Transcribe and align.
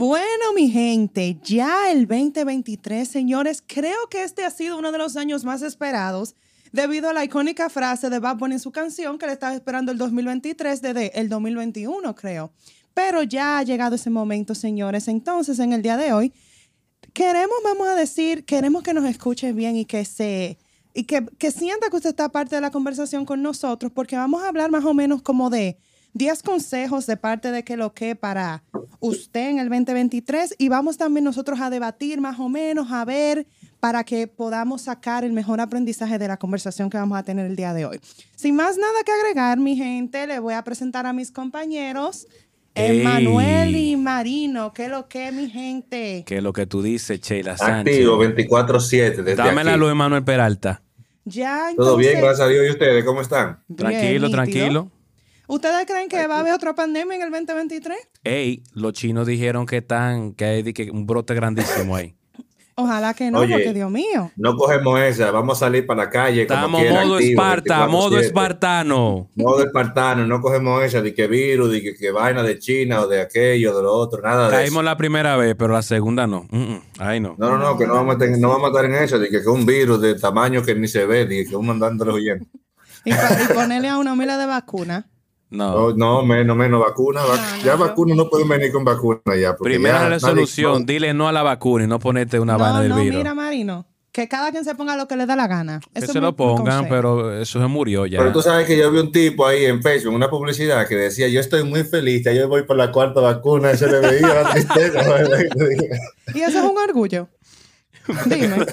Bueno, 0.00 0.54
mi 0.54 0.70
gente, 0.70 1.38
ya 1.42 1.90
el 1.90 2.06
2023, 2.06 3.06
señores, 3.06 3.62
creo 3.66 4.08
que 4.08 4.24
este 4.24 4.46
ha 4.46 4.50
sido 4.50 4.78
uno 4.78 4.92
de 4.92 4.96
los 4.96 5.18
años 5.18 5.44
más 5.44 5.60
esperados 5.60 6.34
debido 6.72 7.10
a 7.10 7.12
la 7.12 7.22
icónica 7.22 7.68
frase 7.68 8.08
de 8.08 8.18
Bad 8.18 8.38
Bunny 8.38 8.54
en 8.54 8.60
su 8.60 8.72
canción 8.72 9.18
que 9.18 9.26
le 9.26 9.32
estaba 9.32 9.52
esperando 9.52 9.92
el 9.92 9.98
2023 9.98 10.80
desde 10.80 11.20
el 11.20 11.28
2021, 11.28 12.14
creo. 12.14 12.50
Pero 12.94 13.22
ya 13.24 13.58
ha 13.58 13.62
llegado 13.62 13.96
ese 13.96 14.08
momento, 14.08 14.54
señores. 14.54 15.06
Entonces, 15.06 15.58
en 15.58 15.74
el 15.74 15.82
día 15.82 15.98
de 15.98 16.14
hoy, 16.14 16.32
queremos, 17.12 17.58
vamos 17.62 17.86
a 17.86 17.94
decir, 17.94 18.46
queremos 18.46 18.82
que 18.82 18.94
nos 18.94 19.04
escuchen 19.04 19.54
bien 19.54 19.76
y 19.76 19.84
que 19.84 20.06
se 20.06 20.56
y 20.94 21.04
que, 21.04 21.26
que 21.36 21.50
sienta 21.50 21.90
que 21.90 21.96
usted 21.96 22.08
está 22.08 22.30
parte 22.30 22.54
de 22.54 22.62
la 22.62 22.70
conversación 22.70 23.26
con 23.26 23.42
nosotros, 23.42 23.92
porque 23.94 24.16
vamos 24.16 24.42
a 24.42 24.48
hablar 24.48 24.70
más 24.70 24.86
o 24.86 24.94
menos 24.94 25.20
como 25.20 25.50
de 25.50 25.76
10 26.14 26.42
consejos 26.42 27.06
de 27.06 27.16
parte 27.16 27.52
de 27.52 27.62
que 27.64 27.76
lo 27.76 27.92
que 27.94 28.16
para 28.16 28.62
usted 28.98 29.50
en 29.50 29.58
el 29.58 29.68
2023 29.68 30.56
y 30.58 30.68
vamos 30.68 30.96
también 30.96 31.24
nosotros 31.24 31.60
a 31.60 31.70
debatir 31.70 32.20
más 32.20 32.38
o 32.38 32.48
menos, 32.48 32.90
a 32.90 33.04
ver, 33.04 33.46
para 33.80 34.04
que 34.04 34.26
podamos 34.26 34.82
sacar 34.82 35.24
el 35.24 35.32
mejor 35.32 35.60
aprendizaje 35.60 36.18
de 36.18 36.28
la 36.28 36.36
conversación 36.36 36.90
que 36.90 36.98
vamos 36.98 37.18
a 37.18 37.22
tener 37.22 37.46
el 37.46 37.56
día 37.56 37.72
de 37.72 37.86
hoy. 37.86 38.00
Sin 38.36 38.56
más 38.56 38.76
nada 38.76 39.02
que 39.04 39.12
agregar, 39.12 39.58
mi 39.58 39.76
gente, 39.76 40.26
le 40.26 40.38
voy 40.38 40.54
a 40.54 40.62
presentar 40.62 41.06
a 41.06 41.12
mis 41.12 41.30
compañeros. 41.30 42.26
Emanuel 42.74 43.74
y 43.74 43.96
Marino, 43.96 44.72
¿qué 44.72 44.84
es 44.84 44.90
lo 44.90 45.08
que, 45.08 45.32
mi 45.32 45.50
gente? 45.50 46.22
¿Qué 46.26 46.36
es 46.36 46.42
lo 46.42 46.52
que 46.52 46.66
tú 46.66 46.82
dices, 46.82 47.20
Sheila 47.20 47.56
Sánchez? 47.56 47.94
Activo 47.94 48.22
24-7. 48.22 49.34
Dame 49.34 49.64
la 49.64 49.76
luz, 49.76 49.90
Emanuel 49.90 50.22
Peralta. 50.22 50.82
Ya, 51.24 51.68
Todo 51.76 51.96
bien, 51.96 52.20
gracias 52.20 52.40
a 52.40 52.48
Dios. 52.48 52.66
¿Y 52.66 52.70
ustedes 52.70 53.04
cómo 53.04 53.20
están? 53.20 53.62
Bien, 53.68 53.76
Tranquilo, 53.76 54.26
nítido. 54.26 54.30
tranquilo. 54.30 54.90
¿Ustedes 55.50 55.84
creen 55.84 56.08
que 56.08 56.28
va 56.28 56.36
a 56.36 56.40
haber 56.40 56.52
otra 56.52 56.76
pandemia 56.76 57.16
en 57.16 57.22
el 57.22 57.30
2023? 57.32 57.98
Ey, 58.22 58.62
los 58.72 58.92
chinos 58.92 59.26
dijeron 59.26 59.66
que 59.66 59.78
están, 59.78 60.32
que 60.34 60.44
hay 60.44 60.72
que 60.72 60.92
un 60.92 61.06
brote 61.08 61.34
grandísimo 61.34 61.96
ahí. 61.96 62.14
Ojalá 62.76 63.14
que 63.14 63.32
no, 63.32 63.40
Oye. 63.40 63.54
porque 63.54 63.74
Dios 63.74 63.90
mío. 63.90 64.30
No 64.36 64.54
cogemos 64.54 65.00
esa, 65.00 65.32
vamos 65.32 65.58
a 65.58 65.66
salir 65.66 65.84
para 65.86 66.04
la 66.04 66.08
calle. 66.10 66.46
como 66.46 66.54
Estamos 66.60 66.80
quiera, 66.82 67.02
modo 67.04 67.14
activo, 67.16 67.30
Esparta, 67.32 67.86
modo 67.88 68.10
24/7. 68.16 68.20
espartano. 68.20 69.30
Modo 69.34 69.64
espartano, 69.64 70.24
no 70.24 70.40
cogemos 70.40 70.84
esa 70.84 71.02
de 71.02 71.12
que 71.12 71.26
virus, 71.26 71.72
de 71.72 71.82
que, 71.82 71.94
que 71.96 72.12
vaina 72.12 72.44
de 72.44 72.56
China 72.60 73.00
o 73.00 73.08
de 73.08 73.20
aquello, 73.20 73.76
de 73.76 73.82
lo 73.82 73.92
otro, 73.92 74.22
nada 74.22 74.44
de 74.48 74.52
Caímos 74.52 74.84
la 74.84 74.96
primera 74.96 75.34
vez, 75.36 75.56
pero 75.58 75.72
la 75.74 75.82
segunda 75.82 76.28
no. 76.28 76.46
Mm, 76.48 76.58
mm, 76.74 76.82
Ahí 77.00 77.18
no. 77.18 77.34
No, 77.38 77.50
no, 77.50 77.58
no, 77.58 77.76
que 77.76 77.88
no 77.88 77.94
vamos 77.94 78.14
a, 78.14 78.18
tener- 78.18 78.38
no 78.38 78.50
vamos 78.50 78.66
a 78.66 78.68
estar 78.68 78.84
en 78.84 78.94
eso, 79.02 79.18
de 79.18 79.28
que, 79.28 79.42
que 79.42 79.48
un 79.48 79.66
virus 79.66 80.00
de 80.00 80.14
tamaño 80.14 80.62
que 80.62 80.76
ni 80.76 80.86
se 80.86 81.04
ve, 81.06 81.26
de 81.26 81.44
que 81.44 81.56
uno 81.56 81.72
andándolo 81.72 82.14
oyendo. 82.14 82.46
Y, 83.04 83.10
y 83.12 83.14
ponerle 83.52 83.88
a 83.88 83.98
una 83.98 84.14
mila 84.14 84.38
de 84.38 84.46
vacuna. 84.46 85.10
No. 85.50 85.90
No, 85.90 85.96
no, 85.96 86.22
menos, 86.24 86.56
menos 86.56 86.80
vacuna. 86.80 87.22
vac- 87.22 87.36
No, 87.52 87.56
no, 87.58 87.62
ya 87.64 87.76
vacunas 87.76 88.16
no 88.16 88.28
pueden 88.30 88.48
venir 88.48 88.70
con 88.72 88.84
vacuna 88.84 89.20
ya. 89.40 89.56
Primera 89.56 89.94
ya 89.96 90.00
nadie- 90.04 90.10
resolución, 90.14 90.86
dile 90.86 91.12
no 91.12 91.26
a 91.28 91.32
la 91.32 91.42
vacuna 91.42 91.84
y 91.84 91.86
no 91.88 91.98
ponerte 91.98 92.38
una 92.38 92.52
No, 92.52 92.58
vaina 92.60 92.80
del 92.82 92.88
no, 92.90 92.96
virus. 93.00 93.18
mira, 93.18 93.34
Marino. 93.34 93.86
Que 94.12 94.26
cada 94.26 94.50
quien 94.50 94.64
se 94.64 94.74
ponga 94.74 94.96
lo 94.96 95.06
que 95.06 95.16
le 95.16 95.24
da 95.24 95.36
la 95.36 95.46
gana. 95.46 95.78
que 95.78 95.98
Eso 96.00 96.06
se 96.06 96.12
es 96.12 96.14
mi- 96.16 96.20
lo 96.22 96.34
pongan, 96.34 96.88
pero 96.88 97.40
eso 97.40 97.60
se 97.60 97.66
murió 97.68 98.06
ya. 98.06 98.18
Pero 98.18 98.32
tú 98.32 98.42
sabes 98.42 98.66
que 98.66 98.76
yo 98.76 98.90
vi 98.90 98.98
un 98.98 99.12
tipo 99.12 99.46
ahí 99.46 99.64
en 99.66 99.80
Facebook, 99.82 100.12
una 100.14 100.28
publicidad 100.28 100.86
que 100.88 100.96
decía, 100.96 101.28
yo 101.28 101.38
estoy 101.40 101.62
muy 101.62 101.84
feliz, 101.84 102.24
ya 102.24 102.32
yo 102.32 102.48
voy 102.48 102.64
por 102.64 102.76
la 102.76 102.90
cuarta 102.90 103.20
vacuna, 103.20 103.76
se 103.76 103.86
le 103.86 104.00
veía 104.00 104.34
la 104.42 104.50
tristeza. 104.50 105.00
Y 106.34 106.40
eso 106.40 106.58
es 106.58 106.64
un 106.64 106.76
orgullo. 106.78 107.28
Dime. 108.26 108.66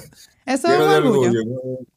Eso 0.48 0.70
es 0.70 0.80
un 0.80 0.88
orgullo. 0.88 1.42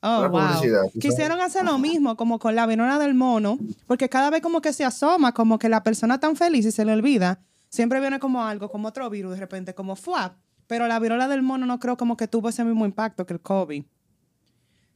Oh, 0.03 0.29
wow. 0.29 0.91
Quisieron 1.01 1.41
hacer 1.41 1.65
lo 1.65 1.79
mismo, 1.79 2.17
como 2.17 2.41
con 2.41 2.57
la 2.57 2.67
viruela 2.67 2.99
del 2.99 3.15
mono, 3.15 3.59
porque 3.87 4.09
cada 4.09 4.29
vez 4.29 4.43
como 4.43 4.61
que 4.61 4.73
se 4.73 4.85
asoma, 4.85 5.33
como 5.33 5.57
que 5.59 5.69
la 5.69 5.85
persona 5.85 6.19
tan 6.19 6.35
feliz 6.35 6.67
y 6.67 6.73
se 6.73 6.85
le 6.85 6.93
olvida, 6.93 7.41
siempre 7.69 8.01
viene 8.01 8.19
como 8.19 8.45
algo, 8.45 8.69
como 8.69 8.89
otro 8.89 9.09
virus 9.09 9.35
de 9.35 9.39
repente, 9.41 9.75
como 9.75 9.95
FUAP. 9.95 10.35
Pero 10.67 10.89
la 10.89 10.99
viruela 10.99 11.29
del 11.29 11.43
mono 11.43 11.65
no 11.65 11.79
creo 11.79 11.97
como 11.97 12.17
que 12.17 12.27
tuvo 12.27 12.49
ese 12.49 12.65
mismo 12.65 12.85
impacto 12.85 13.25
que 13.25 13.35
el 13.35 13.41
COVID. 13.41 13.85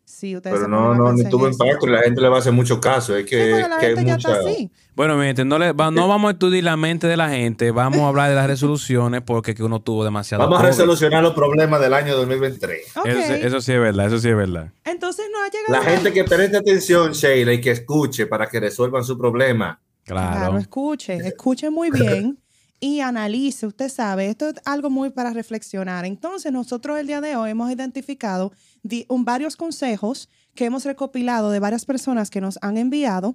Sí, 0.07 0.37
ustedes 0.37 0.57
Pero 0.57 0.69
no, 0.69 0.95
no, 0.95 1.13
ni 1.15 1.25
tuvo 1.29 1.49
impacto 1.49 1.87
y 1.87 1.91
la 1.91 2.01
gente 2.03 2.21
le 2.21 2.29
va 2.29 2.37
a 2.37 2.39
hacer 2.41 2.53
mucho 2.53 2.81
caso. 2.81 3.17
Es 3.17 3.25
Sí, 3.25 3.31
que, 3.31 3.51
porque 3.51 3.69
la 3.69 3.79
que 3.79 3.87
hay 3.87 3.95
gente 3.97 4.09
ya 4.11 4.15
mucha... 4.17 4.33
está 4.39 4.51
así. 4.51 4.71
Bueno, 4.95 5.17
mi 5.17 5.25
gente, 5.25 5.45
no, 5.45 5.59
le- 5.59 5.73
va- 5.73 5.91
no 5.91 6.07
vamos 6.07 6.29
a 6.29 6.33
estudiar 6.33 6.63
la 6.65 6.77
mente 6.77 7.07
de 7.09 7.17
la 7.17 7.31
gente, 7.31 7.71
vamos 7.73 8.01
a 8.01 8.09
hablar 8.09 8.29
de 8.29 8.37
las 8.37 8.47
resoluciones 8.47 9.23
porque 9.23 9.55
que 9.55 9.65
uno 9.65 9.81
tuvo 9.81 10.05
demasiado. 10.05 10.45
Vamos 10.45 10.61
a 10.61 10.67
resolucionar 10.67 11.23
los 11.23 11.33
problemas 11.35 11.81
del 11.81 11.95
año 11.95 12.15
2023. 12.17 12.97
Ok. 12.99 13.07
Eso, 13.07 13.33
eso 13.35 13.61
sí 13.61 13.73
es 13.73 13.81
verdad, 13.81 14.07
eso 14.07 14.19
sí 14.19 14.29
es 14.29 14.37
verdad. 14.37 14.71
Entonces 14.85 15.25
no 15.33 15.43
ha 15.43 15.49
llegado. 15.49 15.85
La 15.85 15.91
gente 15.91 16.13
que 16.13 16.23
preste 16.25 16.57
atención, 16.59 17.13
Sheila, 17.13 17.53
y 17.55 17.61
que 17.61 17.71
escuche 17.73 18.27
para 18.27 18.47
que 18.47 18.61
resuelvan 18.61 19.03
su 19.05 19.19
problema. 19.19 19.81
Claro, 20.05 20.39
Claro. 20.39 20.59
escuche, 20.59 21.15
escuche 21.27 21.71
muy 21.71 21.91
bien 21.91 22.39
y 22.79 23.01
analice. 23.01 23.67
Usted 23.67 23.89
sabe, 23.89 24.29
esto 24.29 24.51
es 24.51 24.55
algo 24.67 24.91
muy 24.91 25.09
para 25.11 25.33
reflexionar. 25.33 26.05
Entonces, 26.05 26.53
nosotros 26.53 26.99
el 27.01 27.07
día 27.07 27.21
de 27.23 27.35
hoy 27.37 27.51
hemos 27.51 27.73
identificado 27.73 28.53
di- 28.85 29.05
un- 29.09 29.25
varios 29.25 29.57
consejos 29.57 30.29
que 30.55 30.67
hemos 30.67 30.85
recopilado 30.85 31.51
de 31.51 31.59
varias 31.59 31.85
personas 31.85 32.31
que 32.31 32.41
nos 32.41 32.59
han 32.63 32.77
enviado 32.77 33.35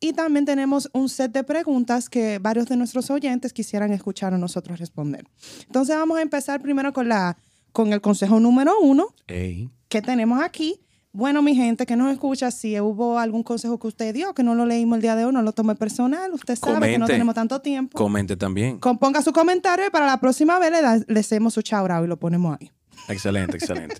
y 0.00 0.12
también 0.14 0.44
tenemos 0.44 0.90
un 0.92 1.08
set 1.08 1.30
de 1.30 1.44
preguntas 1.44 2.08
que 2.10 2.40
varios 2.40 2.66
de 2.66 2.76
nuestros 2.76 3.08
oyentes 3.10 3.52
quisieran 3.52 3.92
escuchar 3.92 4.34
a 4.34 4.38
nosotros 4.38 4.80
responder. 4.80 5.24
Entonces, 5.66 5.94
vamos 5.96 6.18
a 6.18 6.22
empezar 6.22 6.60
primero 6.60 6.92
con, 6.92 7.08
la, 7.08 7.36
con 7.70 7.92
el 7.92 8.00
consejo 8.00 8.40
número 8.40 8.72
uno 8.80 9.14
Ey. 9.28 9.70
que 9.88 10.02
tenemos 10.02 10.42
aquí. 10.42 10.80
Bueno, 11.12 11.40
mi 11.40 11.54
gente 11.54 11.86
que 11.86 11.96
nos 11.96 12.12
escucha, 12.12 12.50
si 12.50 12.78
hubo 12.78 13.18
algún 13.18 13.42
consejo 13.42 13.78
que 13.78 13.86
usted 13.86 14.12
dio, 14.12 14.34
que 14.34 14.42
no 14.42 14.54
lo 14.54 14.66
leímos 14.66 14.96
el 14.96 15.02
día 15.02 15.16
de 15.16 15.24
hoy, 15.24 15.32
no 15.32 15.40
lo 15.40 15.52
tome 15.52 15.74
personal, 15.76 16.30
usted 16.34 16.56
sabe 16.56 16.90
que 16.92 16.98
no 16.98 17.06
tenemos 17.06 17.34
tanto 17.34 17.60
tiempo. 17.62 17.96
Comente 17.96 18.36
también. 18.36 18.78
Con- 18.80 18.98
ponga 18.98 19.22
su 19.22 19.32
comentario 19.32 19.86
y 19.86 19.90
para 19.90 20.04
la 20.04 20.20
próxima 20.20 20.58
vez 20.58 20.72
le, 20.72 20.82
da- 20.82 21.00
le 21.06 21.20
hacemos 21.20 21.54
su 21.54 21.62
chaurao 21.62 22.04
y 22.04 22.08
lo 22.08 22.18
ponemos 22.18 22.58
ahí. 22.60 22.70
Excelente, 23.08 23.56
excelente. 23.56 23.96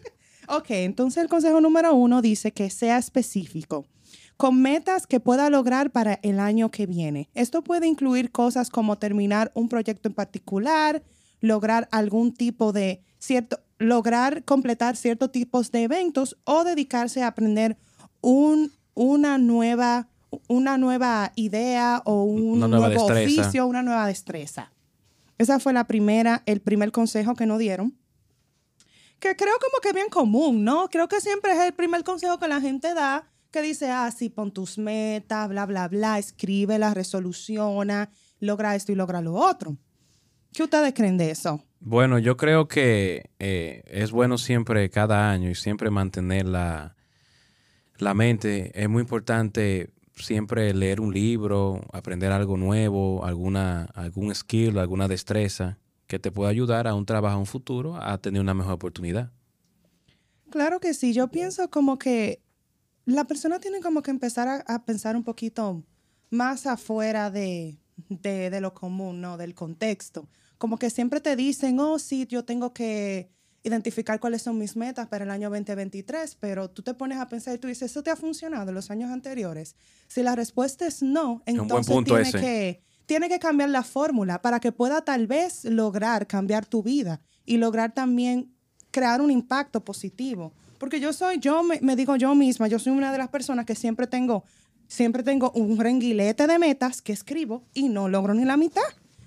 Ok, 0.49 0.71
entonces 0.71 1.23
el 1.23 1.29
consejo 1.29 1.61
número 1.61 1.95
uno 1.95 2.23
dice 2.23 2.53
que 2.53 2.71
sea 2.71 2.99
específico, 2.99 3.87
con 4.37 4.61
metas 4.61 5.07
que 5.07 5.21
pueda 5.21 5.51
lograr 5.51 5.91
para 5.91 6.21
el 6.23 6.39
año 6.41 6.71
que 6.71 6.87
viene. 6.87 7.29
Esto 7.35 7.63
puede 7.63 7.87
incluir 7.87 8.31
cosas 8.31 8.71
como 8.71 8.99
terminar 8.99 9.51
un 9.55 9.69
proyecto 9.69 10.09
en 10.09 10.15
particular, 10.15 11.03
lograr 11.41 11.89
algún 11.91 12.33
tipo 12.33 12.73
de 12.73 13.03
cierto, 13.19 13.61
lograr 13.79 14.45
completar 14.45 14.97
ciertos 14.97 15.33
tipos 15.33 15.73
de 15.73 15.85
eventos 15.85 16.37
o 16.45 16.65
dedicarse 16.65 17.23
a 17.23 17.29
aprender 17.29 17.77
un, 18.21 18.73
una 18.95 19.39
nueva 19.39 20.09
una 20.49 20.77
nueva 20.77 21.33
idea 21.37 22.03
o 22.05 22.25
un 22.25 22.59
nuevo 22.59 22.89
destreza. 22.89 23.43
oficio, 23.43 23.67
una 23.67 23.83
nueva 23.83 24.07
destreza. 24.07 24.73
Esa 25.39 25.59
fue 25.61 25.73
la 25.73 25.87
primera, 25.87 26.43
el 26.47 26.61
primer 26.61 26.93
consejo 26.93 27.35
que 27.35 27.47
nos 27.47 27.59
dieron 27.59 27.97
que 29.27 29.37
creo 29.37 29.55
como 29.61 29.81
que 29.83 29.89
es 29.89 29.95
bien 29.95 30.09
común, 30.09 30.65
¿no? 30.65 30.89
Creo 30.89 31.09
que 31.09 31.21
siempre 31.21 31.53
es 31.53 31.59
el 31.59 31.73
primer 31.73 32.05
consejo 32.05 32.39
que 32.39 32.47
la 32.47 32.61
gente 32.61 32.95
da, 32.95 33.29
que 33.51 33.61
dice, 33.61 33.91
ah, 33.91 34.11
sí, 34.17 34.29
pon 34.29 34.53
tus 34.53 34.79
metas, 34.79 35.49
bla, 35.49 35.67
bla, 35.67 35.89
bla, 35.89 36.19
escríbela, 36.19 36.95
resoluciona, 36.95 38.11
logra 38.39 38.77
esto 38.77 38.93
y 38.93 38.95
logra 38.95 39.21
lo 39.21 39.35
otro. 39.35 39.77
¿Qué 40.53 40.63
ustedes 40.63 40.95
creen 40.95 41.17
de 41.17 41.31
eso? 41.31 41.63
Bueno, 41.81 42.19
yo 42.19 42.37
creo 42.37 42.69
que 42.69 43.31
eh, 43.39 43.83
es 43.87 44.13
bueno 44.13 44.39
siempre, 44.39 44.89
cada 44.91 45.31
año, 45.31 45.51
y 45.51 45.55
siempre 45.55 45.91
mantener 45.91 46.47
la, 46.47 46.97
la 47.99 48.15
mente. 48.15 48.71
Es 48.81 48.89
muy 48.89 49.03
importante 49.03 49.91
siempre 50.15 50.73
leer 50.73 51.01
un 51.01 51.13
libro, 51.13 51.83
aprender 51.93 52.33
algo 52.33 52.57
nuevo, 52.57 53.25
alguna, 53.25 53.87
algún 53.95 54.35
skill, 54.35 54.79
alguna 54.79 55.09
destreza 55.09 55.79
que 56.07 56.19
te 56.19 56.31
pueda 56.31 56.51
ayudar 56.51 56.87
a 56.87 56.95
un 56.95 57.07
trabajo, 57.07 57.37
a 57.37 57.39
un 57.39 57.47
futuro, 57.47 57.97
a 57.97 58.19
tener 58.19 58.41
una 58.41 58.55
mejor 58.55 58.75
oportunidad. 58.75 59.33
Claro 60.51 60.81
que 60.81 60.95
sí, 60.95 61.13
yo 61.13 61.29
pienso 61.29 61.71
como 61.71 61.99
que 61.99 62.43
la 63.05 63.25
persona 63.25 63.59
tiene 63.59 63.81
como 63.81 64.03
que 64.03 64.11
empezar 64.11 64.49
a, 64.49 64.57
a 64.75 64.85
pensar 64.85 65.17
un 65.17 65.25
poquito 65.25 65.85
más 66.31 66.67
afuera 66.67 67.31
de, 67.31 67.79
de, 68.09 68.51
de 68.51 68.61
lo 68.61 68.75
común, 68.75 69.21
¿no? 69.21 69.37
Del 69.37 69.55
contexto. 69.55 70.29
Como 70.59 70.79
que 70.79 70.91
siempre 70.91 71.21
te 71.21 71.37
dicen, 71.37 71.79
oh, 71.81 71.99
sí, 71.99 72.27
yo 72.27 72.45
tengo 72.45 72.73
que 72.73 73.31
identificar 73.63 74.21
cuáles 74.21 74.43
son 74.43 74.59
mis 74.59 74.77
metas 74.77 75.09
para 75.09 75.25
el 75.25 75.31
año 75.31 75.51
2023, 75.51 76.37
pero 76.37 76.71
tú 76.71 76.83
te 76.83 76.95
pones 76.95 77.19
a 77.19 77.27
pensar 77.27 77.55
y 77.55 77.59
tú 77.59 77.67
dices, 77.67 77.91
¿eso 77.91 78.03
te 78.03 78.11
ha 78.11 78.17
funcionado 78.17 78.69
en 78.69 78.75
los 78.75 78.91
años 78.91 79.11
anteriores? 79.11 79.75
Si 80.07 80.23
la 80.23 80.37
respuesta 80.37 80.87
es 80.87 81.03
no, 81.03 81.43
entonces 81.47 81.93
punto 81.93 82.15
tiene 82.15 82.29
ese. 82.29 82.41
que, 82.41 82.83
tiene 83.07 83.29
que 83.29 83.39
cambiar 83.39 83.71
la 83.71 83.83
fórmula 83.83 84.43
para 84.43 84.61
que 84.61 84.73
pueda 84.73 85.03
tal 85.03 85.27
vez 85.27 85.65
lograr 85.65 86.27
cambiar 86.27 86.67
tu 86.67 86.83
vida 86.83 87.21
y 87.45 87.57
lograr 87.57 87.93
también 87.93 88.53
crear 88.91 89.21
un 89.21 89.31
impacto 89.31 89.85
positivo. 89.85 90.53
Porque 90.79 91.01
yo 91.01 91.13
soy, 91.13 91.39
yo 91.39 91.63
me, 91.63 91.81
me 91.81 91.97
digo 91.97 92.17
yo 92.17 92.35
misma, 92.35 92.69
yo 92.69 92.79
soy 92.79 92.93
una 92.93 93.13
de 93.13 93.19
las 93.19 93.29
personas 93.29 93.65
que 93.65 93.75
siempre 93.75 94.07
tengo, 94.07 94.45
siempre 94.89 95.23
tengo 95.23 95.53
un 95.53 95.79
renguilete 95.79 96.47
de 96.47 96.59
metas 96.59 97.01
que 97.01 97.13
escribo 97.13 97.63
y 97.73 97.89
no 97.89 98.09
logro 98.09 98.35
ni 98.35 98.45
la 98.45 98.57
mitad. 98.57 98.83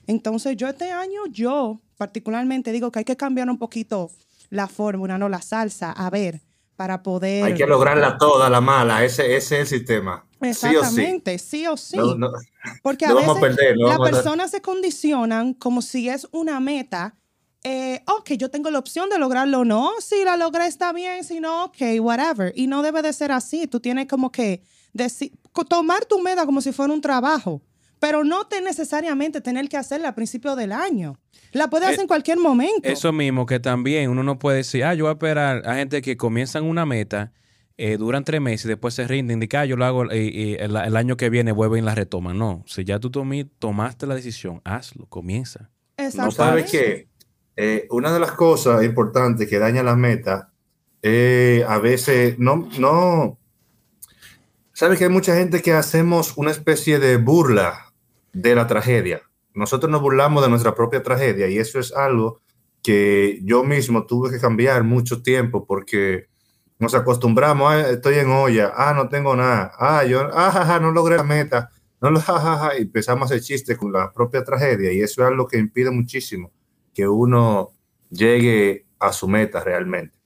Entonces 0.06 0.58
yo 0.58 0.68
este 0.68 0.92
año, 0.92 1.26
yo 1.31 1.80
particularmente 1.98 2.72
digo 2.72 2.92
que 2.92 3.00
hay 3.00 3.06
que 3.06 3.18
cambiar 3.18 3.50
un 3.50 3.58
poquito 3.58 4.12
la 4.50 4.68
fórmula, 4.68 5.18
no 5.18 5.30
la 5.30 5.42
salsa, 5.42 5.92
a 5.92 6.10
ver, 6.10 6.42
para 6.80 7.04
poder... 7.04 7.44
Hay 7.44 7.56
que 7.56 7.68
lograrla 7.68 8.18
toda, 8.18 8.50
la 8.50 8.62
mala, 8.62 9.04
ese, 9.04 9.36
ese 9.36 9.60
es 9.60 9.74
el 9.74 9.80
sistema. 9.80 10.26
Exactamente, 10.40 11.38
sí 11.38 11.68
o 11.68 11.76
sí. 11.76 11.98
Porque 12.81 13.06
a 13.06 13.10
no 13.10 13.16
veces 13.16 13.28
vamos 13.28 13.44
a 13.44 13.74
no 13.76 13.88
las 13.90 14.00
personas 14.00 14.52
se 14.52 14.62
condicionan 14.62 15.54
como 15.56 15.81
si 15.81 16.08
es 16.08 16.26
una 16.31 16.62
meta. 16.62 17.18
Eh, 17.66 18.02
ok, 18.08 18.31
yo 18.38 18.50
tengo 18.50 18.72
la 18.72 18.80
opción 18.80 19.10
de 19.10 19.20
lograrlo 19.20 19.60
o 19.60 19.66
no. 19.66 19.92
Si 20.00 20.24
la 20.24 20.38
logra 20.38 20.68
está 20.68 20.94
bien, 20.94 21.26
si 21.26 21.42
no, 21.42 21.66
ok, 21.66 21.81
whatever. 22.00 22.54
Y 22.56 22.68
no 22.68 22.81
debe 22.81 23.02
de 23.02 23.12
ser 23.12 23.34
así. 23.34 23.68
Tú 23.68 23.81
tienes 23.81 24.08
como 24.08 24.31
que 24.31 24.64
tomar 25.68 26.06
tu 26.06 26.22
meta 26.22 26.46
como 26.46 26.62
si 26.62 26.72
fuera 26.72 26.94
un 26.94 27.02
trabajo, 27.02 27.62
pero 28.00 28.24
no 28.24 28.48
te 28.48 28.62
necesariamente 28.62 29.42
tener 29.42 29.68
que 29.69 29.78
hacerla 29.78 30.10
a 30.10 30.16
principio 30.16 30.56
del 30.56 30.72
año. 30.72 31.19
La 31.51 31.69
puedes 31.69 31.88
Eh, 31.88 31.92
hacer 31.92 32.01
en 32.01 32.07
cualquier 32.07 32.38
momento. 32.38 32.88
Eso 32.88 33.12
mismo, 33.12 33.46
que 33.46 33.60
también 33.60 34.10
uno 34.10 34.24
no 34.24 34.40
puede 34.40 34.57
decir, 34.57 34.84
ah, 34.84 34.94
yo 34.94 35.06
voy 35.06 35.10
a 35.10 35.13
esperar 35.13 35.68
a 35.68 35.75
gente 35.75 36.01
que 36.01 36.16
comienzan 36.18 36.63
una 36.63 36.86
meta, 36.86 37.31
eh, 37.78 37.98
duran 37.98 38.24
tres 38.24 38.42
meses 38.42 38.66
y 38.66 38.69
después 38.69 38.94
se 38.94 39.07
rinden, 39.07 39.42
y 39.42 39.48
que, 39.48 39.57
ah, 39.57 39.66
yo 39.66 39.75
lo 39.78 39.86
hago 39.86 40.06
y, 40.13 40.18
y 40.30 40.54
el, 40.56 40.75
el 40.75 40.96
año 40.98 41.18
que 41.18 41.30
viene 41.30 41.51
vuelven 41.51 41.84
y 41.84 41.86
la 41.86 41.96
retoman. 41.96 42.38
No, 42.38 42.63
si 42.68 42.84
ya 42.84 43.00
tú 43.00 43.10
tomaste 43.10 44.06
la 44.07 44.16
decisión, 44.16 44.62
hazlo, 44.63 45.06
comienza. 45.07 45.69
No 45.98 46.06
Exactamente. 46.06 46.36
sabes 46.36 46.72
qué, 46.72 47.07
Eh, 47.62 47.88
una 47.90 48.13
de 48.13 48.19
las 48.22 48.31
cosas 48.34 48.84
importantes 48.86 49.50
que 49.50 49.60
daña 49.60 49.84
las 49.84 49.98
metas, 49.98 50.45
eh, 51.02 51.66
a 51.68 51.78
veces 51.80 52.38
no, 52.40 52.69
no, 52.80 53.38
sabes 54.74 54.98
que 54.98 55.06
hay 55.06 55.10
mucha 55.10 55.36
gente 55.36 55.62
que 55.62 55.74
hacemos 55.74 56.34
una 56.38 56.52
especie 56.52 57.00
de 57.00 57.18
burla 57.18 57.89
de 58.34 58.56
la 58.56 58.68
tragedia. 58.68 59.22
Nosotros 59.54 59.92
nos 59.92 60.02
burlamos 60.02 60.44
de 60.44 60.50
nuestra 60.50 60.76
propia 60.76 61.04
tragedia 61.04 61.48
y 61.48 61.58
eso 61.58 61.80
es 61.80 61.94
algo 61.94 62.42
que 62.84 63.40
yo 63.44 63.64
mismo 63.64 64.06
tuve 64.06 64.30
que 64.30 64.40
cambiar 64.40 64.84
mucho 64.84 65.22
tiempo 65.22 65.66
porque 65.66 66.28
nos 66.78 66.94
acostumbramos, 66.96 67.74
"Ah, 67.74 67.90
estoy 67.90 68.16
en 68.20 68.30
olla, 68.31 68.72
ah, 68.76 68.94
no 68.94 69.10
tengo 69.10 69.36
nada, 69.36 69.72
ah, 69.78 70.06
yo, 70.06 70.30
ah, 70.34 70.50
ja, 70.52 70.66
ja, 70.66 70.80
no 70.80 70.92
logré 70.92 71.18
la 71.18 71.24
meta, 71.24 71.70
no 72.00 72.10
lo, 72.10 72.22
ja, 72.22 72.40
ja, 72.40 72.58
ja", 72.58 72.78
y 72.78 72.84
empezamos 72.84 73.24
a 73.24 73.26
hacer 73.36 73.42
chistes 73.44 73.78
con 73.78 73.92
la 73.92 74.14
propia 74.14 74.44
tragedia 74.46 74.94
y 74.94 75.02
eso 75.02 75.22
es 75.22 75.28
algo 75.28 75.46
que 75.48 75.58
impide 75.58 75.92
muchísimo 75.92 76.52
que 76.94 77.06
uno 77.08 77.72
llegue 78.10 78.86
a 79.00 79.12
su 79.12 79.28
meta 79.28 79.62
realmente. 79.64 80.18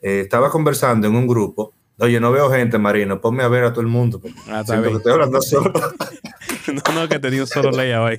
Eh, 0.00 0.20
estaba 0.20 0.50
conversando 0.50 1.06
en 1.08 1.14
un 1.14 1.26
grupo, 1.26 1.74
oye, 1.98 2.18
no 2.20 2.32
veo 2.32 2.50
gente, 2.50 2.78
Marino, 2.78 3.20
ponme 3.20 3.42
a 3.42 3.48
ver 3.48 3.64
a 3.64 3.70
todo 3.72 3.82
el 3.82 3.86
mundo. 3.88 4.18
porque 4.18 4.34
Ah, 4.48 4.62
siento 4.64 4.88
que 4.90 4.96
estoy 4.96 5.12
hablando 5.12 5.42
solo. 5.42 5.72
no, 6.72 6.94
no, 6.94 7.08
que 7.08 7.18
te 7.18 7.30
di 7.30 7.40
un 7.40 7.46
solo 7.46 7.70
layout 7.70 8.08
ahí. 8.10 8.18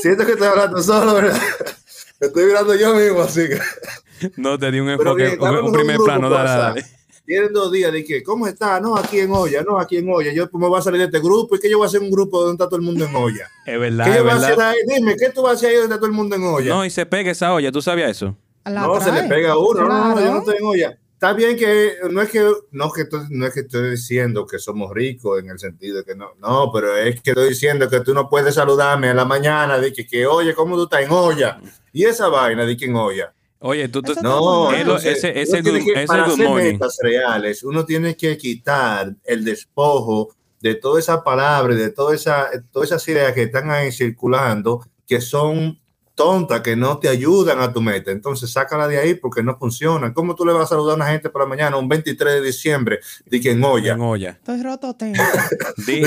siento 0.00 0.24
que 0.26 0.32
estoy 0.32 0.48
hablando 0.48 0.82
solo, 0.82 1.14
¿verdad? 1.14 1.40
Me 2.20 2.28
estoy 2.28 2.46
mirando 2.46 2.74
yo 2.74 2.94
mismo, 2.94 3.22
así 3.22 3.48
que... 3.48 3.58
No, 4.36 4.58
te 4.58 4.70
di 4.70 4.80
un 4.80 4.88
enfoque, 4.88 5.24
que 5.24 5.32
estamos 5.32 5.62
un, 5.62 5.72
primer 5.72 5.96
grupo, 5.96 6.04
plano, 6.04 6.30
dale, 6.30 6.50
dale. 6.50 6.84
Tienen 7.26 7.52
dos 7.52 7.72
días 7.72 7.90
de 7.90 8.04
que, 8.04 8.22
¿cómo 8.22 8.46
está? 8.46 8.78
No, 8.80 8.96
aquí 8.96 9.18
en 9.18 9.32
olla, 9.32 9.62
no, 9.62 9.78
aquí 9.78 9.96
en 9.96 10.08
olla. 10.08 10.32
Yo 10.32 10.48
pues, 10.48 10.60
me 10.60 10.68
voy 10.68 10.78
a 10.78 10.82
salir 10.82 11.00
de 11.00 11.06
este 11.06 11.18
grupo 11.18 11.56
y 11.56 11.58
que 11.58 11.68
yo 11.68 11.78
voy 11.78 11.86
a 11.86 11.88
hacer 11.88 12.00
un 12.00 12.10
grupo 12.10 12.38
donde 12.40 12.52
está 12.52 12.66
todo 12.66 12.76
el 12.76 12.82
mundo 12.82 13.04
en 13.04 13.16
olla. 13.16 13.50
Es 13.66 13.80
verdad, 13.80 14.04
¿Qué 14.04 14.10
es 14.10 14.16
yo 14.18 14.22
voy 14.22 14.32
a 14.32 14.36
hacer 14.36 14.60
ahí? 14.60 14.76
Dime, 14.86 15.16
¿qué 15.16 15.30
tú 15.30 15.42
vas 15.42 15.52
a 15.52 15.54
hacer 15.56 15.70
ahí 15.70 15.74
donde 15.76 15.94
está 15.94 15.96
todo 15.96 16.06
el 16.06 16.12
mundo 16.12 16.36
en 16.36 16.44
olla? 16.44 16.68
No, 16.68 16.84
y 16.84 16.90
se 16.90 17.04
pega 17.06 17.30
esa 17.30 17.52
olla, 17.52 17.72
¿tú 17.72 17.82
sabías 17.82 18.10
eso? 18.10 18.36
No, 18.66 19.00
se 19.00 19.10
le 19.10 19.22
pega 19.24 19.52
a 19.52 19.58
uno. 19.58 19.80
No, 19.82 19.88
no, 19.88 20.08
no, 20.08 20.08
yo 20.08 20.14
Claro. 20.14 20.32
no 20.32 20.38
estoy 20.38 20.56
en 20.56 20.64
olla. 20.64 20.98
Está 21.24 21.32
bien 21.32 21.56
que 21.56 21.94
no 22.10 22.20
es 22.20 22.28
que 22.28 22.40
no, 22.72 22.92
que 22.92 23.04
no 23.30 23.46
es 23.46 23.54
que 23.54 23.60
estoy 23.60 23.92
diciendo 23.92 24.46
que 24.46 24.58
somos 24.58 24.92
ricos 24.92 25.40
en 25.42 25.48
el 25.48 25.58
sentido 25.58 25.96
de 25.96 26.04
que 26.04 26.14
no, 26.14 26.32
no, 26.38 26.70
pero 26.70 26.94
es 26.98 27.18
que 27.22 27.30
estoy 27.30 27.48
diciendo 27.48 27.88
que 27.88 28.00
tú 28.00 28.12
no 28.12 28.28
puedes 28.28 28.54
saludarme 28.56 29.08
a 29.08 29.14
la 29.14 29.24
mañana 29.24 29.78
de 29.78 29.90
que, 29.90 30.06
que 30.06 30.26
oye, 30.26 30.52
¿cómo 30.54 30.76
tú 30.76 30.82
estás 30.82 31.00
en 31.00 31.10
olla? 31.12 31.58
Y 31.94 32.04
esa 32.04 32.28
vaina 32.28 32.66
de 32.66 32.76
que 32.76 32.84
en 32.84 32.96
olla. 32.96 33.32
Oye, 33.60 33.88
tú, 33.88 34.02
tú- 34.02 34.12
No, 34.22 34.70
entonces, 34.74 35.16
ese- 35.16 35.40
ese 35.40 35.62
good- 35.62 35.82
que- 35.82 35.92
ese 35.94 36.06
para 36.06 36.24
good 36.24 36.32
hacer 36.34 36.46
morning. 36.46 36.72
metas 36.74 36.98
reales, 37.00 37.62
uno 37.64 37.86
tiene 37.86 38.14
que 38.18 38.36
quitar 38.36 39.16
el 39.24 39.44
despojo 39.46 40.36
de 40.60 40.74
toda 40.74 41.00
esa 41.00 41.24
palabra, 41.24 41.74
de 41.74 41.88
toda 41.88 42.14
esa, 42.14 42.50
todas 42.70 42.90
esas 42.90 43.08
ideas 43.08 43.32
que 43.32 43.44
están 43.44 43.70
ahí 43.70 43.90
circulando, 43.92 44.86
que 45.06 45.22
son 45.22 45.80
tontas, 46.14 46.60
que 46.60 46.76
no 46.76 46.98
te 46.98 47.08
ayudan 47.08 47.60
a 47.60 47.72
tu 47.72 47.80
meta. 47.80 48.10
Entonces, 48.10 48.50
sácala 48.50 48.88
de 48.88 48.98
ahí 48.98 49.14
porque 49.14 49.42
no 49.42 49.56
funcionan. 49.56 50.12
¿Cómo 50.12 50.34
tú 50.34 50.44
le 50.44 50.52
vas 50.52 50.64
a 50.64 50.66
saludar 50.68 50.92
a 50.92 50.96
una 50.96 51.06
gente 51.06 51.30
por 51.30 51.42
la 51.42 51.48
mañana, 51.48 51.76
un 51.76 51.88
23 51.88 52.34
de 52.34 52.40
diciembre, 52.40 53.00
de 53.26 53.40
que 53.40 53.52
en 53.52 53.64
olla? 53.64 53.94
en 53.94 54.00
olla. 54.00 54.30
Estoy 54.30 54.62
roto, 54.62 54.94
tengo. 54.94 55.22
Di, 55.86 56.02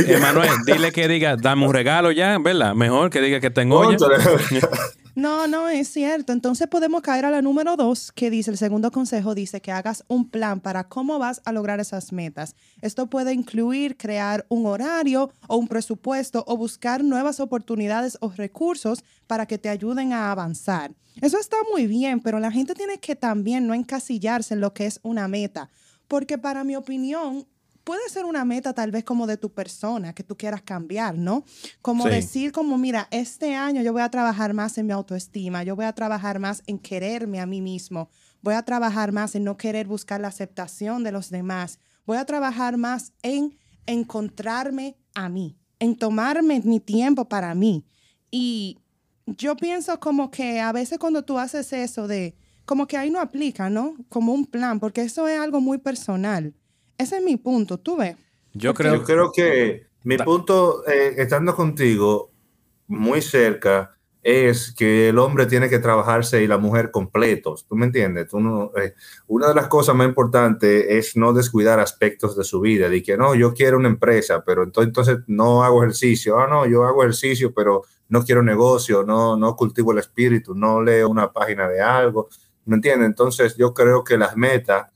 dile 0.66 0.92
que 0.92 1.08
diga, 1.08 1.36
dame 1.36 1.66
un 1.66 1.74
regalo 1.74 2.12
ya, 2.12 2.38
¿verdad? 2.40 2.74
Mejor 2.74 3.10
que 3.10 3.22
diga 3.22 3.40
que 3.40 3.52
en 3.60 3.72
olla. 3.72 3.98
No, 5.18 5.48
no, 5.48 5.68
es 5.68 5.88
cierto. 5.88 6.32
Entonces 6.32 6.68
podemos 6.68 7.02
caer 7.02 7.26
a 7.26 7.32
la 7.32 7.42
número 7.42 7.76
dos, 7.76 8.12
que 8.12 8.30
dice, 8.30 8.52
el 8.52 8.58
segundo 8.60 8.92
consejo 8.92 9.34
dice 9.34 9.62
que 9.62 9.72
hagas 9.72 10.04
un 10.08 10.30
plan 10.30 10.60
para 10.60 10.88
cómo 10.88 11.18
vas 11.18 11.42
a 11.44 11.52
lograr 11.52 11.80
esas 11.80 12.12
metas. 12.12 12.56
Esto 12.84 13.08
puede 13.08 13.34
incluir 13.34 13.98
crear 13.98 14.46
un 14.48 14.68
horario 14.68 15.32
o 15.48 15.58
un 15.58 15.68
presupuesto 15.68 16.44
o 16.46 16.56
buscar 16.56 17.04
nuevas 17.04 17.40
oportunidades 17.40 18.20
o 18.22 18.30
recursos 18.30 19.04
para 19.26 19.48
que 19.48 19.58
te 19.58 19.70
ayuden 19.70 20.14
a 20.14 20.32
avanzar. 20.32 20.94
Eso 21.20 21.40
está 21.40 21.58
muy 21.72 21.88
bien, 21.88 22.20
pero 22.20 22.38
la 22.40 22.52
gente 22.52 22.76
tiene 22.76 23.00
que 23.00 23.16
también 23.16 23.66
no 23.66 23.74
encasillarse 23.74 24.54
en 24.54 24.62
lo 24.62 24.76
que 24.76 24.86
es 24.86 25.00
una 25.02 25.28
meta, 25.28 25.72
porque 26.08 26.38
para 26.38 26.64
mi 26.64 26.76
opinión, 26.76 27.48
puede 27.88 28.10
ser 28.10 28.26
una 28.26 28.44
meta 28.44 28.74
tal 28.74 28.92
vez 28.92 29.06
como 29.06 29.28
de 29.28 29.38
tu 29.38 29.54
persona 29.54 30.12
que 30.12 30.22
tú 30.22 30.36
quieras 30.36 30.62
cambiar, 30.62 31.18
¿no? 31.18 31.46
Como 31.82 32.04
Sí. 32.04 32.10
decir 32.10 32.52
como, 32.52 32.78
mira, 32.78 33.08
este 33.12 33.56
año 33.56 33.82
yo 33.82 33.94
voy 33.94 34.02
a 34.02 34.12
trabajar 34.12 34.54
más 34.54 34.78
en 34.78 34.88
mi 34.88 34.92
autoestima, 34.92 35.64
yo 35.64 35.74
voy 35.78 35.86
a 35.86 35.94
trabajar 35.94 36.38
más 36.38 36.64
en 36.68 36.80
quererme 36.80 37.40
a 37.40 37.46
mí 37.46 37.62
mismo, 37.62 38.10
voy 38.42 38.56
a 38.56 38.64
trabajar 38.64 39.14
más 39.14 39.36
en 39.36 39.46
no 39.46 39.56
querer 39.56 39.88
buscar 39.88 40.20
la 40.20 40.28
aceptación 40.28 41.02
de 41.02 41.14
los 41.14 41.30
demás, 41.30 41.80
voy 42.06 42.18
a 42.18 42.26
trabajar 42.26 42.76
más 42.76 43.14
en 43.24 43.58
encontrarme 43.86 44.98
a 45.16 45.30
mí, 45.30 45.58
en 45.80 45.96
tomarme 45.96 46.60
mi 46.66 46.82
tiempo 46.82 47.30
para 47.30 47.56
mí. 47.56 47.86
Y 48.30 48.80
yo 49.28 49.56
pienso 49.56 49.98
como 50.02 50.30
que 50.30 50.60
a 50.60 50.74
veces 50.74 51.00
cuando 51.00 51.24
tú 51.24 51.40
haces 51.40 51.72
eso 51.72 52.06
de, 52.10 52.36
como 52.66 52.86
que 52.86 52.98
ahí 52.98 53.10
no 53.10 53.22
aplica, 53.22 53.70
¿no? 53.70 53.96
Como 54.10 54.34
un 54.34 54.46
plan, 54.46 54.82
porque 54.82 55.04
eso 55.04 55.26
es 55.30 55.40
algo 55.40 55.62
muy 55.62 55.78
personal. 55.78 56.54
Ese 56.98 57.18
es 57.18 57.24
mi 57.24 57.38
punto, 57.38 57.78
tú 57.78 57.98
ves. 57.98 58.16
Yo 58.54 58.74
creo, 58.74 58.96
Yo 58.96 59.04
creo 59.04 59.32
que 59.32 59.88
mi 60.04 60.18
punto, 60.18 60.88
eh, 60.88 61.16
estando 61.18 61.56
contigo 61.56 62.32
muy 62.88 63.22
cerca, 63.22 63.98
es 64.24 64.74
que 64.74 65.08
el 65.08 65.20
hombre 65.20 65.46
tiene 65.46 65.70
que 65.70 65.80
trabajarse 65.80 66.44
y 66.44 66.48
la 66.48 66.58
mujer 66.58 66.92
completos. 66.92 67.66
¿Tú 67.66 67.76
me 67.76 67.86
entiendes? 67.86 68.28
Tú 68.28 68.42
no, 68.42 68.72
eh, 68.76 68.94
una 69.28 69.48
de 69.48 69.56
las 69.56 69.68
cosas 69.68 69.96
más 69.96 70.06
importantes 70.06 70.86
es 70.90 71.16
no 71.16 71.32
descuidar 71.32 71.80
aspectos 71.80 72.36
de 72.36 72.44
su 72.44 72.60
vida. 72.60 72.90
De 72.90 73.02
que 73.02 73.16
no, 73.16 73.36
yo 73.36 73.54
quiero 73.54 73.78
una 73.78 73.88
empresa, 73.88 74.44
pero 74.46 74.64
entonces, 74.64 74.90
entonces 74.90 75.18
no 75.28 75.64
hago 75.64 75.82
ejercicio. 75.84 76.40
Ah, 76.40 76.48
no, 76.48 76.66
yo 76.66 76.84
hago 76.84 77.04
ejercicio, 77.04 77.54
pero 77.54 77.84
no 78.10 78.24
quiero 78.26 78.44
negocio, 78.44 79.04
no, 79.04 79.38
no 79.38 79.56
cultivo 79.56 79.94
el 79.94 80.00
espíritu, 80.00 80.54
no 80.56 80.82
leo 80.82 81.08
una 81.08 81.32
página 81.32 81.70
de 81.70 81.80
algo. 81.82 82.28
¿Me 82.66 82.76
entiendes? 82.76 83.08
Entonces 83.08 83.56
yo 83.56 83.74
creo 83.74 84.04
que 84.04 84.18
las 84.18 84.36
metas 84.36 84.88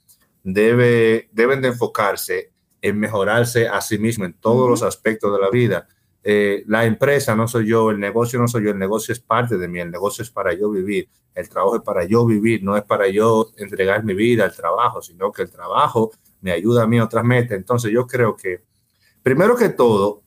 debe, 0.43 1.29
deben 1.31 1.61
de 1.61 1.69
enfocarse 1.69 2.51
en 2.81 2.99
mejorarse 2.99 3.67
a 3.67 3.79
sí 3.81 3.97
mismo 3.97 4.25
en 4.25 4.33
todos 4.33 4.69
los 4.69 4.83
aspectos 4.83 5.33
de 5.33 5.39
la 5.39 5.49
vida. 5.49 5.87
Eh, 6.23 6.63
la 6.67 6.85
empresa 6.85 7.35
no 7.35 7.47
soy 7.47 7.67
yo, 7.67 7.89
el 7.89 7.99
negocio 7.99 8.39
no 8.39 8.47
soy 8.47 8.65
yo, 8.65 8.71
el 8.71 8.79
negocio 8.79 9.11
es 9.11 9.19
parte 9.19 9.57
de 9.57 9.67
mí, 9.67 9.79
el 9.79 9.91
negocio 9.91 10.23
es 10.23 10.29
para 10.29 10.53
yo 10.53 10.69
vivir, 10.69 11.09
el 11.33 11.49
trabajo 11.49 11.77
es 11.77 11.81
para 11.81 12.03
yo 12.05 12.25
vivir, 12.25 12.63
no 12.63 12.77
es 12.77 12.83
para 12.83 13.07
yo 13.07 13.51
entregar 13.57 14.03
mi 14.03 14.13
vida 14.13 14.45
al 14.45 14.55
trabajo, 14.55 15.01
sino 15.01 15.31
que 15.31 15.43
el 15.43 15.51
trabajo 15.51 16.11
me 16.41 16.51
ayuda 16.51 16.83
a 16.83 16.87
mí 16.87 16.99
a 16.99 17.05
otras 17.05 17.23
metas. 17.23 17.57
Entonces 17.57 17.91
yo 17.91 18.05
creo 18.05 18.35
que, 18.35 18.63
primero 19.23 19.55
que 19.55 19.69
todo, 19.69 20.23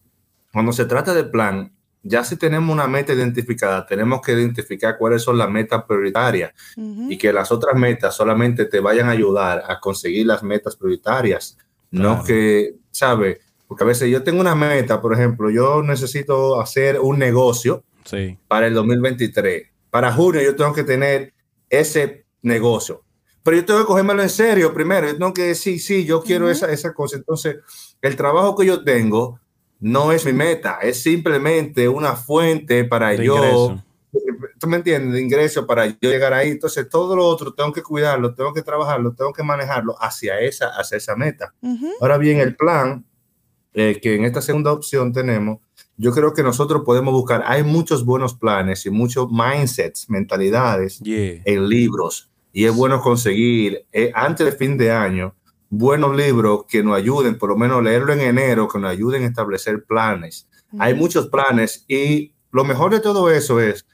cuando 0.53 0.73
se 0.73 0.85
trata 0.85 1.15
de 1.15 1.25
plan, 1.25 1.74
ya 2.07 2.23
si 2.23 2.37
tenemos 2.37 2.71
una 2.73 2.87
meta 2.87 3.15
identificada, 3.15 3.87
tenemos 3.87 4.21
que 4.21 4.33
identificar 4.33 4.99
cuáles 4.99 5.23
son 5.23 5.39
las 5.39 5.51
metas 5.51 5.85
prioritarias 5.85 6.53
y 6.77 7.17
que 7.17 7.33
las 7.33 7.51
otras 7.51 7.75
metas 7.77 8.15
solamente 8.15 8.67
te 8.67 8.79
vayan 8.79 9.09
a 9.09 9.13
ayudar 9.13 9.65
a 9.67 9.81
conseguir 9.81 10.27
las 10.27 10.43
metas 10.43 10.77
prioritarias, 10.77 11.57
Claro. 11.91 12.17
no 12.17 12.25
que, 12.25 12.75
¿sabe? 12.91 13.41
Porque 13.67 13.85
a 13.85 13.87
veces 13.87 14.11
yo 14.11 14.23
tengo 14.23 14.41
una 14.41 14.55
meta, 14.55 15.01
por 15.01 15.15
ejemplo, 15.15 15.49
yo 15.49 15.83
necesito 15.83 16.61
hacer 16.61 17.01
un 17.01 17.19
negocio 17.19 17.85
sí. 18.05 18.37
para 18.49 18.67
el 18.67 18.75
2023. 18.75 19.69
Para 19.91 20.13
junio 20.13 20.43
yo 20.43 20.55
tengo 20.57 20.75
que 20.75 20.85
tener 20.85 21.33
ese 21.71 22.27
negocio. 22.43 23.03
Pero 23.43 23.59
yo 23.59 23.65
tengo 23.65 23.81
que 23.81 23.87
cogérmelo 23.87 24.23
en 24.23 24.31
serio 24.31 24.75
primero. 24.75 25.07
Yo 25.07 25.17
tengo 25.17 25.33
que 25.33 25.43
decir, 25.43 25.81
sí, 25.81 26.05
yo 26.05 26.23
quiero 26.23 26.51
esa, 26.51 26.71
esa 26.73 26.93
cosa. 26.93 27.17
Entonces, 27.17 27.57
el 28.03 28.17
trabajo 28.17 28.57
que 28.57 28.67
yo 28.67 28.83
tengo 28.83 29.41
no 29.81 30.13
es 30.13 30.25
mi 30.25 30.33
meta, 30.33 30.79
es 30.83 31.03
simplemente 31.03 31.89
una 31.89 32.15
fuente 32.17 32.85
para 32.85 33.11
De 33.11 33.25
yo 33.25 33.37
ingreso. 33.37 33.83
tú 34.59 34.67
me 34.67 34.77
entiendes, 34.77 35.13
de 35.15 35.21
ingreso 35.21 35.67
para 35.67 35.87
yo 35.87 35.95
llegar 36.01 36.33
ahí. 36.33 36.51
Entonces, 36.51 36.89
todo 36.89 37.15
lo 37.17 37.27
otro 37.27 37.53
tengo 37.53 37.73
que 37.73 37.83
cuidarlo, 37.83 38.35
tengo 38.35 38.53
que 38.55 38.63
trabajarlo, 38.63 39.13
tengo 39.13 39.33
que 39.33 39.43
manejarlo 39.43 39.95
hacia 40.01 40.41
esa, 40.41 40.69
hacia 40.69 40.97
esa 40.99 41.17
meta. 41.17 41.53
Ujú. 41.61 41.89
Ahora 42.01 42.17
bien, 42.19 42.39
el 42.39 42.57
plan 42.57 43.05
eh, 43.75 43.99
que 44.01 44.15
en 44.15 44.25
esta 44.25 44.41
segunda 44.41 44.73
opción 44.73 45.13
tenemos, 45.13 45.59
yo 45.97 46.13
creo 46.13 46.33
que 46.33 46.43
nosotros 46.43 46.83
podemos 46.85 47.13
buscar, 47.13 47.43
hay 47.47 47.63
muchos 47.65 48.05
buenos 48.05 48.35
planes 48.35 48.87
y 48.87 48.91
muchos 48.91 49.29
mindsets, 49.31 50.09
mentalidades 50.09 51.01
Yeah. 51.01 51.43
en 51.45 51.69
libros, 51.69 52.31
y 52.53 52.65
es 52.67 52.75
bueno 52.75 53.01
conseguir 53.01 53.85
eh, 53.93 54.13
antes 54.15 54.47
de 54.47 54.53
fin 54.53 54.77
de 54.79 54.91
año 54.93 55.35
buenos 55.79 56.17
libros 56.17 56.65
que 56.69 56.83
nos 56.83 56.97
ayuden, 56.97 57.39
por 57.39 57.51
lo 57.51 57.57
menos 57.57 57.83
leerlo 57.83 58.13
en 58.13 58.21
enero, 58.21 58.69
que 58.69 58.79
nos 58.79 58.91
ayuden 58.91 59.25
a 59.25 59.27
establecer 59.27 59.85
planes. 59.85 60.49
Hay 60.79 60.95
muchos 60.95 61.29
planes 61.29 61.85
y 61.89 62.35
lo 62.51 62.65
mejor 62.65 62.93
de 62.93 63.01
todo 63.01 63.31
eso 63.31 63.61
es, 63.61 63.87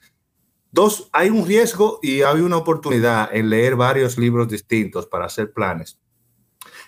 dos, 0.71 1.09
hay 1.13 1.31
un 1.31 1.47
riesgo 1.47 1.99
y 2.03 2.23
hay 2.23 2.41
una 2.41 2.57
oportunidad 2.57 3.29
en 3.35 3.51
leer 3.51 3.77
varios 3.77 4.19
libros 4.19 4.49
distintos 4.49 5.07
para 5.07 5.27
hacer 5.27 5.53
planes. 5.53 5.99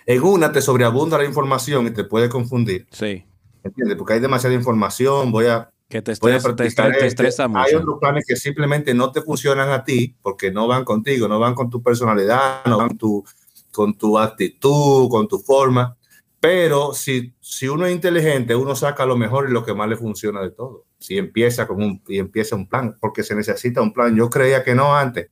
En 0.05 0.21
una 0.23 0.51
te 0.51 0.61
sobreabunda 0.61 1.17
la 1.17 1.25
información 1.25 1.87
y 1.87 1.91
te 1.91 2.03
puede 2.03 2.29
confundir. 2.29 2.87
Sí. 2.91 3.25
¿Entiendes? 3.63 3.97
Porque 3.97 4.13
hay 4.13 4.19
demasiada 4.19 4.55
información, 4.55 5.31
voy 5.31 5.45
a... 5.45 5.69
Que 5.87 6.01
te 6.01 6.13
estresa, 6.13 6.55
te 6.55 6.65
estresa, 6.65 6.97
te 6.97 7.05
estresa 7.05 7.47
mucho. 7.47 7.61
Hay 7.61 7.75
otros 7.75 7.99
planes 7.99 8.25
que 8.27 8.35
simplemente 8.35 8.93
no 8.95 9.11
te 9.11 9.21
funcionan 9.21 9.69
a 9.69 9.83
ti 9.83 10.15
porque 10.21 10.51
no 10.51 10.67
van 10.67 10.83
contigo, 10.83 11.27
no 11.27 11.39
van 11.39 11.53
con 11.53 11.69
tu 11.69 11.83
personalidad, 11.83 12.65
no 12.65 12.77
van 12.79 12.87
con 12.89 12.97
tu, 12.97 13.23
con 13.73 13.97
tu 13.97 14.17
actitud, 14.17 15.09
con 15.09 15.27
tu 15.27 15.39
forma. 15.39 15.97
Pero 16.39 16.93
si, 16.93 17.33
si 17.39 17.67
uno 17.67 17.85
es 17.85 17.93
inteligente, 17.93 18.55
uno 18.55 18.75
saca 18.75 19.05
lo 19.05 19.17
mejor 19.17 19.49
y 19.49 19.53
lo 19.53 19.65
que 19.65 19.73
más 19.73 19.89
le 19.89 19.95
funciona 19.95 20.41
de 20.41 20.51
todo. 20.51 20.85
Si 20.99 21.17
empieza 21.17 21.67
con 21.67 21.81
un, 21.81 22.01
y 22.07 22.19
empieza 22.19 22.55
un 22.55 22.67
plan, 22.67 22.95
porque 22.99 23.23
se 23.23 23.35
necesita 23.35 23.81
un 23.81 23.93
plan. 23.93 24.15
Yo 24.15 24.29
creía 24.29 24.63
que 24.63 24.75
no 24.75 24.95
antes. 24.95 25.29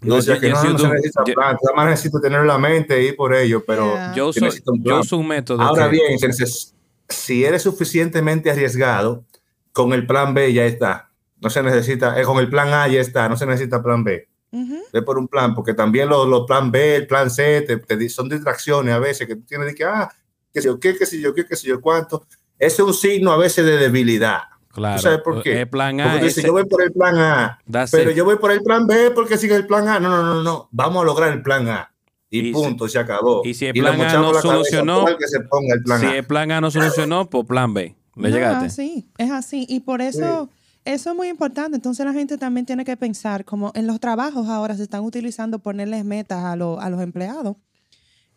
Yo 0.00 0.16
decía 0.16 0.38
que 0.38 0.50
no, 0.50 0.62
no 0.62 0.78
se 0.78 0.88
necesita 0.88 1.24
un 1.24 1.32
plan, 1.32 1.56
nada 1.62 1.76
más 1.76 1.90
necesito 1.90 2.20
tener 2.20 2.44
la 2.44 2.58
mente 2.58 3.04
y 3.04 3.12
por 3.12 3.34
ello, 3.34 3.64
pero 3.66 3.94
yo 4.14 4.28
uso, 4.28 4.44
un, 4.44 4.84
yo 4.84 5.00
uso 5.00 5.18
un 5.18 5.26
método. 5.26 5.60
Ahora 5.60 5.88
bien, 5.88 6.12
entonces, 6.12 6.74
si 7.08 7.44
eres 7.44 7.62
suficientemente 7.62 8.50
arriesgado, 8.50 9.24
con 9.72 9.92
el 9.92 10.06
plan 10.06 10.34
B 10.34 10.52
ya 10.52 10.66
está. 10.66 11.10
No 11.40 11.50
se 11.50 11.62
necesita, 11.62 12.20
eh, 12.20 12.24
con 12.24 12.38
el 12.38 12.48
plan 12.48 12.72
A 12.72 12.88
ya 12.88 13.00
está, 13.00 13.28
no 13.28 13.36
se 13.36 13.46
necesita 13.46 13.82
plan 13.82 14.02
B. 14.04 14.28
Ve 14.50 15.02
por 15.02 15.18
un 15.18 15.28
plan, 15.28 15.54
porque 15.54 15.74
también 15.74 16.08
los, 16.08 16.26
los 16.26 16.46
plan 16.46 16.70
B, 16.70 16.96
el 16.96 17.06
plan 17.06 17.30
C, 17.30 17.62
te, 17.62 17.76
te, 17.76 18.08
son 18.08 18.28
distracciones 18.28 18.94
a 18.94 18.98
veces 18.98 19.26
que 19.26 19.36
tú 19.36 19.42
tienes 19.42 19.74
que, 19.74 19.84
ah, 19.84 20.10
qué 20.52 20.60
sé 20.60 20.68
yo, 20.68 20.80
qué, 20.80 20.96
qué 20.96 21.06
sé 21.06 21.20
yo, 21.20 21.34
qué, 21.34 21.44
qué 21.44 21.56
sé 21.56 21.68
yo, 21.68 21.80
cuánto. 21.80 22.24
Ese 22.58 22.82
es 22.82 22.88
un 22.88 22.94
signo 22.94 23.30
a 23.32 23.36
veces 23.36 23.64
de 23.64 23.76
debilidad. 23.76 24.42
Claro. 24.68 24.96
¿Tú 24.96 25.02
sabes 25.02 25.20
por 25.20 25.42
qué? 25.42 25.62
El 25.62 25.68
plan 25.68 26.00
A. 26.00 26.04
Porque 26.04 26.18
tú 26.20 26.24
dices, 26.26 26.44
yo 26.44 26.52
voy 26.52 26.64
por 26.64 26.82
el 26.82 26.92
plan 26.92 27.16
A, 27.18 27.58
pero 27.90 28.10
it. 28.10 28.16
yo 28.16 28.24
voy 28.24 28.36
por 28.36 28.52
el 28.52 28.62
plan 28.62 28.86
B 28.86 29.10
porque 29.10 29.36
sigue 29.36 29.54
el 29.54 29.66
plan 29.66 29.88
A. 29.88 29.98
No, 30.00 30.08
no, 30.08 30.22
no, 30.22 30.42
no. 30.42 30.68
Vamos 30.70 31.02
a 31.02 31.06
lograr 31.06 31.32
el 31.32 31.42
plan 31.42 31.68
A. 31.68 31.92
Y, 32.30 32.48
y 32.48 32.52
punto, 32.52 32.86
si, 32.86 32.92
se 32.92 32.98
acabó. 32.98 33.42
Y 33.44 33.54
si 33.54 33.66
el 33.66 33.72
plan 33.72 34.00
A 34.00 34.12
no 34.14 34.34
solucionó, 34.34 35.06
que 35.18 35.26
se 35.26 35.40
ponga 35.40 35.74
el 35.74 35.82
plan 35.82 36.00
si 36.00 36.06
A. 36.06 36.16
el 36.16 36.26
plan 36.26 36.52
A 36.52 36.60
no 36.60 36.70
solucionó, 36.70 37.28
pues 37.28 37.44
plan 37.46 37.72
B. 37.74 37.96
¿Le 38.16 38.28
no, 38.30 38.34
llegaste? 38.34 38.66
Es 38.66 38.72
así, 38.72 39.08
es 39.16 39.30
así. 39.30 39.66
Y 39.68 39.80
por 39.80 40.02
eso, 40.02 40.48
sí. 40.50 40.57
Eso 40.94 41.10
es 41.10 41.16
muy 41.16 41.28
importante. 41.28 41.76
Entonces 41.76 42.04
la 42.06 42.14
gente 42.14 42.38
también 42.38 42.64
tiene 42.64 42.84
que 42.84 42.96
pensar, 42.96 43.44
como 43.44 43.72
en 43.74 43.86
los 43.86 44.00
trabajos 44.00 44.48
ahora 44.48 44.74
se 44.74 44.84
están 44.84 45.02
utilizando 45.04 45.58
ponerles 45.58 46.04
metas 46.04 46.42
a, 46.42 46.56
lo, 46.56 46.80
a 46.80 46.88
los 46.88 47.02
empleados. 47.02 47.56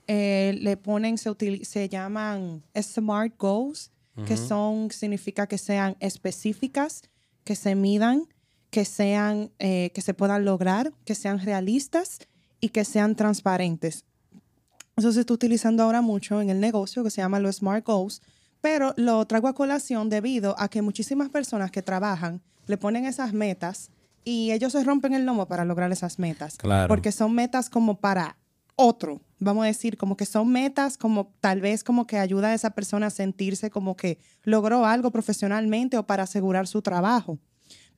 Eh, 0.08 0.58
le 0.60 0.76
ponen, 0.76 1.18
se, 1.18 1.34
se 1.64 1.88
llaman 1.88 2.64
SMART 2.76 3.38
goals, 3.38 3.92
uh 4.18 4.22
-huh. 4.22 4.26
que 4.26 4.36
son, 4.36 4.92
significa 4.92 5.48
que 5.48 5.58
sean 5.58 5.96
específicas, 6.02 7.04
que 7.46 7.56
se 7.56 7.74
midan, 7.76 8.28
que 8.70 8.84
sean, 8.84 9.52
eh, 9.60 9.92
que 9.94 10.02
se 10.02 10.14
puedan 10.14 10.44
lograr, 10.44 10.92
que 11.06 11.16
sean 11.16 11.40
realistas 11.40 12.20
y 12.60 12.70
que 12.70 12.84
sean 12.84 13.16
transparentes. 13.16 14.04
Eso 14.98 15.14
se 15.14 15.22
está 15.22 15.34
utilizando 15.34 15.84
ahora 15.84 16.02
mucho 16.02 16.42
en 16.42 16.50
el 16.50 16.60
negocio 16.60 17.04
que 17.04 17.12
se 17.12 17.22
llama 17.22 17.40
los 17.40 17.58
SMART 17.58 17.86
goals, 17.86 18.22
pero 18.62 18.94
lo 18.96 19.26
traigo 19.26 19.48
a 19.48 19.54
colación 19.54 20.10
debido 20.10 20.56
a 20.58 20.70
que 20.70 20.82
muchísimas 20.82 21.30
personas 21.30 21.72
que 21.72 21.82
trabajan 21.82 22.42
le 22.68 22.78
ponen 22.78 23.06
esas 23.06 23.34
metas 23.34 23.92
y 24.24 24.52
ellos 24.52 24.72
se 24.72 24.84
rompen 24.84 25.14
el 25.14 25.26
lomo 25.26 25.48
para 25.48 25.66
lograr 25.66 25.92
esas 25.92 26.20
metas. 26.20 26.58
Claro. 26.58 26.88
Porque 26.88 27.12
son 27.12 27.34
metas 27.34 27.70
como 27.70 28.00
para 28.00 28.38
otro, 28.76 29.22
vamos 29.40 29.64
a 29.64 29.68
decir, 29.68 29.98
como 29.98 30.16
que 30.16 30.26
son 30.26 30.50
metas 30.50 30.98
como 30.98 31.34
tal 31.40 31.62
vez 31.62 31.84
como 31.84 32.08
que 32.08 32.18
ayuda 32.18 32.50
a 32.50 32.54
esa 32.54 32.72
persona 32.72 33.08
a 33.08 33.12
sentirse 33.12 33.70
como 33.70 33.96
que 33.96 34.20
logró 34.44 34.86
algo 34.86 35.12
profesionalmente 35.12 35.98
o 35.98 36.06
para 36.06 36.24
asegurar 36.24 36.68
su 36.68 36.82
trabajo. 36.82 37.40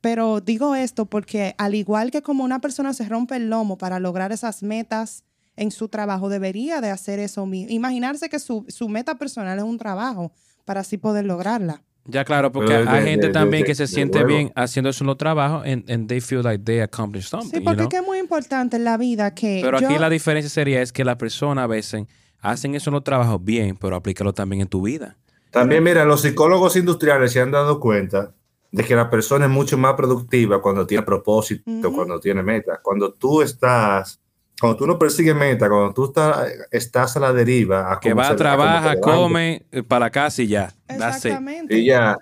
Pero 0.02 0.42
digo 0.42 0.76
esto 0.76 1.06
porque 1.06 1.56
al 1.58 1.76
igual 1.76 2.12
que 2.12 2.22
como 2.22 2.44
una 2.44 2.60
persona 2.60 2.94
se 2.94 3.08
rompe 3.08 3.36
el 3.36 3.50
lomo 3.50 3.78
para 3.78 4.00
lograr 4.00 4.32
esas 4.32 4.64
metas 4.64 5.24
en 5.56 5.72
su 5.72 5.88
trabajo, 5.88 6.30
debería 6.30 6.82
de 6.82 6.90
hacer 6.90 7.20
eso 7.20 7.46
mismo. 7.46 7.72
Imaginarse 7.72 8.28
que 8.28 8.40
su, 8.40 8.66
su 8.68 8.90
meta 8.90 9.16
personal 9.16 9.58
es 9.58 9.64
un 9.64 9.78
trabajo 9.78 10.32
para 10.66 10.82
así 10.82 10.98
poder 10.98 11.26
lograrla. 11.26 11.84
Ya, 12.06 12.26
claro, 12.26 12.52
porque 12.52 12.72
Pero 12.74 12.84
de- 12.84 12.90
hay 12.90 13.06
gente 13.06 13.28
de- 13.28 13.34
también 13.34 13.64
de- 13.64 13.68
que 13.68 13.76
se 13.76 13.88
siente 13.88 14.26
bien 14.26 14.52
haciendo 14.56 14.90
eso 14.90 15.04
en 15.06 15.08
los 15.08 15.18
trabajos 15.18 15.66
and, 15.66 15.90
and 15.90 16.08
they 16.10 16.20
feel 16.20 16.42
like 16.44 16.62
they 16.64 16.82
accomplished 16.82 17.30
something. 17.30 17.50
Sí, 17.50 17.58
you 17.60 17.64
porque 17.64 17.78
know? 17.78 17.84
es 17.88 17.90
que 17.90 17.98
es 17.98 18.06
muy 18.06 18.18
importante 18.18 18.76
en 18.76 18.84
la 18.84 18.98
vida 18.98 19.34
que 19.34 19.62
Pero 19.64 19.80
yo- 19.80 19.88
aquí 19.88 19.98
la 19.98 20.10
diferencia 20.10 20.50
sería 20.50 20.82
es 20.82 20.92
que 20.92 21.06
la 21.06 21.18
persona 21.18 21.64
a 21.64 21.68
veces 21.68 22.06
hacen 22.42 22.76
eso 22.76 22.90
en 22.90 22.96
los 22.96 23.04
trabajos 23.06 23.42
bien, 23.42 23.78
pero 23.80 23.96
aplícalo 23.96 24.34
también 24.34 24.64
en 24.64 24.68
tu 24.68 24.82
vida. 24.82 25.16
También, 25.50 25.82
mira, 25.84 26.04
los 26.04 26.22
psicólogos 26.24 26.76
industriales 26.76 27.32
se 27.32 27.40
han 27.40 27.52
dado 27.52 27.80
cuenta 27.80 28.34
de 28.72 28.84
que 28.84 28.96
la 28.96 29.10
persona 29.10 29.46
es 29.46 29.52
mucho 29.52 29.78
más 29.78 29.94
productiva 29.94 30.62
cuando 30.62 30.86
tiene 30.86 31.04
propósito, 31.04 31.64
cuando 31.94 32.20
tiene 32.20 32.42
metas. 32.44 32.80
Cuando 32.82 33.14
tú 33.14 33.42
estás, 33.44 34.20
cuando 34.64 34.78
tú 34.78 34.88
no 34.88 34.98
persigues 34.98 35.36
metas, 35.36 35.68
cuando 35.68 35.94
tú 35.94 36.06
estás, 36.06 36.48
estás 36.72 37.18
a 37.18 37.20
la 37.20 37.34
deriva, 37.34 37.92
a 37.92 38.00
Que 38.00 38.14
va, 38.14 38.30
a 38.30 38.36
trabaja, 38.38 38.98
come, 39.02 39.66
eh, 39.74 39.84
para 39.84 40.10
casa 40.10 40.42
y 40.42 40.48
ya. 40.48 40.74
Exactamente. 40.88 41.78
Y 41.78 41.88
ya 41.88 42.18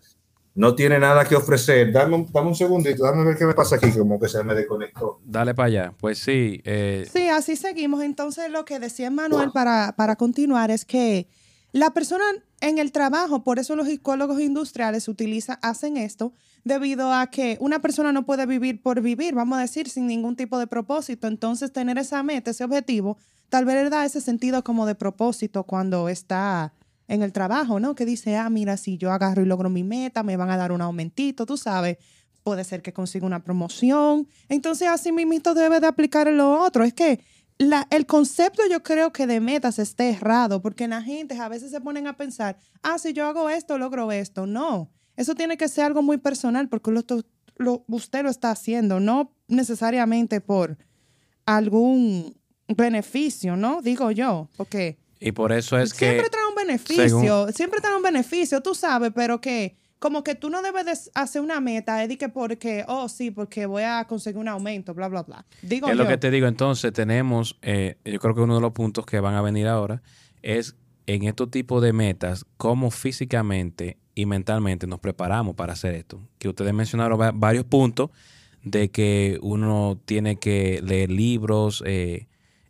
no 0.56 0.74
tiene 0.74 0.98
nada 0.98 1.24
que 1.24 1.36
ofrecer. 1.36 1.92
Dame 1.92 2.16
un, 2.16 2.32
dame 2.32 2.48
un 2.48 2.56
segundito, 2.56 3.04
dame 3.04 3.24
ver 3.26 3.38
qué 3.38 3.46
me 3.46 3.54
pasa 3.54 3.76
aquí, 3.76 3.92
como 3.92 4.20
que 4.20 4.28
se 4.28 4.44
me 4.44 4.56
desconectó. 4.56 5.20
Dale 5.24 5.54
para 5.54 5.68
allá. 5.68 5.94
Pues 6.00 6.18
sí. 6.18 6.60
eh, 6.66 7.08
Sí, 7.14 7.30
así 7.30 7.56
seguimos. 7.56 8.02
Entonces, 8.02 8.50
lo 8.50 8.66
que 8.66 8.80
decía 8.80 9.12
Manuel 9.12 9.52
para, 9.52 9.94
para 9.96 10.16
continuar 10.16 10.72
es 10.72 10.84
que 10.84 11.28
la 11.72 11.92
persona 11.92 12.24
en 12.60 12.78
el 12.78 12.92
trabajo, 12.92 13.44
por 13.44 13.60
eso 13.60 13.76
los 13.76 13.88
psicólogos 13.88 14.42
industriales 14.42 15.08
utilizan, 15.08 15.58
hacen 15.62 15.98
esto, 15.98 16.34
debido 16.64 17.14
a 17.14 17.28
que 17.28 17.58
una 17.60 17.82
persona 17.82 18.12
no 18.12 18.26
puede 18.26 18.46
vivir 18.46 18.82
por 18.82 19.02
vivir, 19.02 19.34
vamos 19.34 19.58
a 19.58 19.62
decir, 19.62 19.90
sin 19.90 20.06
ningún 20.06 20.36
tipo 20.36 20.60
de 20.60 20.68
propósito. 20.68 21.28
Entonces, 21.28 21.72
tener 21.72 21.98
esa 21.98 22.22
meta, 22.24 22.52
ese 22.52 22.64
objetivo, 22.64 23.18
tal 23.50 23.66
vez 23.66 23.84
le 23.84 23.90
da 23.90 24.06
ese 24.06 24.22
sentido 24.22 24.64
como 24.64 24.86
de 24.86 24.96
propósito 24.96 25.64
cuando 25.64 26.10
está 26.10 26.74
en 27.08 27.24
el 27.24 27.32
trabajo, 27.32 27.80
¿no? 27.80 27.96
Que 27.96 28.06
dice, 28.06 28.38
ah, 28.38 28.50
mira, 28.50 28.78
si 28.78 28.98
yo 28.98 29.12
agarro 29.12 29.42
y 29.42 29.46
logro 29.46 29.70
mi 29.70 29.84
meta, 29.84 30.24
me 30.24 30.38
van 30.38 30.50
a 30.50 30.58
dar 30.58 30.72
un 30.72 30.82
aumentito, 30.82 31.46
tú 31.46 31.58
sabes. 31.58 31.98
Puede 32.44 32.64
ser 32.64 32.82
que 32.82 32.94
consiga 32.94 33.26
una 33.26 33.44
promoción. 33.44 34.28
Entonces, 34.50 34.88
así 34.88 35.12
mismo 35.12 35.54
debe 35.54 35.80
de 35.80 35.88
aplicar 35.88 36.28
lo 36.28 36.60
otro. 36.62 36.84
Es 36.84 36.94
que 36.94 37.24
la, 37.62 37.88
el 37.92 38.06
concepto 38.06 38.64
yo 38.70 38.82
creo 38.84 39.12
que 39.14 39.28
de 39.28 39.40
metas 39.40 39.78
está 39.80 40.04
errado, 40.06 40.62
porque 40.62 40.88
la 40.88 41.02
gente 41.02 41.38
a 41.40 41.48
veces 41.48 41.72
se 41.72 41.80
ponen 41.82 42.08
a 42.08 42.18
pensar, 42.18 42.58
ah, 42.82 42.98
si 42.98 43.14
yo 43.14 43.26
hago 43.28 43.50
esto, 43.50 43.78
logro 43.78 44.12
esto. 44.12 44.48
No, 44.48 44.92
eso 45.16 45.36
tiene 45.36 45.58
que 45.58 45.68
ser 45.68 45.86
algo 45.86 46.02
muy 46.02 46.18
personal, 46.18 46.68
porque 46.70 46.92
lo, 46.92 47.04
lo, 47.58 47.84
usted 47.88 48.24
lo 48.24 48.30
está 48.30 48.52
haciendo, 48.52 49.00
no 49.00 49.34
necesariamente 49.48 50.42
por 50.42 50.78
algún 51.46 52.36
beneficio, 52.68 53.56
¿no? 53.56 53.82
Digo 53.82 54.12
yo, 54.12 54.50
porque... 54.58 54.98
y 55.20 55.32
por 55.32 55.52
eso 55.52 55.78
es 55.78 55.92
siempre 55.92 56.24
que... 56.24 56.30
trae 56.30 56.46
un 56.48 56.56
beneficio, 56.56 57.08
según- 57.10 57.54
siempre 57.54 57.82
trae 57.82 57.96
un 57.96 58.04
beneficio, 58.04 58.62
tú 58.62 58.74
sabes, 58.76 59.12
pero 59.14 59.42
que 59.42 59.76
como 60.02 60.24
que 60.24 60.34
tú 60.34 60.50
no 60.50 60.64
debes 60.64 60.86
de 60.86 61.12
hacer 61.14 61.44
una 61.44 61.60
meta, 61.62 62.04
Eddie, 62.04 62.18
que 62.18 62.28
porque, 62.28 62.84
oh, 62.88 63.08
sí, 63.08 63.30
porque 63.30 63.68
voy 63.68 63.84
a 63.84 64.04
conseguir 64.06 64.40
un 64.40 64.48
aumento, 64.48 64.96
bla, 64.96 65.08
bla, 65.08 65.22
bla. 65.22 65.46
Digo 65.62 65.88
Es 65.88 65.96
yo. 65.96 66.04
lo 66.04 66.10
que 66.10 66.18
te 66.18 66.32
digo, 66.32 66.48
entonces 66.48 66.92
tenemos, 66.92 67.60
eh, 67.62 67.98
yo 68.04 68.20
creo 68.20 68.34
que 68.34 68.42
uno 68.42 68.56
de 68.56 68.62
los 68.62 68.72
puntos 68.72 69.06
que 69.06 69.20
van 69.20 69.36
a 69.36 69.44
venir 69.44 69.68
ahora 69.68 70.02
es 70.42 70.76
en 71.06 71.22
estos 71.26 71.52
tipos 71.52 71.84
de 71.84 71.94
metas, 71.94 72.48
cómo 72.58 72.90
físicamente 72.90 73.98
y 74.16 74.26
mentalmente 74.26 74.88
nos 74.88 75.00
preparamos 75.00 75.56
para 75.56 75.74
hacer 75.74 75.94
esto. 75.94 76.20
Que 76.40 76.50
ustedes 76.50 76.74
mencionaron 76.74 77.22
va- 77.22 77.32
varios 77.32 77.66
puntos 77.66 78.10
de 78.64 78.90
que 78.90 79.38
uno 79.44 80.00
tiene 80.06 80.38
que 80.38 80.82
leer 80.84 81.12
libros, 81.12 81.84
eh, 81.86 82.28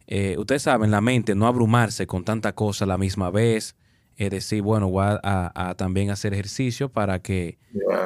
eh, 0.07 0.35
ustedes 0.37 0.63
saben, 0.63 0.91
la 0.91 0.99
mente, 0.99 1.33
no 1.35 1.47
abrumarse 1.47 2.05
con 2.07 2.25
tanta 2.25 2.53
cosa 2.55 2.83
a 2.83 2.87
la 2.89 2.97
misma 2.97 3.29
vez, 3.31 3.75
es 4.17 4.29
decir, 4.29 4.61
bueno, 4.61 4.89
voy 4.89 5.03
a, 5.05 5.19
a- 5.23 5.69
a 5.69 5.75
también 5.75 6.09
hacer 6.11 6.33
ejercicio 6.33 6.89
para 6.89 7.19
que 7.19 7.57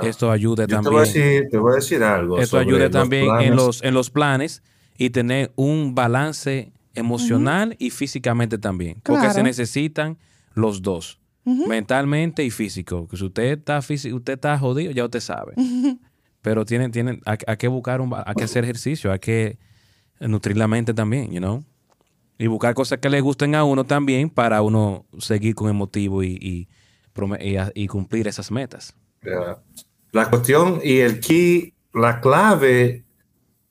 esto 0.02 0.32
ayude 0.32 0.64
Yo 0.64 0.68
te 0.68 0.74
también. 0.76 0.94
voy, 0.94 1.02
a 1.04 1.06
decir, 1.06 1.48
te 1.50 1.58
voy 1.58 1.72
a 1.74 1.76
decir 1.76 2.04
algo. 2.04 2.38
Esto 2.40 2.58
sobre 2.58 2.66
ayude 2.66 2.84
los 2.84 2.92
también 2.92 3.26
en 3.42 3.56
los, 3.56 3.84
en 3.84 3.94
los 3.94 4.10
planes 4.10 4.64
y 4.98 5.10
tener 5.10 5.52
un 5.56 5.94
balance 5.96 6.72
emocional 6.94 7.76
y 7.80 7.90
físicamente 7.90 8.58
también. 8.58 9.02
Porque 9.04 9.30
se 9.32 9.44
necesitan 9.44 10.18
los 10.54 10.82
dos, 10.82 11.20
mentalmente 11.46 12.44
y 12.44 12.50
físico. 12.52 13.08
Que 13.08 13.18
si 13.18 13.26
usted 13.26 13.44
está 13.60 13.82
físico, 13.82 14.16
usted 14.16 14.34
está 14.34 14.58
jodido, 14.58 14.92
ya 14.92 15.04
usted 15.06 15.20
sabe. 15.20 15.54
Pero 16.42 16.64
tienen, 16.66 16.92
tienen, 16.92 17.22
hay, 17.26 17.38
hay 17.48 17.58
que 17.58 17.68
buscar 17.68 18.00
un, 18.02 18.14
hay 18.14 18.36
que 18.36 18.44
hacer 18.46 18.64
ejercicio, 18.64 19.12
hay 19.12 19.20
que 19.20 19.58
nutrir 20.20 20.56
la 20.58 20.68
mente 20.68 20.94
también, 20.94 21.32
you 21.32 21.40
know. 21.40 21.64
Y 22.38 22.48
buscar 22.48 22.74
cosas 22.74 23.00
que 23.00 23.10
le 23.10 23.22
gusten 23.22 23.56
a 23.56 23.64
uno 23.64 23.86
también 23.86 24.30
para 24.30 24.62
uno 24.62 25.06
seguir 25.20 25.56
con 25.56 25.68
el 25.70 25.74
motivo 25.74 26.24
y, 26.24 26.68
y, 27.74 27.88
cumplir 27.88 28.28
esas 28.28 28.52
metas. 28.52 28.96
La 30.12 30.30
cuestión 30.30 30.80
y 30.84 31.00
el 31.00 31.20
key, 31.20 31.74
la 31.94 32.20
clave 32.20 33.06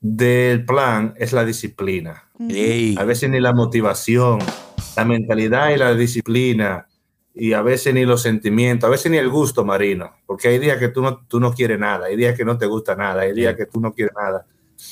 del 0.01 0.65
plan 0.65 1.15
es 1.17 1.33
la 1.33 1.45
disciplina. 1.45 2.29
Ey, 2.49 2.97
a 2.99 3.05
veces 3.05 3.31
ni 3.31 3.41
la 3.41 3.53
motivación, 3.53 4.39
la 4.97 5.05
mentalidad 5.05 5.71
y 5.71 5.77
la 5.77 5.95
disciplina, 5.95 6.87
y 7.35 7.53
a 7.53 7.63
veces 7.63 7.93
ni 7.93 8.05
los 8.05 8.23
sentimientos, 8.23 8.87
a 8.87 8.91
veces 8.91 9.11
ni 9.11 9.19
el 9.19 9.29
gusto 9.29 9.65
marino, 9.65 10.13
porque 10.25 10.49
hay 10.49 10.59
días 10.59 10.79
que 10.79 10.89
tú 10.89 11.03
no, 11.03 11.27
tú 11.27 11.41
no 11.41 11.53
quieres 11.53 11.79
nada, 11.79 12.07
hay 12.07 12.17
días 12.17 12.37
que 12.37 12.45
no 12.45 12.57
te 12.57 12.67
gusta 12.67 12.95
nada, 12.95 13.23
hay 13.23 13.33
días 13.33 13.57
que 13.57 13.67
tú 13.67 13.81
no 13.81 13.93
quieres 13.93 14.15
nada. 14.15 14.47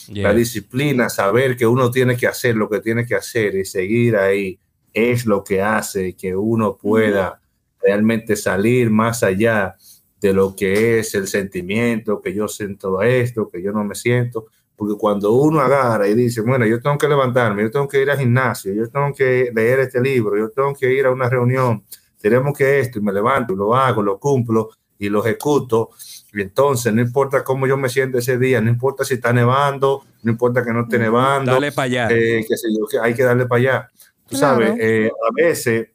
Yeah. 0.08 0.28
La 0.28 0.34
disciplina, 0.34 1.08
saber 1.08 1.56
que 1.56 1.66
uno 1.66 1.90
tiene 1.90 2.16
que 2.16 2.26
hacer 2.26 2.56
lo 2.56 2.68
que 2.68 2.80
tiene 2.80 3.06
que 3.06 3.14
hacer 3.14 3.54
y 3.54 3.64
seguir 3.64 4.16
ahí 4.16 4.58
es 4.92 5.26
lo 5.26 5.42
que 5.42 5.62
hace 5.62 6.14
que 6.14 6.36
uno 6.36 6.76
pueda 6.76 7.40
realmente 7.82 8.36
salir 8.36 8.90
más 8.90 9.22
allá 9.22 9.76
de 10.20 10.32
lo 10.32 10.54
que 10.54 11.00
es 11.00 11.14
el 11.14 11.26
sentimiento, 11.26 12.20
que 12.20 12.32
yo 12.32 12.46
siento 12.46 13.02
esto, 13.02 13.48
que 13.48 13.60
yo 13.60 13.72
no 13.72 13.84
me 13.84 13.94
siento. 13.94 14.46
Porque 14.76 14.94
cuando 14.96 15.32
uno 15.32 15.60
agarra 15.60 16.08
y 16.08 16.14
dice, 16.14 16.40
bueno, 16.40 16.64
yo 16.64 16.80
tengo 16.80 16.96
que 16.96 17.08
levantarme, 17.08 17.62
yo 17.62 17.70
tengo 17.70 17.88
que 17.88 18.02
ir 18.02 18.10
al 18.10 18.18
gimnasio, 18.18 18.72
yo 18.72 18.88
tengo 18.88 19.12
que 19.12 19.50
leer 19.54 19.80
este 19.80 20.00
libro, 20.00 20.36
yo 20.36 20.50
tengo 20.50 20.74
que 20.74 20.92
ir 20.92 21.06
a 21.06 21.10
una 21.10 21.28
reunión, 21.28 21.84
tenemos 22.20 22.56
que 22.56 22.80
esto, 22.80 22.98
y 22.98 23.02
me 23.02 23.12
levanto, 23.12 23.54
lo 23.54 23.74
hago, 23.74 24.02
lo 24.02 24.18
cumplo 24.18 24.70
y 24.98 25.08
lo 25.08 25.24
ejecuto. 25.24 25.90
Y 26.34 26.40
entonces, 26.40 26.92
no 26.94 27.02
importa 27.02 27.44
cómo 27.44 27.66
yo 27.66 27.76
me 27.76 27.88
siento 27.88 28.18
ese 28.18 28.38
día, 28.38 28.60
no 28.60 28.70
importa 28.70 29.04
si 29.04 29.14
está 29.14 29.32
nevando, 29.32 30.02
no 30.22 30.30
importa 30.32 30.64
que 30.64 30.72
no 30.72 30.82
esté 30.84 30.98
nevando, 30.98 31.52
Dale 31.52 31.72
para 31.72 31.84
allá. 31.86 32.08
eh, 32.10 32.44
yo, 32.48 32.86
que 32.90 32.98
hay 32.98 33.14
que 33.14 33.22
darle 33.22 33.46
para 33.46 33.58
allá. 33.60 33.90
Tú 34.28 34.38
Claro. 34.38 34.64
sabes, 34.64 34.76
eh, 34.80 35.10
a 35.10 35.34
veces 35.34 35.88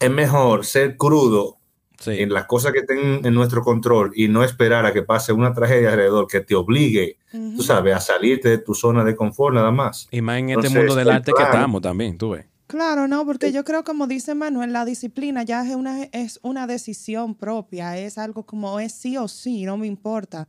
es 0.00 0.10
mejor 0.10 0.64
ser 0.64 0.96
crudo 0.96 1.58
sí. 1.98 2.12
en 2.20 2.32
las 2.32 2.46
cosas 2.46 2.72
que 2.72 2.78
estén 2.78 3.24
en 3.26 3.34
nuestro 3.34 3.62
control 3.62 4.10
y 4.14 4.28
no 4.28 4.42
esperar 4.42 4.86
a 4.86 4.92
que 4.94 5.02
pase 5.02 5.32
una 5.34 5.52
tragedia 5.52 5.90
alrededor 5.90 6.26
que 6.28 6.40
te 6.40 6.54
obligue, 6.54 7.18
Ujú. 7.34 7.56
tú 7.56 7.62
sabes, 7.62 7.94
a 7.94 8.00
salirte 8.00 8.48
de 8.48 8.58
tu 8.58 8.74
zona 8.74 9.04
de 9.04 9.14
confort 9.14 9.54
nada 9.54 9.70
más. 9.70 10.08
Y 10.10 10.22
más 10.22 10.38
en 10.38 10.50
este 10.50 10.70
mundo 10.70 10.94
del 10.94 11.08
el 11.08 11.14
arte 11.14 11.32
que 11.36 11.42
estamos 11.42 11.82
también, 11.82 12.16
tú 12.16 12.30
ves. 12.30 12.46
Claro, 12.66 13.06
no, 13.08 13.26
porque 13.26 13.52
yo 13.52 13.62
creo, 13.62 13.84
como 13.84 14.06
dice 14.06 14.34
Manuel, 14.34 14.72
la 14.72 14.84
disciplina 14.84 15.42
ya 15.42 15.62
es 15.68 15.74
una, 15.74 16.04
es 16.12 16.40
una 16.42 16.66
decisión 16.66 17.34
propia, 17.34 17.98
es 17.98 18.16
algo 18.16 18.46
como 18.46 18.80
es 18.80 18.92
sí 18.92 19.16
o 19.18 19.28
sí, 19.28 19.64
no 19.64 19.76
me 19.76 19.86
importa. 19.86 20.48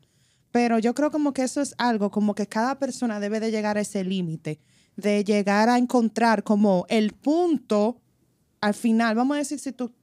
Pero 0.51 0.79
yo 0.79 0.95
creo 0.95 1.12
como 1.12 1.34
que 1.34 1.43
eso 1.43 1.62
es 1.62 1.75
algo 1.77 2.12
como 2.12 2.34
que 2.34 2.48
cada 2.48 2.79
persona 2.79 3.19
debe 3.19 3.41
de 3.41 3.51
llegar 3.51 3.77
a 3.77 3.81
ese 3.81 4.05
límite, 4.05 4.60
de 4.95 5.25
llegar 5.25 5.67
a 5.67 5.77
encontrar 5.77 6.43
como 6.43 6.86
el 6.88 7.12
punto 7.12 8.01
al 8.62 8.74
final, 8.74 9.15
vamos 9.15 9.36
a 9.36 9.39
decir 9.39 9.60
si 9.60 9.74
tú 9.74 9.93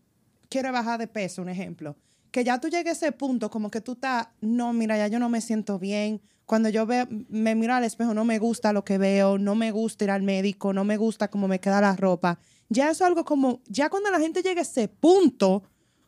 quieres 0.50 0.70
bajar 0.70 1.00
de 1.00 1.08
peso, 1.08 1.40
un 1.42 1.48
ejemplo, 1.48 1.96
que 2.32 2.44
ya 2.44 2.58
tú 2.58 2.68
llegues 2.68 3.02
a 3.02 3.06
ese 3.06 3.12
punto 3.12 3.50
como 3.50 3.70
que 3.70 3.80
tú 3.80 3.92
estás, 3.92 4.28
no, 4.40 4.72
mira, 4.72 4.96
ya 4.96 5.06
yo 5.06 5.18
no 5.18 5.28
me 5.28 5.40
siento 5.40 5.78
bien. 5.78 6.20
Cuando 6.46 6.68
yo 6.70 6.86
veo, 6.86 7.06
me 7.28 7.54
miro 7.54 7.74
al 7.74 7.84
espejo, 7.84 8.14
no 8.14 8.24
me 8.24 8.38
gusta 8.38 8.72
lo 8.72 8.84
que 8.84 8.98
veo, 8.98 9.38
no 9.38 9.54
me 9.54 9.70
gusta 9.70 10.04
ir 10.04 10.10
al 10.10 10.22
médico, 10.22 10.72
no 10.72 10.82
me 10.82 10.96
gusta 10.96 11.28
cómo 11.28 11.46
me 11.46 11.60
queda 11.60 11.80
la 11.80 11.94
ropa. 11.94 12.38
Ya 12.68 12.84
eso 12.90 13.04
es 13.04 13.08
algo 13.08 13.24
como, 13.24 13.60
ya 13.68 13.90
cuando 13.90 14.10
la 14.10 14.18
gente 14.18 14.42
llega 14.42 14.60
a 14.60 14.62
ese 14.62 14.88
punto, 14.88 15.62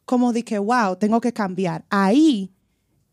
como 0.04 0.32
de 0.32 0.44
que, 0.44 0.58
wow, 0.58 0.96
tengo 0.96 1.20
que 1.20 1.32
cambiar. 1.32 1.84
Ahí 1.90 2.50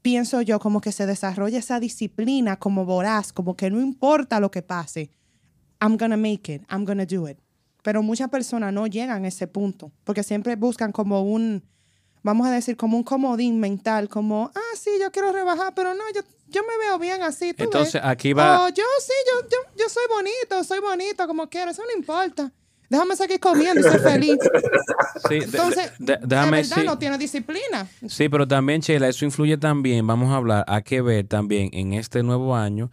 pienso 0.01 0.41
yo 0.41 0.59
como 0.59 0.81
que 0.81 0.91
se 0.91 1.05
desarrolla 1.05 1.59
esa 1.59 1.79
disciplina 1.79 2.57
como 2.57 2.85
voraz, 2.85 3.33
como 3.33 3.55
que 3.55 3.69
no 3.69 3.79
importa 3.79 4.39
lo 4.39 4.51
que 4.51 4.61
pase, 4.61 5.11
I'm 5.81 5.97
gonna 5.97 6.17
make 6.17 6.53
it, 6.53 6.63
I'm 6.71 6.85
gonna 6.85 7.05
do 7.05 7.27
it. 7.27 7.37
Pero 7.83 8.03
muchas 8.03 8.29
personas 8.29 8.73
no 8.73 8.87
llegan 8.87 9.25
a 9.25 9.27
ese 9.27 9.47
punto, 9.47 9.91
porque 10.03 10.23
siempre 10.23 10.55
buscan 10.55 10.91
como 10.91 11.21
un, 11.23 11.63
vamos 12.23 12.47
a 12.47 12.51
decir, 12.51 12.77
como 12.77 12.97
un 12.97 13.03
comodín 13.03 13.59
mental, 13.59 14.09
como, 14.09 14.51
ah, 14.55 14.75
sí, 14.77 14.89
yo 14.99 15.11
quiero 15.11 15.31
rebajar, 15.31 15.73
pero 15.75 15.93
no, 15.93 16.03
yo, 16.15 16.21
yo 16.49 16.61
me 16.63 16.77
veo 16.85 16.99
bien 16.99 17.21
así. 17.23 17.53
¿tú 17.53 17.63
Entonces, 17.65 17.93
ves? 17.95 18.03
aquí 18.05 18.33
va- 18.33 18.65
Oh, 18.65 18.69
yo 18.69 18.83
sí, 18.99 19.13
yo, 19.31 19.47
yo, 19.49 19.57
yo 19.83 19.89
soy 19.89 20.03
bonito, 20.09 20.63
soy 20.63 20.79
bonito, 20.79 21.27
como 21.27 21.47
quiero, 21.49 21.71
eso 21.71 21.81
no 21.83 21.97
importa. 21.99 22.51
Déjame 22.89 23.15
seguir 23.15 23.39
comiendo 23.39 23.79
y 23.79 23.83
ser 23.89 23.99
feliz. 24.01 24.37
Sí, 25.29 25.35
Entonces, 25.35 25.91
de- 25.99 26.13
de- 26.13 26.19
de 26.19 26.27
déjame 26.27 26.57
verdad 26.57 26.83
no 26.83 26.97
tiene 26.97 27.17
disciplina. 27.17 27.87
Sí, 28.07 28.27
pero 28.27 28.47
también, 28.47 28.81
Chela, 28.81 29.07
eso 29.07 29.23
influye 29.23 29.57
también, 29.57 30.05
vamos 30.05 30.29
a 30.31 30.35
hablar, 30.35 30.65
hay 30.67 30.81
que 30.83 31.01
ver 31.01 31.27
también 31.27 31.69
en 31.73 31.93
este 31.93 32.21
nuevo 32.23 32.55
año, 32.55 32.89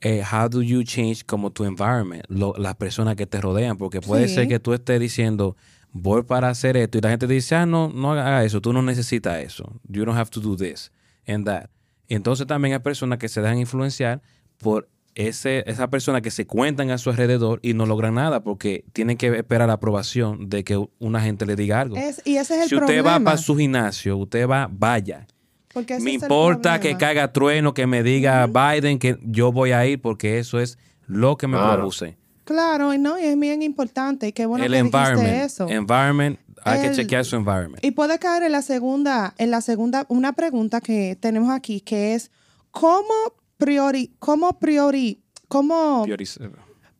eh, 0.00 0.22
how 0.30 0.48
do 0.48 0.62
you 0.62 0.82
change 0.84 1.24
como 1.26 1.50
tu 1.50 1.64
environment, 1.64 2.24
lo- 2.28 2.54
las 2.56 2.76
personas 2.76 3.16
que 3.16 3.26
te 3.26 3.40
rodean, 3.40 3.76
porque 3.76 4.00
puede 4.00 4.28
Sí. 4.28 4.34
ser 4.36 4.48
que 4.48 4.58
tú 4.60 4.72
estés 4.74 5.00
diciendo, 5.00 5.56
voy 6.00 6.22
para 6.22 6.48
hacer 6.48 6.76
esto, 6.76 6.98
y 6.98 7.00
la 7.00 7.10
gente 7.10 7.26
te 7.26 7.32
dice, 7.34 7.54
ah, 7.54 7.66
no, 7.66 7.88
no 7.92 8.12
haga 8.12 8.44
eso, 8.44 8.60
tú 8.60 8.72
no 8.72 8.82
necesitas 8.82 9.38
eso, 9.42 9.80
you 9.88 10.04
don't 10.04 10.18
have 10.18 10.30
to 10.30 10.40
do 10.40 10.56
this 10.56 10.90
and 11.26 11.44
that. 11.46 11.66
Entonces 12.08 12.46
también 12.46 12.74
hay 12.74 12.80
personas 12.80 13.18
que 13.18 13.28
se 13.28 13.40
dejan 13.40 13.58
influenciar 13.58 14.20
por 14.58 14.88
ese, 15.14 15.64
esa 15.66 15.88
persona 15.88 16.20
que 16.20 16.30
se 16.30 16.46
cuentan 16.46 16.90
a 16.90 16.98
su 16.98 17.08
alrededor 17.10 17.58
y 17.62 17.72
no 17.74 17.86
logran 17.86 18.14
nada 18.14 18.42
porque 18.44 18.84
tienen 18.92 19.16
que 19.16 19.28
esperar 19.36 19.66
la 19.68 19.74
aprobación 19.74 20.48
de 20.50 20.62
que 20.62 20.76
una 20.98 21.20
gente 21.22 21.46
le 21.46 21.56
diga 21.56 21.80
algo. 21.80 21.96
Es, 21.96 22.20
y 22.24 22.36
ese 22.36 22.54
es 22.56 22.62
el 22.64 22.68
Si 22.68 22.74
usted 22.74 22.86
problema. 22.86 23.18
va 23.18 23.24
para 23.24 23.36
su 23.38 23.56
gimnasio, 23.56 24.16
usted 24.18 24.46
va, 24.46 24.68
vaya. 24.70 25.26
porque 25.72 25.98
Me 26.00 26.12
importa 26.12 26.78
que 26.80 26.96
caiga 26.98 27.32
trueno, 27.32 27.72
que 27.74 27.86
me 27.86 28.02
diga 28.02 28.46
Biden 28.46 28.98
que 28.98 29.18
yo 29.22 29.52
voy 29.52 29.72
a 29.72 29.86
ir 29.86 30.00
porque 30.00 30.38
eso 30.38 30.60
es 30.60 30.78
lo 31.06 31.36
que 31.38 31.46
me 31.48 31.56
Claro. 31.56 31.76
propuse. 31.78 32.18
Claro, 32.46 32.94
y 32.94 32.98
no, 32.98 33.18
y 33.18 33.24
es 33.24 33.38
bien 33.38 33.60
importante. 33.62 34.28
Y 34.28 34.32
qué 34.32 34.46
bueno 34.46 34.64
el 34.64 34.70
que 34.70 34.76
dijiste 34.78 34.98
environment. 34.98 35.44
eso. 35.44 35.68
Environment, 35.68 36.38
hay 36.64 36.80
que 36.80 36.86
El- 36.88 36.96
chequear 36.96 37.24
su 37.24 37.36
environment. 37.36 37.84
Y 37.84 37.90
puede 37.90 38.18
caer 38.18 38.44
en 38.44 38.52
la 38.52 38.62
segunda, 38.62 39.34
en 39.36 39.50
la 39.50 39.60
segunda, 39.60 40.06
una 40.08 40.32
pregunta 40.32 40.80
que 40.80 41.16
tenemos 41.20 41.50
aquí, 41.50 41.80
que 41.80 42.14
es 42.14 42.30
cómo 42.70 43.12
priori, 43.58 44.14
cómo 44.20 44.58
priori, 44.58 45.22
cómo 45.48 46.04
Prioriz- 46.06 46.38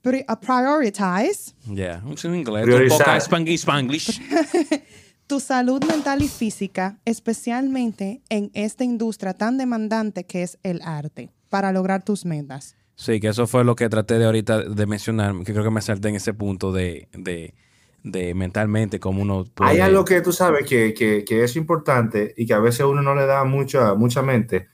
pri- 0.02 0.24
uh, 0.28 0.37
prioritize 0.40 1.52
Yeah, 1.72 2.02
en 2.24 2.35
inglés. 2.35 2.64
Priorizar. 2.64 3.16
Spanglish. 3.20 4.20
tu 5.28 5.40
salud 5.40 5.82
mental 5.85 6.22
y 6.22 6.28
física, 6.28 6.98
especialmente 7.04 8.20
en 8.28 8.50
esta 8.54 8.85
industria 8.85 9.35
tan 9.35 9.59
demandante 9.59 10.24
que 10.24 10.42
es 10.42 10.59
el 10.62 10.80
arte, 10.82 11.30
para 11.48 11.72
lograr 11.72 12.04
tus 12.04 12.24
metas. 12.24 12.74
Sí, 12.96 13.20
que 13.20 13.28
eso 13.28 13.46
fue 13.46 13.62
lo 13.62 13.76
que 13.76 13.88
traté 13.90 14.18
de 14.18 14.24
ahorita 14.24 14.62
de 14.62 14.87
mencionar, 14.87 15.35
que 15.44 15.52
creo 15.52 15.64
que 15.64 15.70
me 15.70 15.82
salté 15.82 16.09
en 16.09 16.16
ese 16.16 16.32
punto 16.32 16.72
de, 16.72 17.09
de, 17.12 17.54
de 18.02 18.35
mentalmente 18.35 18.98
cómo 18.98 19.20
uno 19.20 19.44
puede... 19.44 19.70
Hay 19.70 19.80
algo 19.80 20.04
que 20.04 20.22
tú 20.22 20.32
sabes 20.32 20.66
que, 20.66 20.94
que- 20.94 21.24
que 21.24 21.44
es 21.44 21.56
importante 21.56 22.32
y 22.37 22.46
que 22.46 22.54
a 22.54 22.59
veces 22.59 22.87
uno 22.87 23.02
no 23.02 23.14
le 23.14 23.26
da 23.26 23.44
mucha, 23.44 23.94
mucha 23.94 24.22
mente, 24.22 24.68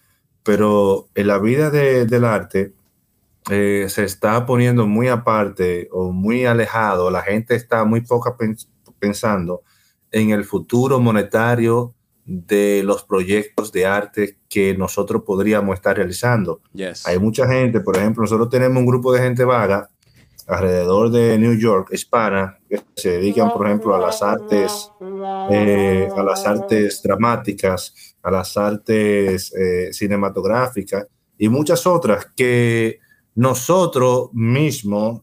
pero 0.45 1.09
en 1.17 1.27
la 1.27 1.39
vida 1.39 1.71
de- 1.71 2.07
del 2.07 2.25
arte 2.25 2.75
eh, 3.51 3.87
se 3.89 4.05
está 4.05 4.47
poniendo 4.47 4.87
muy 4.87 5.09
aparte 5.09 5.89
o 5.93 6.13
muy 6.13 6.47
alejado, 6.47 7.11
la 7.11 7.23
gente 7.23 7.55
está 7.57 7.85
muy 7.85 8.03
poca 8.03 8.37
pens- 8.37 8.69
pensando 8.99 9.63
en 10.13 10.31
el 10.31 10.45
futuro 10.45 11.01
monetario 11.01 11.95
de 12.25 12.83
los 12.85 13.05
proyectos 13.05 13.73
de 13.73 13.87
arte 13.87 14.39
que 14.49 14.77
nosotros 14.77 15.23
podríamos 15.27 15.75
estar 15.75 15.97
realizando. 15.97 16.61
Yes. 16.73 17.07
Hay 17.07 17.19
mucha 17.19 17.47
gente, 17.47 17.81
por 17.81 17.97
ejemplo, 17.97 18.23
nosotros 18.23 18.49
tenemos 18.49 18.79
un 18.79 18.87
grupo 18.87 19.13
de 19.13 19.21
gente 19.21 19.45
vaga 19.45 19.89
alrededor 20.47 21.11
de 21.11 21.39
New 21.39 21.57
York, 21.59 21.89
hispana, 21.93 22.59
que 22.69 22.81
se 22.97 23.13
dedican, 23.13 23.53
por 23.53 23.67
ejemplo, 23.67 23.95
a 23.95 23.99
las 23.99 24.23
artes, 24.23 24.91
eh, 25.51 26.09
a 26.15 26.23
las 26.23 26.47
artes 26.47 27.01
dramáticas, 27.03 28.17
a 28.23 28.31
las 28.31 28.57
artes 28.57 29.53
eh, 29.55 29.93
cinematográficas 29.93 31.07
y 31.39 31.49
muchas 31.49 31.87
otras 31.87 32.27
que 32.37 32.99
nosotros 33.35 34.31
mismos 34.33 35.23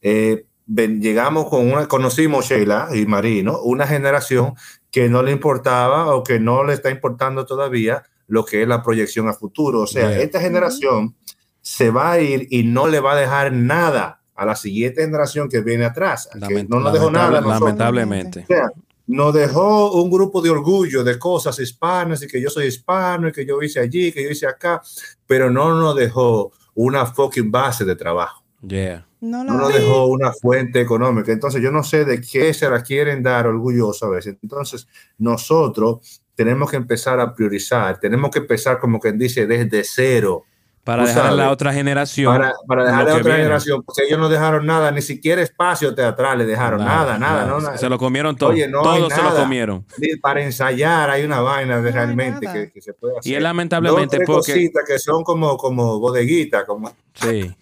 eh, 0.00 0.46
ven- 0.68 1.00
llegamos 1.02 1.48
con 1.48 1.70
una, 1.72 1.88
conocimos 1.88 2.46
Sheila 2.46 2.88
y 2.94 3.04
Marino, 3.06 3.60
una 3.62 3.86
generación 3.86 4.54
que 4.92 5.08
no 5.08 5.22
le 5.24 5.32
importaba 5.32 6.14
o 6.14 6.22
que 6.22 6.38
no 6.38 6.62
le 6.62 6.74
está 6.74 6.90
importando 6.90 7.44
todavía 7.44 8.04
lo 8.28 8.44
que 8.44 8.62
es 8.62 8.68
la 8.68 8.82
proyección 8.82 9.28
a 9.28 9.32
futuro. 9.34 9.80
O 9.80 9.86
sea, 9.86 10.10
Yeah. 10.10 10.20
esta 10.22 10.40
generación 10.40 11.16
se 11.60 11.90
va 11.90 12.12
a 12.12 12.20
ir 12.20 12.46
y 12.50 12.62
no 12.62 12.86
le 12.86 13.00
va 13.00 13.12
a 13.14 13.16
dejar 13.16 13.52
nada 13.52 14.22
a 14.34 14.44
la 14.46 14.54
siguiente 14.54 15.02
generación 15.02 15.48
que 15.48 15.60
viene 15.62 15.84
atrás. 15.86 16.28
que 16.46 16.64
no 16.64 16.78
nos 16.80 16.92
dejó 16.92 17.10
nada. 17.10 17.40
lamentablemente. 17.40 18.40
O 18.44 18.46
sea, 18.46 18.70
nos 19.06 19.32
dejó 19.34 19.92
un 20.02 20.10
grupo 20.10 20.40
de 20.42 20.50
orgullo 20.50 21.02
de 21.02 21.18
cosas 21.18 21.58
hispanas 21.58 22.22
y 22.22 22.28
que 22.28 22.40
yo 22.40 22.50
soy 22.50 22.66
hispano 22.66 23.28
y 23.28 23.32
que 23.32 23.44
yo 23.46 23.60
hice 23.62 23.80
allí, 23.80 24.12
que 24.12 24.22
yo 24.22 24.30
hice 24.30 24.46
acá, 24.46 24.82
pero 25.26 25.50
no 25.50 25.74
nos 25.80 25.96
dejó 25.96 26.52
una 26.74 27.06
fucking 27.06 27.50
base 27.50 27.84
de 27.86 27.96
trabajo. 27.96 28.44
Yeah. 28.66 29.06
No 29.20 29.42
lo 29.44 29.52
No 29.52 29.58
nos 29.60 29.74
dejó 29.74 30.06
una 30.06 30.32
fuente 30.32 30.80
económica. 30.80 31.32
Entonces, 31.32 31.60
yo 31.60 31.70
no 31.72 31.82
sé 31.82 32.04
de 32.04 32.20
qué 32.20 32.54
se 32.54 32.70
la 32.70 32.82
quieren 32.82 33.22
dar 33.22 33.46
orgulloso 33.46 34.06
a 34.06 34.10
veces. 34.10 34.36
Entonces, 34.42 34.86
nosotros 35.18 36.22
tenemos 36.34 36.70
que 36.70 36.76
empezar 36.76 37.18
a 37.20 37.34
priorizar, 37.34 37.98
tenemos 37.98 38.30
que 38.30 38.38
empezar, 38.38 38.78
como 38.78 39.00
quien 39.00 39.18
dice, 39.18 39.46
desde 39.46 39.82
cero. 39.84 40.44
Para 40.84 41.04
dejar 41.04 41.26
a 41.26 41.32
la 41.32 41.50
otra 41.50 41.70
generación. 41.72 42.32
Para, 42.32 42.54
para 42.66 42.84
dejar 42.84 43.02
a 43.02 43.04
que 43.06 43.10
otra 43.10 43.22
viene. 43.24 43.38
generación, 43.40 43.82
porque 43.82 44.04
ellos 44.06 44.18
no 44.18 44.28
dejaron 44.30 44.64
nada, 44.64 44.90
ni 44.90 45.02
siquiera 45.02 45.42
espacio 45.42 45.94
teatral 45.94 46.38
le 46.38 46.46
dejaron, 46.46 46.82
nada, 46.82 47.18
nada. 47.18 47.44
no, 47.44 47.60
nada. 47.60 47.76
Se 47.76 47.90
lo 47.90 47.98
comieron 47.98 48.36
todo. 48.36 48.50
Oye, 48.50 48.66
no 48.68 48.80
Todos 48.82 49.12
se 49.12 49.20
lo 49.22 49.34
comieron. 49.34 49.84
Para 50.22 50.42
ensayar 50.42 51.10
hay 51.10 51.24
una 51.24 51.40
vaina 51.40 51.82
de 51.82 51.90
No 51.90 51.94
realmente 51.94 52.46
que, 52.50 52.70
que 52.72 52.80
se 52.80 52.94
puede 52.94 53.18
hacer. 53.18 53.30
Y 53.32 53.34
es 53.34 53.42
lamentablemente 53.42 54.16
Dos, 54.16 54.24
tres 54.24 54.26
porque. 54.26 54.52
cositas 54.52 54.84
que 54.86 54.98
son 54.98 55.24
como, 55.24 55.58
como 55.58 55.98
bodeguitas, 55.98 56.64
como 56.64 56.90
Sí. 57.14 57.54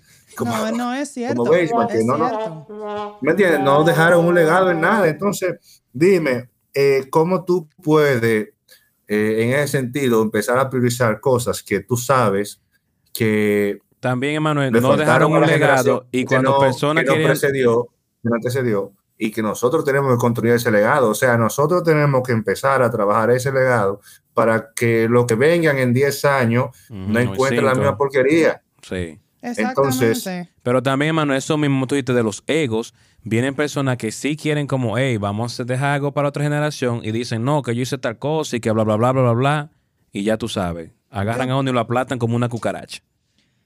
No, 0.44 0.70
no 0.72 0.94
es 0.94 1.12
cierto. 1.12 1.44
como 1.44 1.54
es 1.54 1.72
no, 1.72 2.18
no, 2.18 2.28
cierto. 2.28 3.18
¿Me 3.20 3.30
entiendes? 3.32 3.60
No 3.60 3.84
dejaron 3.84 4.24
un 4.26 4.34
legado 4.34 4.70
en 4.70 4.80
nada. 4.80 5.08
Entonces, 5.08 5.82
dime, 5.92 6.50
eh, 6.74 7.06
¿cómo 7.10 7.44
tú 7.44 7.68
puedes, 7.82 8.48
eh, 9.08 9.42
en 9.42 9.50
ese 9.50 9.68
sentido, 9.68 10.22
empezar 10.22 10.58
a 10.58 10.68
priorizar 10.68 11.20
cosas 11.20 11.62
que 11.62 11.80
tú 11.80 11.96
sabes 11.96 12.60
que 13.12 13.78
También, 14.00 14.34
Emanuel, 14.34 14.72
no 14.72 14.96
dejaron 14.96 15.32
un 15.32 15.46
legado 15.46 16.06
y 16.12 16.20
que 16.20 16.34
cuando 16.34 16.50
no- 16.52 16.58
personas 16.60 17.04
que 17.04 17.08
no 17.08 17.14
querían... 17.14 17.30
precedió, 17.30 17.88
que 18.22 18.28
no 18.28 18.34
antecedió, 18.34 18.92
y 19.18 19.30
que 19.30 19.42
nosotros 19.42 19.84
tenemos 19.84 20.12
que 20.12 20.18
construir 20.18 20.54
ese 20.54 20.70
legado. 20.70 21.08
O 21.10 21.14
sea, 21.14 21.38
nosotros 21.38 21.82
tenemos 21.82 22.22
que 22.22 22.32
empezar 22.32 22.82
a 22.82 22.90
trabajar 22.90 23.30
ese 23.30 23.50
legado 23.50 24.00
para 24.34 24.72
que 24.74 25.08
los 25.08 25.24
que 25.24 25.34
vengan 25.34 25.78
en 25.78 25.94
10 25.94 26.24
años 26.26 26.66
no 26.90 27.18
encuentren 27.18 27.64
la 27.64 27.74
misma 27.74 27.96
porquería. 27.96 28.62
Sí. 28.82 29.18
Exactamente. 29.50 30.06
Entonces- 30.06 30.48
Pero 30.62 30.82
también, 30.82 31.10
Emanuel, 31.10 31.38
eso 31.38 31.56
mismo 31.56 31.86
tú 31.86 31.94
dijiste 31.94 32.12
de 32.14 32.22
los 32.22 32.42
egos. 32.46 32.94
Vienen 33.22 33.54
personas 33.54 33.96
que 33.96 34.12
sí 34.12 34.36
quieren 34.36 34.66
como, 34.66 34.96
hey, 34.98 35.16
vamos 35.16 35.58
a 35.58 35.64
dejar 35.64 35.94
algo 35.94 36.12
para 36.12 36.28
otra 36.28 36.42
generación 36.44 37.00
y 37.02 37.10
dicen, 37.12 37.44
no, 37.44 37.62
que 37.62 37.74
yo 37.74 37.82
hice 37.82 37.98
tal 37.98 38.18
cosa 38.18 38.56
y 38.56 38.60
que 38.60 38.70
bla, 38.70 38.84
bla, 38.84 38.96
bla, 38.96 39.12
bla, 39.12 39.22
bla, 39.22 39.32
bla. 39.32 39.70
Y 40.12 40.22
ya 40.22 40.36
tú 40.36 40.48
sabes, 40.48 40.90
agarran 41.10 41.50
a 41.50 41.58
uno 41.58 41.70
y 41.70 41.72
lo 41.72 41.80
aplatan 41.80 42.18
como 42.18 42.36
una 42.36 42.48
cucaracha. 42.48 43.02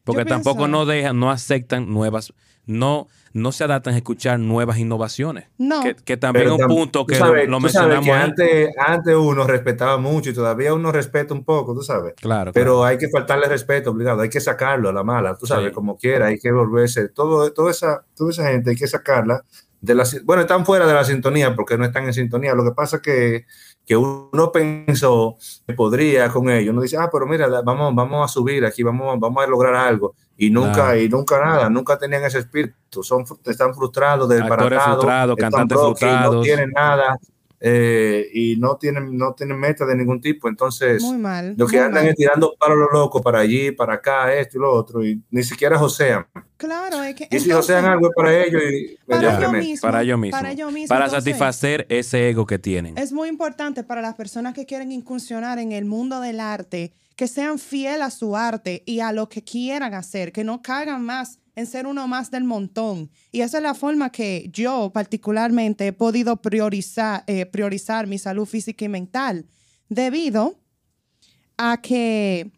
Porque 0.04 0.22
Yo 0.22 0.26
tampoco 0.28 0.56
pienso- 0.60 0.68
no 0.68 0.86
dejan, 0.86 1.20
no 1.20 1.30
aceptan 1.30 1.92
nuevas, 1.92 2.32
no, 2.64 3.06
no 3.32 3.52
se 3.52 3.64
adaptan 3.64 3.94
a 3.94 3.96
escuchar 3.96 4.38
nuevas 4.40 4.78
innovaciones. 4.78 5.46
No. 5.56 5.82
Que, 5.82 5.94
que 5.94 6.16
también 6.16 6.46
Pero 6.46 6.56
un 6.56 6.66
punto 6.66 7.06
que 7.06 7.14
sabes- 7.14 7.44
lo, 7.46 7.52
lo 7.52 7.60
mencionamos 7.60 8.04
que 8.04 8.12
antes, 8.12 8.70
antes 8.76 9.14
uno 9.14 9.46
respetaba 9.46 9.98
mucho 9.98 10.30
y 10.30 10.34
todavía 10.34 10.74
uno 10.74 10.90
respeta 10.90 11.32
un 11.32 11.44
poco, 11.44 11.74
tú 11.74 11.82
sabes. 11.82 12.14
Claro, 12.20 12.52
Pero 12.52 12.72
claro. 12.78 12.84
hay 12.86 12.98
que 12.98 13.08
faltarle 13.08 13.46
respeto, 13.46 13.90
obligado. 13.90 14.22
Hay 14.22 14.28
que 14.30 14.40
sacarlo 14.40 14.88
a 14.88 14.92
la 14.92 15.04
mala, 15.04 15.36
tú 15.36 15.46
sabes, 15.46 15.68
Sí. 15.68 15.72
como 15.74 15.96
quiera. 15.96 16.26
Hay 16.26 16.38
que 16.38 16.50
volverse. 16.50 17.08
Todo, 17.08 17.52
toda, 17.52 17.70
esa, 17.70 18.04
toda 18.16 18.30
esa 18.30 18.48
gente 18.50 18.70
hay 18.70 18.76
que 18.76 18.86
sacarla 18.88 19.44
de 19.80 19.94
la. 19.94 20.04
Bueno, 20.24 20.42
están 20.42 20.66
fuera 20.66 20.86
de 20.86 20.92
la 20.94 21.04
sintonía 21.04 21.54
porque 21.54 21.78
no 21.78 21.84
están 21.84 22.04
en 22.04 22.12
sintonía. 22.14 22.54
Lo 22.54 22.64
que 22.64 22.72
pasa 22.72 22.96
es 22.96 23.02
que, 23.02 23.46
que 23.86 23.96
uno 23.96 24.50
pensó 24.52 25.36
que 25.66 25.74
podría 25.74 26.28
con 26.30 26.50
ellos. 26.50 26.72
Uno 26.72 26.82
dice, 26.82 26.96
ah, 26.98 27.08
pero 27.12 27.26
mira, 27.26 27.48
vamos, 27.62 27.94
vamos 27.94 28.24
a 28.24 28.32
subir 28.32 28.64
aquí, 28.64 28.82
vamos, 28.82 29.18
vamos 29.20 29.42
a 29.44 29.46
lograr 29.48 29.74
algo. 29.74 30.14
Y 30.42 30.48
nunca, 30.50 30.72
Claro. 30.72 30.96
y 31.00 31.08
nunca 31.10 31.44
nada, 31.44 31.68
nunca 31.68 31.98
tenían 31.98 32.24
ese 32.24 32.38
espíritu. 32.38 33.02
Son, 33.02 33.24
están 33.44 33.74
frustrados, 33.74 34.26
desbaratados, 34.26 34.84
frustrados, 34.94 35.36
están 35.36 35.50
cantantes 35.50 35.76
y 35.76 35.80
No 35.80 35.86
frustrados. 35.88 36.44
tienen 36.44 36.70
nada 36.70 37.18
eh, 37.62 38.26
y 38.32 38.56
no 38.56 38.76
tienen, 38.78 39.16
no 39.16 39.34
tienen 39.34 39.58
meta 39.58 39.84
de 39.84 39.94
ningún 39.94 40.20
tipo. 40.20 40.48
Entonces, 40.48 41.02
Muy 41.02 41.18
mal. 41.18 41.54
lo 41.56 41.66
que 41.66 41.76
muy 41.76 41.86
andan 41.86 42.04
mal. 42.04 42.10
es 42.10 42.16
tirando 42.16 42.54
palos 42.58 42.78
los 42.78 42.88
locos 42.92 43.20
para 43.20 43.40
allí, 43.40 43.70
para 43.70 43.94
acá, 43.94 44.34
esto 44.34 44.56
y 44.56 44.60
lo 44.62 44.72
otro, 44.72 45.04
y 45.04 45.22
ni 45.30 45.42
siquiera 45.42 45.78
josean. 45.78 46.26
Claro, 46.56 47.02
es 47.02 47.14
que. 47.14 47.28
Y 47.30 47.38
si 47.38 47.50
josean 47.50 47.84
algo 47.84 48.08
es 48.08 48.14
para 48.14 48.44
ellos 48.44 48.62
y 48.62 48.96
para 49.06 49.38
ellos 49.38 49.52
mismos. 49.52 49.80
para 49.80 50.02
ellos 50.02 50.18
mismos. 50.18 50.40
Para 50.40 50.52
ellos 50.52 50.72
mismos. 50.72 50.88
Para 50.88 51.04
entonces, 51.04 51.24
satisfacer 51.24 51.86
ese 51.90 52.30
ego 52.30 52.46
que 52.46 52.58
tienen. 52.58 52.96
Es 52.96 53.12
muy 53.12 53.28
importante 53.28 53.84
para 53.84 54.00
las 54.00 54.14
personas 54.14 54.54
que 54.54 54.64
quieren 54.64 54.90
incursionar 54.90 55.58
en 55.58 55.72
el 55.72 55.84
mundo 55.84 56.20
del 56.20 56.40
arte 56.40 56.92
que 57.16 57.28
sean 57.28 57.58
fieles 57.58 58.00
a 58.00 58.10
su 58.10 58.34
arte 58.34 58.82
y 58.86 59.00
a 59.00 59.12
lo 59.12 59.28
que 59.28 59.44
quieran 59.44 59.92
hacer, 59.92 60.32
que 60.32 60.42
no 60.42 60.62
caigan 60.62 61.04
más 61.04 61.38
en 61.54 61.66
ser 61.66 61.86
uno 61.86 62.06
más 62.08 62.30
del 62.30 62.44
montón. 62.44 63.10
Y 63.32 63.40
esa 63.40 63.58
es 63.58 63.62
la 63.62 63.74
forma 63.74 64.10
que 64.10 64.48
yo 64.52 64.90
particularmente 64.92 65.88
he 65.88 65.92
podido 65.92 66.36
priorizar, 66.36 67.24
eh, 67.26 67.46
priorizar 67.46 68.06
mi 68.06 68.18
salud 68.18 68.46
física 68.46 68.84
y 68.84 68.88
mental, 68.88 69.46
debido 69.88 70.58
a 71.56 71.80
que 71.80 72.50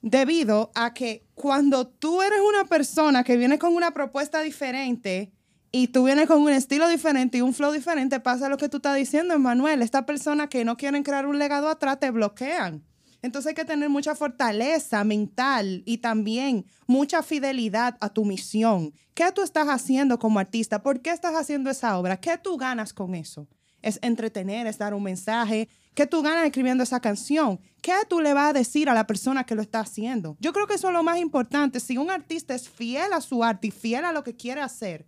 debido 0.00 0.70
a 0.74 0.94
que 0.94 1.26
cuando 1.34 1.86
tú 1.86 2.22
eres 2.22 2.40
una 2.40 2.64
persona 2.64 3.24
que 3.24 3.36
viene 3.36 3.58
con 3.58 3.74
una 3.74 3.92
propuesta 3.92 4.40
diferente 4.42 5.32
y 5.70 5.88
tú 5.88 6.04
vienes 6.04 6.26
con 6.26 6.40
un 6.40 6.50
estilo 6.50 6.88
diferente 6.88 7.38
y 7.38 7.40
un 7.42 7.52
flow 7.52 7.72
diferente, 7.72 8.20
pasa 8.20 8.48
lo 8.48 8.56
que 8.56 8.68
tú 8.68 8.78
estás 8.78 8.96
diciendo, 8.96 9.34
Emanuel. 9.34 9.82
Esta 9.82 10.06
persona 10.06 10.48
que 10.48 10.64
no 10.64 10.76
quieren 10.76 11.02
crear 11.02 11.26
un 11.26 11.38
legado 11.38 11.68
atrás 11.68 12.00
te 12.00 12.10
bloquean. 12.10 12.82
Entonces 13.22 13.50
hay 13.50 13.54
que 13.54 13.64
tener 13.64 13.88
mucha 13.88 14.14
fortaleza 14.14 15.02
mental 15.04 15.82
y 15.84 15.98
también 15.98 16.64
mucha 16.86 17.22
fidelidad 17.22 17.96
a 18.00 18.08
tu 18.08 18.24
misión. 18.24 18.92
¿Qué 19.14 19.30
tú 19.32 19.42
estás 19.42 19.68
haciendo 19.68 20.18
como 20.18 20.38
artista? 20.38 20.82
¿Por 20.82 21.00
qué 21.00 21.10
estás 21.10 21.34
haciendo 21.34 21.70
esa 21.70 21.98
obra? 21.98 22.18
¿Qué 22.18 22.38
tú 22.38 22.56
ganas 22.56 22.92
con 22.92 23.14
eso? 23.14 23.48
es 23.82 23.98
entretener, 24.02 24.66
es 24.66 24.78
dar 24.78 24.94
un 24.94 25.02
mensaje. 25.02 25.68
¿Qué 25.94 26.06
tú 26.06 26.22
ganas 26.22 26.44
escribiendo 26.44 26.82
esa 26.82 27.00
canción? 27.00 27.60
¿Qué 27.80 27.92
tú 28.08 28.20
le 28.20 28.34
vas 28.34 28.50
a 28.50 28.52
decir 28.52 28.88
a 28.88 28.94
la 28.94 29.06
persona 29.06 29.44
que 29.44 29.54
lo 29.54 29.62
está 29.62 29.80
haciendo? 29.80 30.36
Yo 30.40 30.52
creo 30.52 30.66
que 30.66 30.74
eso 30.74 30.88
es 30.88 30.92
lo 30.92 31.02
más 31.02 31.18
importante. 31.18 31.80
Si 31.80 31.96
un 31.96 32.10
artista 32.10 32.54
es 32.54 32.68
fiel 32.68 33.12
a 33.12 33.20
su 33.20 33.42
arte 33.42 33.68
y 33.68 33.70
fiel 33.70 34.04
a 34.04 34.12
lo 34.12 34.22
que 34.22 34.36
quiere 34.36 34.60
hacer, 34.60 35.06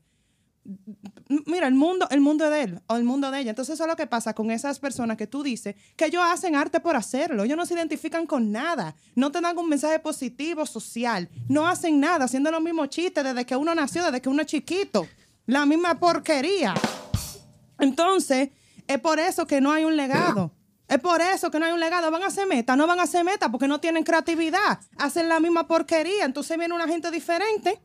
mira, 1.47 1.69
el 1.69 1.75
mundo, 1.75 2.09
el 2.11 2.21
mundo 2.21 2.51
de 2.51 2.63
él 2.63 2.81
o 2.89 2.97
el 2.97 3.05
mundo 3.05 3.31
de 3.31 3.41
ella. 3.41 3.51
Entonces 3.51 3.75
eso 3.75 3.85
es 3.85 3.89
lo 3.89 3.97
que 3.97 4.07
pasa 4.07 4.35
con 4.35 4.51
esas 4.51 4.79
personas 4.79 5.17
que 5.17 5.27
tú 5.27 5.43
dices 5.43 5.77
que 5.97 6.07
ellos 6.07 6.23
hacen 6.25 6.57
arte 6.57 6.81
por 6.81 6.97
hacerlo. 6.97 7.45
Ellos 7.45 7.57
no 7.57 7.67
se 7.67 7.75
identifican 7.75 8.27
con 8.27 8.51
nada. 8.51 8.95
No 9.15 9.31
te 9.31 9.41
dan 9.41 9.57
un 9.57 9.69
mensaje 9.69 9.99
positivo 10.01 10.67
social. 10.67 11.29
No 11.49 11.67
hacen 11.67 12.01
nada 12.01 12.25
haciendo 12.25 12.51
los 12.51 12.61
mismos 12.61 12.89
chistes 12.89 13.23
desde 13.23 13.47
que 13.47 13.57
uno 13.57 13.75
nació, 13.75 14.05
desde 14.05 14.21
que 14.21 14.29
uno 14.29 14.43
es 14.43 14.49
chiquito. 14.49 15.07
La 15.47 15.67
misma 15.67 15.99
porquería. 15.99 16.75
Entonces, 17.79 18.51
es 18.87 18.99
por 18.99 19.19
eso 19.19 19.47
que 19.47 19.61
no 19.61 19.71
hay 19.71 19.85
un 19.85 19.97
legado. 19.97 20.53
Es 20.89 20.99
por 20.99 21.21
eso 21.21 21.51
que 21.53 21.61
no 21.61 21.67
hay 21.67 21.73
un 21.73 21.81
legado. 21.81 22.11
Van 22.11 22.25
a 22.25 22.27
hacer 22.27 22.47
meta, 22.49 22.75
no 22.75 22.87
van 22.87 22.99
a 22.99 23.05
hacer 23.05 23.25
meta 23.25 23.51
porque 23.51 23.69
no 23.69 23.79
tienen 23.79 24.03
creatividad. 24.03 24.81
Hacen 24.99 25.29
la 25.29 25.39
misma 25.39 25.69
porquería. 25.69 26.25
Entonces 26.25 26.59
viene 26.59 26.75
una 26.75 26.89
gente 26.89 27.11
diferente 27.13 27.81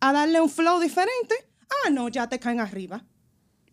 a 0.00 0.12
darle 0.12 0.40
un 0.40 0.48
flow 0.48 0.80
diferente. 0.80 1.47
Ah, 1.70 1.90
no, 1.90 2.08
ya 2.08 2.28
te 2.28 2.38
caen 2.38 2.60
arriba. 2.60 3.04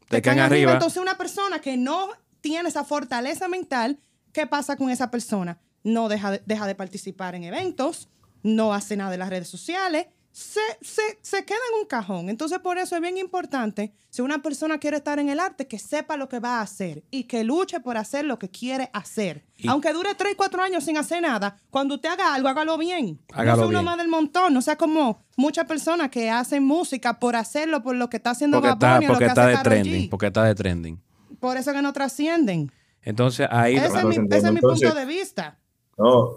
Te 0.09 0.21
caen 0.21 0.39
arriba. 0.39 0.73
Entonces, 0.73 1.01
una 1.01 1.17
persona 1.17 1.59
que 1.59 1.77
no 1.77 2.09
tiene 2.41 2.69
esa 2.69 2.83
fortaleza 2.83 3.47
mental, 3.47 3.99
¿qué 4.31 4.45
pasa 4.47 4.75
con 4.75 4.89
esa 4.89 5.09
persona? 5.09 5.59
No 5.83 6.09
deja 6.09 6.31
de, 6.31 6.43
deja 6.45 6.67
de 6.67 6.75
participar 6.75 7.35
en 7.35 7.43
eventos, 7.43 8.09
no 8.43 8.73
hace 8.73 8.97
nada 8.97 9.11
de 9.11 9.17
las 9.17 9.29
redes 9.29 9.47
sociales, 9.47 10.07
se, 10.37 10.59
se, 10.81 11.01
se 11.21 11.45
queda 11.45 11.57
en 11.73 11.79
un 11.79 11.85
cajón. 11.87 12.27
Entonces, 12.27 12.59
por 12.59 12.77
eso 12.77 12.93
es 12.97 13.01
bien 13.01 13.17
importante, 13.17 13.93
si 14.09 14.21
una 14.21 14.39
persona 14.41 14.79
quiere 14.79 14.97
estar 14.97 15.17
en 15.17 15.29
el 15.29 15.39
arte, 15.39 15.65
que 15.65 15.79
sepa 15.79 16.17
lo 16.17 16.27
que 16.27 16.39
va 16.41 16.57
a 16.59 16.61
hacer 16.61 17.05
y 17.09 17.23
que 17.23 17.45
luche 17.45 17.79
por 17.79 17.95
hacer 17.95 18.25
lo 18.25 18.37
que 18.37 18.49
quiere 18.49 18.89
hacer. 18.91 19.45
Y- 19.55 19.69
Aunque 19.69 19.93
dure 19.93 20.13
3, 20.13 20.35
4 20.35 20.61
años 20.61 20.83
sin 20.83 20.97
hacer 20.97 21.21
nada, 21.21 21.55
cuando 21.69 21.95
usted 21.95 22.09
haga 22.09 22.33
algo, 22.33 22.49
hágalo 22.49 22.77
bien. 22.77 23.17
Hágalo 23.31 23.51
no 23.51 23.55
sea 23.55 23.65
uno 23.67 23.77
bien. 23.79 23.85
más 23.85 23.97
del 23.97 24.07
montón, 24.09 24.53
no 24.53 24.61
sea 24.61 24.75
como 24.75 25.23
muchas 25.37 25.65
personas 25.67 26.09
que 26.09 26.29
hacen 26.29 26.65
música 26.65 27.17
por 27.17 27.37
hacerlo, 27.37 27.81
por 27.81 27.95
lo 27.95 28.09
que 28.09 28.17
está 28.17 28.31
haciendo 28.31 28.57
Porque 28.57 28.73
está, 28.73 28.97
o 28.97 29.01
lo 29.03 29.07
porque 29.07 29.19
que 29.23 29.29
está 29.29 29.41
hace 29.43 29.49
de 29.51 29.55
Karol 29.55 29.71
trending. 29.71 30.01
G. 30.03 30.09
Porque 30.09 30.25
está 30.27 30.43
de 30.43 30.55
trending. 30.55 31.01
Por 31.39 31.55
eso 31.55 31.71
que 31.71 31.81
no 31.81 31.93
trascienden. 31.93 32.73
Entonces 33.01 33.47
ahí, 33.49 33.77
Ese 33.77 33.85
es 33.85 33.93
mi, 34.03 34.15
ese 34.15 34.37
es 34.37 34.43
mi 34.43 34.49
Entonces- 34.49 34.89
punto 34.89 34.95
de 34.99 35.05
vista. 35.05 35.57
No, 35.97 36.31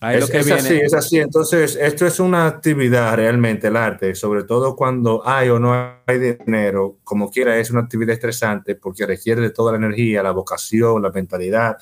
ahí 0.00 0.16
es, 0.16 0.20
lo 0.20 0.28
que 0.28 0.38
es 0.38 0.46
viene. 0.46 0.60
así, 0.60 0.74
es 0.74 0.94
así. 0.94 1.18
Entonces, 1.18 1.78
esto 1.80 2.06
es 2.06 2.20
una 2.20 2.46
actividad 2.46 3.16
realmente, 3.16 3.68
el 3.68 3.76
arte, 3.76 4.14
sobre 4.14 4.44
todo 4.44 4.76
cuando 4.76 5.26
hay 5.26 5.48
o 5.48 5.58
no 5.58 5.74
hay 6.06 6.18
dinero, 6.18 6.98
como 7.04 7.30
quiera, 7.30 7.58
es 7.58 7.70
una 7.70 7.80
actividad 7.80 8.14
estresante 8.14 8.74
porque 8.74 9.06
requiere 9.06 9.40
de 9.40 9.50
toda 9.50 9.72
la 9.72 9.78
energía, 9.78 10.22
la 10.22 10.32
vocación, 10.32 11.02
la 11.02 11.10
mentalidad 11.10 11.78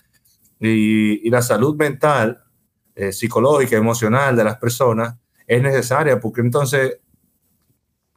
y, 0.60 1.26
y 1.26 1.30
la 1.30 1.42
salud 1.42 1.76
mental, 1.76 2.44
eh, 2.94 3.12
psicológica, 3.12 3.76
emocional 3.76 4.36
de 4.36 4.44
las 4.44 4.56
personas 4.56 5.16
es 5.46 5.60
necesaria 5.60 6.20
porque 6.20 6.40
entonces, 6.40 6.98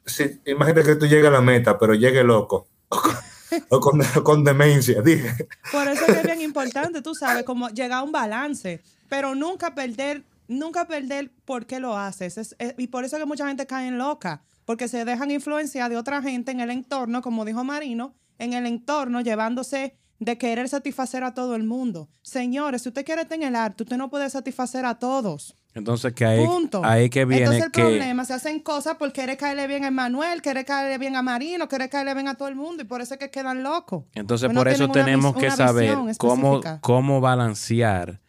si, 0.06 0.40
imagínate 0.46 0.84
que 0.84 0.96
tú 0.96 1.08
llegas 1.08 1.30
a 1.30 1.32
la 1.32 1.42
meta, 1.42 1.78
pero 1.80 1.96
llegue 1.96 2.24
loco 2.24 2.68
o 3.70 3.80
con, 3.80 4.02
con 4.24 4.44
demencia, 4.44 5.02
dije. 5.02 5.48
Por 5.72 5.88
eso 5.88 6.06
es 6.06 6.14
que 6.14 6.20
es 6.20 6.24
bien 6.24 6.42
importante, 6.42 7.02
tú 7.02 7.16
sabes, 7.16 7.44
como 7.44 7.70
llegar 7.70 8.00
a 8.00 8.04
un 8.04 8.12
balance, 8.12 8.82
pero 9.10 9.36
nunca 9.36 9.74
perder, 9.76 10.24
nunca 10.48 10.86
perder 10.88 11.32
por 11.46 11.66
qué 11.66 11.80
lo 11.80 11.98
haces. 11.98 12.38
Es- 12.38 12.56
es- 12.60 12.76
y 12.78 12.88
por 12.88 13.06
eso 13.06 13.16
es 13.18 13.22
que 13.24 13.28
mucha 13.28 13.48
gente 13.48 13.66
cae 13.68 13.88
en 13.88 13.98
loca, 13.98 14.42
porque 14.66 14.88
se 14.88 15.06
dejan 15.06 15.32
influenciar 15.32 15.90
de 15.90 15.98
otra 15.98 16.22
gente 16.22 16.52
en 16.52 16.60
el 16.60 16.70
entorno, 16.72 17.22
como 17.22 17.46
dijo 17.46 17.64
Marino, 17.64 18.14
en 18.40 18.54
el 18.54 18.66
entorno 18.66 19.22
llevándose 19.22 19.96
de 20.20 20.38
querer 20.38 20.68
satisfacer 20.68 21.24
a 21.24 21.34
todo 21.36 21.56
el 21.56 21.64
mundo. 21.64 22.10
Señores, 22.24 22.82
si 22.82 22.90
usted 22.90 23.06
quiere 23.06 23.22
estar 23.22 23.38
en 23.38 23.44
el 23.44 23.56
arte, 23.56 23.84
usted 23.84 23.98
no 23.98 24.10
puede 24.10 24.28
satisfacer 24.30 24.84
a 24.86 24.96
todos. 24.98 25.56
Entonces 25.76 26.12
que 26.14 26.26
ahí, 26.26 26.44
Punto. 26.44 26.82
ahí 26.84 27.08
que 27.08 27.24
viene 27.24 27.44
Entonces 27.44 27.66
el 27.68 27.72
que 27.72 27.82
problema, 27.82 28.26
se 28.26 28.34
hacen 28.34 28.60
cosas 28.62 28.96
por 28.96 29.14
querer 29.14 29.38
caerle 29.38 29.68
bien 29.68 29.86
a 29.86 29.92
Manuel, 29.92 30.42
querer 30.42 30.66
caerle 30.66 30.98
bien 30.98 31.16
a 31.16 31.22
Marino, 31.22 31.68
querer 31.68 31.88
caerle 31.92 32.16
bien 32.16 32.28
a 32.28 32.34
todo 32.34 32.48
el 32.48 32.56
mundo 32.56 32.82
y 32.82 32.86
por 32.88 33.00
eso 33.02 33.14
es 33.14 33.20
que 33.20 33.30
quedan 33.30 33.62
locos. 33.62 34.06
Entonces, 34.16 34.48
Pues 34.48 34.56
no 34.56 34.60
por 34.62 34.68
eso 34.70 34.86
una 34.86 34.94
tenemos 34.94 35.36
que 35.36 35.46
una 35.46 35.56
saber 35.56 35.96
cómo, 36.18 36.62
cómo 36.82 37.22
balancear 37.22 38.20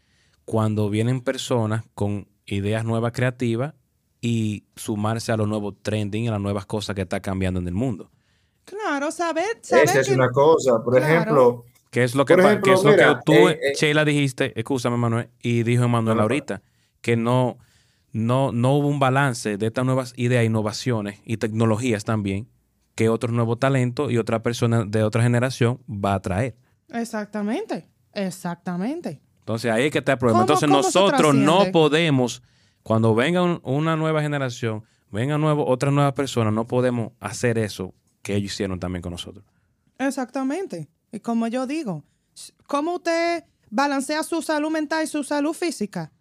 cuando 0.48 0.88
vienen 0.88 1.20
personas 1.20 1.84
con 1.94 2.26
ideas 2.46 2.82
nuevas 2.82 3.12
creativas 3.12 3.74
y 4.22 4.64
sumarse 4.76 5.30
a 5.30 5.36
los 5.36 5.46
nuevos 5.46 5.74
trending 5.82 6.24
y 6.24 6.28
a 6.28 6.30
las 6.30 6.40
nuevas 6.40 6.64
cosas 6.64 6.96
que 6.96 7.02
está 7.02 7.20
cambiando 7.20 7.60
en 7.60 7.68
el 7.68 7.74
mundo. 7.74 8.10
Claro, 8.64 9.10
saber, 9.10 9.44
saber 9.60 9.84
Esa 9.84 10.00
es 10.00 10.08
que- 10.08 10.14
una 10.14 10.30
cosa. 10.30 10.82
Por 10.82 10.96
Claro. 10.96 11.06
ejemplo, 11.12 11.64
¿Qué 11.90 12.02
es 12.02 12.14
lo 12.14 12.24
que, 12.24 12.32
ejemplo, 12.32 12.62
qué 12.62 12.72
es 12.72 12.82
lo 12.82 12.90
mira, 12.92 13.14
que 13.18 13.20
tú, 13.26 13.32
eh, 13.48 13.58
eh, 13.62 13.72
Sheila, 13.78 14.06
dijiste? 14.06 14.58
Escúchame, 14.58 14.96
Manuel, 14.96 15.28
y 15.42 15.64
dijo 15.64 15.86
no, 15.86 15.98
ahorita, 16.22 16.62
que 17.02 17.16
no, 17.18 17.58
no, 18.12 18.50
no 18.50 18.74
hubo 18.74 18.88
un 18.88 18.98
balance 19.00 19.58
de 19.58 19.66
estas 19.66 19.84
nuevas 19.84 20.14
ideas, 20.16 20.46
innovaciones 20.46 21.20
y 21.26 21.36
tecnologías 21.36 22.04
también 22.04 22.48
que 22.94 23.10
otro 23.10 23.32
nuevo 23.32 23.56
talento 23.56 24.10
y 24.10 24.16
otra 24.16 24.42
persona 24.42 24.86
de 24.86 25.02
otra 25.02 25.22
generación 25.22 25.78
va 25.90 26.14
a 26.14 26.20
traer. 26.22 26.56
Exactamente, 26.88 27.86
exactamente. 28.14 29.20
Entonces 29.48 29.72
ahí 29.72 29.84
es 29.86 29.90
que 29.90 29.98
está 30.00 30.12
el 30.12 30.18
problema. 30.18 30.40
¿Cómo- 30.40 30.52
Entonces 30.52 30.68
nosotros 30.68 31.34
no 31.34 31.72
podemos, 31.72 32.42
cuando 32.82 33.14
venga 33.14 33.42
un- 33.42 33.60
una 33.64 33.96
nueva 33.96 34.20
generación, 34.20 34.84
venga 35.10 35.38
nuevo, 35.38 35.66
otra 35.66 35.90
nueva 35.90 36.12
persona, 36.12 36.50
no 36.50 36.66
podemos 36.66 37.12
hacer 37.18 37.56
eso 37.56 37.94
que 38.20 38.34
ellos 38.36 38.52
hicieron 38.52 38.78
también 38.78 39.00
con 39.00 39.12
nosotros. 39.12 39.46
Exactamente. 39.98 40.88
Y 41.12 41.20
como 41.20 41.46
yo 41.46 41.66
digo, 41.66 42.04
¿cómo 42.66 42.96
usted 42.96 43.44
balancea 43.70 44.22
su 44.22 44.42
salud 44.42 44.70
mental 44.70 45.04
y 45.04 45.06
su 45.06 45.24
salud 45.24 45.54
física? 45.54 46.12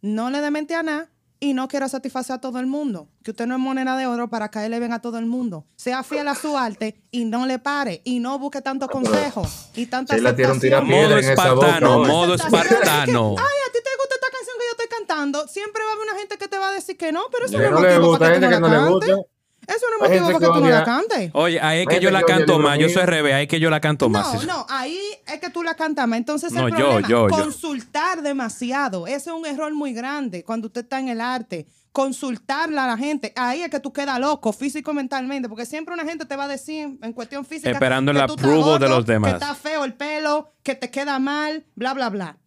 No 0.00 0.30
le 0.30 0.40
dé 0.40 0.50
mente 0.52 0.74
a 0.76 0.82
nada 0.84 1.10
y 1.40 1.54
no 1.54 1.68
quiera 1.68 1.88
satisfacer 1.88 2.36
a 2.36 2.40
todo 2.40 2.58
el 2.58 2.66
mundo. 2.66 3.08
Que 3.22 3.32
usted 3.32 3.46
no 3.46 3.54
es 3.54 3.60
moneda 3.60 3.96
de 3.96 4.06
oro 4.06 4.28
para 4.28 4.50
caerle 4.50 4.78
bien 4.78 4.92
a 4.92 5.00
todo 5.00 5.18
el 5.18 5.26
mundo. 5.26 5.66
Sea 5.76 6.02
fiel 6.02 6.28
a 6.28 6.34
su 6.34 6.56
arte 6.56 7.02
y 7.10 7.24
no 7.24 7.46
le 7.46 7.58
pare 7.58 8.00
y 8.04 8.20
no 8.20 8.38
busque 8.38 8.62
tanto 8.62 8.88
consejo 8.88 9.46
y 9.74 9.86
tanta 9.86 10.14
Sheila 10.14 10.34
tiene 10.34 10.52
un 10.52 10.58
aceptación. 10.58 10.86
tirapiedra 10.86 11.08
Modo 11.08 11.18
en 11.18 11.24
esa 11.24 11.32
espartano, 11.32 11.98
boca, 11.98 12.08
modo 12.12 12.34
espartano. 12.34 13.34
Ay, 13.38 13.58
a 13.68 13.72
ti 13.72 13.78
te 13.84 13.90
gusta 13.98 14.14
esta 14.14 14.30
canción 14.30 14.56
que 14.58 14.64
yo 14.64 14.70
estoy 14.72 14.98
cantando. 14.98 15.48
Siempre 15.48 15.82
va 15.84 15.90
a 15.90 15.92
haber 15.94 16.08
una 16.10 16.18
gente 16.18 16.38
que 16.38 16.48
te 16.48 16.58
va 16.58 16.68
a 16.68 16.72
decir 16.72 16.96
que 16.96 17.12
no, 17.12 17.22
pero 17.30 17.46
eso 17.46 17.58
Que 17.58 17.64
no 17.64 17.70
no 17.70 17.78
es 17.78 17.82
le 17.82 17.88
motivo 18.00 18.08
gusta, 18.10 18.26
gente 18.30 18.46
no 18.48 18.52
que 18.54 18.60
no 18.60 18.68
le 18.68 18.92
gusta. 18.92 19.35
Eso 19.66 19.86
no 19.90 20.04
es 20.06 20.10
motivo 20.10 20.26
para 20.26 20.38
que 20.38 20.58
tú 20.58 20.64
no 20.64 20.70
la 20.70 20.84
cantes. 20.84 21.30
Oye, 21.32 21.60
ahí 21.60 21.80
es 21.80 21.86
que 21.86 22.00
yo 22.00 22.10
la 22.10 22.22
canto 22.22 22.58
más. 22.58 22.78
Yo 22.78 22.88
soy 22.88 23.04
revés, 23.04 23.34
ahí 23.34 23.42
es 23.44 23.48
que 23.48 23.60
yo 23.60 23.70
la 23.70 23.80
canto 23.80 24.08
más. 24.08 24.34
No, 24.34 24.42
no, 24.44 24.66
ahí 24.68 25.00
es 25.26 25.40
que 25.40 25.50
tú 25.50 25.62
la 25.62 25.74
cantas 25.74 26.06
más. 26.06 26.18
Entonces, 26.18 26.52
No, 26.52 26.68
el 26.68 26.74
yo, 26.74 26.78
problema, 26.78 27.08
yo, 27.08 27.28
yo. 27.28 27.34
consultar 27.36 28.22
demasiado. 28.22 29.06
Ese 29.06 29.30
es 29.30 29.36
un 29.36 29.44
error 29.46 29.72
muy 29.74 29.92
grande 29.92 30.44
cuando 30.44 30.68
usted 30.68 30.82
está 30.82 31.00
en 31.00 31.08
el 31.08 31.20
arte. 31.20 31.66
Consultarla 31.92 32.84
a 32.84 32.86
la 32.88 32.98
gente. 32.98 33.32
Ahí 33.36 33.62
es 33.62 33.70
que 33.70 33.80
tú 33.80 33.92
quedas 33.92 34.20
loco, 34.20 34.52
físico 34.52 34.90
y 34.92 34.94
mentalmente. 34.94 35.48
Porque 35.48 35.64
siempre 35.64 35.94
una 35.94 36.04
gente 36.04 36.26
te 36.26 36.36
va 36.36 36.44
a 36.44 36.48
decir 36.48 36.98
en 37.00 37.12
cuestión 37.12 37.44
física. 37.44 37.70
Esperando 37.70 38.10
el 38.12 38.20
approval 38.20 38.78
de 38.78 38.88
los 38.88 39.06
demás. 39.06 39.32
Que 39.32 39.36
está 39.38 39.54
feo 39.54 39.84
el 39.84 39.94
pelo, 39.94 40.52
que 40.62 40.74
te 40.74 40.90
queda 40.90 41.18
mal, 41.18 41.64
bla, 41.74 41.94
bla, 41.94 42.10
bla. 42.10 42.38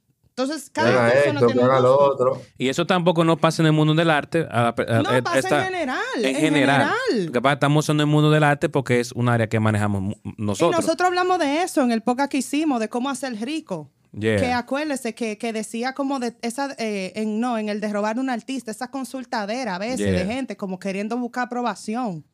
Entonces, 0.41 0.69
cada 0.69 0.89
Haga 0.89 1.11
persona 1.11 1.33
esto, 1.33 1.45
tiene 1.47 1.53
que 1.53 1.59
un 1.59 1.65
haga 1.71 1.79
lo 1.81 1.97
gusto. 1.97 2.13
otro. 2.13 2.41
Y 2.57 2.69
eso 2.69 2.85
tampoco 2.87 3.23
no 3.23 3.37
pasa 3.37 3.61
en 3.61 3.67
el 3.67 3.71
mundo 3.73 3.93
del 3.95 4.09
arte. 4.09 4.47
a- 4.49 4.69
a- 4.69 5.01
No, 5.01 5.09
a- 5.09 5.21
pasa 5.21 5.57
en 5.59 5.63
general. 5.65 5.97
En 6.23 6.35
general. 6.35 6.91
Lo 7.25 7.31
que 7.31 7.41
pasa, 7.41 7.53
estamos 7.53 7.89
en 7.89 7.99
el 7.99 8.05
mundo 8.05 8.31
del 8.31 8.43
arte 8.43 8.69
porque 8.69 8.99
es 8.99 9.11
un 9.11 9.27
área 9.29 9.47
que 9.49 9.59
manejamos 9.59 10.01
mu- 10.01 10.15
Y 10.23 10.33
nosotros. 10.37 10.81
nosotros 10.81 11.07
hablamos 11.07 11.39
de 11.39 11.63
eso 11.63 11.81
en 11.81 11.91
el 11.91 12.01
podcast 12.01 12.31
que 12.31 12.37
hicimos, 12.37 12.79
de 12.79 12.89
cómo 12.89 13.09
hacer 13.09 13.35
rico. 13.39 13.91
Yeah. 14.11 14.37
Que 14.37 14.53
acuérdese 14.53 15.13
que, 15.13 15.37
que 15.37 15.53
decía 15.53 15.93
como 15.93 16.19
de 16.19 16.35
esa, 16.41 16.73
eh, 16.79 17.11
en, 17.15 17.39
no, 17.39 17.59
en 17.59 17.69
el 17.69 17.79
de 17.79 17.89
robar 17.93 18.17
un 18.17 18.31
artista, 18.31 18.71
esa 18.71 18.89
consultadera 18.89 19.75
a 19.75 19.77
veces 19.77 19.99
Yeah. 19.99 20.11
de 20.11 20.25
gente 20.25 20.57
como 20.57 20.79
queriendo 20.79 21.15
buscar 21.17 21.45
aprobación. 21.45 22.25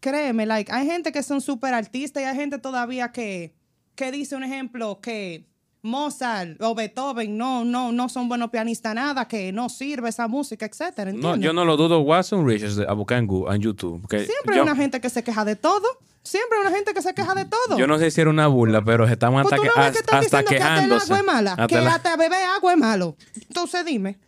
Créeme, 0.00 0.46
like, 0.46 0.70
hay 0.72 0.86
gente 0.86 1.12
que 1.12 1.22
son 1.22 1.40
súper 1.40 1.72
artistas 1.74 2.22
y 2.22 2.26
hay 2.26 2.36
gente 2.36 2.58
todavía 2.58 3.10
que, 3.12 3.54
que 3.94 4.10
dice 4.12 4.36
un 4.36 4.44
ejemplo 4.44 5.00
que 5.00 5.46
Mozart 5.84 6.60
o 6.62 6.74
Beethoven 6.74 7.36
no, 7.36 7.62
no, 7.64 7.92
no 7.92 8.08
son 8.08 8.26
buenos 8.28 8.48
pianistas, 8.50 8.94
nada, 8.94 9.28
que 9.28 9.52
no 9.52 9.68
sirve 9.68 10.08
esa 10.08 10.26
música, 10.28 10.64
etcétera. 10.66 11.12
No, 11.12 11.36
yo 11.36 11.52
no 11.52 11.64
lo 11.66 11.76
dudo. 11.76 12.00
Watson 12.00 12.46
Richards 12.46 12.78
a 12.78 12.92
buscar 12.94 13.18
en, 13.18 13.28
YouTube. 13.60 14.00
porque 14.00 14.24
Siempre 14.24 14.56
yo, 14.56 14.62
hay 14.62 14.68
una 14.68 14.74
gente 14.76 15.00
que 15.00 15.10
se 15.10 15.22
queja 15.22 15.44
de 15.44 15.56
todo. 15.56 15.86
Siempre 16.22 16.56
hay 16.58 16.66
una 16.66 16.74
gente 16.74 16.94
que 16.94 17.02
se 17.02 17.12
queja 17.12 17.34
de 17.34 17.44
todo. 17.44 17.76
yo 17.76 17.86
no 17.86 17.98
sé 17.98 18.10
si 18.10 18.18
era 18.18 18.30
una 18.30 18.46
burla, 18.46 18.82
pero 18.82 19.06
estamos 19.06 19.42
Pues 19.42 19.52
hasta, 19.52 19.56
tú 19.56 19.62
que, 19.62 19.78
no 19.78 19.84
ves 19.84 19.92
que 19.92 19.98
están 19.98 20.18
hasta 20.20 20.38
diciendo 20.38 20.48
que 20.48 20.56
hasta 20.56 20.68
el 20.68 20.74
quejándose. 20.88 21.04
agua 21.12 21.18
es 21.18 21.24
mala, 21.26 21.50
Hasta 21.50 21.66
que 21.66 21.80
la- 21.82 21.94
hasta 21.96 22.16
beber 22.16 22.44
agua 22.56 22.72
es 22.72 22.78
malo. 22.78 23.16
Entonces 23.46 23.84
dime, 23.84 24.18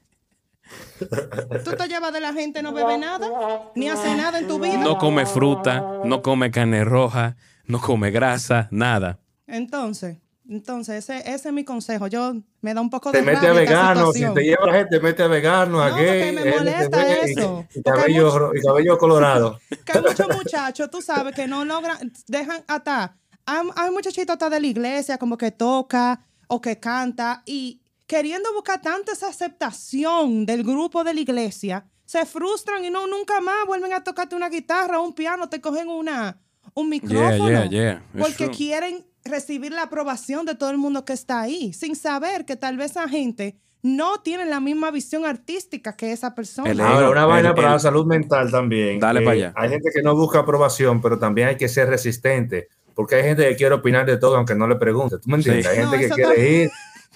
¿tú 1.65 1.71
te 1.73 1.89
llevas 1.89 2.13
de 2.13 2.21
la 2.21 2.33
gente 2.35 2.63
no 2.63 2.73
bebe 2.75 2.99
nada? 2.99 3.31
Ni 3.75 3.89
hace 3.89 4.15
nada 4.15 4.39
en 4.41 4.47
tu 4.47 4.59
vida. 4.59 4.77
no 4.79 4.99
come 4.99 5.25
fruta, 5.25 6.01
no 6.05 6.21
come 6.21 6.51
carne 6.51 6.85
roja, 6.85 7.37
no 7.65 7.81
come 7.81 8.11
grasa, 8.11 8.69
nada. 8.71 9.19
Entonces, 9.47 10.19
entonces 10.49 11.09
ese, 11.09 11.19
ese 11.31 11.49
es 11.49 11.53
mi 11.55 11.65
consejo. 11.65 12.07
Yo 12.07 12.35
me 12.61 12.75
da 12.75 12.81
un 12.81 12.91
poco 12.91 13.11
Te 13.13 13.19
de 13.19 13.25
mete 13.25 13.47
a 13.47 13.53
vegano, 13.53 14.13
si 14.13 14.25
te 14.35 14.43
lleva 14.45 14.67
la 14.67 14.73
gente, 14.75 14.97
te 14.99 15.03
mete 15.03 15.23
a 15.23 15.27
vegano, 15.29 15.83
a 15.83 15.91
No, 15.91 15.97
gay. 15.97 16.35
porque 16.35 16.45
me 16.51 16.57
molesta 16.59 17.09
y- 17.09 17.31
eso. 17.33 17.67
Y, 17.75 17.79
hay 17.79 17.83
cabello, 17.83 18.25
mucho- 18.33 18.51
y 18.55 18.61
cabello 18.63 18.99
colorado. 18.99 19.61
que 19.85 19.93
hay 19.93 20.03
muchos 20.03 20.29
muchachos, 20.37 20.91
tú 20.91 21.03
sabes, 21.03 21.35
que 21.35 21.47
no 21.47 21.65
logran, 21.65 22.13
dejan 22.29 22.63
hasta, 22.69 23.17
hay, 23.45 23.61
hay 23.77 23.91
muchachitos 23.91 24.33
hasta 24.35 24.51
de 24.51 24.61
la 24.61 24.67
iglesia 24.67 25.19
como 25.19 25.37
que 25.37 25.51
toca 25.51 26.21
o 26.49 26.61
que 26.61 26.79
canta 26.79 27.43
y 27.45 27.81
queriendo 28.07 28.53
buscar 28.55 28.81
tanta 28.81 29.13
esa 29.13 29.29
aceptación 29.29 30.47
del 30.47 30.63
grupo 30.63 31.03
de 31.05 31.13
la 31.15 31.21
iglesia, 31.21 31.85
se 32.05 32.25
frustran 32.25 32.85
y 32.85 32.91
no 32.91 33.07
nunca 33.09 33.41
más 33.41 33.67
vuelven 33.67 33.93
a 33.93 34.05
tocarte 34.05 34.37
una 34.37 34.49
guitarra 34.49 35.01
o 35.01 35.03
un 35.05 35.13
piano, 35.13 35.49
te 35.49 35.61
cogen 35.61 35.89
una, 35.89 36.39
un 36.75 36.89
micrófono. 36.89 37.49
yeah, 37.49 37.67
yeah. 37.69 38.03
It's 38.15 38.21
Porque 38.23 38.45
true. 38.45 38.57
quieren 38.57 39.05
recibir 39.31 39.73
la 39.73 39.83
aprobación 39.83 40.47
de 40.47 40.55
todo 40.55 40.71
el 40.71 40.79
mundo 40.79 41.05
que 41.05 41.13
está 41.13 41.41
ahí, 41.41 41.73
sin 41.73 41.97
saber 41.97 42.45
que 42.45 42.57
tal 42.57 42.77
vez 42.77 42.93
esa 42.93 43.09
gente 43.09 43.57
no 43.83 44.21
tiene 44.23 44.45
la 44.47 44.59
misma 44.59 44.91
visión 44.91 45.25
artística 45.25 45.95
que 45.97 46.11
esa 46.13 46.35
persona. 46.35 46.71
El 46.71 46.81
Ahora, 46.81 47.11
una 47.11 47.21
el- 47.23 47.27
vaina 47.29 47.55
para 47.55 47.69
el- 47.69 47.73
la 47.75 47.79
salud 47.79 48.05
mental 48.07 48.51
también. 48.51 48.99
Dale 48.99 49.21
Eh, 49.21 49.25
pa' 49.25 49.31
allá. 49.33 49.53
Hay 49.57 49.69
gente 49.69 49.91
que 49.95 50.03
no 50.03 50.17
busca 50.17 50.41
aprobación, 50.41 51.01
pero 51.01 51.19
también 51.19 51.49
hay 51.49 51.57
que 51.57 51.69
ser 51.69 51.89
resistente. 51.89 52.69
Porque 52.95 53.17
hay 53.17 53.23
gente 53.25 53.47
que 53.49 53.57
quiere 53.57 53.75
opinar 53.75 54.07
de 54.07 54.17
todo 54.17 54.37
aunque 54.37 54.55
no 54.55 54.67
le 54.67 54.77
pregunte. 54.77 55.19
¿Tú 55.19 55.29
me 55.29 55.37
entiendes? 55.37 55.67
Sí. 55.67 55.71
Hay 55.71 55.77
gente 55.77 55.97
No, 55.97 56.03
que 56.03 56.09
quiere 56.09 56.35
también. 56.35 56.63
ir 56.65 56.71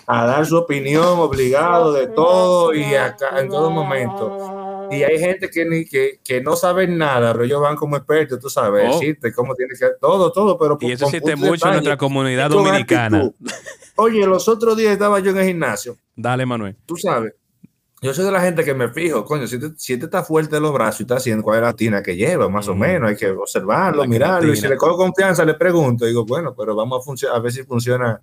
a 0.07 0.27
dar 0.27 0.45
su 0.47 0.57
opinión 0.59 1.19
obligado 1.19 1.93
de 1.95 2.07
todo 2.09 2.75
y 2.75 2.95
acá 2.95 3.41
en 3.41 3.49
todo 3.49 3.71
momento. 3.71 4.60
Y 4.91 5.03
hay 5.05 5.19
gente 5.19 5.49
que, 5.51 5.65
ni, 5.65 5.85
que, 5.85 6.21
que 6.25 6.41
no 6.41 6.57
saben 6.57 6.99
nada, 6.99 7.33
pero 7.33 7.45
ellos 7.45 7.61
van 7.61 7.77
como 7.77 7.97
expertos, 7.97 8.39
tú 8.41 8.49
sabes, 8.51 8.85
Oh. 8.89 8.93
decirte 8.99 9.33
cómo 9.33 9.55
tiene 9.55 9.73
que 9.79 9.87
todo, 10.01 10.33
todo, 10.33 10.59
pero 10.59 10.77
Y 10.81 10.93
eso 10.93 11.07
existe 11.07 11.37
mucho 11.37 11.67
en 11.69 11.73
nuestra 11.75 11.97
comunidad 11.97 12.51
dominicana. 12.51 13.19
actitud. 13.19 13.51
Oye, 13.97 14.27
los 14.27 14.49
otros 14.49 14.77
días 14.77 14.93
estaba 14.93 15.21
yo 15.21 15.31
en 15.31 15.39
el 15.39 15.47
gimnasio 15.47 15.97
Dale, 16.17 16.45
Manuel. 16.47 16.77
tú 16.87 16.97
sabes, 16.97 17.35
yo 18.03 18.15
soy 18.15 18.25
de 18.25 18.33
la 18.33 18.41
gente 18.41 18.65
que 18.65 18.73
me 18.73 18.89
fijo, 18.89 19.25
coño, 19.27 19.47
si 19.47 19.57
este, 19.57 19.73
si 19.77 19.93
este 19.93 20.07
está 20.07 20.25
fuerte 20.25 20.57
de 20.57 20.61
los 20.63 20.73
brazos 20.73 21.01
y 21.01 21.03
está 21.05 21.17
haciendo 21.17 21.43
cuál 21.45 21.59
es 21.59 21.63
la 21.65 21.75
tina 21.75 22.03
que 22.03 22.17
lleva, 22.17 22.49
más 22.49 22.67
o 22.69 22.71
Ujú. 22.73 22.81
menos, 22.81 23.11
hay 23.11 23.17
que 23.17 23.29
observarlo, 23.31 24.03
La 24.03 24.09
mirarlo, 24.09 24.53
y 24.53 24.57
si 24.57 24.67
le 24.67 24.77
cojo 24.79 24.97
confianza, 24.97 25.45
le 25.45 25.55
pregunto, 25.55 26.07
digo, 26.07 26.25
bueno, 26.25 26.55
pero 26.57 26.75
vamos 26.75 27.05
a, 27.25 27.37
a 27.37 27.39
ver 27.41 27.53
si 27.53 27.63
funciona 27.63 28.21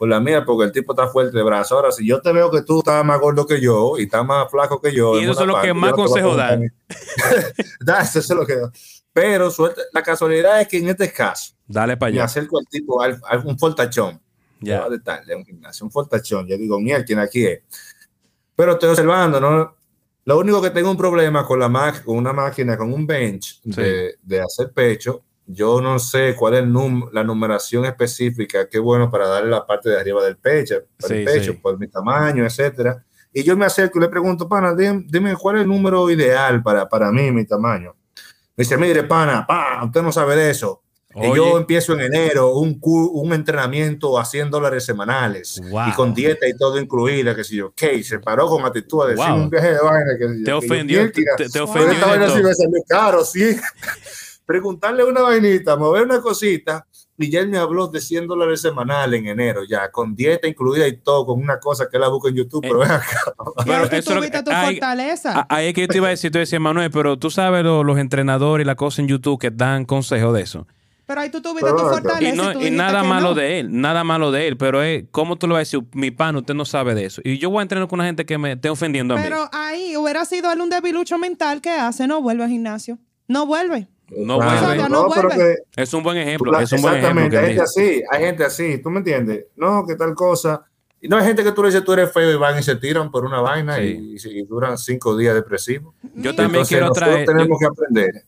con 0.00 0.08
la 0.08 0.18
mía, 0.18 0.46
porque 0.46 0.64
el 0.64 0.72
tipo 0.72 0.94
está 0.94 1.08
fuerte 1.08 1.36
de 1.36 1.42
brazo. 1.42 1.76
Ahora, 1.76 1.92
si 1.92 2.06
yo 2.06 2.22
te 2.22 2.32
veo 2.32 2.50
que 2.50 2.62
tú 2.62 2.78
estás 2.78 3.04
más 3.04 3.20
gordo 3.20 3.46
que 3.46 3.60
yo 3.60 3.98
y 3.98 4.04
estás 4.04 4.24
más 4.24 4.50
flaco 4.50 4.80
que 4.80 4.94
yo, 4.94 5.20
Y 5.20 5.24
eso 5.28 5.42
es 5.42 5.46
lo 5.46 5.60
que 5.60 5.74
más 5.74 5.92
consejo 5.92 6.34
dan. 6.34 6.72
eso 8.02 8.18
es 8.18 8.30
lo 8.30 8.46
que 8.46 8.56
Pero 9.12 9.50
suerte, 9.50 9.82
la 9.92 10.02
casualidad 10.02 10.58
es 10.62 10.68
que 10.68 10.78
en 10.78 10.88
este 10.88 11.12
caso, 11.12 11.52
Dale 11.66 11.98
para 11.98 12.10
me 12.12 12.16
allá. 12.16 12.24
acerco 12.24 12.58
al 12.58 12.66
tipo, 12.66 13.02
al, 13.02 13.20
a 13.28 13.36
un 13.44 13.58
fortachón, 13.58 14.18
Ya. 14.60 14.88
de 14.88 15.00
tarde, 15.00 15.36
un 15.36 15.44
gimnasio, 15.44 15.84
un 15.84 15.92
fortachón. 15.92 16.46
Yo 16.46 16.56
digo, 16.56 16.80
mira, 16.80 17.04
¿quién 17.04 17.18
aquí 17.18 17.44
es? 17.44 17.60
Pero 18.56 18.72
estoy 18.72 18.88
observando, 18.88 19.38
¿no? 19.38 19.76
Lo 20.24 20.38
único 20.38 20.62
que 20.62 20.70
tengo 20.70 20.90
un 20.90 20.96
problema 20.96 21.44
con 21.44 21.58
la 21.60 21.68
máquina, 21.68 22.04
con 22.06 22.16
una 22.16 22.32
máquina, 22.32 22.74
con 22.78 22.90
un 22.90 23.06
bench 23.06 23.60
de, 23.64 24.14
de 24.22 24.40
hacer 24.40 24.72
pecho, 24.72 25.22
yo 25.52 25.80
no 25.80 25.98
sé 25.98 26.34
cuál 26.36 26.54
es 26.54 26.60
el 26.60 26.68
num- 26.72 27.08
la 27.12 27.24
numeración 27.24 27.84
específica, 27.84 28.68
qué 28.68 28.78
bueno 28.78 29.10
para 29.10 29.26
darle 29.28 29.50
la 29.50 29.66
parte 29.66 29.88
de 29.90 29.98
arriba 30.00 30.22
del 30.24 30.36
pecho, 30.36 30.76
para 31.00 31.14
el 31.14 31.26
Sí, 31.28 31.32
pecho, 31.34 31.52
sí. 31.52 31.58
por 31.58 31.78
mi 31.78 31.88
tamaño, 31.88 32.44
etcétera. 32.44 33.04
Y 33.32 33.42
yo 33.42 33.56
me 33.56 33.64
acerco 33.66 33.98
y 33.98 34.02
le 34.02 34.08
pregunto, 34.08 34.48
pana, 34.48 34.74
dime, 34.74 35.04
dime 35.08 35.34
cuál 35.36 35.56
es 35.56 35.62
el 35.62 35.68
número 35.68 36.10
ideal 36.10 36.62
para, 36.62 36.88
para 36.88 37.10
mí, 37.12 37.30
mi 37.30 37.44
tamaño. 37.46 37.94
Me 38.56 38.62
dice, 38.64 38.76
mire, 38.76 39.04
pana, 39.04 39.46
pa, 39.46 39.82
usted 39.84 40.02
no 40.02 40.12
sabe 40.12 40.36
de 40.36 40.50
eso. 40.50 40.82
Y 41.12 41.26
Oye. 41.26 41.36
yo 41.36 41.58
empiezo 41.58 41.92
en 41.94 42.02
enero 42.02 42.54
un, 42.56 42.78
un 42.82 43.32
entrenamiento 43.32 44.16
a 44.16 44.24
100 44.24 44.48
dólares 44.48 44.84
semanales 44.84 45.60
Wow. 45.68 45.88
y 45.88 45.92
con 45.94 46.14
dieta 46.14 46.46
y 46.46 46.56
todo 46.56 46.78
incluida, 46.78 47.34
que 47.34 47.42
si 47.42 47.56
yo, 47.56 47.66
ok, 47.68 47.82
se 48.04 48.20
paró 48.20 48.46
con 48.46 48.64
actitud 48.64 49.04
de 49.06 49.14
decir 49.16 49.28
Wow. 49.32 49.42
un 49.42 49.50
viaje 49.50 49.72
de 49.72 49.78
vaina. 49.80 50.10
Que, 50.16 50.28
si 50.28 50.30
yo, 50.30 50.36
Te 50.38 50.44
que 50.44 50.50
yo, 50.50 50.58
ofendió, 50.58 50.98
"Mierda, 51.00 51.12
te, 51.12 51.24
te 51.24 51.42
Wow. 51.42 51.50
pero 51.52 51.64
ofendió 51.64 51.92
esta 51.92 52.06
vaina 52.06 52.28
sí 52.30 52.42
me 52.44 52.54
salió 52.54 52.82
caro, 52.88 53.24
sí. 53.24 53.56
Preguntarle 54.50 55.04
una 55.04 55.22
vainita, 55.22 55.76
mover 55.76 56.02
una 56.02 56.20
cosita, 56.20 56.84
y 57.16 57.30
ya 57.30 57.38
él 57.38 57.48
me 57.50 57.58
habló 57.58 57.86
de 57.86 58.00
100 58.00 58.26
dólares 58.26 58.60
semanales 58.60 59.20
en 59.20 59.28
enero, 59.28 59.60
ya, 59.62 59.92
con 59.92 60.16
dieta 60.16 60.48
incluida 60.48 60.88
y 60.88 60.96
todo, 60.96 61.24
con 61.24 61.38
una 61.40 61.60
cosa 61.60 61.86
que 61.88 61.98
él 61.98 62.00
la 62.00 62.08
busca 62.08 62.30
en 62.30 62.34
YouTube, 62.34 62.62
pero 62.62 62.78
ven 62.80 62.90
acá. 62.90 63.06
Y 63.58 63.64
Pero 63.68 63.82
ahí 63.84 63.88
tú 63.90 63.94
eso 63.96 63.96
es 63.96 64.06
lo 64.08 64.14
tuviste 64.16 64.42
tu 64.42 64.50
ay, 64.52 64.74
fortaleza. 64.74 65.32
Ah, 65.38 65.46
Ahí 65.48 65.68
es 65.68 65.74
que 65.74 65.82
yo 65.82 65.86
te 65.88 65.96
iba 65.98 66.08
a 66.08 66.10
decir, 66.10 66.32
tú 66.32 66.38
decías, 66.38 66.60
Manuel, 66.60 66.90
pero 66.90 67.16
tú 67.16 67.30
sabes 67.30 67.62
lo- 67.62 67.84
los 67.84 67.96
entrenadores 67.98 68.64
y 68.64 68.66
la 68.66 68.74
cosa 68.74 69.00
en 69.02 69.06
YouTube 69.06 69.38
que 69.38 69.52
dan 69.52 69.84
consejos 69.84 70.34
de 70.34 70.40
eso. 70.42 70.66
pero 71.06 71.20
ahí 71.20 71.30
tú 71.30 71.40
tuviste 71.40 71.62
Pero 71.66 71.76
tu 71.76 71.82
acá. 71.86 71.92
fortaleza. 72.00 72.34
Y, 72.34 72.36
no, 72.36 72.42
tú 72.44 72.50
y 72.50 72.54
dijiste 72.64 72.76
nada 72.76 73.02
que 73.02 73.08
malo 73.08 73.28
no. 73.28 73.34
de 73.34 73.60
él, 73.60 73.80
nada 73.80 74.02
malo 74.02 74.32
de 74.32 74.48
él, 74.48 74.56
pero 74.56 74.82
es, 74.82 75.04
¿cómo 75.12 75.36
tú 75.36 75.46
le 75.46 75.52
vas 75.52 75.58
a 75.58 75.60
decir, 75.60 75.80
mi 75.92 76.10
pan, 76.10 76.34
usted 76.34 76.54
no 76.54 76.64
sabe 76.64 76.96
de 76.96 77.04
eso? 77.04 77.20
Y 77.24 77.38
yo 77.38 77.50
voy 77.50 77.60
a 77.60 77.62
entrenar 77.62 77.86
con 77.86 77.98
una 78.00 78.06
gente 78.06 78.24
que 78.26 78.36
me 78.36 78.52
esté 78.52 78.68
ofendiendo 78.68 79.14
a 79.14 79.16
mí. 79.18 79.22
Pero 79.22 79.48
ahí 79.52 79.96
hubiera 79.96 80.24
sido 80.24 80.50
él 80.52 80.60
un 80.60 80.70
debilucho 80.70 81.18
mental 81.18 81.60
que 81.60 81.70
hace, 81.70 82.08
no 82.08 82.20
vuelve 82.20 82.42
al 82.44 82.50
gimnasio. 82.50 82.98
No 83.28 83.46
vuelve. 83.46 83.86
No 84.16 84.36
vuelve. 84.36 84.88
No 84.88 85.08
pero 85.14 85.28
que- 85.28 85.56
Es 85.76 85.94
un 85.94 86.02
buen 86.02 86.16
ejemplo, 86.16 86.58
es 86.58 86.72
un 86.72 86.82
buen 86.82 86.96
ejemplo. 86.96 87.24
Exactamente, 87.26 87.38
hay 87.38 87.46
gente 87.46 87.62
así, 87.62 88.02
hay 88.10 88.24
gente 88.24 88.44
así, 88.44 88.78
¿tú 88.78 88.90
me 88.90 88.98
entiendes? 88.98 89.46
No, 89.56 89.86
que 89.86 89.94
tal 89.96 90.14
cosa. 90.14 90.64
Y 91.00 91.08
no 91.08 91.16
hay 91.16 91.24
gente 91.24 91.42
que 91.42 91.52
tú 91.52 91.62
le 91.62 91.68
dices 91.68 91.82
tú 91.84 91.92
eres 91.94 92.12
feo 92.12 92.30
y 92.30 92.36
van 92.36 92.58
y 92.58 92.62
se 92.62 92.76
tiran 92.76 93.10
por 93.10 93.24
una 93.24 93.40
vaina 93.40 93.80
y, 93.80 94.16
y, 94.22 94.42
duran 94.42 94.76
cinco 94.76 95.16
días 95.16 95.34
depresivos. 95.34 95.94
Yo 96.14 96.34
también 96.34 96.64
quiero 96.64 96.90
traer. 96.92 97.24
tenemos 97.26 97.58
que 97.58 97.66
aprender 97.66 98.24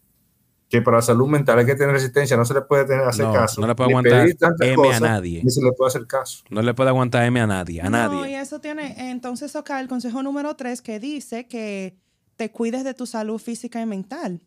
que 0.70 0.80
para 0.80 0.96
la 0.96 1.02
salud 1.02 1.28
mental 1.28 1.58
hay 1.58 1.66
que 1.66 1.74
tener 1.74 1.92
resistencia, 1.92 2.34
no 2.34 2.46
se 2.46 2.54
le 2.54 2.62
puede 2.62 2.86
tener, 2.86 3.02
hacer 3.06 3.26
caso. 3.30 3.60
No 3.60 3.66
le 3.66 3.74
puede 3.74 3.90
aguantar 3.90 4.26
M 4.60 4.90
a 4.90 5.00
nadie. 5.00 5.42
Ni 5.44 5.50
se 5.50 5.62
le 5.62 5.70
puede 5.72 5.88
hacer 5.88 6.06
caso. 6.06 6.42
No 6.48 6.62
le 6.62 6.72
puede 6.72 6.88
aguantar 6.88 7.26
M 7.26 7.38
a 7.38 7.46
nadie, 7.46 7.82
a 7.82 7.90
nadie. 7.90 8.16
No, 8.16 8.26
y 8.26 8.34
eso 8.34 8.58
tiene, 8.58 9.10
entonces 9.10 9.54
acá 9.54 9.78
el 9.82 9.88
consejo 9.88 10.22
número 10.22 10.56
tres 10.56 10.80
que 10.80 10.98
dice 10.98 11.46
que 11.46 11.98
te 12.36 12.50
cuides 12.50 12.84
de 12.84 12.94
tu 12.94 13.04
salud 13.04 13.38
física 13.38 13.82
y 13.82 13.86
mental. 13.86 14.40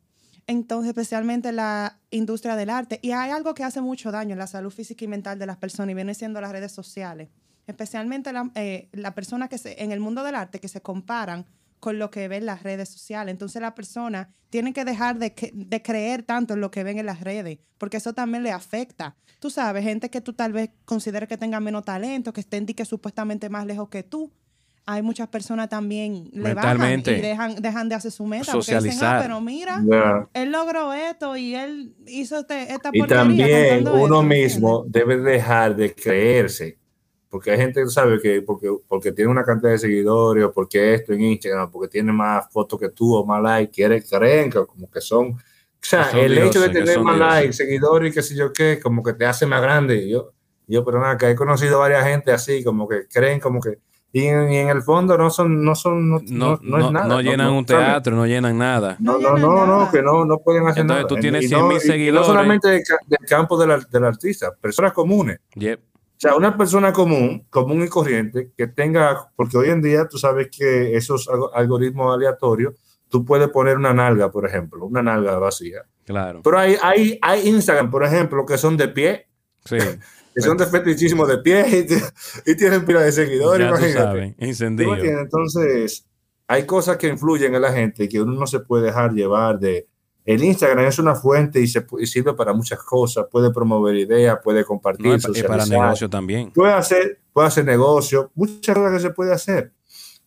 Entonces, 0.48 0.90
especialmente 0.90 1.52
la 1.52 2.00
industria 2.12 2.56
del 2.56 2.70
arte. 2.70 3.00
Y 3.02 3.12
hay 3.12 3.32
algo 3.32 3.54
que 3.54 3.64
hace 3.64 3.82
mucho 3.82 4.12
daño 4.12 4.34
en 4.34 4.40
la 4.40 4.48
salud 4.48 4.72
física 4.72 5.04
y 5.04 5.08
mental 5.08 5.40
de 5.40 5.46
las 5.46 5.58
personas 5.58 5.92
y 5.92 5.96
viene 5.96 6.14
siendo 6.14 6.40
las 6.40 6.52
redes 6.52 6.72
sociales. 6.72 7.30
Especialmente 7.66 8.32
la, 8.32 8.52
eh, 8.54 8.90
la 8.92 9.16
persona 9.16 9.48
que 9.48 9.58
se, 9.58 9.82
en 9.84 9.92
el 9.92 10.00
mundo 10.00 10.24
del 10.24 10.36
arte 10.36 10.60
que 10.60 10.68
se 10.68 10.82
comparan 10.82 11.46
con 11.80 12.00
lo 12.00 12.12
que 12.12 12.28
ven 12.28 12.46
las 12.46 12.64
redes 12.64 12.90
sociales. 12.90 13.32
Entonces 13.32 13.62
la 13.62 13.76
persona 13.76 14.34
tiene 14.50 14.74
que 14.74 14.86
dejar 14.86 15.18
de, 15.20 15.34
de, 15.54 15.82
creer 15.82 16.24
tanto 16.24 16.54
en 16.54 16.62
lo 16.62 16.72
que 16.72 16.84
ven 16.84 16.98
en 16.98 17.06
las 17.06 17.22
redes, 17.22 17.60
porque 17.78 17.98
eso 17.98 18.14
también 18.14 18.44
le 18.44 18.52
afecta. 18.52 19.16
Tú 19.40 19.50
sabes, 19.50 19.84
gente 19.84 20.10
que 20.10 20.22
tú 20.22 20.34
tal 20.34 20.54
vez 20.54 20.70
consideres 20.86 21.28
que 21.28 21.38
tenga 21.38 21.60
menos 21.60 21.84
talento, 21.84 22.34
que 22.34 22.42
estén 22.42 22.66
que 22.66 22.86
supuestamente 22.86 23.50
más 23.50 23.66
lejos 23.66 23.90
que 23.90 24.04
tú. 24.04 24.32
Hay 24.88 25.02
muchas 25.02 25.28
personas 25.28 25.68
también 25.68 26.30
le 26.32 26.54
bajan 26.54 27.00
y 27.00 27.02
dejan, 27.02 27.56
dejan 27.56 27.90
de 27.90 27.96
hacer 27.96 28.12
su 28.12 28.26
meta. 28.26 28.52
Socializar. 28.52 29.18
Ah, 29.18 29.20
pero 29.22 29.42
mira, 29.42 29.84
él 30.34 30.52
logró 30.52 30.94
esto 30.94 31.36
y 31.36 31.56
él 31.56 31.96
hizo 32.06 32.40
este, 32.40 32.72
esta 32.72 32.90
Y 32.94 33.02
también 33.04 33.88
uno 33.88 34.22
mismo 34.22 34.86
debe 34.88 35.18
dejar 35.18 35.76
de 35.76 35.94
creerse 35.94 36.78
porque 37.36 37.52
hay 37.52 37.58
gente 37.58 37.84
que 37.84 37.90
sabe 37.90 38.22
que 38.22 38.42
porque, 38.44 38.70
porque 38.88 39.12
tiene 39.12 39.30
una 39.30 39.44
cantidad 39.44 39.74
de 39.74 39.78
seguidores 39.78 40.46
o 40.46 40.54
porque 40.54 40.94
esto 40.94 41.12
en 41.12 41.20
Instagram, 41.20 41.70
porque 41.70 41.90
tiene 41.90 42.14
más 42.14 42.50
fotos 42.50 42.80
que 42.80 42.88
tú 42.88 43.14
o 43.14 43.26
más 43.26 43.44
likes, 43.44 43.74
quieren, 43.74 44.02
creen 44.10 44.50
que 44.50 44.66
como 44.66 44.90
que 44.90 45.02
son, 45.02 45.32
o 45.32 45.38
sea, 45.82 46.12
el 46.12 46.38
hecho 46.38 46.62
de 46.62 46.70
tener 46.70 46.98
más 47.02 47.18
likes, 47.18 47.52
seguidores 47.52 48.10
y 48.10 48.16
qué 48.16 48.22
sé 48.22 48.38
yo 48.38 48.54
qué, 48.54 48.80
como 48.82 49.04
que 49.04 49.12
te 49.12 49.26
hace 49.26 49.46
más 49.46 49.62
grande. 49.62 50.08
Yo, 50.08 50.32
yo, 50.66 50.86
pero 50.86 51.02
nada, 51.02 51.18
que 51.18 51.30
he 51.30 51.36
conocido 51.36 51.80
varias 51.80 52.06
gente 52.06 52.32
así, 52.32 52.64
como 52.64 52.88
que 52.88 53.06
creen 53.10 53.42
como 53.42 53.60
que 53.60 53.80
y 54.16 54.28
en, 54.28 54.70
el 54.70 54.82
fondo 54.82 55.18
no 55.18 55.30
son, 55.30 55.62
no 55.62 55.76
son, 55.76 56.10
no, 56.10 56.22
no, 56.30 56.58
no, 56.62 56.78
es 56.86 56.92
nada. 56.94 57.06
No 57.06 57.20
llenan 57.20 57.52
un 57.52 57.66
teatro, 57.66 58.16
no 58.16 58.26
llenan 58.26 58.58
nada. 58.58 58.96
No, 58.98 59.18
no, 59.18 59.36
no, 59.36 59.66
no, 59.66 59.92
que 59.92 60.02
no, 60.02 60.24
no 60.24 60.38
pueden 60.38 60.66
hacer 60.66 60.84
Entonces, 60.84 61.04
nada. 61.04 61.08
tú 61.10 61.20
tienes 61.20 61.50
100 61.50 61.68
mil 61.68 61.82
seguidores. 61.82 62.22
no 62.22 62.26
solamente 62.26 62.70
del, 62.70 62.84
campo 63.28 63.58
del, 63.58 63.86
del, 63.92 64.06
artista, 64.06 64.54
personas 64.56 64.94
comunes. 64.94 65.42
Yep. 65.56 65.82
O 65.82 66.14
sea, 66.16 66.36
una 66.38 66.56
persona 66.56 66.94
común, 66.94 67.46
común 67.50 67.84
y 67.84 67.90
corriente, 67.90 68.54
que 68.56 68.68
tenga, 68.68 69.32
porque 69.36 69.58
hoy 69.58 69.70
en 69.70 69.82
día 69.82 70.08
tú 70.08 70.18
sabes 70.18 70.48
que 70.50 70.96
esos 70.96 71.30
algoritmos 71.54 72.16
aleatorios, 72.16 72.74
tú 73.10 73.26
puedes 73.26 73.50
poner 73.50 73.76
una 73.76 73.94
nalga, 73.94 74.32
por 74.32 74.48
ejemplo, 74.48 74.86
una 74.86 75.04
nalga 75.04 75.38
vacía. 75.40 75.82
Claro. 76.06 76.40
Pero 76.42 76.58
hay, 76.58 76.78
hay, 76.82 77.20
hay 77.22 77.50
Instagram, 77.50 77.92
por 77.92 78.06
ejemplo, 78.06 78.46
que 78.46 78.58
son 78.58 78.78
de 78.78 78.88
pie. 78.88 79.28
Sí. 79.66 79.76
que 80.36 80.42
son 80.42 80.58
de 80.58 80.66
fetichismo 80.66 81.26
de 81.26 81.38
pie 81.38 81.88
y, 82.46 82.56
tienen 82.56 82.86
pila 82.86 83.02
de 83.02 83.12
seguidores. 83.12 83.70
Ya 83.82 83.94
sabes, 83.94 84.36
encendido. 84.38 84.96
Entonces, 84.96 86.06
hay 86.48 86.66
cosas 86.66 86.98
que 86.98 87.08
influyen 87.08 87.56
en 87.56 87.62
la 87.62 87.72
gente 87.72 88.10
que 88.10 88.22
uno 88.22 88.34
no 88.34 88.46
se 88.46 88.60
puede 88.60 88.88
dejar 88.88 89.14
llevar 89.14 89.58
de, 89.60 89.88
el 90.26 90.44
Instagram 90.44 90.86
es 90.86 91.00
una 91.00 91.16
fuente 91.16 91.62
y, 91.62 91.68
se, 91.68 91.86
sirve 92.04 92.34
para 92.34 92.52
muchas 92.52 92.80
cosas. 92.80 93.28
Puede 93.32 93.52
promover 93.52 93.96
ideas, 93.96 94.40
puede 94.44 94.66
compartir. 94.66 95.18
y 95.34 95.44
para 95.44 95.66
negocio 95.66 96.10
también. 96.10 96.52
Puede 96.52 96.74
hacer, 96.74 97.20
puede 97.32 97.48
hacer 97.48 97.64
negocio, 97.64 98.32
muchas 98.34 98.76
cosas 98.76 98.94
que 98.94 99.00
se 99.00 99.10
puede 99.12 99.34
hacer. 99.34 99.72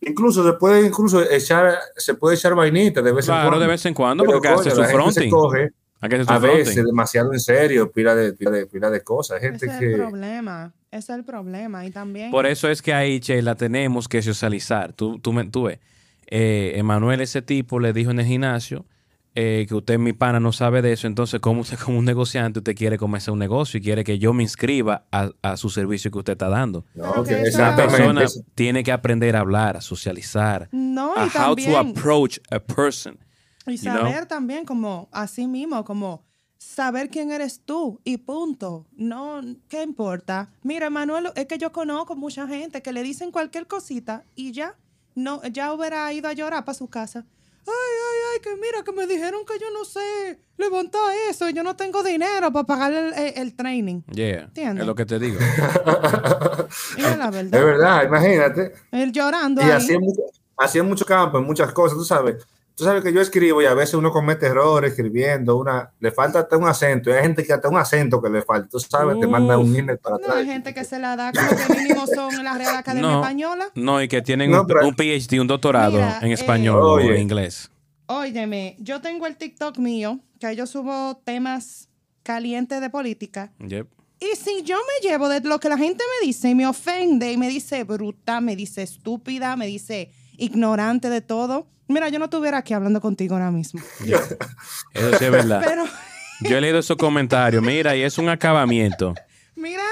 Incluso 0.01 0.43
se 0.43 0.53
puede 0.53 0.87
incluso 0.87 1.21
echar, 1.29 1.77
se 1.97 2.13
puede 2.13 2.35
echar 2.35 2.55
vainita 2.55 3.01
de 3.01 3.11
vez 3.11 3.27
en 3.27 3.33
cuando. 3.33 3.49
Claro, 3.49 3.61
de 3.61 3.67
vez 3.67 3.85
en 3.85 3.93
cuando, 3.93 4.23
porque 4.23 4.47
hace 4.47 4.71
su 4.71 4.83
fronting. 4.85 5.29
Coge, 5.29 5.69
a 6.01 6.39
veces 6.39 6.83
demasiado 6.85 7.33
en 7.33 7.39
serio, 7.39 7.91
pila 7.91 8.15
de, 8.15 8.33
pila 8.33 8.51
de, 8.51 8.65
pila 8.65 8.89
de 8.89 9.01
cosas. 9.01 9.41
Gente 9.41 9.65
Ese 9.65 9.75
es 9.75 9.79
que... 9.79 9.91
el 9.93 9.95
problema. 9.95 10.73
Ese 10.91 11.11
es 11.11 11.19
el 11.19 11.25
problema. 11.25 11.85
Y 11.85 11.91
también. 11.91 12.31
Por 12.31 12.45
eso 12.45 12.69
es 12.69 12.81
que 12.81 12.93
ahí, 12.93 13.19
Che, 13.19 13.41
la 13.41 13.55
tenemos 13.55 14.07
que 14.07 14.21
socializar. 14.21 14.93
Tú, 14.93 15.19
tú, 15.19 15.33
tú 15.51 15.63
ves, 15.63 15.79
eh, 16.27 16.73
Emanuel, 16.75 17.21
ese 17.21 17.41
tipo, 17.41 17.79
le 17.79 17.93
dijo 17.93 18.11
en 18.11 18.19
el 18.19 18.25
gimnasio 18.25 18.85
eh, 19.35 19.65
que 19.67 19.75
usted, 19.75 19.99
mi 19.99 20.13
pana, 20.13 20.39
no 20.39 20.51
sabe 20.51 20.81
de 20.81 20.91
eso, 20.91 21.05
entonces, 21.05 21.39
¿cómo 21.39 21.61
usted 21.61 21.77
como 21.85 21.99
un 21.99 22.05
negociante 22.05 22.59
usted 22.59 22.75
quiere 22.75 22.97
comenzar 22.97 23.31
un 23.31 23.39
negocio 23.39 23.77
y 23.77 23.81
quiere 23.81 24.03
que 24.03 24.17
yo 24.19 24.33
me 24.33 24.43
inscriba 24.43 25.05
a, 25.11 25.57
su 25.57 25.69
servicio 25.69 26.11
que 26.11 26.17
usted 26.17 26.33
está 26.33 26.49
dando? 26.49 26.85
No, 26.95 27.23
que 27.23 27.41
esa 27.41 27.75
persona 27.75 28.25
tiene 28.55 28.83
que 28.83 28.91
aprender 28.91 29.35
a 29.35 29.41
hablar, 29.41 29.77
a 29.77 29.81
socializar, 29.81 30.67
no, 30.71 31.13
a 31.15 31.25
how 31.27 31.55
to 31.55 31.77
approach 31.77 32.39
a 32.49 32.59
person. 32.59 33.17
Y 33.71 33.77
saber 33.77 34.25
también 34.25 34.65
como 34.65 35.09
así 35.11 35.47
mismo, 35.47 35.83
como 35.83 36.23
saber 36.57 37.09
quién 37.09 37.31
eres 37.31 37.61
tú 37.65 37.99
y 38.03 38.17
punto. 38.17 38.85
No, 38.95 39.41
¿qué 39.67 39.83
importa? 39.83 40.49
Mira, 40.63 40.89
Manuel, 40.89 41.31
es 41.35 41.45
que 41.45 41.57
yo 41.57 41.71
conozco 41.71 42.15
mucha 42.15 42.47
gente 42.47 42.81
que 42.81 42.93
le 42.93 43.03
dicen 43.03 43.31
cualquier 43.31 43.67
cosita 43.67 44.23
y 44.35 44.51
ya, 44.51 44.75
no, 45.15 45.41
ya 45.43 45.73
hubiera 45.73 46.11
ido 46.13 46.27
a 46.27 46.33
llorar 46.33 46.65
para 46.65 46.77
su 46.77 46.87
casa 46.87 47.25
ay, 47.69 47.95
ay, 48.09 48.19
ay, 48.33 48.39
que 48.41 48.55
mira, 48.55 48.83
que 48.83 48.91
me 48.91 49.07
dijeron 49.07 49.41
que 49.45 49.59
yo 49.59 49.67
no 49.71 49.85
sé 49.85 50.39
levantar 50.57 51.01
eso 51.29 51.49
y 51.49 51.53
yo 51.53 51.63
no 51.63 51.75
tengo 51.75 52.03
dinero 52.03 52.51
para 52.51 52.65
pagar 52.65 52.93
el, 52.93 53.13
el, 53.35 53.55
training. 53.55 54.01
Yeah, 54.11 54.43
¿Entiendes? 54.43 54.81
es 54.81 54.87
lo 54.87 54.95
que 54.95 55.05
te 55.05 55.19
digo. 55.19 55.39
es 56.97 57.17
la 57.17 57.29
verdad. 57.29 57.59
Es 57.59 57.65
verdad, 57.65 58.03
imagínate. 58.05 58.73
Él 58.91 59.11
llorando 59.11 59.61
Y 59.61 59.65
ahí. 59.65 59.71
así 59.71 59.93
en, 59.93 60.01
mucho, 60.01 60.21
así 60.57 60.79
en 60.79 60.87
mucho 60.87 61.05
campo, 61.05 61.37
en 61.37 61.45
muchas 61.45 61.71
cosas, 61.71 61.97
tú 61.97 62.05
sabes. 62.05 62.45
Tú 62.79 62.85
sabes 62.85 63.03
que 63.03 63.11
yo 63.11 63.19
escribo 63.19 63.61
y 63.61 63.65
a 63.65 63.73
veces 63.73 63.95
uno 63.95 64.09
comete 64.09 64.45
errores 64.45 64.91
escribiendo, 64.91 65.57
una, 65.57 65.91
le 65.99 66.11
falta 66.11 66.39
hasta 66.39 66.55
un 66.55 66.65
acento, 66.65 67.09
y 67.09 67.13
hay 67.13 67.23
gente 67.23 67.43
que 67.43 67.51
hasta 67.51 67.67
un 67.67 67.75
acento 67.75 68.21
que 68.21 68.29
le 68.29 68.41
falta, 68.41 68.69
tú 68.69 68.79
sabes, 68.79 69.19
te 69.19 69.27
manda 69.27 69.57
un 69.57 69.75
email 69.75 69.97
para 69.97 70.15
atrás. 70.15 70.29
No, 70.29 70.35
hay 70.35 70.45
gente 70.45 70.73
que 70.73 70.85
se 70.85 70.97
la 70.97 71.17
da 71.17 71.33
como 71.33 71.49
que 71.49 71.77
mínimo 71.77 72.07
son 72.07 72.35
en 72.35 72.45
la 72.45 72.57
Real 72.57 72.75
Academia 72.77 73.09
no, 73.09 73.21
Española. 73.21 73.69
No, 73.75 74.01
y 74.01 74.07
que 74.07 74.21
tienen 74.21 74.53
un, 74.53 74.59
un, 74.61 74.95
PhD, 74.95 75.41
un 75.41 75.47
doctorado 75.47 75.97
Mira, 75.97 76.19
en 76.21 76.29
eh, 76.29 76.35
español 76.35 76.81
o 76.81 76.99
en 77.01 77.21
inglés. 77.21 77.69
Óyeme, 78.05 78.77
yo 78.79 79.01
tengo 79.01 79.27
el 79.27 79.35
TikTok 79.35 79.77
mío, 79.77 80.21
que 80.39 80.55
yo 80.55 80.65
subo 80.65 81.21
temas 81.25 81.89
calientes 82.23 82.79
de 82.79 82.89
política. 82.89 83.51
Yep. 83.59 83.89
Y 84.21 84.37
si 84.37 84.63
yo 84.63 84.77
me 84.77 85.09
llevo 85.09 85.27
de 85.27 85.41
lo 85.41 85.59
que 85.59 85.67
la 85.67 85.77
gente 85.77 86.01
me 86.21 86.27
dice 86.27 86.47
y 86.47 86.55
me 86.55 86.65
ofende 86.65 87.29
y 87.29 87.35
me 87.35 87.49
dice 87.49 87.83
bruta, 87.83 88.39
me 88.39 88.55
dice 88.55 88.83
estúpida, 88.83 89.57
me 89.57 89.67
dice 89.67 90.13
ignorante 90.39 91.09
de 91.09 91.21
todo, 91.21 91.67
mira, 91.87 92.09
yo 92.09 92.19
no 92.19 92.25
estuviera 92.25 92.59
aquí 92.59 92.73
hablando 92.73 93.01
contigo 93.01 93.35
ahora 93.35 93.51
mismo. 93.51 93.81
Eso 94.93 95.17
sí 95.17 95.25
es 95.25 95.31
verdad. 95.31 95.61
Pero, 95.65 95.85
yo 96.41 96.57
he 96.57 96.61
leído 96.61 96.79
esos 96.79 96.97
comentarios, 96.97 97.61
mira, 97.61 97.95
y 97.95 98.03
es 98.03 98.17
un 98.17 98.29
acabamiento. 98.29 99.13
Mira, 99.55 99.83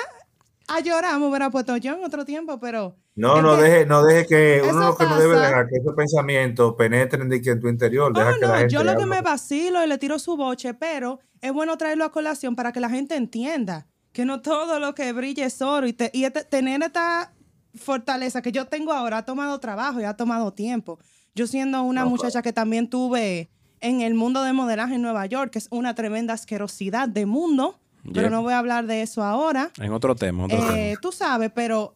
a 0.67 0.79
llorar 0.79 1.19
me 1.19 1.27
hubiera 1.27 1.49
puesto 1.49 1.75
yo 1.77 1.93
en 1.93 2.03
otro 2.03 2.25
tiempo, 2.25 2.59
pero... 2.59 2.95
No, 3.15 3.41
no 3.41 3.57
deje, 3.57 3.85
no 3.85 4.03
deje 4.03 4.27
que 4.27 4.61
uno 4.69 4.89
lo 4.89 4.95
que 4.95 5.05
no 5.05 5.17
debe 5.17 5.37
dejar 5.39 5.67
que 5.67 5.77
esos 5.77 5.95
pensamientos 5.95 6.75
penetren 6.77 7.27
de 7.27 7.41
que 7.41 7.49
en 7.49 7.59
tu 7.59 7.67
interior. 7.67 8.13
Deja 8.13 8.29
oh, 8.29 8.33
que 8.35 8.41
no, 8.41 8.47
la 8.47 8.57
gente 8.59 8.73
yo 8.73 8.83
lo 8.83 8.95
que 8.95 9.07
me 9.07 9.21
vacilo 9.21 9.83
y 9.83 9.87
le 9.87 9.97
tiro 9.97 10.19
su 10.19 10.37
boche, 10.37 10.75
pero 10.75 11.19
es 11.41 11.51
bueno 11.51 11.77
traerlo 11.77 12.05
a 12.05 12.11
colación 12.11 12.55
para 12.55 12.71
que 12.71 12.79
la 12.79 12.89
gente 12.89 13.15
entienda 13.15 13.87
que 14.17 14.25
no 14.25 14.41
todo 14.41 14.79
lo 14.79 14.95
que 14.95 15.11
brilla 15.13 15.45
es 15.45 15.61
oro 15.61 15.87
y, 15.87 15.93
te, 15.93 16.11
y 16.13 16.25
este, 16.25 16.43
tener 16.43 16.81
esta 16.81 17.33
fortaleza 17.77 18.41
que 18.41 18.51
yo 18.51 18.65
tengo 18.67 18.91
ahora 18.93 19.19
ha 19.19 19.25
tomado 19.25 19.59
trabajo 19.59 19.99
y 20.01 20.03
ha 20.03 20.15
tomado 20.15 20.51
tiempo. 20.53 20.99
Yo 21.35 21.47
siendo 21.47 21.81
una 21.83 22.03
No, 22.03 22.09
muchacha 22.09 22.41
que 22.41 22.53
también 22.53 22.89
tuve 22.89 23.49
en 23.79 24.01
el 24.01 24.13
mundo 24.15 24.41
de 24.43 24.53
modelaje 24.53 24.95
en 24.95 25.01
Nueva 25.01 25.25
York, 25.27 25.51
que 25.51 25.59
es 25.59 25.67
una 25.69 25.93
tremenda 25.95 26.33
asquerosidad 26.33 27.07
de 27.07 27.25
mundo, 27.25 27.79
pero 28.03 28.23
Yep. 28.27 28.31
no 28.31 28.41
voy 28.41 28.53
a 28.53 28.59
hablar 28.59 28.87
de 28.87 29.01
eso 29.03 29.23
ahora. 29.23 29.71
En 29.79 29.91
otro 29.93 30.15
tema, 30.15 30.45
otro 30.45 30.57
Eh, 30.57 30.89
tema. 30.91 30.99
tú 31.01 31.11
sabes, 31.11 31.51
pero 31.53 31.93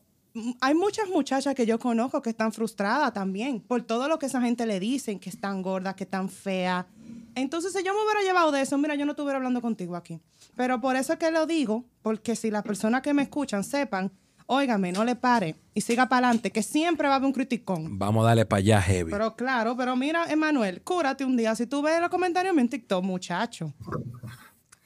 hay 0.62 0.74
muchas 0.76 1.10
muchachas 1.10 1.56
que 1.56 1.66
yo 1.66 1.80
conozco 1.80 2.22
que 2.22 2.30
están 2.30 2.54
frustradas 2.54 3.12
también 3.14 3.60
por 3.62 3.82
todo 3.82 4.08
lo 4.08 4.20
que 4.20 4.28
esa 4.28 4.42
gente 4.42 4.66
le 4.66 4.80
dicen, 4.80 5.20
que 5.20 5.30
están 5.30 5.62
gordas, 5.62 5.96
que 5.96 6.04
están 6.04 6.30
feas. 6.30 6.86
Entonces, 7.34 7.74
si 7.74 7.84
yo 7.84 7.94
me 7.94 8.04
hubiera 8.04 8.22
llevado 8.22 8.52
de 8.52 8.62
eso, 8.62 8.78
mira, 8.78 8.96
yo 8.96 9.06
no 9.06 9.12
estuviera 9.14 9.38
hablando 9.38 9.62
contigo 9.62 9.96
aquí. 9.96 10.20
Pero 10.56 10.80
por 10.82 10.96
eso 10.98 11.14
es 11.14 11.20
que 11.20 11.32
lo 11.32 11.46
digo, 11.46 11.86
porque 12.02 12.36
si 12.36 12.52
las 12.52 12.64
personas 12.64 13.02
que 13.02 13.14
me 13.14 13.24
escuchan 13.24 13.64
sepan, 13.64 14.12
óigame, 14.54 14.92
no 14.92 15.04
le 15.06 15.16
pare 15.16 15.56
y 15.74 15.82
siga 15.82 16.10
para 16.10 16.28
adelante, 16.28 16.52
que 16.52 16.62
siempre 16.62 17.08
va 17.08 17.14
a 17.14 17.18
haber 17.18 17.28
un 17.28 17.34
criticón. 17.34 17.98
Vamos 17.98 18.24
a 18.26 18.28
darle 18.30 18.46
para 18.46 18.60
allá, 18.60 18.82
heavy. 18.82 19.10
Pero 19.12 19.36
claro, 19.36 19.76
pero 19.78 19.96
mira, 19.96 20.26
Emanuel, 20.30 20.82
cúrate 20.82 21.24
un 21.24 21.38
día. 21.38 21.56
Si 21.56 21.66
tú 21.68 21.82
ves 21.82 22.00
los 22.02 22.10
comentarios 22.10 22.56
en 22.58 22.68
TikTok, 22.68 23.04
muchacho. 23.04 23.74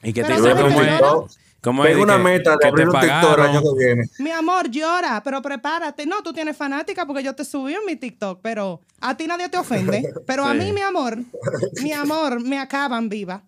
y 0.02 0.12
que 0.12 0.22
te 0.22 0.28
pero 0.28 0.42
¿sabes 0.42 0.62
cómo 0.62 0.82
es. 1.26 1.38
Cómo 1.62 1.84
es 1.84 1.96
una 1.96 2.16
que- 2.18 2.22
meta 2.22 2.52
de 2.52 2.58
que 2.58 2.68
abrir 2.68 2.88
te 2.88 2.94
un 2.94 3.00
TikTok 3.00 3.38
el 3.38 3.44
año 3.44 3.60
que 3.60 3.84
viene. 3.84 4.02
Mi 4.20 4.30
amor, 4.30 4.70
llora, 4.70 5.20
pero 5.24 5.42
prepárate. 5.42 6.06
No, 6.06 6.22
tú 6.22 6.32
tienes 6.32 6.56
fanática 6.56 7.04
porque 7.04 7.24
yo 7.24 7.34
te 7.34 7.44
subí 7.44 7.72
en 7.74 7.84
mi 7.84 7.96
TikTok, 7.96 8.38
pero 8.40 8.80
a 9.00 9.16
ti 9.16 9.26
nadie 9.26 9.48
te 9.48 9.58
ofende. 9.58 10.12
Pero 10.26 10.44
a 10.44 10.54
mí, 10.54 10.70
mi 10.72 10.80
amor, 10.82 11.18
mi 11.82 11.92
amor, 11.92 12.40
me 12.40 12.60
acaban 12.60 13.08
viva. 13.08 13.42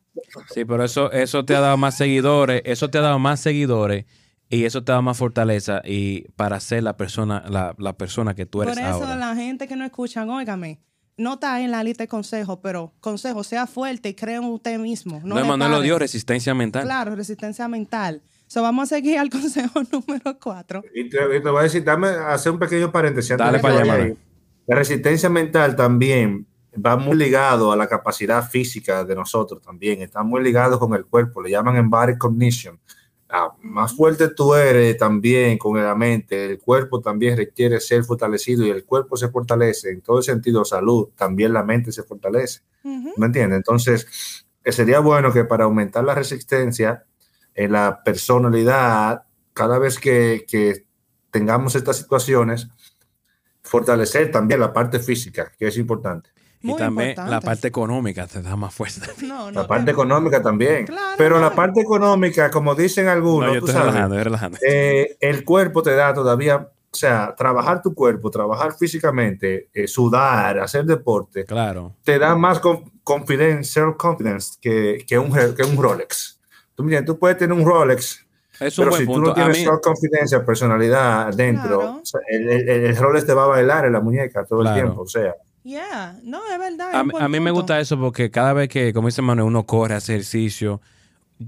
Sí, 0.52 0.64
pero 0.64 0.82
eso, 0.82 1.12
eso 1.12 1.44
te 1.44 1.54
ha 1.54 1.60
dado 1.60 1.76
más 1.76 1.96
seguidores, 1.96 2.62
eso 2.64 2.90
te 2.90 2.98
ha 2.98 3.02
dado 3.02 3.20
más 3.20 3.38
seguidores 3.38 4.04
Y 4.50 4.64
eso 4.64 4.82
te 4.82 4.92
da 4.92 5.02
más 5.02 5.18
fortaleza 5.18 5.82
y 5.84 6.22
para 6.36 6.58
ser 6.60 6.82
la 6.82 6.96
persona, 6.96 7.44
la, 7.48 7.74
la 7.78 7.98
persona 7.98 8.34
que 8.34 8.46
tú 8.46 8.62
eres 8.62 8.74
Por 8.74 8.82
eso 8.82 8.94
ahora. 8.94 9.16
la 9.16 9.34
gente 9.34 9.68
que 9.68 9.76
no 9.76 9.84
escuchan, 9.84 10.30
óigame, 10.30 10.80
no 11.18 11.34
está 11.34 11.60
en 11.60 11.70
la 11.70 11.82
lista 11.84 12.04
de 12.04 12.08
consejos, 12.08 12.58
pero 12.62 12.94
consejo, 13.00 13.44
sea 13.44 13.66
fuerte 13.66 14.10
y 14.10 14.14
cree 14.14 14.36
en 14.36 14.44
usted 14.44 14.78
mismo. 14.78 15.20
No, 15.22 15.38
Emanuel 15.38 15.70
lo 15.72 15.80
dio 15.82 15.98
resistencia 15.98 16.54
mental. 16.54 16.84
Claro, 16.84 17.14
resistencia 17.14 17.68
mental. 17.68 18.22
So, 18.46 18.62
vamos 18.62 18.90
a 18.90 18.96
seguir 18.96 19.18
al 19.18 19.28
consejo 19.30 19.82
número 19.92 20.38
cuatro. 20.40 20.82
Y 20.94 21.10
te, 21.10 21.18
y 21.36 21.42
te 21.42 21.50
voy 21.50 21.60
a 21.60 21.62
decir, 21.64 21.84
dame 21.84 22.08
hacer 22.08 22.52
un 22.52 22.58
pequeño 22.58 22.90
paréntesis. 22.90 23.32
antes 23.32 23.44
Dale 23.44 23.58
de 23.58 23.62
para 23.62 23.74
allá, 23.74 23.84
Manuel. 23.84 24.18
La 24.66 24.76
resistencia 24.76 25.28
mental 25.28 25.76
también 25.76 26.46
va 26.74 26.96
muy 26.96 27.16
ligado 27.16 27.72
a 27.72 27.76
la 27.76 27.88
capacidad 27.88 28.48
física 28.48 29.04
de 29.04 29.14
nosotros 29.14 29.60
también. 29.60 30.00
Está 30.00 30.22
muy 30.22 30.42
ligado 30.42 30.78
con 30.78 30.94
el 30.94 31.04
cuerpo. 31.04 31.42
Le 31.42 31.50
llaman 31.50 31.76
embodied 31.76 32.16
cognition. 32.16 32.78
Ah, 33.30 33.54
más 33.60 33.94
fuerte 33.94 34.28
tú 34.28 34.54
eres 34.54 34.96
también 34.96 35.58
con 35.58 35.76
la 35.76 35.94
mente, 35.94 36.46
el 36.46 36.58
cuerpo 36.58 37.00
también 37.00 37.36
requiere 37.36 37.78
ser 37.78 38.02
fortalecido 38.02 38.66
y 38.66 38.70
el 38.70 38.86
cuerpo 38.86 39.18
se 39.18 39.28
fortalece 39.28 39.90
en 39.90 40.00
todo 40.00 40.18
el 40.18 40.24
sentido 40.24 40.64
salud, 40.64 41.10
también 41.14 41.52
la 41.52 41.62
mente 41.62 41.92
se 41.92 42.02
fortalece. 42.04 42.60
¿Me 42.82 43.26
entiendes? 43.26 43.58
Entonces, 43.58 44.46
eh, 44.64 44.72
sería 44.72 45.00
bueno 45.00 45.30
que 45.30 45.44
para 45.44 45.64
aumentar 45.64 46.04
la 46.04 46.14
resistencia 46.14 47.04
en 47.54 47.72
la 47.72 48.02
personalidad, 48.02 49.24
cada 49.52 49.78
vez 49.78 49.98
que, 49.98 50.46
que 50.48 50.86
tengamos 51.30 51.74
estas 51.74 51.98
situaciones, 51.98 52.68
fortalecer 53.62 54.30
también 54.30 54.60
la 54.60 54.72
parte 54.72 55.00
física, 55.00 55.52
que 55.58 55.66
es 55.66 55.76
importante. 55.76 56.30
Y 56.60 56.66
Muy 56.68 56.78
también 56.78 57.10
importante. 57.10 57.30
la 57.30 57.40
parte 57.40 57.68
económica 57.68 58.26
te 58.26 58.42
da 58.42 58.56
más 58.56 58.74
fuerza. 58.74 59.06
No, 59.22 59.50
no. 59.52 59.62
La 59.62 59.66
parte 59.68 59.90
económica 59.92 60.42
también. 60.42 60.86
Claro, 60.86 61.14
Pero 61.16 61.38
la 61.40 61.54
parte 61.54 61.80
económica, 61.80 62.50
como 62.50 62.74
dicen 62.74 63.04
No, 63.06 63.12
algunos, 63.12 63.54
yo 63.54 63.60
tú 63.60 63.66
sabes, 63.68 63.86
relajando, 63.92 64.14
estoy 64.16 64.24
relajando. 64.24 64.58
eh, 64.66 65.16
el 65.20 65.44
cuerpo 65.44 65.82
te 65.82 65.94
da 65.94 66.12
todavía, 66.12 66.56
o 66.56 66.96
sea, 66.96 67.34
trabajar 67.36 67.80
tu 67.82 67.94
cuerpo, 67.94 68.30
trabajar 68.30 68.72
físicamente, 68.74 69.68
eh, 69.72 69.86
sudar, 69.86 70.58
hacer 70.58 70.84
deporte, 70.84 71.44
Claro. 71.44 71.94
te 72.02 72.18
da 72.18 72.34
más 72.34 72.58
con- 72.60 72.90
confidence, 73.04 73.70
self-confidence 73.80 74.58
que, 74.60 75.04
que, 75.06 75.18
un, 75.18 75.30
que 75.54 75.62
un 75.62 75.76
Rolex. 75.80 76.40
Tú, 76.74 76.82
mira, 76.82 77.04
tú 77.04 77.18
puedes 77.18 77.38
tener 77.38 77.56
un 77.56 77.64
Rolex, 77.64 78.26
Es 78.60 78.76
un 78.78 78.82
pero 78.84 78.90
buen 78.90 79.00
si 79.02 79.06
tú 79.06 79.12
punto. 79.14 79.28
no 79.28 79.34
tienes 79.34 79.58
mí, 79.58 79.64
self-confidence, 79.64 80.40
personalidad 80.40 81.32
dentro, 81.34 81.78
Claro. 81.80 82.00
o 82.02 82.04
sea, 82.04 82.20
el, 82.28 82.48
el- 82.48 82.68
el 82.68 82.96
Rolex 82.96 83.24
te 83.26 83.32
va 83.34 83.44
a 83.44 83.48
bailar 83.48 83.84
en 83.86 83.92
la 83.92 84.00
muñeca 84.00 84.44
todo 84.44 84.60
Claro. 84.60 84.76
el 84.76 84.82
tiempo. 84.82 85.02
O 85.02 85.06
sea, 85.06 85.34
Yeah, 85.64 86.18
no, 86.22 86.40
es 86.50 86.58
verdad. 86.58 86.94
a, 86.94 87.24
a 87.24 87.28
mí 87.28 87.40
me 87.40 87.50
gusta 87.50 87.78
eso 87.80 87.98
porque 87.98 88.30
cada 88.30 88.52
vez 88.52 88.68
que, 88.68 88.92
como 88.92 89.08
dice 89.08 89.22
Manuel, 89.22 89.48
uno 89.48 89.66
corre, 89.66 89.94
hace 89.96 90.14
ejercicio, 90.14 90.80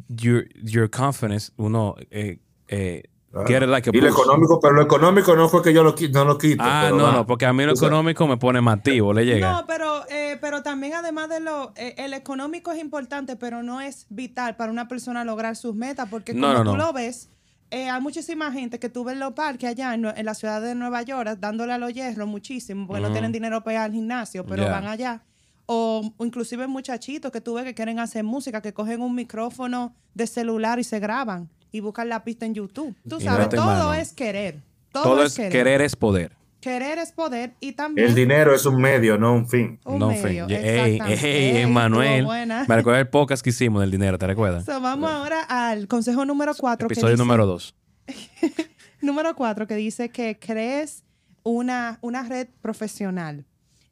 your, 0.09 0.47
your 0.63 0.91
confidence, 0.91 1.53
uno 1.57 1.95
eh, 2.11 2.39
eh, 2.69 3.05
claro. 3.31 3.47
get 3.49 3.63
it 3.63 3.69
like 3.69 3.89
a 3.89 3.93
y 3.97 4.01
lo 4.01 4.09
económico, 4.09 4.61
pero 4.61 4.75
lo 4.75 4.83
económico 4.83 5.35
no 5.37 5.49
fue 5.49 5.63
que 5.63 5.73
yo 5.73 5.83
lo, 5.83 5.95
no 6.13 6.25
lo 6.25 6.37
quito. 6.39 6.63
Ah, 6.65 6.83
pero 6.87 6.97
no, 6.97 7.05
va. 7.05 7.13
no, 7.13 7.27
porque 7.27 7.47
a 7.47 7.53
mí 7.53 7.65
lo 7.65 7.75
sabes. 7.75 7.83
económico 7.91 8.27
me 8.27 8.37
pone 8.37 8.61
más 8.61 8.77
activo, 8.79 9.13
le 9.15 9.25
llega. 9.25 9.53
No, 9.53 9.67
pero, 9.67 10.03
eh, 10.11 10.37
pero 10.41 10.63
también 10.63 10.95
además 10.95 11.29
de 11.31 11.41
lo, 11.41 11.73
eh, 11.77 11.95
el 11.99 12.13
económico 12.13 12.73
es 12.73 12.81
importante, 12.81 13.37
pero 13.37 13.63
no 13.63 13.81
es 13.81 14.07
vital 14.11 14.57
para 14.57 14.71
una 14.71 14.87
persona 14.89 15.25
lograr 15.25 15.57
sus 15.57 15.75
metas, 15.75 16.09
porque 16.11 16.35
No, 16.35 16.49
como 16.49 16.65
no, 16.65 16.71
tú 16.73 16.77
no. 16.77 16.87
lo 16.87 16.93
ves, 16.93 17.31
eh, 17.71 17.89
hay 17.89 18.01
muchísima 18.01 18.51
gente 18.53 18.79
que 18.79 18.89
tú 18.89 19.05
ves 19.05 19.14
en 19.14 19.21
los 19.21 19.33
parques 19.33 19.68
allá 19.71 19.95
en, 19.95 20.05
en 20.05 20.27
la 20.27 20.35
ciudad 20.35 20.61
de 20.61 20.75
Nueva 20.75 21.03
York 21.03 21.39
dándole 21.39 21.73
a 21.73 21.79
los 21.79 21.93
hierros 21.93 22.27
muchísimo, 22.29 22.87
porque 22.87 23.01
no 23.03 23.12
tienen 23.12 23.33
dinero 23.33 23.62
para 23.62 23.75
ir 23.75 23.79
al 23.81 23.93
gimnasio, 23.93 24.45
pero 24.45 24.64
van 24.64 24.87
allá. 24.87 25.23
O, 25.66 26.03
o 26.16 26.25
inclusive 26.25 26.66
muchachitos 26.66 27.31
que 27.31 27.41
tú 27.41 27.55
ves 27.55 27.64
que 27.64 27.75
quieren 27.75 28.01
hacer 28.01 28.25
música, 28.25 28.61
que 28.61 28.73
cogen 28.73 29.01
un 29.01 29.14
micrófono 29.14 29.95
de 30.14 30.27
celular 30.27 30.81
y 30.81 30.85
se 30.85 30.99
graban 30.99 31.49
y 31.71 31.79
buscan 31.79 32.09
la 32.09 32.25
pista 32.25 32.45
en 32.45 32.55
YouTube. 32.55 32.97
Tú 33.09 33.18
Y 33.21 33.25
sabes, 33.25 33.49
todo 33.51 33.64
mano. 33.66 33.95
es 33.95 34.12
querer. 34.12 34.61
Todo, 34.91 35.05
Todo 35.05 35.23
es 35.23 35.27
es 35.33 35.37
querer. 35.37 35.53
querer 35.53 35.81
es 35.83 35.95
poder. 35.95 36.37
Querer 36.61 36.99
es 36.99 37.13
poder 37.13 37.55
y 37.59 37.73
también... 37.73 38.09
El 38.09 38.15
dinero 38.15 38.55
es 38.55 38.67
un 38.67 38.81
medio, 38.81 39.17
no 39.17 39.33
un 39.33 39.49
fin. 39.49 39.81
Un 39.85 39.99
no, 39.99 40.09
medio, 40.09 40.47
fin. 40.47 40.57
Ey, 40.57 41.57
Emanuel. 41.63 42.27
Me 42.27 42.77
recuerda 42.77 43.01
el 43.01 43.09
podcast 43.09 43.43
que 43.43 43.51
hicimos 43.51 43.81
del 43.81 43.91
dinero, 43.91 44.19
¿te 44.19 44.27
recuerdas? 44.27 44.67
So, 44.67 44.81
vamos 44.81 45.11
ahora 45.11 45.43
al 45.49 45.89
consejo 45.89 46.25
número 46.27 46.53
cuatro. 46.55 46.87
que 46.87 46.93
Episodio 46.95 47.15
dice- 47.15 47.23
número 47.23 47.47
dos. 47.47 47.75
Número 49.03 49.35
cuatro, 49.35 49.67
que 49.67 49.77
dice 49.77 50.11
que 50.11 50.39
crees 50.39 51.05
una, 51.43 51.99
una 52.03 52.23
red 52.23 52.49
profesional 52.61 53.47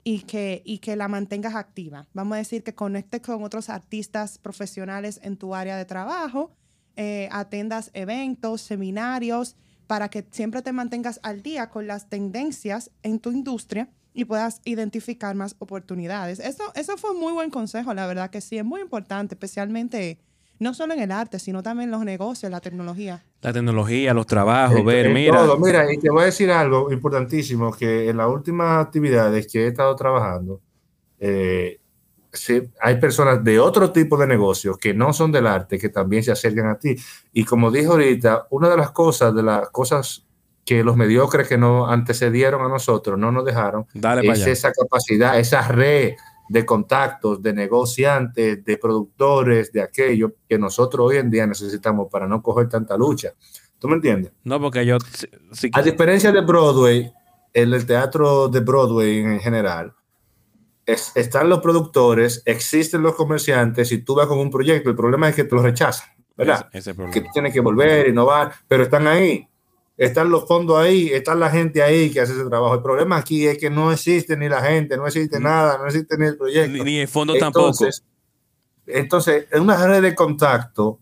y 0.05 0.21
que, 0.21 0.61
y 0.67 0.79
que 0.79 0.97
la 0.97 1.09
mantengas 1.09 1.55
activa. 1.55 2.07
Vamos 2.13 2.35
a 2.35 2.39
decir 2.39 2.63
que 2.63 2.75
conectes 2.75 3.23
con 3.23 3.43
otros 3.43 3.71
artistas 3.71 4.37
profesionales 4.39 5.19
en 5.23 5.39
tu 5.39 5.55
área 5.55 5.77
de 5.79 5.87
trabajo, 5.87 6.53
eh, 6.97 7.29
atendas 7.33 7.91
eventos, 7.95 8.61
seminarios, 8.61 9.57
para 9.89 10.09
que 10.11 10.25
siempre 10.31 10.63
te 10.63 10.73
mantengas 10.73 11.19
al 11.25 11.43
día 11.43 11.71
con 11.71 11.89
las 11.89 12.09
tendencias 12.09 12.93
en 13.03 13.19
tu 13.19 13.33
industria 13.33 13.89
y 14.15 14.25
puedas 14.27 14.61
identificar 14.65 15.35
más 15.35 15.57
oportunidades. 15.59 16.39
Eso, 16.39 16.63
eso 16.77 16.97
fue 16.97 17.11
un 17.13 17.19
muy 17.21 17.33
buen 17.33 17.51
consejo, 17.51 17.93
la 17.95 18.07
verdad 18.07 18.31
que 18.31 18.41
sí, 18.41 18.59
es 18.59 18.65
muy 18.65 18.81
importante, 18.81 19.35
especialmente 19.35 20.21
no 20.61 20.75
solo 20.75 20.93
en 20.93 21.01
el 21.01 21.11
arte, 21.13 21.39
sino 21.39 21.63
también 21.63 21.89
en 21.89 21.93
los 21.93 22.05
negocios, 22.05 22.51
la 22.53 22.61
tecnología. 22.61 23.25
La 23.41 23.53
tecnología, 23.53 24.13
los 24.13 24.27
trabajos, 24.27 24.79
En- 24.81 24.85
ver, 24.87 25.07
en 25.07 25.15
mira. 25.15 25.39
todo. 25.39 25.57
Mira, 25.59 25.91
y 25.93 25.99
te 25.99 26.11
voy 26.11 26.23
a 26.23 26.27
decir 26.27 26.51
algo 26.51 26.93
importantísimo, 26.93 27.73
que 27.73 28.09
en 28.11 28.17
las 28.17 28.29
últimas 28.29 28.85
actividades 28.85 29.47
que 29.51 29.65
he 29.65 29.67
estado 29.69 29.95
trabajando, 29.97 30.61
eh, 31.21 31.79
sí, 32.33 32.63
hay 32.81 33.01
personas 33.01 33.43
de 33.45 33.59
otro 33.59 33.91
tipo 33.93 34.17
de 34.17 34.27
negocios 34.27 34.79
que 34.79 34.93
no 34.95 35.13
son 35.13 35.33
del 35.33 35.47
arte, 35.47 35.79
que 35.79 35.89
también 35.89 36.23
se 36.23 36.33
acercan 36.33 36.67
a 36.69 36.79
ti. 36.79 36.97
Y 37.33 37.45
como 37.45 37.71
dije 37.71 37.87
ahorita, 37.87 38.47
una 38.51 38.69
de 38.69 38.77
las 38.77 38.91
cosas, 38.91 39.35
de 39.35 39.43
las 39.43 39.69
cosas 39.71 40.25
que 40.65 40.85
los 40.85 40.97
mediocres 40.97 41.49
que 41.49 41.57
nos 41.57 41.91
antecedieron 41.91 42.61
a 42.63 42.69
nosotros 42.69 43.19
no 43.19 43.33
nos 43.33 43.45
dejaron, 43.45 43.87
Dale 43.95 44.21
es 44.31 44.47
esa 44.47 44.73
capacidad, 44.73 45.39
esa 45.39 45.67
red 45.67 46.15
de 46.51 46.65
contactos, 46.67 47.43
de 47.43 47.53
negociantes, 47.53 48.65
de 48.65 48.77
productores, 48.79 49.73
de 49.73 49.83
aquello 49.83 50.33
que 50.49 50.59
nosotros 50.59 51.07
hoy 51.09 51.17
en 51.19 51.31
día 51.31 51.47
necesitamos 51.47 52.09
para 52.11 52.27
no 52.27 52.43
coger 52.43 52.69
tanta 52.69 52.97
lucha. 52.97 53.33
¿Tú 53.79 53.89
me 53.89 53.95
entiendes? 53.95 54.33
No, 54.45 54.61
porque 54.61 54.85
yo. 54.85 54.99
si- 55.01 55.29
si- 55.53 55.71
A 55.73 55.83
diferencia 55.83 56.33
de 56.33 56.41
Broadway, 56.41 57.13
el, 57.53 57.73
el 57.75 57.87
teatro 57.87 58.49
de 58.49 58.61
Broadway 58.61 59.19
en 59.19 59.41
general, 59.41 59.95
es- 60.89 61.13
están 61.15 61.49
los 61.49 61.61
productores, 61.61 62.43
existen 62.47 63.03
los 63.03 63.15
comerciantes, 63.15 63.93
y 63.93 63.99
tú 63.99 64.15
vas 64.15 64.27
con 64.27 64.39
un 64.39 64.51
proyecto, 64.51 64.89
el 64.91 64.97
problema 64.97 65.29
es 65.29 65.37
que 65.37 65.45
te 65.45 65.55
lo 65.55 65.63
rechazan, 65.63 66.09
¿verdad? 66.37 66.69
Que 67.13 67.21
tienes 67.33 67.53
que 67.53 67.61
volver, 67.61 68.09
innovar, 68.09 68.53
pero 68.67 68.83
están 68.85 69.07
ahí. 69.07 69.47
Están 69.97 70.31
los 70.31 70.47
fondos 70.47 70.79
ahí, 70.79 71.09
está 71.13 71.35
la 71.35 71.51
gente 71.51 71.83
ahí 71.83 72.11
que 72.11 72.21
hace 72.21 72.33
ese 72.33 72.45
trabajo. 72.45 72.75
El 72.75 72.83
problema 72.83 73.17
aquí 73.17 73.47
es 73.47 73.59
que 73.59 73.69
no 73.69 73.91
existe 73.93 74.37
ni 74.37 74.49
la 74.49 74.63
gente, 74.63 74.97
no 74.97 75.07
existe 75.07 75.41
nada, 75.41 75.77
no 75.77 75.87
existe 75.87 76.17
ni 76.17 76.27
el 76.27 76.37
proyecto. 76.37 76.73
Ni, 76.73 76.81
ni 76.85 76.99
el 77.01 77.09
fondo 77.09 77.35
tampoco. 77.37 77.67
Entonces, 77.71 78.05
entonces, 78.87 79.47
en 79.51 79.63
una 79.63 79.87
red 79.87 80.01
de 80.03 80.15
contacto 80.15 81.01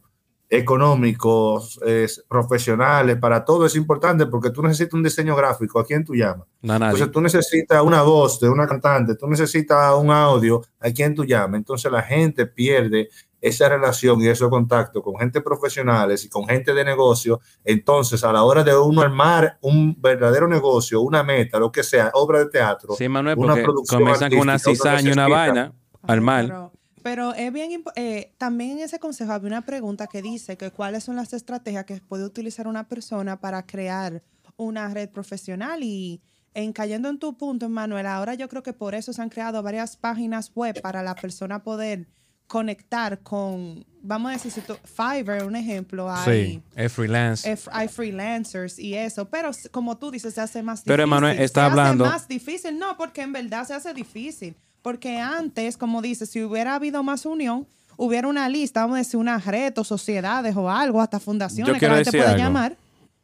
económicos, 0.49 1.81
es, 1.85 2.25
profesionales, 2.29 3.17
para 3.17 3.45
todo 3.45 3.67
es 3.67 3.75
importante 3.75 4.27
porque 4.27 4.51
tú 4.51 4.63
necesitas 4.63 4.95
un 4.95 5.03
diseño 5.03 5.35
gráfico. 5.35 5.81
¿A 5.81 5.85
quién 5.85 6.05
tú 6.05 6.15
llamas? 6.15 6.47
No. 6.63 6.75
Entonces, 6.75 7.11
tú 7.11 7.21
necesitas 7.21 7.83
una 7.83 8.03
voz 8.03 8.39
de 8.41 8.49
una 8.49 8.67
cantante, 8.67 9.17
tú 9.17 9.27
necesitas 9.27 9.95
un 9.95 10.11
audio. 10.11 10.63
¿A 10.81 10.91
quién 10.91 11.15
tú 11.15 11.25
llamas? 11.25 11.59
Entonces, 11.59 11.91
la 11.91 12.03
gente 12.03 12.47
pierde 12.47 13.09
esa 13.41 13.69
relación 13.69 14.21
y 14.21 14.29
esos 14.29 14.49
contactos 14.49 15.03
con 15.03 15.17
gente 15.17 15.41
profesionales 15.41 16.25
y 16.25 16.29
con 16.29 16.47
gente 16.47 16.73
de 16.75 16.85
negocio. 16.85 17.41
Entonces, 17.65 18.23
a 18.25 18.33
la 18.33 18.43
hora 18.45 18.65
de 18.65 18.77
uno 18.77 19.03
armar 19.03 19.59
un 19.61 20.01
verdadero 20.01 20.49
negocio, 20.49 21.01
una 21.01 21.23
meta, 21.23 21.59
lo 21.59 21.71
que 21.71 21.83
sea, 21.83 22.11
obra 22.15 22.41
de 22.41 22.47
teatro, 22.47 22.95
Sí, 22.95 23.09
Manuel, 23.09 23.39
una 23.39 23.55
producción 23.55 24.01
comienzan 24.01 24.31
con 24.31 24.41
una 24.41 24.59
cizaña 24.59 25.09
y 25.09 25.13
una 25.13 25.29
vaina 25.29 25.73
al 26.03 26.21
mal. 26.21 26.71
Pero, 27.07 27.35
es 27.35 27.53
bien 27.53 27.85
eh, 27.95 28.33
también 28.37 28.73
en 28.73 28.79
ese 28.81 28.99
consejo 28.99 29.33
había 29.33 29.47
una 29.47 29.63
pregunta 29.63 30.09
que 30.09 30.23
dice 30.23 30.57
que 30.57 30.73
cuáles 30.73 31.05
son 31.05 31.15
las 31.15 31.33
estrategias 31.33 31.85
que 31.85 32.01
puede 32.01 32.25
utilizar 32.25 32.67
una 32.67 32.89
persona 32.89 33.39
para 33.41 33.65
crear 33.65 34.25
una 34.57 34.89
red 34.93 35.09
profesional 35.11 35.85
y 35.85 36.21
en 36.53 36.73
cayendo 36.73 37.09
en 37.09 37.19
tu 37.21 37.37
punto, 37.37 37.69
Manuel, 37.69 38.07
ahora 38.07 38.35
yo 38.35 38.49
creo 38.49 38.65
que 38.65 38.73
por 38.73 38.97
eso 38.97 39.13
se 39.13 39.23
han 39.23 39.29
creado 39.29 39.63
varias 39.63 39.97
páginas 39.97 40.51
web 40.53 40.81
para 40.83 41.05
la 41.05 41.15
persona 41.15 41.63
poder 41.63 42.09
conectar 42.49 43.21
con, 43.21 43.85
vamos 44.03 44.31
a 44.31 44.33
decir, 44.35 44.51
si 44.51 44.61
tú- 44.63 44.77
Fiverr, 44.85 45.45
un 45.45 45.55
ejemplo, 45.55 46.11
hay, 46.11 46.55
Sí, 46.55 46.63
es 46.75 46.93
freelance. 46.93 47.59
hay 47.71 47.87
freelancers 47.87 48.81
y 48.81 48.95
eso, 48.95 49.29
pero 49.29 49.51
como 49.71 49.97
tú 49.97 50.11
dices, 50.11 50.35
se 50.35 50.41
hace 50.41 50.61
más 50.63 50.79
difícil. 50.81 50.93
Pero, 50.93 51.03
Emanuel, 51.05 51.39
está 51.39 51.67
se 51.67 51.71
hablando- 51.71 52.05
Hace 52.05 52.13
más 52.15 52.27
difícil, 52.29 52.79
no, 52.79 52.97
porque 52.97 53.23
en 53.23 53.33
verdad 53.33 53.65
se 53.65 53.75
hace 53.75 53.95
difícil. 53.95 54.57
Porque 54.87 55.19
antes, 55.19 55.77
como 55.77 56.01
dices, 56.01 56.31
si 56.31 56.45
hubiera 56.45 56.77
habido 56.77 57.03
más 57.03 57.27
unión, 57.27 57.67
hubiera 57.97 58.29
una 58.29 58.49
lista, 58.49 58.83
vamos 58.83 58.95
a 58.95 58.99
decir, 58.99 59.19
una 59.19 59.39
red 59.39 59.77
o 59.79 59.83
sociedades 59.83 60.55
o 60.55 60.71
algo, 60.71 61.01
hasta 61.01 61.19
fundaciones 61.19 61.75
Yo 61.75 61.81
que 61.81 61.89
la 61.89 61.97
gente 61.97 62.13
puede 62.13 62.25
algo. 62.25 62.39
llamar. 62.39 62.77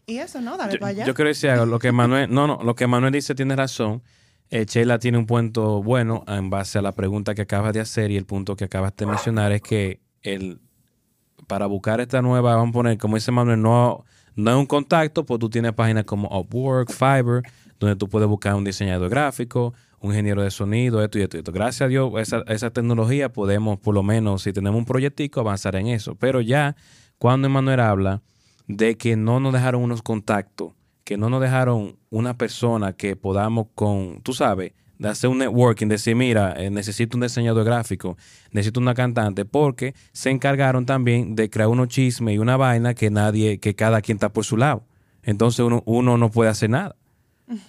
Y 0.05 0.19
eso, 0.19 0.41
¿no? 0.41 0.57
Dale 0.57 0.73
Yo, 0.73 0.81
para 0.81 0.91
allá. 0.91 1.05
yo 1.07 1.15
quiero 1.15 1.29
decir 1.29 1.51
algo. 1.51 1.67
Lo 1.67 1.79
que 1.79 1.93
Manuel, 1.93 2.35
no, 2.35 2.49
no, 2.49 2.59
lo 2.65 2.75
que 2.75 2.89
Manuel 2.89 3.13
dice 3.13 3.37
tiene 3.37 3.55
razón. 3.55 4.03
Eh, 4.51 4.67
Sheila 4.69 4.99
tiene 4.99 5.19
un 5.19 5.27
punto 5.27 5.85
bueno 5.85 6.25
en 6.27 6.51
base 6.51 6.81
a 6.81 6.83
la 6.83 6.91
pregunta 6.91 7.33
que 7.37 7.43
acabas 7.43 7.73
de 7.75 7.79
hacer 7.79 8.11
y 8.11 8.17
el 8.17 8.27
punto 8.27 8.57
que 8.57 8.65
acabas 8.65 8.97
de 8.97 9.07
mencionar 9.07 9.53
es 9.53 9.63
que 9.63 10.01
el 10.23 10.59
para 11.47 11.67
buscar 11.67 12.01
esta 12.01 12.21
nueva, 12.23 12.57
vamos 12.57 12.71
a 12.71 12.73
poner, 12.73 12.99
como 12.99 13.15
dice 13.15 13.31
Manuel, 13.31 13.63
no, 13.63 14.05
no 14.35 14.51
es 14.51 14.57
un 14.57 14.67
contacto, 14.67 15.25
pues 15.25 15.39
tú 15.39 15.49
tienes 15.49 15.75
páginas 15.75 16.07
como 16.07 16.27
Upwork, 16.27 16.91
Fiverr, 16.91 17.45
donde 17.79 17.95
tú 17.95 18.09
puedes 18.09 18.29
buscar 18.29 18.57
un 18.57 18.65
diseñador 18.65 19.09
gráfico, 19.09 19.75
un 20.03 20.11
ingeniero 20.11 20.43
de 20.43 20.51
sonido, 20.51 21.03
esto 21.03 21.19
y 21.19 21.23
esto 21.23 21.37
y 21.37 21.41
esto. 21.41 21.53
Gracias 21.53 21.83
a 21.83 21.89
Dios, 21.89 22.13
esa, 22.19 22.43
esa 22.49 22.71
tecnología 22.71 23.33
podemos, 23.33 23.79
por 23.79 23.95
lo 23.95 24.03
menos, 24.03 24.43
si 24.43 24.53
tenemos 24.53 24.79
un 24.79 24.85
proyectico, 24.85 25.41
avanzar 25.41 25.77
en 25.77 25.87
eso. 25.87 26.17
Pero 26.17 26.41
ya, 26.41 26.77
cuando 27.19 27.47
Emanuel 27.47 27.81
habla 27.81 28.23
de 28.67 28.97
que 28.97 29.17
no 29.17 29.39
nos 29.39 29.53
dejaron 29.53 29.83
unos 29.83 30.03
contactos, 30.03 30.73
que 31.05 31.17
no 31.17 31.31
nos 31.31 31.41
dejaron 31.41 31.97
una 32.11 32.37
persona 32.37 32.93
que 32.95 33.15
podamos 33.15 33.69
con, 33.75 34.21
tú 34.23 34.33
sabes, 34.35 34.73
de 34.99 35.09
hacer 35.09 35.31
un 35.31 35.39
networking, 35.39 35.89
decir, 35.89 36.17
mira, 36.17 36.55
eh, 36.57 36.71
necesito 36.71 37.17
un 37.17 37.23
diseñador 37.23 37.65
gráfico, 37.65 38.17
necesito 38.51 38.81
una 38.81 38.95
cantante, 38.95 39.45
porque 39.45 39.95
se 40.13 40.31
encargaron 40.31 40.85
también 40.85 41.35
de 41.37 41.49
crear 41.49 41.69
unos 41.69 41.89
chismes 41.89 42.35
y 42.35 42.39
una 42.39 42.57
vaina 42.57 42.95
que 42.95 43.11
nadie, 43.11 43.59
que 43.59 43.75
cada 43.75 44.01
quien 44.01 44.17
está 44.17 44.33
por 44.33 44.45
su 44.45 44.57
lado. 44.57 44.85
Entonces 45.23 45.61
uno, 45.61 45.83
uno 45.87 46.19
no 46.19 46.31
puede 46.31 46.51
hacer 46.51 46.71
nada. 46.71 46.97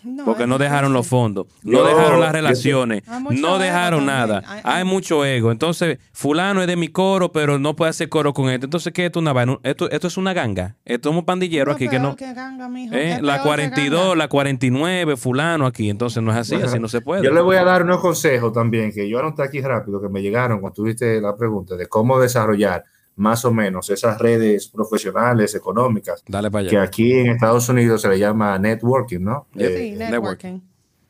No, 0.03 0.25
Porque 0.25 0.47
no 0.47 0.57
dejaron 0.57 0.93
los 0.93 1.07
fondos, 1.07 1.47
no 1.63 1.83
dejaron 1.83 2.19
las 2.19 2.31
relaciones, 2.31 3.03
mucho 3.21 3.41
no 3.41 3.59
dejaron 3.59 4.05
nada. 4.05 4.41
Hay- 4.63 4.83
mucho 4.85 5.25
ego. 5.25 5.51
Entonces, 5.51 5.97
fulano 6.13 6.61
es 6.61 6.67
de 6.67 6.75
mi 6.75 6.89
coro, 6.89 7.31
pero 7.31 7.57
no 7.59 7.75
puede 7.75 7.89
hacer 7.89 8.09
coro 8.09 8.33
con 8.33 8.49
este. 8.49 8.65
Entonces, 8.65 8.91
¿qué 8.93 9.03
es 9.03 9.05
esto? 9.07 9.19
Una 9.19 9.33
vaina? 9.33 9.57
Esto, 9.63 9.89
esto 9.89 10.07
es 10.07 10.17
una 10.17 10.33
ganga. 10.33 10.75
Esto 10.85 11.09
es 11.09 11.15
un 11.15 11.23
pandillero 11.25 11.71
No, 11.71 11.75
aquí 11.75 11.87
que 11.87 11.99
no. 11.99 12.15
ganga, 12.19 12.67
mijo, 12.69 12.93
Eh, 12.95 13.19
la 13.21 13.33
peor 13.33 13.37
que 13.37 13.43
42, 13.47 14.01
ganga. 14.01 14.15
la 14.15 14.27
49, 14.27 15.17
fulano 15.17 15.65
aquí. 15.65 15.89
Entonces, 15.89 16.21
no 16.21 16.31
es 16.31 16.37
así, 16.37 16.55
así 16.55 16.79
no 16.79 16.87
se 16.87 17.01
puede. 17.01 17.23
Yo 17.23 17.31
le 17.31 17.41
voy 17.41 17.55
a 17.55 17.63
dar 17.63 17.83
unos 17.83 17.99
consejos 18.01 18.51
también 18.53 18.91
que 18.91 19.07
yo 19.09 19.19
anoté 19.19 19.43
aquí 19.43 19.61
rápido 19.61 20.01
que 20.01 20.09
me 20.09 20.21
llegaron 20.21 20.59
cuando 20.59 20.75
tuviste 20.75 21.19
la 21.21 21.35
pregunta 21.35 21.75
de 21.75 21.87
cómo 21.87 22.19
desarrollar 22.19 22.83
más 23.15 23.45
o 23.45 23.51
menos 23.53 23.89
esas 23.89 24.17
redes 24.19 24.67
profesionales, 24.67 25.53
económicas, 25.55 26.23
Dale 26.27 26.49
para 26.49 26.67
que 26.67 26.77
aquí 26.77 27.11
en 27.13 27.27
Estados 27.31 27.69
Unidos 27.69 28.01
se 28.01 28.09
le 28.09 28.17
llama 28.19 28.57
networking, 28.57 29.19
¿no? 29.21 29.47
Eh, 29.55 29.75
Sí, 29.77 29.91
networking. 29.97 30.59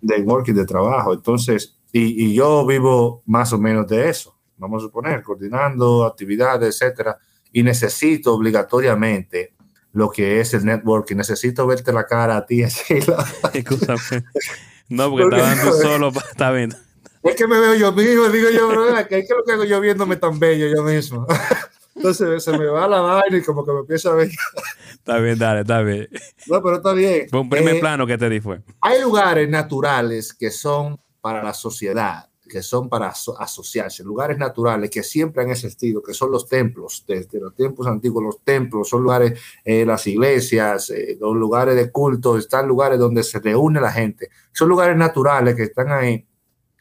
networking 0.01 0.53
de 0.53 0.65
trabajo. 0.65 1.13
Entonces, 1.13 1.77
y, 1.91 2.25
y 2.25 2.33
yo 2.33 2.65
vivo 2.65 3.23
más 3.25 3.53
o 3.53 3.57
menos 3.57 3.87
de 3.87 4.09
eso, 4.09 4.35
vamos 4.57 4.83
a 4.83 4.87
suponer, 4.87 5.23
coordinando 5.23 6.03
actividades, 6.05 6.81
etcétera, 6.81 7.17
y 7.51 7.63
necesito 7.63 8.33
obligatoriamente 8.33 9.53
lo 9.93 10.09
que 10.09 10.39
es 10.39 10.53
el 10.55 10.65
networking. 10.65 11.15
Necesito 11.17 11.65
verte 11.67 11.93
la 11.93 12.05
cara 12.05 12.35
a 12.37 12.45
ti, 12.45 12.63
Sheila. 12.67 13.23
No, 14.89 15.09
porque 15.09 15.23
Porque- 15.23 15.37
estaban 15.39 15.59
tú 15.65 15.73
solo. 15.81 16.07
Está 16.31 16.51
bien. 16.51 16.73
Es 17.23 17.35
que 17.35 17.47
me 17.47 17.57
veo 17.59 17.73
yo 17.75 17.93
mismo, 17.93 18.27
digo 18.27 18.49
yo, 18.49 18.67
bro, 18.67 18.85
que 19.07 19.19
es 19.19 19.27
que 19.27 19.33
lo 19.33 19.43
que 19.45 19.53
hago 19.53 19.63
yo 19.63 19.79
viéndome 19.79 20.17
tan 20.17 20.37
bello 20.39 20.67
yo 20.75 20.83
mismo. 20.83 21.25
Entonces 21.95 22.43
se 22.43 22.57
me 22.57 22.65
va 22.65 22.87
la 22.87 23.01
vaina 23.01 23.37
y 23.37 23.43
como 23.43 23.65
que 23.65 23.71
me 23.71 23.79
empieza 23.79 24.09
a 24.09 24.15
ver. 24.15 24.29
Está 24.93 25.17
bien, 25.19 25.37
dale, 25.37 25.61
está 25.61 25.81
bien. 25.81 26.07
No, 26.47 26.61
pero 26.63 26.77
está 26.77 26.93
bien. 26.93 27.27
Fue 27.29 27.39
un 27.39 27.49
primer 27.49 27.75
Eh, 27.75 27.79
plano 27.79 28.07
que 28.07 28.17
te 28.17 28.29
di 28.29 28.39
fue. 28.39 28.61
Hay 28.81 29.01
lugares 29.01 29.47
naturales 29.49 30.33
que 30.33 30.49
son 30.49 30.99
para 31.21 31.43
la 31.43 31.53
sociedad, 31.53 32.29
que 32.49 32.61
son 32.61 32.89
para 32.89 33.09
aso- 33.11 33.35
asociarse, 33.39 34.03
lugares 34.03 34.37
naturales 34.37 34.89
que 34.89 35.03
siempre 35.03 35.43
han 35.43 35.49
existido, 35.51 36.01
que 36.03 36.13
son 36.13 36.31
los 36.31 36.47
templos, 36.47 37.03
desde 37.07 37.39
los 37.39 37.55
tiempos 37.55 37.87
antiguos, 37.87 38.23
los 38.23 38.43
templos 38.43 38.89
son 38.89 39.03
lugares, 39.03 39.39
eh, 39.63 39.85
las 39.85 40.05
iglesias, 40.07 40.89
eh, 40.89 41.17
los 41.19 41.35
lugares 41.35 41.75
de 41.75 41.91
culto, 41.91 42.37
están 42.37 42.67
lugares 42.67 42.99
donde 42.99 43.23
se 43.23 43.39
reúne 43.39 43.79
la 43.79 43.91
gente, 43.91 44.29
son 44.51 44.69
lugares 44.69 44.97
naturales 44.97 45.55
que 45.55 45.63
están 45.63 45.91
ahí 45.91 46.25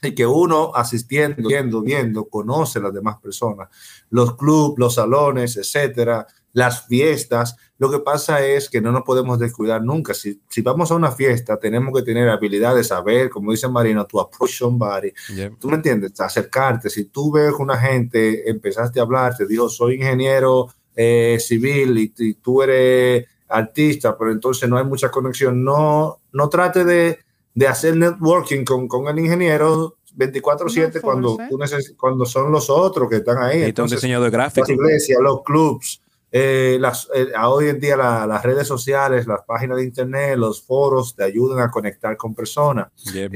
y 0.02 0.14
que 0.14 0.26
uno 0.26 0.72
asistiendo, 0.74 1.48
viendo, 1.48 1.80
viendo, 1.80 2.24
conoce 2.28 2.80
a 2.80 2.82
las 2.82 2.94
demás 2.94 3.18
personas, 3.20 3.68
los 4.10 4.36
clubes, 4.36 4.78
los 4.78 4.94
salones, 4.94 5.56
etcétera, 5.56 6.26
las 6.52 6.86
fiestas. 6.86 7.56
Lo 7.78 7.90
que 7.90 8.00
pasa 8.00 8.44
es 8.44 8.68
que 8.68 8.80
no 8.80 8.92
nos 8.92 9.02
podemos 9.02 9.38
descuidar 9.38 9.82
nunca. 9.82 10.12
Si, 10.12 10.40
si 10.48 10.60
vamos 10.60 10.90
a 10.90 10.96
una 10.96 11.12
fiesta, 11.12 11.58
tenemos 11.58 11.94
que 11.94 12.04
tener 12.04 12.28
habilidad 12.28 12.74
de 12.74 12.84
saber, 12.84 13.30
como 13.30 13.52
dice 13.52 13.68
Marino, 13.68 14.04
to 14.06 14.20
approach 14.20 14.58
somebody. 14.58 15.12
Yep. 15.34 15.58
¿Tú 15.58 15.68
me 15.68 15.76
entiendes? 15.76 16.20
Acercarte. 16.20 16.90
Si 16.90 17.06
tú 17.06 17.32
ves 17.32 17.52
una 17.58 17.78
gente, 17.78 18.48
empezaste 18.50 19.00
a 19.00 19.04
hablar, 19.04 19.36
te 19.36 19.46
dijo, 19.46 19.68
soy 19.68 19.94
ingeniero 19.94 20.68
eh, 20.94 21.38
civil 21.40 21.98
y, 21.98 22.12
y 22.18 22.34
tú 22.34 22.62
eres 22.62 23.26
artista, 23.48 24.16
pero 24.18 24.32
entonces 24.32 24.68
no 24.68 24.78
hay 24.78 24.84
mucha 24.84 25.10
conexión. 25.10 25.62
No, 25.64 26.20
no 26.32 26.48
trate 26.48 26.84
de, 26.84 27.18
de 27.54 27.68
hacer 27.68 27.96
networking 27.96 28.64
con, 28.64 28.88
con 28.88 29.08
el 29.08 29.18
ingeniero 29.18 29.96
24/7 30.16 30.94
No 30.96 31.00
cuando, 31.02 31.38
tú 31.48 31.58
cuando 31.96 32.24
son 32.26 32.52
los 32.52 32.68
otros 32.70 33.08
que 33.08 33.16
están 33.16 33.38
ahí. 33.42 33.62
Entonces, 33.62 33.98
diseñador 33.98 34.30
gráfico. 34.30 34.60
las 34.66 34.70
iglesias, 34.70 35.20
los 35.22 35.42
clubs, 35.42 36.02
eh, 36.30 36.78
las, 36.80 37.08
eh, 37.14 37.28
a 37.36 37.50
hoy 37.50 37.68
en 37.68 37.78
día 37.78 37.96
la- 37.96 38.26
las 38.26 38.42
redes 38.42 38.66
sociales, 38.66 39.26
las 39.26 39.42
páginas 39.46 39.76
de 39.78 39.84
internet, 39.84 40.36
los 40.38 40.62
foros 40.62 41.14
te 41.14 41.24
ayudan 41.24 41.60
a 41.60 41.70
conectar 41.70 42.16
con 42.16 42.34
personas. 42.34 42.88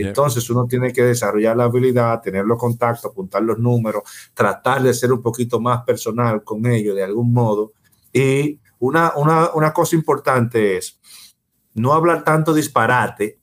Entonces 0.09 0.49
uno 0.51 0.67
tiene 0.67 0.93
que 0.93 1.03
desarrollar 1.03 1.57
la 1.57 1.65
habilidad, 1.65 2.21
tener 2.23 2.45
los 2.47 2.59
contactos, 2.59 3.11
apuntar 3.11 3.43
los 3.43 3.59
números, 3.59 4.03
tratar 4.33 4.83
de 4.83 4.95
ser 4.95 5.13
un 5.13 5.21
poquito 5.23 5.61
más 5.61 5.83
personal 5.85 6.43
con 6.43 6.65
ellos 6.67 6.95
de 6.97 7.05
algún 7.05 7.33
modo. 7.35 7.73
Y 8.13 8.59
una, 8.79 9.13
una, 9.17 9.51
una 9.55 9.73
cosa 9.75 9.95
importante 9.97 10.79
es 10.79 10.99
no 11.75 11.93
hablar 11.93 12.25
tanto 12.25 12.55
disparate 12.55 13.39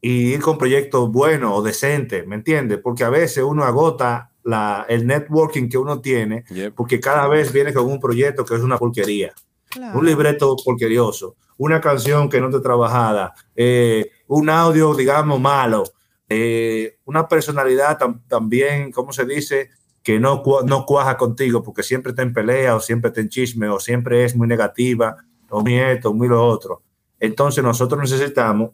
y 0.00 0.34
ir 0.34 0.40
con 0.40 0.58
proyectos 0.58 1.10
buenos 1.10 1.52
o 1.58 1.62
decentes, 1.62 2.26
¿me 2.26 2.36
entiendes? 2.36 2.78
Porque 2.82 3.04
a 3.04 3.10
veces 3.10 3.42
uno 3.44 3.64
agota 3.64 4.30
la, 4.44 4.86
el 4.88 5.06
networking 5.06 5.68
que 5.68 5.78
uno 5.78 6.00
tiene 6.00 6.44
Yep. 6.50 6.74
porque 6.74 7.00
cada 7.00 7.26
vez 7.28 7.52
viene 7.52 7.72
con 7.72 7.86
un 7.86 7.98
proyecto 7.98 8.44
que 8.44 8.54
es 8.54 8.60
una 8.60 8.78
porquería 8.78 9.32
Claro. 9.68 9.98
un 9.98 10.06
libreto 10.06 10.54
porquerioso, 10.64 11.34
una 11.58 11.80
canción 11.80 12.28
que 12.28 12.40
no 12.40 12.48
te 12.50 12.60
trabajada, 12.60 13.34
eh, 13.56 14.10
un 14.28 14.48
audio, 14.48 14.94
digamos, 14.94 15.40
malo, 15.40 15.82
eh, 16.28 16.98
una 17.04 17.26
personalidad 17.28 17.98
tam- 17.98 18.22
también, 18.28 18.92
¿cómo 18.92 19.12
se 19.12 19.24
dice? 19.26 19.70
Que 20.02 20.20
no, 20.20 20.42
no 20.64 20.86
cuaja 20.86 21.16
contigo 21.16 21.62
porque 21.62 21.82
siempre 21.82 22.10
está 22.10 22.22
en 22.22 22.32
pelea 22.32 22.76
o 22.76 22.80
siempre 22.80 23.08
está 23.08 23.20
en 23.20 23.28
chisme 23.28 23.68
o 23.68 23.80
siempre 23.80 24.24
es 24.24 24.36
muy 24.36 24.46
negativa 24.46 25.16
o 25.50 25.60
muy 25.62 25.74
esto, 25.78 26.14
muy 26.14 26.28
lo 26.28 26.46
otro. 26.46 26.82
Entonces 27.18 27.62
nosotros 27.64 28.00
necesitamos 28.00 28.70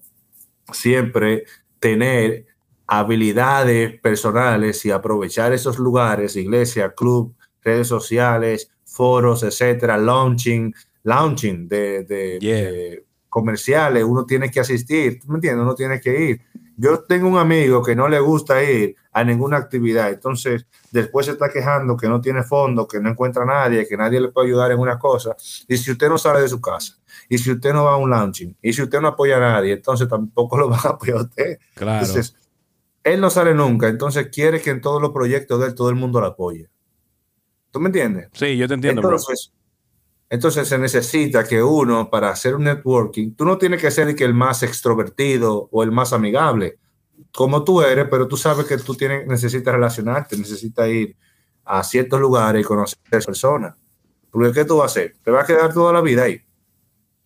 siempre 0.72 1.44
tener 1.78 2.46
habilidades 2.86 3.98
personales 4.00 4.84
y 4.84 4.90
aprovechar 4.90 5.52
esos 5.52 5.78
lugares, 5.78 6.36
iglesia, 6.36 6.94
club, 6.94 7.34
redes 7.62 7.88
sociales, 7.88 8.70
foros, 8.84 9.42
etcétera, 9.42 9.96
launching, 9.98 10.74
launching 11.04 11.68
de, 11.68 12.04
de- 12.04 12.38
Yeah. 12.40 12.56
de 12.70 13.04
comerciales, 13.28 14.04
uno 14.04 14.26
tiene 14.26 14.50
que 14.50 14.60
asistir, 14.60 15.18
¿tú 15.20 15.28
me 15.28 15.36
entiendes? 15.36 15.62
Uno 15.62 15.74
tiene 15.74 15.98
que 16.00 16.20
ir. 16.30 16.40
Yo 16.76 17.00
tengo 17.04 17.28
un 17.28 17.38
amigo 17.38 17.82
que 17.82 17.96
no 17.96 18.06
le 18.08 18.20
gusta 18.20 18.62
ir 18.62 18.94
a 19.12 19.24
ninguna 19.24 19.56
actividad, 19.56 20.10
entonces 20.10 20.66
después 20.90 21.26
se 21.26 21.32
está 21.32 21.48
quejando 21.50 21.96
que 21.96 22.08
no 22.08 22.20
tiene 22.20 22.42
fondo, 22.42 22.86
que 22.86 23.00
no 23.00 23.08
encuentra 23.10 23.42
a 23.44 23.46
nadie, 23.46 23.86
que 23.86 23.96
nadie 23.96 24.20
le 24.20 24.28
puede 24.28 24.48
ayudar 24.48 24.72
en 24.72 24.78
una 24.80 24.98
cosa. 24.98 25.34
Y 25.66 25.76
si 25.78 25.92
usted 25.92 26.08
no 26.10 26.18
sale 26.18 26.40
de 26.42 26.48
su 26.48 26.60
casa, 26.60 26.94
y 27.28 27.38
si 27.38 27.52
usted 27.52 27.72
no 27.72 27.84
va 27.84 27.94
a 27.94 27.96
un 27.96 28.10
launching, 28.10 28.56
y 28.62 28.72
si 28.72 28.82
usted 28.82 29.00
no 29.00 29.08
apoya 29.08 29.36
a 29.36 29.40
nadie, 29.40 29.74
entonces 29.74 30.08
tampoco 30.08 30.58
lo 30.58 30.68
van 30.70 30.80
a 30.84 30.88
apoyar 30.90 31.18
a 31.18 31.22
usted. 31.22 31.58
Claro. 31.74 32.06
Entonces, 32.06 32.36
él 33.04 33.20
no 33.20 33.30
sale 33.30 33.54
nunca, 33.54 33.88
entonces 33.88 34.28
quiere 34.32 34.60
que 34.60 34.70
en 34.70 34.80
todos 34.80 35.00
los 35.00 35.10
proyectos 35.10 35.60
de 35.60 35.66
él 35.66 35.74
todo 35.74 35.90
el 35.90 35.96
mundo 35.96 36.20
lo 36.20 36.26
apoye. 36.26 36.68
¿Tú 37.70 37.80
me 37.80 37.88
entiendes? 37.88 38.28
Sí, 38.32 38.56
yo 38.56 38.68
te 38.68 38.74
entiendo, 38.74 39.00
bro. 39.00 39.12
Entonces, 39.12 39.52
entonces 40.28 40.68
se 40.68 40.78
necesita 40.78 41.44
que 41.44 41.62
uno, 41.62 42.08
para 42.08 42.30
hacer 42.30 42.54
un 42.54 42.64
networking, 42.64 43.34
tú 43.34 43.44
no 43.44 43.58
tienes 43.58 43.80
que 43.80 43.90
ser 43.90 44.08
el 44.08 44.14
que 44.14 44.24
el 44.24 44.34
más 44.34 44.62
extrovertido 44.62 45.68
o 45.70 45.82
el 45.82 45.90
más 45.90 46.12
amigable, 46.12 46.78
como 47.32 47.64
tú 47.64 47.82
eres, 47.82 48.06
pero 48.10 48.28
tú 48.28 48.36
sabes 48.36 48.66
que 48.66 48.78
tú 48.78 48.94
tienes, 48.94 49.26
necesitas 49.26 49.74
relacionarte, 49.74 50.36
necesitas 50.36 50.88
ir 50.88 51.16
a 51.64 51.82
ciertos 51.84 52.20
lugares 52.20 52.62
y 52.62 52.64
conocer 52.64 52.98
personas. 53.10 53.74
Porque 54.30 54.52
¿qué 54.52 54.64
tú 54.64 54.78
vas 54.78 54.84
a 54.84 54.86
hacer? 54.86 55.16
¿Te 55.22 55.30
vas 55.30 55.44
a 55.44 55.46
quedar 55.46 55.72
toda 55.72 55.92
la 55.92 56.00
vida 56.00 56.24
ahí? 56.24 56.40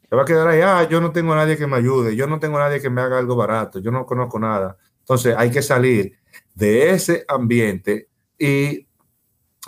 Te 0.09 0.17
va 0.17 0.23
a 0.23 0.25
quedar 0.25 0.49
ahí, 0.49 0.61
ah, 0.61 0.89
yo 0.89 1.01
no 1.01 1.11
tengo 1.11 1.35
nadie 1.35 1.57
que 1.57 1.67
me 1.67 1.77
ayude, 1.77 2.15
yo 2.15 2.27
no 2.27 2.39
tengo 2.39 2.59
nadie 2.59 2.81
que 2.81 2.91
me 2.91 3.01
haga 3.01 3.19
algo 3.19 3.35
barato, 3.35 3.79
yo 3.81 3.91
no 3.91 4.07
conozco 4.07 4.39
nada. 4.39 4.77
Entonces 5.01 5.35
hay 5.37 5.51
que 5.51 5.63
salir 5.63 6.19
de 6.55 6.91
ese 6.91 7.25
ambiente 7.29 8.09
y 8.39 8.87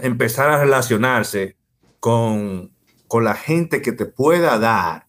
empezar 0.00 0.48
a 0.50 0.60
relacionarse 0.60 1.56
con, 2.00 2.72
con 3.08 3.24
la 3.24 3.34
gente 3.34 3.82
que 3.82 3.92
te 3.92 4.06
pueda 4.06 4.58
dar 4.58 5.06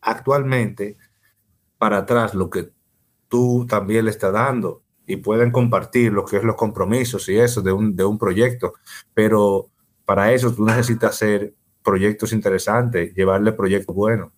actualmente 0.00 0.96
para 1.78 1.98
atrás 1.98 2.34
lo 2.34 2.50
que 2.50 2.70
tú 3.28 3.66
también 3.68 4.04
le 4.04 4.10
estás 4.10 4.32
dando 4.32 4.82
y 5.06 5.16
pueden 5.16 5.50
compartir 5.50 6.12
lo 6.12 6.24
que 6.24 6.38
es 6.38 6.44
los 6.44 6.56
compromisos 6.56 7.28
y 7.28 7.38
eso 7.38 7.60
de 7.62 7.72
un, 7.72 7.94
de 7.94 8.04
un 8.04 8.18
proyecto. 8.18 8.74
Pero 9.12 9.70
para 10.04 10.32
eso 10.32 10.52
tú 10.52 10.64
necesitas 10.64 11.10
hacer 11.10 11.54
proyectos 11.84 12.32
interesantes, 12.32 13.14
llevarle 13.14 13.52
proyectos 13.52 13.94
buenos. 13.94 14.32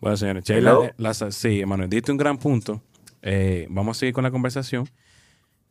Bueno, 0.00 0.16
señores. 0.16 0.44
Sheila, 0.44 0.94
la- 0.96 1.14
sí, 1.14 1.64
Manuel, 1.66 1.90
diste 1.90 2.10
un 2.12 2.18
gran 2.18 2.38
punto. 2.38 2.82
Eh, 3.20 3.66
vamos 3.70 3.96
a 3.96 4.00
seguir 4.00 4.14
con 4.14 4.24
la 4.24 4.30
conversación. 4.30 4.88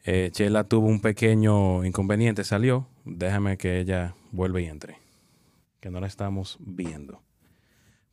Eh, 0.04 0.32
Sheila 0.34 0.64
tuvo 0.64 0.88
un 0.88 1.00
pequeño 1.02 1.84
inconveniente, 1.86 2.44
salió. 2.44 2.88
Déjame 3.06 3.58
que 3.58 3.80
ella 3.80 4.16
vuelva 4.32 4.62
y 4.62 4.66
entre. 4.66 4.98
Que 5.80 5.90
no 5.90 6.00
la 6.00 6.08
estamos 6.08 6.58
viendo. 6.60 7.22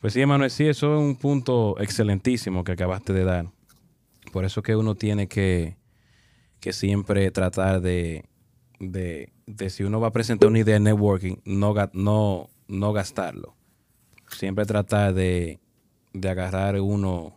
Pues 0.00 0.12
sí, 0.12 0.20
Emanuel, 0.20 0.50
sí, 0.50 0.66
eso 0.66 0.94
es 0.94 1.00
un 1.00 1.16
punto 1.16 1.76
excelentísimo 1.80 2.62
que 2.64 2.72
acabaste 2.72 3.12
de 3.12 3.24
dar. 3.24 3.50
Por 4.32 4.44
eso 4.44 4.62
que 4.62 4.76
uno 4.76 4.94
tiene 4.94 5.28
que, 5.28 5.76
que 6.60 6.72
siempre 6.72 7.30
tratar 7.30 7.80
de, 7.80 8.24
de, 8.78 9.32
de 9.46 9.70
si 9.70 9.84
uno 9.84 10.00
va 10.00 10.08
a 10.08 10.12
presentar 10.12 10.48
una 10.48 10.58
idea 10.60 10.74
de 10.74 10.80
networking, 10.80 11.36
no, 11.44 11.74
no, 11.94 12.50
no 12.68 12.92
gastarlo. 12.92 13.54
Siempre 14.30 14.64
tratar 14.66 15.14
de, 15.14 15.58
de 16.12 16.28
agarrar 16.30 16.80
uno. 16.80 17.34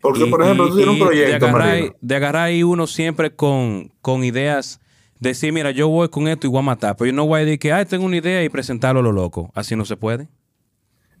Porque, 0.00 0.24
y- 0.24 0.30
por 0.30 0.42
ejemplo, 0.42 0.66
y- 0.66 0.70
tú 0.70 0.76
tienes 0.76 0.94
un 0.94 1.00
proyecto, 1.06 1.46
de 1.46 1.50
agarrar, 1.50 1.96
de 2.00 2.16
agarrar 2.16 2.42
ahí 2.44 2.62
uno 2.62 2.86
siempre 2.86 3.34
con, 3.34 3.92
con 4.00 4.24
ideas. 4.24 4.80
Decir, 5.20 5.52
mira, 5.52 5.70
yo 5.70 5.88
voy 5.88 6.08
con 6.08 6.26
esto 6.26 6.46
y 6.46 6.50
voy 6.50 6.58
a 6.58 6.62
matar. 6.62 6.96
Pero 6.96 7.06
yo 7.10 7.12
no 7.12 7.26
voy 7.26 7.40
a 7.40 7.44
decir 7.44 7.58
que, 7.60 7.72
ay, 7.72 7.84
tengo 7.86 8.04
una 8.04 8.16
idea 8.16 8.42
y 8.42 8.48
presentarlo 8.48 8.98
a 9.00 9.02
lo 9.04 9.12
loco. 9.12 9.52
Así 9.54 9.76
no 9.76 9.84
se 9.84 9.96
puede. 9.96 10.28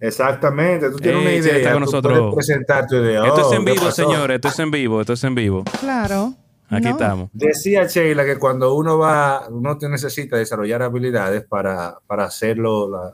Exactamente, 0.00 0.90
tú 0.90 0.96
tienes 0.98 1.20
Ey, 1.20 1.26
una 1.36 1.42
sí, 1.44 1.48
idea, 1.48 1.56
está 1.58 1.72
con 1.74 1.80
tú 1.84 1.86
nosotros. 1.86 2.18
puedes 2.18 2.34
presentar 2.48 2.86
tu 2.88 2.96
idea. 2.96 3.24
esto 3.24 3.46
Oh, 3.46 3.52
es 3.52 3.58
en 3.58 3.64
¿qué 3.64 3.72
vivo, 3.72 3.84
pasó? 3.84 4.02
señores. 4.02 4.34
Esto 4.34 4.48
es 4.48 4.58
en 4.58 4.70
vivo. 4.72 5.00
Esto 5.00 5.12
es 5.12 5.24
en 5.24 5.34
vivo. 5.36 5.64
Claro. 5.80 6.34
Aquí 6.68 6.84
No. 6.86 6.90
estamos. 6.90 7.30
Decía 7.32 7.84
Sheila 7.86 8.24
que 8.24 8.36
cuando 8.38 8.74
uno 8.74 8.98
va, 8.98 9.46
uno 9.50 9.78
te 9.78 9.88
necesita 9.88 10.36
desarrollar 10.36 10.82
habilidades 10.82 11.44
para, 11.44 11.98
para 12.06 12.24
hacerlo, 12.24 12.90
la- 12.90 13.12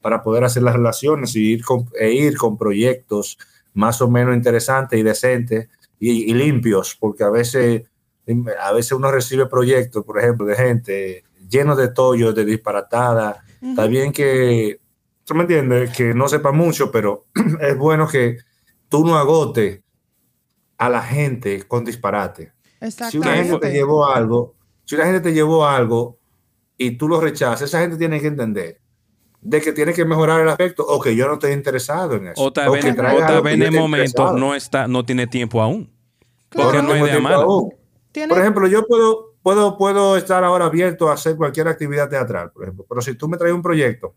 para 0.00 0.22
poder 0.22 0.44
hacer 0.44 0.62
las 0.62 0.74
relaciones 0.74 1.34
y 1.36 1.52
ir 1.52 1.64
con, 1.64 1.88
e 1.98 2.12
ir 2.12 2.36
con 2.36 2.56
proyectos 2.56 3.38
más 3.74 4.00
o 4.00 4.08
menos 4.10 4.34
interesantes 4.34 4.98
y 4.98 5.02
decentes 5.02 5.68
y, 5.98 6.30
y 6.30 6.34
limpios, 6.34 6.96
porque 6.98 7.24
a 7.24 7.30
veces, 7.30 7.82
a 8.60 8.72
veces 8.72 8.92
uno 8.92 9.10
recibe 9.10 9.46
proyectos, 9.46 10.04
por 10.04 10.18
ejemplo, 10.18 10.46
de 10.46 10.54
gente 10.56 11.24
llenos 11.48 11.76
de 11.76 11.88
tollos, 11.88 12.34
de 12.34 12.44
disparatada. 12.44 13.42
Está 13.60 13.86
bien 13.86 14.12
que, 14.12 14.80
tú 15.24 15.34
me 15.34 15.42
entiendes, 15.42 15.96
que 15.96 16.14
no 16.14 16.28
sepa 16.28 16.52
mucho, 16.52 16.90
pero 16.90 17.26
es 17.60 17.76
bueno 17.76 18.06
que 18.06 18.38
tú 18.88 19.04
no 19.04 19.16
agotes 19.16 19.80
a 20.76 20.88
la 20.88 21.02
gente 21.02 21.66
con 21.66 21.84
disparate. 21.84 22.52
Si 23.10 23.18
una 23.18 23.34
gente 23.34 23.58
te 23.58 23.72
llevó 23.72 24.06
algo, 24.06 24.54
si 24.84 24.94
una 24.94 25.04
gente 25.04 25.20
te 25.20 25.32
llevó 25.32 25.66
algo 25.66 26.18
y 26.76 26.92
tú 26.92 27.08
lo 27.08 27.20
rechazas, 27.20 27.62
esa 27.62 27.80
gente 27.80 27.96
tiene 27.96 28.20
que 28.20 28.28
entender 28.28 28.80
de 29.48 29.60
que 29.62 29.72
tiene 29.72 29.92
que 29.94 30.04
mejorar 30.04 30.40
el 30.42 30.48
aspecto 30.48 30.84
o 30.86 31.00
que 31.00 31.16
yo 31.16 31.26
no 31.26 31.34
estoy 31.34 31.52
interesado 31.52 32.16
en 32.16 32.28
eso. 32.28 32.42
O 32.42 32.52
tal 32.52 32.70
vez, 32.70 32.84
en 32.84 33.62
el 33.62 33.72
momento 33.72 34.32
no 34.34 34.54
está, 34.54 34.86
no 34.86 35.04
tiene 35.04 35.26
tiempo 35.26 35.62
aún. 35.62 35.90
Claro. 36.50 36.70
Porque 36.70 36.82
no 36.86 37.04
tiempo 37.04 37.20
mala. 37.22 37.36
aún. 37.36 37.72
Tiene- 38.12 38.28
Por 38.32 38.40
ejemplo, 38.42 38.66
yo 38.66 38.86
puedo, 38.86 39.34
puedo, 39.42 39.76
puedo 39.78 40.16
estar 40.16 40.44
ahora 40.44 40.66
abierto 40.66 41.08
a 41.08 41.14
hacer 41.14 41.36
cualquier 41.36 41.68
actividad 41.68 42.08
teatral, 42.08 42.50
por 42.50 42.64
ejemplo, 42.64 42.84
pero 42.88 43.00
si 43.00 43.14
tú 43.14 43.28
me 43.28 43.36
traes 43.36 43.54
un 43.54 43.62
proyecto 43.62 44.14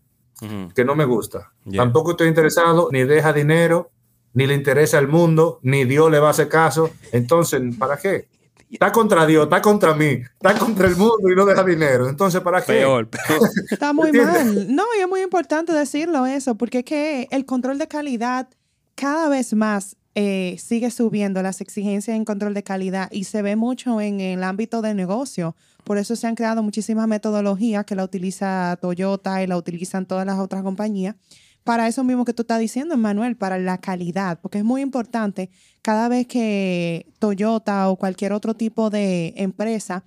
que 0.74 0.84
no 0.84 0.94
me 0.96 1.04
gusta, 1.04 1.52
Yeah. 1.66 1.82
tampoco 1.84 2.10
estoy 2.12 2.26
interesado, 2.28 2.88
ni 2.90 3.04
deja 3.04 3.32
dinero, 3.32 3.90
ni 4.34 4.46
le 4.46 4.54
interesa 4.54 4.98
el 4.98 5.06
mundo, 5.08 5.60
ni 5.62 5.84
Dios 5.84 6.10
le 6.10 6.18
va 6.18 6.28
a 6.28 6.30
hacer 6.32 6.48
caso, 6.48 6.90
entonces, 7.12 7.60
¿para 7.78 7.96
qué? 7.96 8.28
Está 8.72 8.90
contra 8.90 9.26
Dios, 9.26 9.44
está 9.44 9.60
contra 9.60 9.94
mí, 9.94 10.22
está 10.32 10.58
contra 10.58 10.88
el 10.88 10.96
mundo 10.96 11.30
y 11.30 11.34
no 11.34 11.44
deja 11.44 11.62
dinero. 11.62 12.08
Entonces, 12.08 12.40
¿para 12.40 12.60
qué? 12.60 12.72
Peor, 12.72 13.08
peor. 13.08 13.48
Está 13.70 13.92
muy 13.92 14.12
mal. 14.12 14.74
No, 14.74 14.84
y 14.98 15.00
es 15.00 15.08
muy 15.08 15.20
importante 15.20 15.72
decirlo 15.72 16.24
eso, 16.26 16.54
porque 16.54 16.78
es 16.78 16.84
que 16.84 17.28
el 17.30 17.44
control 17.44 17.78
de 17.78 17.86
calidad 17.86 18.48
cada 18.94 19.28
vez 19.28 19.52
más 19.52 19.96
eh, 20.14 20.56
sigue 20.58 20.90
subiendo 20.90 21.42
las 21.42 21.60
exigencias 21.60 22.14
en 22.16 22.24
control 22.24 22.52
de 22.52 22.62
calidad 22.62 23.08
y 23.10 23.24
se 23.24 23.40
ve 23.40 23.56
mucho 23.56 24.00
en 24.00 24.20
el 24.20 24.42
ámbito 24.44 24.82
de 24.82 24.94
negocio. 24.94 25.56
Por 25.84 25.98
eso 25.98 26.16
se 26.16 26.26
han 26.26 26.34
creado 26.34 26.62
muchísimas 26.62 27.08
metodologías 27.08 27.84
que 27.84 27.94
la 27.94 28.04
utiliza 28.04 28.78
Toyota 28.80 29.42
y 29.42 29.46
la 29.46 29.56
utilizan 29.56 30.06
todas 30.06 30.26
las 30.26 30.38
otras 30.38 30.62
compañías. 30.62 31.16
Para 31.64 31.86
eso 31.86 32.02
mismo 32.02 32.24
que 32.24 32.32
tú 32.32 32.42
estás 32.42 32.58
diciendo, 32.58 32.96
Manuel, 32.96 33.36
para 33.36 33.58
la 33.58 33.78
calidad, 33.78 34.40
porque 34.40 34.58
es 34.58 34.64
muy 34.64 34.80
importante 34.80 35.50
cada 35.80 36.08
vez 36.08 36.26
que 36.26 37.12
Toyota 37.18 37.88
o 37.88 37.96
cualquier 37.96 38.32
otro 38.32 38.54
tipo 38.54 38.90
de 38.90 39.32
empresa 39.36 40.04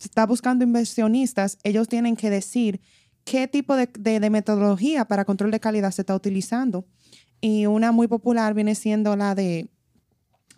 está 0.00 0.26
buscando 0.26 0.64
inversionistas, 0.64 1.58
ellos 1.62 1.88
tienen 1.88 2.16
que 2.16 2.28
decir 2.28 2.80
qué 3.24 3.46
tipo 3.48 3.76
de, 3.76 4.30
metodología 4.30 5.04
para 5.06 5.24
control 5.24 5.50
de 5.50 5.60
calidad 5.60 5.90
se 5.92 6.02
está 6.02 6.14
utilizando. 6.14 6.86
Y 7.40 7.66
una 7.66 7.92
muy 7.92 8.08
popular 8.08 8.54
viene 8.54 8.74
siendo 8.74 9.14
la 9.14 9.34
de 9.34 9.68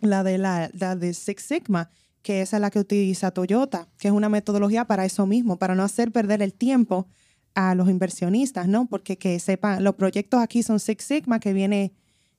la 0.01 0.95
de 0.95 1.13
Six 1.13 1.43
Sigma, 1.43 1.91
que 2.21 2.41
es 2.41 2.51
la 2.53 2.69
que 2.69 2.79
utiliza 2.79 3.31
Toyota, 3.31 3.87
que 3.97 4.07
es 4.07 4.13
una 4.13 4.29
metodología 4.29 4.85
para 4.85 5.05
eso 5.05 5.25
mismo, 5.25 5.57
para 5.57 5.75
no 5.75 5.83
hacer 5.83 6.11
perder 6.11 6.41
el 6.41 6.53
tiempo 6.53 7.07
a 7.55 7.75
los 7.75 7.89
inversionistas, 7.89 8.67
¿no? 8.67 8.87
Porque 8.87 9.17
que 9.17 9.39
sepan, 9.39 9.83
los 9.83 9.95
proyectos 9.95 10.41
aquí 10.41 10.63
son 10.63 10.79
Six 10.79 11.03
Sigma, 11.03 11.39
que 11.39 11.53
viene, 11.53 11.93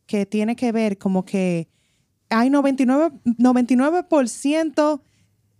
que 0.06 0.26
tiene 0.26 0.56
que 0.56 0.72
ver 0.72 0.98
como 0.98 1.24
que 1.24 1.68
hay 2.30 2.48
99, 2.48 3.12
99% 3.24 5.02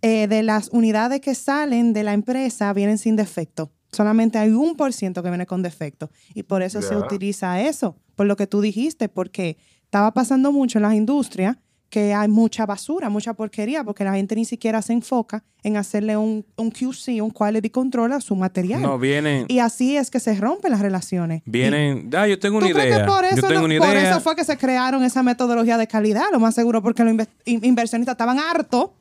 eh, 0.01 0.27
de 0.27 0.43
las 0.43 0.69
unidades 0.69 1.21
que 1.21 1.35
salen 1.35 1.93
de 1.93 2.03
la 2.03 2.13
empresa 2.13 2.73
vienen 2.73 2.97
sin 2.97 3.15
defecto. 3.15 3.71
Solamente 3.91 4.37
hay 4.37 4.51
un 4.51 4.75
por 4.75 4.93
ciento 4.93 5.21
que 5.21 5.29
viene 5.29 5.45
con 5.45 5.61
defecto. 5.61 6.09
Y 6.33 6.43
por 6.43 6.61
eso 6.61 6.81
se 6.81 6.95
utiliza 6.95 7.61
eso, 7.61 7.97
por 8.15 8.25
lo 8.25 8.37
que 8.37 8.47
tú 8.47 8.61
dijiste, 8.61 9.09
porque 9.09 9.57
estaba 9.83 10.13
pasando 10.13 10.53
mucho 10.53 10.77
en 10.77 10.83
las 10.83 10.93
industrias 10.93 11.57
que 11.91 12.13
hay 12.15 12.27
mucha 12.29 12.65
basura, 12.65 13.09
mucha 13.09 13.33
porquería, 13.33 13.83
porque 13.83 14.03
la 14.05 14.13
gente 14.13 14.33
ni 14.35 14.45
siquiera 14.45 14.81
se 14.81 14.93
enfoca 14.93 15.43
en 15.61 15.75
hacerle 15.77 16.15
un, 16.17 16.43
un 16.55 16.71
QC, 16.71 17.21
un 17.21 17.29
quality 17.29 17.69
control 17.69 18.13
a 18.13 18.21
su 18.21 18.33
material. 18.35 18.81
No, 18.81 18.97
vienen, 18.97 19.45
Y 19.49 19.59
así 19.59 19.97
es 19.97 20.09
que 20.09 20.19
se 20.21 20.33
rompen 20.35 20.71
las 20.71 20.79
relaciones. 20.79 21.43
vienen, 21.45 22.09
ah, 22.17 22.25
yo 22.27 22.39
tengo 22.39 22.59
¿Tú 22.59 22.65
una 22.65 22.73
crees 22.73 22.87
idea. 22.95 22.99
que 23.05 23.11
por 23.11 23.25
eso, 23.25 23.35
yo 23.35 23.41
tengo 23.49 23.67
no- 23.67 23.75
una 23.75 23.77
por 23.85 23.89
idea. 23.95 24.09
eso 24.09 24.21
fue 24.21 24.35
que 24.37 24.45
se 24.45 24.57
crearon 24.57 25.03
esa 25.03 25.21
metodología 25.21 25.77
de 25.77 25.85
calidad? 25.85 26.23
Lo 26.31 26.39
más 26.39 26.55
seguro 26.55 26.81
porque 26.81 27.03
los 27.03 27.13
inve- 27.13 27.27
in- 27.45 27.63
inversionistas 27.65 28.13
estaban 28.13 28.39
hartos. 28.39 28.91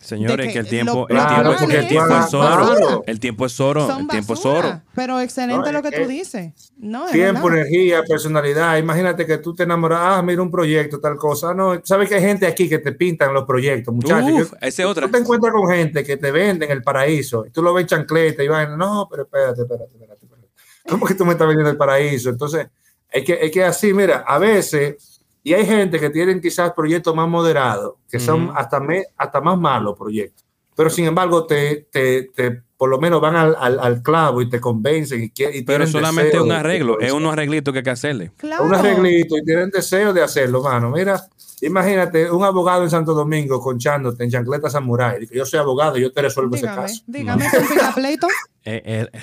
Señores, 0.00 0.46
que 0.46 0.52
que 0.54 0.58
el 0.60 0.68
tiempo, 0.68 1.06
el 1.10 1.16
tiempo, 1.16 1.26
Claro, 1.34 1.50
porque 1.58 1.64
el 1.76 1.80
porque 1.82 1.88
tiempo 1.88 2.16
es 2.18 2.34
oro. 2.34 3.02
El 3.06 3.20
tiempo 3.20 3.46
es 3.46 3.60
oro. 3.60 3.98
El 4.00 4.08
tiempo 4.08 4.32
es 4.34 4.46
oro. 4.46 4.82
Pero 4.94 5.20
excelente 5.20 5.66
No, 5.66 5.72
lo 5.72 5.82
que 5.82 5.88
es 5.88 6.02
tú 6.02 6.08
dices. 6.08 6.72
No, 6.78 7.06
Tiempo, 7.06 7.48
verdad. 7.48 7.60
energía, 7.66 8.02
personalidad. 8.04 8.78
Imagínate 8.78 9.26
que 9.26 9.36
tú 9.38 9.54
te 9.54 9.64
enamoras, 9.64 9.98
ah, 10.02 10.22
mira 10.22 10.40
un 10.40 10.50
proyecto, 10.50 11.00
tal 11.00 11.16
cosa. 11.16 11.52
No, 11.52 11.78
sabes 11.84 12.08
que 12.08 12.14
hay 12.14 12.22
gente 12.22 12.46
aquí 12.46 12.66
que 12.68 12.78
te 12.78 12.92
pintan 12.92 13.34
los 13.34 13.44
proyectos, 13.44 13.94
muchachos. 13.94 14.30
Uf, 14.32 14.50
Yo- 14.52 14.56
esa 14.62 14.82
es 14.82 14.88
otra. 14.88 15.06
Tú 15.06 15.12
te 15.12 15.18
encuentras 15.18 15.52
con 15.52 15.68
gente 15.68 16.02
que 16.02 16.16
te 16.16 16.30
venden 16.30 16.70
el 16.70 16.82
paraíso 16.82 17.44
y 17.46 17.50
tú 17.50 17.62
lo 17.62 17.74
ves 17.74 17.82
en 17.82 17.88
chancleta 17.88 18.42
y 18.42 18.48
van, 18.48 18.78
no, 18.78 19.06
pero 19.10 19.24
espérate, 19.24 19.60
espérate, 19.62 19.84
espérate. 19.92 20.24
espérate. 20.24 20.48
¿Cómo 20.88 21.04
que 21.06 21.14
tú 21.14 21.26
me 21.26 21.32
estás 21.32 21.46
vendiendo 21.46 21.70
el 21.70 21.76
paraíso? 21.76 22.30
Entonces, 22.30 22.68
es 23.12 23.24
que, 23.24 23.38
es 23.42 23.50
que 23.50 23.64
así, 23.64 23.92
mira, 23.92 24.24
a 24.26 24.38
veces, 24.38 25.09
y 25.42 25.54
hay 25.54 25.64
gente 25.66 25.98
que 25.98 26.10
tienen 26.10 26.40
quizás 26.40 26.72
proyectos 26.72 27.14
más 27.14 27.28
moderados, 27.28 27.94
que 28.10 28.18
son 28.20 28.52
hasta, 28.54 28.80
me- 28.80 29.06
hasta 29.16 29.40
más 29.40 29.58
malos 29.58 29.96
proyectos, 29.98 30.44
pero 30.76 30.90
sin 30.90 31.06
embargo, 31.06 31.46
te, 31.46 31.88
te, 31.90 32.24
te- 32.34 32.62
por 32.76 32.88
lo 32.88 32.98
menos 32.98 33.20
van 33.20 33.36
al, 33.36 33.54
al- 33.58 33.78
al 33.78 34.02
clavo 34.02 34.40
y 34.40 34.48
te 34.48 34.58
convencen. 34.58 35.24
Y, 35.24 35.30
que- 35.30 35.54
y 35.54 35.62
Pero 35.62 35.86
solamente 35.86 36.40
un 36.40 36.50
arreglo. 36.50 36.96
de- 36.98 37.06
Es 37.06 37.12
unos 37.12 37.32
arreglitos 37.34 37.72
que 37.72 37.78
hay 37.80 37.84
que 37.84 37.90
hacerle. 37.90 38.32
Claro. 38.38 38.64
un 38.64 38.74
arreglito 38.74 39.36
y 39.36 39.44
tienen 39.44 39.68
deseo 39.68 40.14
de 40.14 40.22
hacerlo, 40.22 40.62
mano. 40.62 40.90
Mira, 40.90 41.20
imagínate 41.60 42.30
un 42.30 42.42
abogado 42.42 42.82
en 42.82 42.88
Santo 42.88 43.12
Domingo 43.12 43.60
conchándote 43.60 44.24
en 44.24 44.30
chancleta 44.30 44.70
samurai. 44.70 45.20
Dice, 45.20 45.34
Yo 45.36 45.44
soy 45.44 45.60
abogado, 45.60 45.98
yo 45.98 46.10
te 46.10 46.22
resuelvo 46.22 46.56
ese 46.56 46.64
caso. 46.66 47.02
dígame, 47.06 47.44
¿es 47.46 47.52
un 47.54 47.68
picapleito? 47.68 48.28
Eh, 48.64 48.82
eh, 48.84 49.18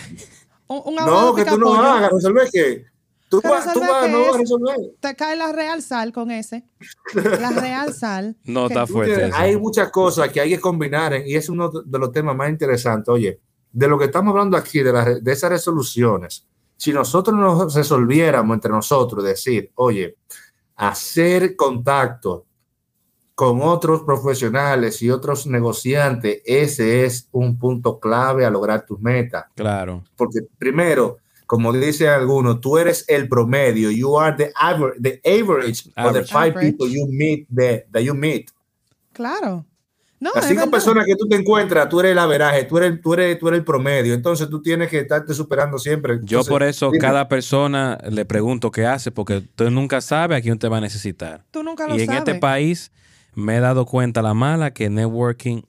Un, 0.68 0.82
un 0.94 1.00
abogado 1.00 1.28
No, 1.30 1.36
que 1.36 1.46
tú 1.46 1.58
no 1.60 1.74
hagas, 1.82 2.12
resolver 2.12 2.48
qué. 2.52 2.86
Tú 3.30 3.42
vas, 3.44 3.74
tú 3.74 3.80
vas, 3.82 4.10
no 4.10 4.20
vas 4.22 4.28
a 4.28 4.32
es. 4.32 4.38
resolver. 4.38 4.78
Te 5.02 5.16
cae 5.16 5.36
la 5.36 5.52
real 5.52 5.82
sal 5.82 6.14
con 6.14 6.32
ese. 6.32 6.64
La 7.14 7.50
real 7.52 7.94
sal. 7.94 8.38
no 8.46 8.68
está 8.68 8.88
fuerte. 8.88 9.28
eso. 9.28 9.36
Hay 9.36 9.58
muchas 9.58 9.90
cosas 9.92 10.30
que 10.30 10.40
hay 10.40 10.50
que 10.52 10.60
combinar 10.62 11.14
y 11.26 11.36
es 11.36 11.50
uno 11.50 11.70
de 11.70 12.00
los 12.00 12.12
temas 12.12 12.36
más 12.36 12.50
interesantes. 12.50 13.10
Oye, 13.10 13.40
de 13.72 13.88
lo 13.88 13.98
que 14.00 14.06
estamos 14.06 14.32
hablando 14.32 14.56
aquí, 14.56 14.80
de, 14.82 14.94
las- 14.94 15.24
de 15.24 15.32
esas 15.34 15.50
resoluciones, 15.50 16.48
si 16.78 16.94
nosotros 16.94 17.36
nos 17.38 17.74
resolviéramos 17.76 18.54
entre 18.56 18.72
nosotros, 18.72 19.24
decir, 19.24 19.72
oye, 19.76 20.16
hacer 20.76 21.56
contacto 21.56 22.46
con 23.36 23.62
otros 23.62 24.02
profesionales 24.04 25.02
y 25.02 25.12
otros 25.12 25.46
negociantes, 25.48 26.42
ese 26.46 27.06
es 27.06 27.28
un 27.32 27.58
punto 27.60 28.00
clave 28.00 28.46
a 28.46 28.50
lograr 28.50 28.86
tus 28.86 29.00
metas. 29.00 29.46
Claro. 29.56 30.04
Porque 30.16 30.40
primero, 30.58 31.18
como 31.48 31.74
dice 31.74 32.08
alguno, 32.10 32.60
tú 32.60 32.78
eres 32.78 33.06
el 33.08 33.28
promedio. 33.28 33.90
You 33.90 34.20
are 34.20 34.36
the 34.38 34.52
average, 34.56 35.02
the 35.02 35.22
average, 35.26 35.90
of 35.98 36.14
the 36.14 36.24
five 36.24 36.52
Average. 36.52 36.72
people 36.72 36.88
you 36.88 37.08
meet 37.10 37.48
that, 37.56 37.86
that 37.92 38.02
you 38.04 38.14
meet. 38.14 38.52
Claro. 39.14 39.66
No, 40.20 40.32
Las 40.34 40.48
cinco 40.48 40.70
personas 40.72 41.06
que 41.06 41.16
tú 41.16 41.28
te 41.28 41.36
encuentras, 41.36 41.90
tú 41.90 42.00
eres 42.00 42.14
el 42.14 42.18
averaje, 42.20 42.64
tú 42.64 42.78
eres, 42.80 43.00
tú 43.02 43.14
eres, 43.14 43.38
tú 43.38 43.48
eres 43.50 43.60
el 43.60 43.64
promedio. 43.64 44.16
Entonces 44.16 44.50
tú 44.50 44.62
tienes 44.64 44.90
que 44.90 45.00
estarte 45.00 45.34
superando 45.36 45.78
siempre. 45.78 46.16
Yo 46.16 46.40
Entonces, 46.40 46.50
por 46.50 46.64
eso 46.64 46.92
cada 47.00 47.28
persona 47.28 48.00
le 48.10 48.26
pregunto 48.26 48.72
qué 48.72 48.88
hace, 48.88 49.12
porque 49.12 49.42
tú 49.56 49.70
nunca 49.70 50.02
sabes 50.02 50.40
a 50.40 50.42
quién 50.42 50.58
te 50.58 50.68
va 50.70 50.78
a 50.78 50.82
necesitar. 50.82 51.46
Tú 51.52 51.62
nunca 51.62 51.88
lo 51.88 51.96
Y 51.96 52.02
en 52.02 52.08
sabes. 52.08 52.20
este 52.22 52.36
país 52.40 52.92
me 53.36 53.58
he 53.58 53.60
dado 53.60 53.86
cuenta 53.86 54.24
la 54.24 54.34
mala 54.34 54.72
que 54.74 54.90
networking 54.90 55.62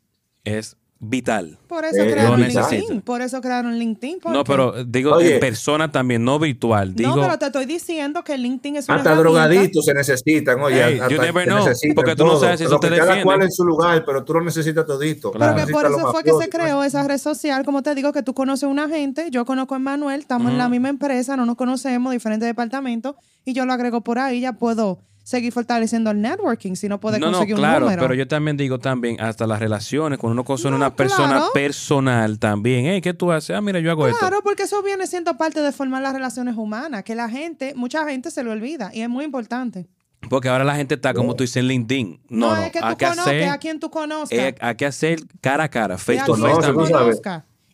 es 0.44 0.78
vital. 1.00 1.58
Por 1.68 1.84
eso 1.84 2.02
Eh, 2.02 2.10
crearon 2.10 2.32
lo 2.40 2.46
necesito. 2.46 2.70
LinkedIn. 2.74 3.00
Por 3.02 3.22
eso 3.22 3.40
crearon 3.40 3.78
LinkedIn. 3.78 4.18
No, 4.32 4.42
pero 4.42 4.84
digo 4.84 5.12
Oye. 5.14 5.34
en 5.34 5.40
persona 5.40 5.92
también, 5.92 6.24
no 6.24 6.38
virtual. 6.38 6.94
Digo, 6.94 7.14
No, 7.14 7.22
pero 7.22 7.38
te 7.38 7.46
estoy 7.46 7.66
diciendo 7.66 8.24
que 8.24 8.36
LinkedIn 8.36 8.76
es 8.76 8.88
una 8.88 8.98
Hasta 8.98 9.14
drogaditos 9.14 9.84
se 9.84 9.94
necesitan, 9.94 10.60
oye. 10.60 10.82
Hey, 10.84 10.98
hasta 11.00 11.14
you 11.14 11.20
never 11.20 11.44
se 11.44 11.50
know, 11.50 11.58
necesitan 11.64 11.94
porque 11.94 12.16
tú 12.16 12.26
no 12.26 12.36
sabes 12.40 12.58
si 12.58 12.64
eso 12.66 12.80
te 12.80 12.88
cada 12.88 13.00
defiende. 13.02 13.22
cual 13.24 13.42
en 13.42 13.52
su 13.52 13.64
lugar, 13.64 14.04
pero 14.04 14.24
tú 14.24 14.34
lo 14.34 14.40
necesitas 14.42 14.84
todito. 14.86 15.30
Claro. 15.30 15.56
Porque 15.56 15.72
por 15.72 15.86
eso 15.86 16.10
fue 16.10 16.22
que 16.24 16.30
se 16.30 16.36
mafiosos, 16.36 16.54
creó 16.60 16.82
esa 16.84 17.02
red 17.06 17.18
social. 17.18 17.64
Como 17.64 17.82
te 17.82 17.94
digo, 17.94 18.12
que 18.12 18.22
tú 18.24 18.34
conoces 18.34 18.64
a 18.64 18.68
una 18.68 18.88
gente, 18.88 19.28
yo 19.30 19.44
conozco 19.44 19.74
a 19.76 19.78
Manuel, 19.78 20.20
estamos 20.20 20.50
en 20.50 20.58
la 20.58 20.68
misma 20.68 20.88
empresa, 20.88 21.36
no 21.36 21.46
nos 21.46 21.56
conocemos, 21.56 22.12
diferentes 22.12 22.46
departamentos, 22.48 23.14
y 23.44 23.52
yo 23.52 23.64
lo 23.66 23.72
agrego 23.72 24.00
por 24.00 24.18
ahí, 24.18 24.40
ya 24.40 24.54
puedo 24.54 24.98
seguir 25.28 25.52
fortaleciendo 25.52 26.10
el 26.10 26.22
networking 26.22 26.74
si 26.74 26.88
no 26.88 26.98
puede 27.00 27.18
no, 27.18 27.26
no, 27.26 27.32
conseguir 27.32 27.56
un 27.56 27.60
claro, 27.60 27.80
número. 27.80 28.00
pero 28.00 28.14
yo 28.14 28.26
también 28.26 28.56
digo 28.56 28.78
también, 28.78 29.20
hasta 29.20 29.46
las 29.46 29.60
relaciones, 29.60 30.18
cuando 30.18 30.32
uno 30.32 30.44
conoce 30.44 30.70
No, 30.70 30.76
una 30.76 30.96
persona 30.96 31.28
claro. 31.34 31.50
personal 31.52 32.38
también, 32.38 32.86
hey, 32.86 33.02
¿qué 33.02 33.12
tú 33.12 33.30
haces? 33.30 33.54
Ah, 33.54 33.60
mira, 33.60 33.78
yo 33.78 33.90
hago 33.90 34.06
esto. 34.06 34.18
Claro, 34.20 34.40
porque 34.42 34.62
eso 34.62 34.82
viene 34.82 35.06
siendo 35.06 35.36
parte 35.36 35.60
de 35.60 35.70
formar 35.70 36.00
las 36.00 36.14
relaciones 36.14 36.56
humanas, 36.56 37.02
que 37.02 37.14
la 37.14 37.28
gente, 37.28 37.74
mucha 37.76 38.08
gente 38.08 38.30
se 38.30 38.42
lo 38.42 38.52
olvida, 38.52 38.90
y 38.94 39.02
es 39.02 39.08
muy 39.10 39.26
importante. 39.26 39.86
Porque 40.30 40.48
ahora 40.48 40.64
la 40.64 40.74
gente 40.76 40.94
está, 40.94 41.12
como 41.12 41.36
tú 41.36 41.44
dices, 41.44 41.58
en 41.58 41.66
LinkedIn. 41.68 42.20
No, 42.30 42.54
no, 42.56 42.62
es 42.62 42.72
que 42.72 42.78
hay 42.82 42.92
tú 42.92 42.96
que 42.96 43.04
conozcas 43.04 43.26
hacer, 43.26 43.48
a 43.50 43.58
quien 43.58 43.80
tú 43.80 43.90
conozcas. 43.90 44.38
eh, 44.38 44.54
hay 44.60 44.74
que 44.76 44.86
hacer 44.86 45.20
cara 45.42 45.64
a 45.64 45.68
cara, 45.68 45.98
face 45.98 46.22
to 46.24 46.36
face. 46.36 47.20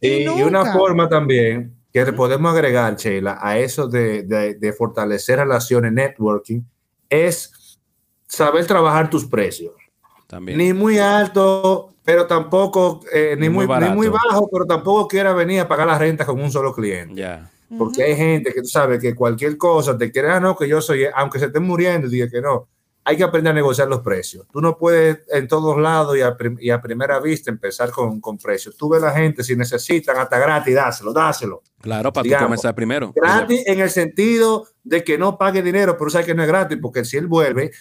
Y, 0.00 0.24
y 0.24 0.42
una 0.42 0.72
forma 0.72 1.08
también 1.08 1.72
que 1.92 2.04
le 2.04 2.12
podemos 2.12 2.52
agregar, 2.52 2.96
Sheila, 2.96 3.38
a 3.40 3.56
eso 3.58 3.86
de, 3.86 4.24
de- 4.24 4.54
de 4.56 4.72
fortalecer 4.72 5.38
relaciones, 5.38 5.92
networking, 5.92 6.62
es 7.08 7.78
saber 8.26 8.66
trabajar 8.66 9.10
tus 9.10 9.24
precios. 9.24 9.72
También. 10.26 10.58
Ni 10.58 10.72
muy 10.72 10.98
alto, 10.98 11.94
pero 12.04 12.26
tampoco, 12.26 13.00
eh, 13.12 13.34
ni, 13.38 13.48
Ni 13.48 13.54
muy 13.54 13.66
muy, 13.66 13.78
ni 13.78 13.88
muy 13.90 14.08
bajo, 14.08 14.48
pero 14.50 14.66
tampoco 14.66 15.08
quiera 15.08 15.32
venir 15.32 15.60
a 15.60 15.68
pagar 15.68 15.86
la 15.86 15.98
renta 15.98 16.24
con 16.24 16.40
un 16.40 16.50
solo 16.50 16.74
cliente. 16.74 17.14
Ya. 17.14 17.50
Porque 17.76 18.04
hay 18.04 18.16
gente 18.16 18.52
que 18.52 18.60
tú 18.60 18.68
sabes 18.68 19.00
que 19.00 19.14
cualquier 19.14 19.56
cosa 19.56 19.96
te 19.96 20.12
quiere, 20.12 20.30
ah, 20.30 20.40
no, 20.40 20.56
que 20.56 20.68
yo 20.68 20.80
soy, 20.80 21.06
aunque 21.14 21.38
se 21.38 21.46
estén 21.46 21.64
muriendo, 21.64 22.08
diga 22.08 22.28
que 22.28 22.40
no. 22.40 22.68
Hay 23.06 23.16
que 23.18 23.22
aprender 23.24 23.50
a 23.50 23.54
negociar 23.54 23.86
los 23.88 24.00
precios. 24.00 24.46
Tú 24.50 24.60
no 24.62 24.78
puedes 24.78 25.20
en 25.30 25.46
todos 25.46 25.78
lados 25.78 26.16
y 26.16 26.22
a, 26.22 26.36
prim- 26.36 26.56
y 26.58 26.70
a 26.70 26.80
primera 26.80 27.20
vista 27.20 27.50
empezar 27.50 27.90
con, 27.90 28.18
con 28.20 28.38
precios. 28.38 28.76
Tú 28.78 28.88
ves 28.88 29.02
la 29.02 29.10
gente, 29.12 29.44
si 29.44 29.54
necesitan, 29.56 30.16
hasta 30.16 30.38
gratis, 30.38 30.74
dáselo, 30.74 31.12
dáselo. 31.12 31.62
Claro, 31.82 32.10
para 32.12 32.22
tú 32.22 32.28
Digamos, 32.28 32.46
comenzar 32.46 32.74
primero. 32.74 33.12
Gratis 33.14 33.62
en 33.66 33.80
el 33.80 33.90
sentido 33.90 34.66
de 34.82 35.04
que 35.04 35.18
no 35.18 35.36
pague 35.36 35.62
dinero, 35.62 35.96
pero 35.98 36.08
sabes 36.08 36.26
que 36.26 36.34
no 36.34 36.42
es 36.42 36.48
gratis, 36.48 36.78
porque 36.80 37.04
si 37.04 37.18
él 37.18 37.26
vuelve, 37.26 37.72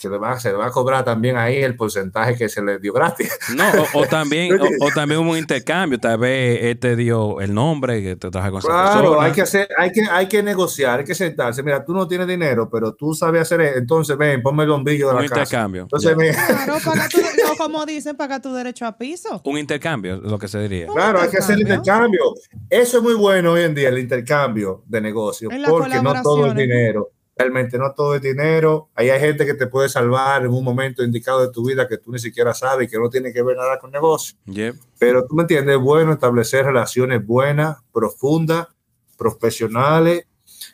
se 0.00 0.08
le 0.08 0.16
va, 0.16 0.40
se 0.40 0.48
le 0.50 0.56
va 0.56 0.66
a 0.66 0.70
cobrar 0.70 1.04
también 1.04 1.36
ahí 1.36 1.56
el 1.62 1.76
porcentaje 1.76 2.34
que 2.34 2.48
se 2.48 2.62
le 2.62 2.78
dio 2.78 2.94
gratis. 2.94 3.30
No, 3.54 3.64
o, 3.94 4.00
o 4.00 4.06
también, 4.08 4.58
o, 4.58 4.86
o 4.86 4.90
también 4.94 5.20
hubo 5.20 5.32
un 5.32 5.36
intercambio. 5.36 5.98
Tal 6.00 6.16
vez 6.18 6.60
él 6.62 6.78
te 6.78 6.96
dio 6.96 7.38
el 7.42 7.52
nombre 7.52 8.02
que 8.02 8.16
te 8.16 8.30
traje 8.30 8.50
con 8.50 8.62
Claro, 8.62 9.20
hay 9.20 9.32
que 9.32 9.42
hacer, 9.42 9.68
hay 9.76 9.92
que, 9.92 10.02
hay 10.10 10.26
que 10.26 10.42
negociar, 10.42 11.00
hay 11.00 11.04
que 11.04 11.14
sentarse. 11.14 11.62
Mira, 11.62 11.84
tú 11.84 11.92
no 11.92 12.08
tienes 12.08 12.26
dinero, 12.26 12.70
pero 12.70 12.94
tú 12.94 13.12
sabes 13.12 13.42
hacer, 13.42 13.60
eso. 13.60 13.78
entonces 13.78 14.16
ven, 14.16 14.40
ponme 14.40 14.62
el 14.62 14.70
bombillo 14.70 15.08
de 15.08 15.14
un 15.16 15.22
la 15.22 15.28
casa. 15.28 15.40
intercambio. 15.42 15.82
Entonces, 15.82 16.10
ya. 16.10 16.16
ven, 16.16 16.34
Claro, 16.34 16.78
paga 16.82 17.08
tu, 17.08 17.18
no, 17.46 17.56
como 17.58 17.84
dicen, 17.84 18.16
paga 18.16 18.40
tu 18.40 18.54
derecho 18.54 18.86
a 18.86 18.96
piso. 18.96 19.42
Un 19.44 19.58
intercambio, 19.58 20.16
lo 20.16 20.38
que 20.38 20.48
se 20.48 20.60
diría. 20.60 20.86
claro, 20.86 21.20
hay 21.20 21.28
que 21.28 21.36
hacer 21.38 21.56
el 21.56 21.60
intercambio. 21.60 22.22
Eso 22.70 22.96
es 22.96 23.02
muy 23.02 23.14
bueno 23.14 23.52
hoy 23.52 23.64
en 23.64 23.74
día, 23.74 23.90
el 23.90 23.98
intercambio 23.98 24.82
de 24.86 25.00
negocios, 25.02 25.52
porque 25.52 26.00
no 26.00 26.12
todo 26.12 26.16
es 26.16 26.22
colaboraciones. 26.22 26.56
dinero. 26.56 27.10
Realmente 27.40 27.78
no 27.78 27.94
todo 27.94 28.16
es 28.16 28.20
dinero. 28.20 28.90
Ahí 28.94 29.08
hay 29.08 29.18
gente 29.18 29.46
que 29.46 29.54
te 29.54 29.66
puede 29.66 29.88
salvar 29.88 30.42
en 30.42 30.50
un 30.50 30.62
momento 30.62 31.02
indicado 31.02 31.40
de 31.40 31.50
tu 31.50 31.66
vida 31.66 31.88
que 31.88 31.96
tú 31.96 32.12
ni 32.12 32.18
siquiera 32.18 32.52
sabes 32.52 32.86
y 32.86 32.90
que 32.90 32.98
no 32.98 33.08
tiene 33.08 33.32
que 33.32 33.42
ver 33.42 33.56
nada 33.56 33.78
con 33.78 33.90
negocio. 33.90 34.36
Yep. 34.44 34.76
Pero 34.98 35.24
tú 35.26 35.34
me 35.34 35.42
entiendes, 35.42 35.76
es 35.76 35.80
bueno 35.80 36.12
establecer 36.12 36.66
relaciones 36.66 37.24
buenas, 37.24 37.78
profundas, 37.92 38.68
profesionales 39.16 40.26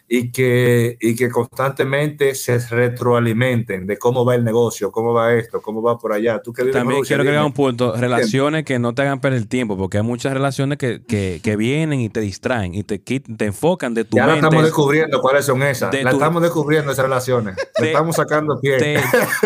y 0.08 0.30
que, 0.30 0.96
y 1.00 1.16
que 1.16 1.28
constantemente 1.30 2.34
se 2.36 2.58
retroalimenten 2.60 3.86
de 3.86 3.98
cómo 3.98 4.24
va 4.24 4.34
el 4.34 4.44
negocio, 4.44 4.92
cómo 4.92 5.12
va 5.12 5.34
esto, 5.34 5.60
cómo 5.60 5.82
va 5.82 5.98
por 5.98 6.12
allá. 6.12 6.40
Tú 6.42 6.52
También 6.52 7.02
quiero 7.02 7.22
agregar 7.22 7.44
un 7.44 7.52
punto, 7.52 7.94
relaciones 7.96 8.64
que 8.64 8.78
no 8.78 8.94
te 8.94 9.02
hagan 9.02 9.20
perder 9.20 9.40
el 9.40 9.48
tiempo, 9.48 9.76
porque 9.76 9.98
hay 9.98 10.04
muchas 10.04 10.32
relaciones 10.32 10.78
que, 10.78 11.02
que, 11.04 11.40
que 11.42 11.56
vienen 11.56 12.00
y 12.00 12.08
te 12.08 12.20
distraen 12.20 12.74
y 12.74 12.82
te, 12.84 12.98
te 12.98 13.44
enfocan 13.44 13.94
de 13.94 14.04
tu 14.04 14.16
Ya 14.16 14.26
la 14.26 14.32
mente. 14.34 14.46
estamos 14.46 14.64
descubriendo 14.64 15.20
cuáles 15.20 15.44
son 15.44 15.62
esas. 15.62 15.90
de 15.90 16.02
La 16.04 16.10
tu- 16.10 16.16
estamos 16.16 16.42
descubriendo 16.42 16.92
esas 16.92 17.04
relaciones. 17.04 17.56
Le 17.78 17.86
Te- 17.86 17.86
estamos 17.92 18.16
sacando 18.16 18.60
pie. 18.60 18.76
te, 18.78 19.00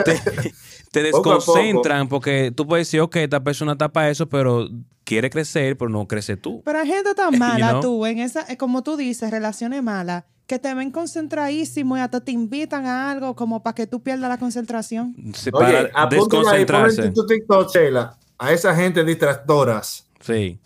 te- 0.04 0.52
te 0.92 1.10
Poco 1.10 1.32
a 1.32 1.38
poco. 1.38 1.54
desconcentran 1.54 2.08
porque 2.08 2.52
tú 2.54 2.66
puedes 2.66 2.86
decir, 2.86 3.00
ok, 3.00 3.16
esta 3.16 3.42
persona 3.42 3.72
está 3.72 3.88
para 3.88 4.10
eso, 4.10 4.28
pero 4.28 4.68
quiere 5.04 5.30
crecer, 5.30 5.76
pero 5.78 5.88
no 5.88 6.06
crece 6.06 6.36
tú. 6.36 6.62
Pero 6.64 6.78
hay 6.80 6.86
gente 6.88 7.14
tan 7.14 7.38
mala, 7.38 7.70
know? 7.70 7.80
tú, 7.80 8.06
en 8.06 8.18
esa, 8.18 8.44
eh, 8.52 8.56
como 8.56 8.82
tú 8.82 8.96
dices, 8.96 9.30
relaciones 9.30 9.82
malas, 9.82 10.24
que 10.50 10.58
te 10.58 10.74
ven 10.74 10.90
concentradísimo 10.90 11.96
y 11.96 12.00
hasta 12.00 12.18
te 12.20 12.32
invitan 12.32 12.84
a 12.84 13.08
algo 13.12 13.36
como 13.36 13.62
para 13.62 13.72
que 13.76 13.86
tú 13.86 14.02
pierdas 14.02 14.28
la 14.28 14.36
concentración. 14.36 15.14
Se- 15.32 15.50
Oye, 15.54 15.86
para 15.92 16.06
desconcentrarse. 16.08 17.02
en 17.02 17.14
tu 17.14 17.24
TikTok, 17.24 17.70
Sheila, 17.72 18.18
a 18.36 18.52
esa 18.52 18.74
gente 18.74 19.04
distractoras, 19.04 20.08
Sí. 20.18 20.58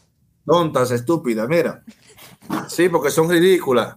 tontas, 0.47 0.91
estúpidas, 0.91 1.47
mira. 1.51 1.83
Sí, 2.67 2.89
porque 2.89 3.11
son 3.11 3.29
ridículas. 3.29 3.95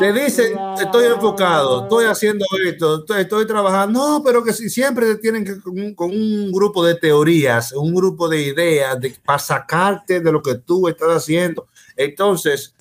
Te 0.00 0.12
dicen, 0.12 0.58
estoy 0.80 1.04
enfocado, 1.06 1.84
estoy 1.84 2.06
haciendo 2.06 2.44
esto, 2.66 2.98
estoy, 3.00 3.20
estoy 3.22 3.46
trabajando. 3.46 4.00
No, 4.18 4.24
pero 4.24 4.42
que 4.42 4.52
si 4.52 4.68
siempre 4.68 5.06
te 5.06 5.16
tienen 5.18 5.44
que 5.44 5.60
con 5.60 5.78
un, 5.78 5.94
con 5.94 6.10
un 6.10 6.50
grupo 6.50 6.84
de 6.84 6.96
teorías, 6.96 7.70
un 7.74 7.94
grupo 7.94 8.28
de 8.28 8.42
ideas 8.42 8.98
de, 9.00 9.14
para 9.24 9.38
sacarte 9.38 10.18
de 10.20 10.32
lo 10.32 10.42
que 10.42 10.56
tú 10.56 10.88
estás 10.88 11.10
haciendo. 11.10 11.68
Entonces, 11.96 12.74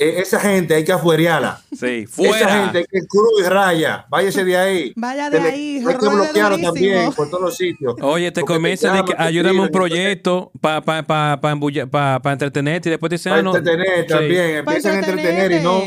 esa 0.00 0.40
gente 0.40 0.74
hay 0.74 0.84
que 0.84 0.92
afuerearla. 0.92 1.60
Sí. 1.72 2.04
Esa 2.08 2.12
Fuera. 2.14 2.48
gente 2.64 2.86
que 2.90 3.00
cruz 3.06 3.32
y 3.40 3.42
raya, 3.42 4.06
váyase 4.08 4.44
de 4.44 4.56
ahí. 4.56 4.92
Vaya 4.96 5.28
de 5.28 5.40
le- 5.40 5.48
ahí, 5.48 5.84
hay 5.86 5.96
que 5.96 6.08
bloquearlo 6.08 6.58
también 6.58 7.12
por 7.12 7.28
todos 7.28 7.42
los 7.42 7.56
sitios. 7.56 7.94
Oye, 8.00 8.32
te 8.32 8.42
comienzan 8.42 8.96
de 8.96 9.04
que 9.04 9.14
ayúdame 9.16 9.60
un 9.60 9.68
proyecto 9.68 10.50
para 10.60 10.80
pa, 10.80 11.02
pa, 11.02 11.40
pa, 11.40 11.58
pa- 11.90 12.20
pa 12.22 12.32
entretenerte 12.32 12.88
y 12.88 12.90
después 12.90 13.10
te 13.10 13.14
dicen, 13.16 13.30
Para 13.30 13.40
ah, 13.40 13.42
no. 13.42 13.56
entretener 13.56 14.00
Sí. 14.02 14.06
también, 14.08 14.64
Para 14.64 14.76
empiezan 14.76 14.92
a 14.92 14.98
entretener 15.06 15.52
y 15.52 15.62
no. 15.62 15.82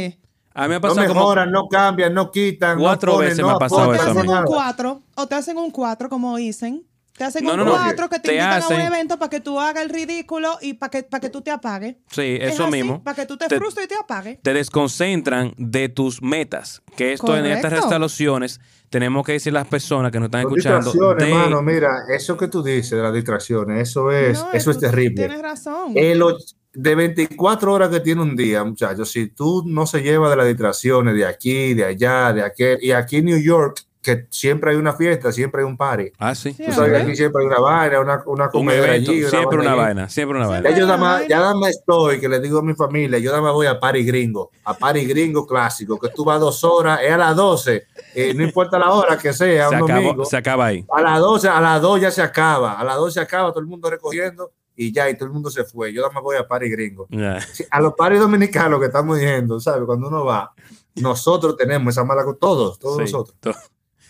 A 0.56 0.64
mí 0.64 0.70
me 0.70 0.76
ha 0.76 0.80
no 0.80 0.82
pasado 0.82 1.08
como 1.08 1.20
mejoran, 1.22 1.52
no 1.52 1.68
cambian, 1.68 2.14
no 2.14 2.30
quitan. 2.30 2.78
Cuatro 2.78 3.14
no 3.14 3.18
ponen, 3.18 3.30
veces 3.30 3.42
no 3.42 3.48
me 3.48 3.54
ha 3.54 3.58
pasado 3.58 3.90
O 3.90 3.92
te 3.92 3.98
eso 3.98 4.12
hacen 4.12 4.30
un 4.30 4.44
cuatro, 4.46 5.02
o 5.16 5.28
te 5.28 5.36
hacen 5.36 5.58
un 5.58 5.72
cuatro, 5.72 6.10
como 6.10 6.38
dicen. 6.38 6.84
Te 7.18 7.24
hacen 7.26 7.44
No, 7.46 7.52
un 7.52 7.58
no, 7.60 7.66
no. 7.66 7.72
cuatro 7.74 8.10
que 8.10 8.16
te, 8.20 8.30
Te 8.30 8.34
invitan 8.36 8.64
a 8.64 8.68
un 8.68 8.82
evento 8.82 9.20
para 9.20 9.30
que 9.30 9.40
tú 9.40 9.60
hagas 9.60 9.84
el 9.84 9.90
ridículo 9.90 10.58
y 10.62 10.74
para 10.74 10.90
que, 10.90 11.04
para 11.04 11.22
que 11.22 11.30
tú 11.30 11.42
te 11.42 11.52
apagues. 11.52 11.96
Sí, 12.10 12.38
Es 12.42 12.54
eso 12.56 12.64
así, 12.64 12.72
mismo. 12.72 13.04
Para 13.04 13.16
que 13.16 13.26
tú 13.28 13.38
te, 13.38 13.48
Te- 13.48 13.58
frustres 13.58 13.86
y 13.86 13.90
te 13.90 13.96
apagues. 13.96 14.40
te 14.42 14.52
desconcentran 14.54 15.54
de 15.58 15.90
tus 15.90 16.22
metas. 16.24 16.82
Que 16.98 17.14
esto 17.14 17.38
en 17.38 17.46
estas 17.46 17.72
restauraciones 17.72 18.60
tenemos 18.90 19.24
que 19.26 19.34
decir 19.34 19.52
a 19.56 19.60
las 19.60 19.68
personas 19.68 20.12
que 20.12 20.20
nos 20.20 20.28
están 20.28 20.42
escuchando. 20.42 20.92
distracciones, 20.92 21.24
de- 21.28 21.32
hermano, 21.32 21.62
mira, 21.62 21.90
eso 22.16 22.36
que 22.38 22.48
tú 22.48 22.64
dices 22.64 22.92
de 22.92 23.02
las 23.04 23.14
distracciones, 23.14 23.90
eso 23.90 24.12
es, 24.12 24.40
No, 24.40 24.52
eso 24.54 24.72
es 24.72 24.80
terrible. 24.80 25.16
Tienes 25.28 25.42
razón. 25.42 25.94
El 25.96 26.22
och- 26.22 26.56
de 26.74 26.96
24 26.96 27.72
horas 27.74 27.90
que 27.90 28.00
tiene 28.00 28.24
un 28.24 28.36
día, 28.36 28.64
muchachos, 28.64 29.12
si 29.12 29.28
tú 29.28 29.64
no 29.68 29.86
se 29.86 30.02
lleva 30.02 30.30
de 30.32 30.36
las 30.36 30.48
distracciones 30.48 31.14
de 31.16 31.26
aquí, 31.28 31.76
de 31.76 31.86
allá, 31.86 32.34
de 32.34 32.42
aquel, 32.44 32.80
y 32.82 32.92
aquí 32.92 33.18
en 33.18 33.26
New 33.26 33.38
York, 33.40 33.84
que 34.04 34.28
siempre 34.30 34.72
hay 34.72 34.78
una 34.78 34.94
fiesta, 34.94 35.32
siempre 35.32 35.62
hay 35.62 35.66
un 35.68 35.78
party. 35.78 36.12
Ah, 36.20 36.36
sí. 36.36 36.54
Sí, 36.54 36.66
Tú 36.66 36.74
sabes 36.74 36.92
que 36.92 36.98
aquí 36.98 37.16
siempre 37.16 37.42
hay 37.42 37.48
una 37.48 37.60
vaina, 37.60 38.00
una, 38.02 38.22
una 38.26 38.50
Un 38.54 38.70
evento, 38.70 39.12
allí, 39.12 39.24
siempre 39.24 39.58
una 39.60 39.74
vaina, 39.76 40.10
siempre 40.10 40.38
una 40.38 40.48
vaina. 40.48 40.70
Ya 40.70 40.78
yo 40.78 40.86
nada 40.86 40.98
más, 40.98 41.28
ya 41.28 41.40
nada 41.40 41.56
más 41.56 41.70
estoy, 41.70 42.20
que 42.20 42.28
le 42.30 42.40
digo 42.42 42.60
a 42.60 42.62
mi 42.62 42.74
familia, 42.76 43.18
yo 43.20 43.32
nada 43.32 43.42
más 43.42 43.54
voy 43.54 43.66
a 43.66 43.80
party 43.80 44.04
gringo, 44.04 44.52
a 44.66 44.74
party 44.74 45.06
gringo 45.06 45.48
clásico, 45.48 45.98
que 45.98 46.10
tú 46.10 46.26
vas 46.26 46.40
dos 46.40 46.64
horas, 46.66 47.00
es 47.02 47.12
a 47.12 47.18
las 47.18 47.36
12, 47.36 47.88
eh, 48.14 48.34
no 48.36 48.44
importa 48.44 48.78
la 48.78 48.92
hora 48.92 49.18
que 49.18 49.32
sea, 49.34 49.70
Se 49.70 49.76
un 49.76 49.82
domingo. 49.88 50.10
acabó, 50.12 50.26
se 50.26 50.38
acaba 50.38 50.66
ahí. 50.66 50.86
A 50.92 51.02
las 51.02 51.20
12, 51.20 51.48
a 51.48 51.62
las 51.62 51.82
2 51.82 52.02
ya 52.02 52.12
se 52.12 52.22
acaba, 52.22 52.74
a 52.74 52.84
las 52.84 52.98
2 52.98 53.14
se 53.14 53.22
acaba, 53.22 53.50
todo 53.52 53.62
el 53.62 53.68
mundo 53.68 53.90
recogiendo 53.90 54.52
y 54.76 54.92
ya, 54.92 55.10
y 55.10 55.16
todo 55.16 55.28
el 55.28 55.32
mundo 55.32 55.50
se 55.50 55.64
fue. 55.64 55.94
Yo 55.94 56.02
nada 56.02 56.14
más 56.14 56.24
voy 56.24 56.36
a 56.36 56.46
party 56.46 56.70
gringo. 56.70 57.08
Sí, 57.54 57.64
a 57.72 57.80
los 57.80 57.94
paris 57.94 58.20
dominicanos 58.20 58.80
que 58.82 58.88
estamos 58.88 59.18
yendo, 59.20 59.60
¿sabes? 59.62 59.84
Cuando 59.86 60.10
uno 60.10 60.26
va, 60.26 60.52
nosotros 60.96 61.56
tenemos 61.58 61.94
esa 61.94 62.04
mala 62.04 62.24
costumbre, 62.24 62.40
todos, 62.42 62.80
todos 62.80 62.96
Sí, 62.98 63.02
nosotros. 63.04 63.38
to- 63.40 63.54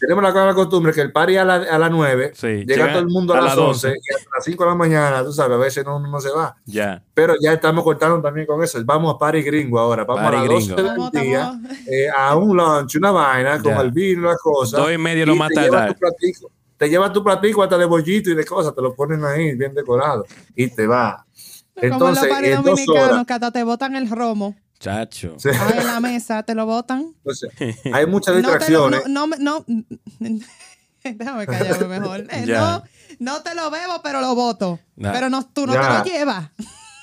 Tenemos 0.05 0.23
la 0.23 0.33
mala 0.33 0.53
costumbre 0.53 0.91
que 0.93 1.01
el 1.01 1.11
party 1.11 1.37
a, 1.37 1.45
la- 1.45 1.55
a 1.55 1.79
las 1.79 1.89
9, 1.91 2.31
Sí, 2.35 2.47
llega, 2.47 2.65
llega 2.65 2.87
todo 2.91 2.99
el 2.99 3.07
mundo 3.07 3.33
a, 3.33 3.37
a 3.37 3.41
las 3.41 3.49
las 3.55 3.57
11 3.57 3.87
12. 3.87 3.99
y 3.99 4.13
a 4.13 4.17
las 4.35 4.43
5 4.45 4.63
de 4.63 4.69
la 4.69 4.75
mañana, 4.75 5.23
tú 5.23 5.31
sabes, 5.31 5.55
a 5.55 5.59
veces 5.59 5.85
no, 5.85 5.99
no 5.99 6.19
se 6.19 6.29
va. 6.29 6.55
Ya. 6.65 7.01
Pero 7.13 7.35
ya 7.41 7.53
estamos 7.53 7.83
cortando 7.83 8.21
también 8.21 8.45
con 8.45 8.61
eso. 8.63 8.79
Vamos 8.83 9.15
a 9.15 9.17
party 9.17 9.41
gringo 9.41 9.79
ahora, 9.79 10.03
vamos 10.03 10.23
Party 10.23 10.37
a 10.37 10.39
las 10.41 10.49
gringo. 10.49 10.75
12 10.75 10.83
del 10.83 10.97
Vamos, 10.97 11.11
día, 11.11 11.53
eh, 11.87 12.07
a 12.15 12.35
un 12.35 12.57
lunch, 12.57 12.95
una 12.97 13.11
vaina, 13.11 13.61
con 13.61 13.73
Ya. 13.75 13.81
el 13.81 13.91
vino, 13.91 14.27
las 14.27 14.37
cosas. 14.39 14.79
Dos 14.79 14.91
y 14.91 14.97
medio 14.97 15.25
lo 15.25 15.35
y 15.35 15.37
más 15.39 15.49
te 15.49 15.61
llevas 15.61 15.87
tu 15.87 15.95
platico, 15.99 16.51
te 16.77 16.89
llevas 16.89 17.13
tu 17.13 17.23
platico 17.23 17.63
hasta 17.63 17.77
de 17.77 17.85
bollito 17.85 18.29
y 18.29 18.35
de 18.35 18.45
cosas, 18.45 18.75
te 18.75 18.81
lo 18.81 18.93
ponen 18.93 19.23
ahí 19.23 19.55
bien 19.55 19.73
decorado 19.73 20.25
y 20.55 20.67
te 20.67 20.85
va. 20.85 21.25
como 21.79 21.93
Entonces, 21.93 22.23
los 22.25 22.31
paris 22.33 22.49
en 22.49 22.55
dos 22.57 22.65
dominicanos 22.65 23.09
horas, 23.11 23.25
que 23.25 23.33
hasta 23.33 23.51
te 23.51 23.63
botan 23.63 23.95
el 23.95 24.09
romo. 24.09 24.55
Chacho. 24.83 25.35
sí, 25.39 25.49
Ahí 25.49 25.77
en 25.79 25.87
la 25.87 25.99
mesa 26.01 26.43
te 26.43 26.53
lo 26.55 26.65
botan. 26.65 27.13
entonces, 27.17 27.49
hay 27.93 28.05
muchas 28.05 28.35
No 28.35 28.41
te 28.41 28.47
lo- 28.47 28.49
distracciones. 28.51 29.07
No, 29.07 29.27
no, 29.27 29.37
no, 29.39 29.65
Déjame 31.03 31.45
callarme 31.45 31.99
mejor. 31.99 32.27
Eh, 32.31 32.45
no, 32.47 32.83
no 33.19 33.41
te 33.43 33.55
lo 33.55 33.69
bebo, 33.71 34.01
pero 34.03 34.19
lo 34.21 34.35
voto. 34.35 34.79
Nah. 34.95 35.11
Pero 35.13 35.29
no, 35.29 35.45
tú 35.45 35.65
no 35.67 35.73
Ya. 35.73 36.03
te 36.03 36.09
lo 36.09 36.15
llevas. 36.15 36.49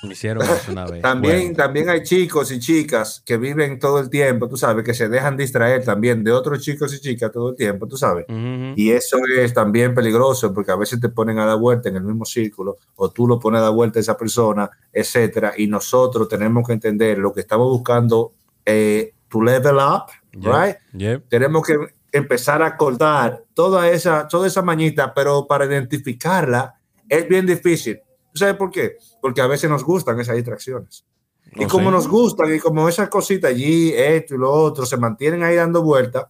Me 0.03 0.13
hicieron 0.13 0.41
eso 0.43 0.71
una 0.71 0.85
vez. 0.85 1.01
También, 1.01 1.37
Bueno. 1.39 1.55
también 1.55 1.89
hay 1.89 2.01
chicos 2.03 2.51
y 2.51 2.59
chicas 2.59 3.21
que 3.25 3.37
viven 3.37 3.77
todo 3.79 3.99
el 3.99 4.09
tiempo, 4.09 4.47
tú 4.49 4.57
sabes, 4.57 4.83
que 4.83 4.93
se 4.95 5.07
dejan 5.09 5.37
distraer 5.37 5.83
también 5.83 6.23
de 6.23 6.31
otros 6.31 6.59
chicos 6.61 6.93
y 6.95 6.99
chicas 6.99 7.31
todo 7.31 7.49
el 7.51 7.55
tiempo, 7.55 7.87
tú 7.87 7.97
sabes. 7.97 8.25
Ujú. 8.27 8.73
Y 8.75 8.91
eso 8.91 9.17
es 9.37 9.53
también 9.53 9.93
peligroso 9.93 10.53
porque 10.53 10.71
a 10.71 10.75
veces 10.75 10.99
te 10.99 11.09
ponen 11.09 11.37
a 11.37 11.45
dar 11.45 11.57
vuelta 11.59 11.89
en 11.89 11.97
el 11.97 12.03
mismo 12.03 12.25
círculo 12.25 12.77
o 12.95 13.11
tú 13.11 13.27
lo 13.27 13.39
pones 13.39 13.59
a 13.59 13.65
dar 13.65 13.73
vuelta 13.73 13.99
a 13.99 14.01
esa 14.01 14.17
persona, 14.17 14.69
etcétera. 14.91 15.53
Y 15.55 15.67
nosotros 15.67 16.27
tenemos 16.27 16.65
que 16.65 16.73
entender 16.73 17.19
lo 17.19 17.31
que 17.31 17.41
estamos 17.41 17.67
buscando 17.69 18.33
eh, 18.65 19.13
to 19.29 19.41
level 19.43 19.75
up, 19.77 20.05
Yep. 20.33 20.43
right? 20.53 20.75
Yep. 20.93 21.27
Tenemos 21.29 21.65
que 21.67 21.75
empezar 22.11 22.61
a 22.63 22.75
cortar 22.75 23.43
toda 23.53 23.87
esa, 23.89 24.27
toda 24.27 24.47
esa 24.47 24.61
mañita, 24.61 25.13
pero 25.13 25.45
para 25.45 25.65
identificarla 25.65 26.75
es 27.07 27.27
bien 27.27 27.45
difícil. 27.45 27.99
¿Tú 28.31 28.39
¿Sabes 28.39 28.55
por 28.55 28.71
qué? 28.71 28.97
Porque 29.21 29.41
a 29.41 29.47
veces 29.47 29.69
nos 29.69 29.83
gustan 29.83 30.19
esas 30.19 30.35
distracciones. 30.35 31.05
Y 31.53 31.65
como 31.65 31.91
nos 31.91 32.07
gustan 32.07 32.53
y 32.55 32.59
como 32.59 32.87
esas 32.87 33.09
cositas 33.09 33.51
allí, 33.51 33.91
esto 33.93 34.35
y 34.35 34.37
lo 34.37 34.51
otro, 34.51 34.85
se 34.85 34.95
mantienen 34.97 35.43
ahí 35.43 35.55
dando 35.55 35.81
vueltas 35.83 36.25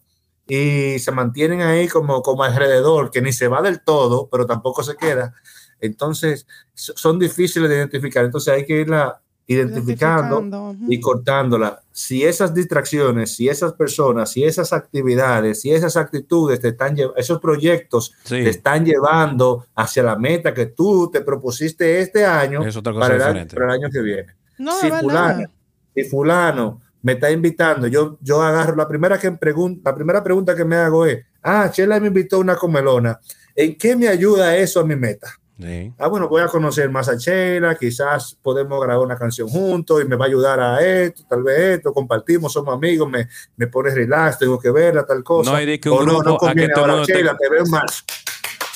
y 0.48 0.98
se 1.00 1.12
mantienen 1.12 1.62
ahí 1.62 1.88
como, 1.88 2.22
como 2.24 2.44
alrededor, 2.44 3.12
que 3.12 3.22
ni 3.22 3.32
se 3.32 3.48
va 3.48 3.62
del 3.62 3.82
todo, 3.84 4.28
pero 4.32 4.46
tampoco 4.48 4.82
se 4.84 4.96
queda. 4.96 5.34
Entonces, 5.80 6.48
so- 6.74 6.94
son 6.96 7.20
difíciles 7.20 7.70
de 7.70 7.76
identificar. 7.76 8.26
Entonces, 8.26 8.54
hay 8.54 8.66
que 8.66 8.82
irla 8.82 9.21
identificando 9.48 10.40
Identificando, 10.40 10.76
y 10.88 11.00
cortándola. 11.00 11.82
Si 11.92 12.24
esas 12.24 12.54
distracciones, 12.54 13.36
si 13.36 13.50
esas 13.50 13.74
personas, 13.74 14.32
si 14.32 14.44
esas 14.44 14.72
actividades, 14.72 15.62
si 15.62 15.72
esas 15.72 15.98
actitudes 15.98 16.60
te 16.60 16.70
están 16.70 16.96
esos 17.16 17.40
proyectos 17.40 18.14
Sí. 18.24 18.44
te 18.44 18.50
están 18.50 18.86
llevando 18.86 19.66
hacia 19.76 20.04
la 20.04 20.16
meta 20.16 20.54
que 20.54 20.68
tú 20.68 21.10
te 21.12 21.22
propusiste 21.22 22.00
este 22.00 22.26
año 22.26 22.64
Es 22.66 22.76
otra 22.78 22.94
cosa 22.94 23.08
para 23.08 23.16
el, 23.16 23.22
año, 23.38 23.48
para 23.54 23.66
el 23.66 23.72
año 23.82 23.90
que 23.92 24.02
viene 24.02 24.28
No, 24.58 24.80
si 24.80 24.90
fulano, 24.90 25.48
si 25.94 26.04
fulano 26.06 26.82
me 27.04 27.14
está 27.14 27.32
invitando, 27.32 27.88
yo, 27.88 28.18
yo 28.22 28.42
agarro 28.42 28.76
la 28.76 28.88
primera 28.88 29.18
que 29.18 29.32
pregunta, 29.32 29.90
la 29.90 29.96
primera 29.96 30.24
pregunta 30.24 30.56
que 30.56 30.64
me 30.64 30.76
hago 30.76 31.06
es, 31.06 31.26
ah, 31.42 31.70
Chela 31.72 32.00
me 32.00 32.08
invitó 32.08 32.36
a 32.38 32.40
una 32.40 32.56
comelona, 32.56 33.20
¿en 33.56 33.76
qué 33.76 33.96
me 33.96 34.08
ayuda 34.08 34.56
eso 34.56 34.80
a 34.80 34.86
mi 34.86 34.96
meta? 34.96 35.28
Sí. 35.62 35.94
Ah, 36.00 36.08
bueno, 36.08 36.28
voy 36.28 36.42
a 36.42 36.48
conocer 36.48 36.90
más 36.90 37.08
a 37.10 37.18
Chela, 37.18 37.76
quizás 37.76 38.38
podemos 38.42 38.82
grabar 38.84 39.06
una 39.06 39.16
canción 39.16 39.48
juntos 39.48 40.02
y 40.02 40.08
me 40.08 40.16
va 40.16 40.26
a 40.26 40.28
ayudar 40.28 40.60
a 40.60 40.82
esto, 40.86 41.24
tal 41.30 41.44
vez 41.44 41.60
esto, 41.78 41.94
compartimos, 41.94 42.52
somos 42.52 42.74
amigos, 42.74 43.10
me, 43.10 43.28
me 43.58 43.68
pones 43.68 43.94
relax, 43.94 44.40
tengo 44.40 44.58
que 44.60 44.72
verla, 44.72 45.06
tal 45.06 45.24
cosa. 45.24 45.52
No, 45.52 45.62
y 45.62 45.66
di 45.66 45.80
que 45.80 45.90
un 45.90 46.00
o 46.00 46.04
no, 46.04 46.24
no 46.24 46.38
conviene 46.38 46.74
ahora, 46.76 47.04
Chela, 47.06 47.20
tenga- 47.32 47.38
te 47.38 47.50
veo 47.50 47.66
mal, 47.68 47.86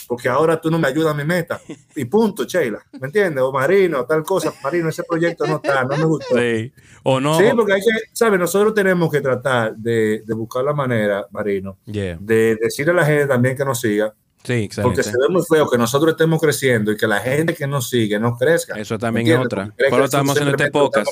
porque 0.07 0.29
ahora 0.29 0.61
tú 0.61 0.69
no 0.69 0.77
me 0.77 0.87
ayudas 0.87 1.13
a 1.13 1.17
mi 1.17 1.23
meta. 1.23 1.59
Y 1.95 2.05
punto, 2.05 2.43
Sheila, 2.43 2.79
¿me 2.99 3.07
entiendes? 3.07 3.41
O 3.43 3.51
Marino, 3.51 4.05
tal 4.05 4.21
cosa, 4.23 4.53
Marino, 4.63 4.89
ese 4.89 5.03
proyecto 5.03 5.47
no 5.47 5.55
está, 5.55 5.83
no 5.83 5.97
me 5.97 6.05
gustó. 6.05 6.37
Sí. 6.37 6.71
O 7.03 7.19
no. 7.19 7.39
Sí, 7.39 7.45
porque 7.55 7.73
hay 7.73 7.81
que, 7.81 7.89
¿sabes? 8.13 8.39
Nosotros 8.39 8.75
tenemos 8.75 9.09
que 9.11 9.21
tratar 9.21 9.75
de, 9.75 10.21
de 10.23 10.33
buscar 10.35 10.63
la 10.63 10.73
manera, 10.73 11.25
Marino, 11.31 11.79
Yeah. 11.85 12.17
de 12.19 12.55
decirle 12.61 12.91
a 12.91 12.95
la 12.97 13.05
gente 13.05 13.25
también 13.25 13.57
que 13.57 13.65
nos 13.65 13.79
siga, 13.79 14.13
Sí, 14.45 14.69
porque 14.81 15.01
excelente. 15.01 15.03
se 15.03 15.17
ve 15.17 15.29
muy 15.29 15.43
feo 15.49 15.69
que 15.69 15.77
nosotros 15.77 16.11
estemos 16.11 16.39
creciendo 16.39 16.91
y 16.91 16.97
que 16.97 17.07
la 17.07 17.19
gente 17.19 17.53
que 17.55 17.65
nos 17.67 17.89
sigue 17.89 18.19
no 18.19 18.37
crezca. 18.37 18.75
Eso 18.79 18.97
también 18.99 19.25
¿Me 19.27 19.33
es 19.33 19.39
otra. 19.39 19.65
Porque 19.65 19.89
Por 19.89 19.99
que 19.99 20.05
estamos 20.05 20.35
haciendo 20.37 20.55
este 20.55 20.71
podcast. 20.71 21.09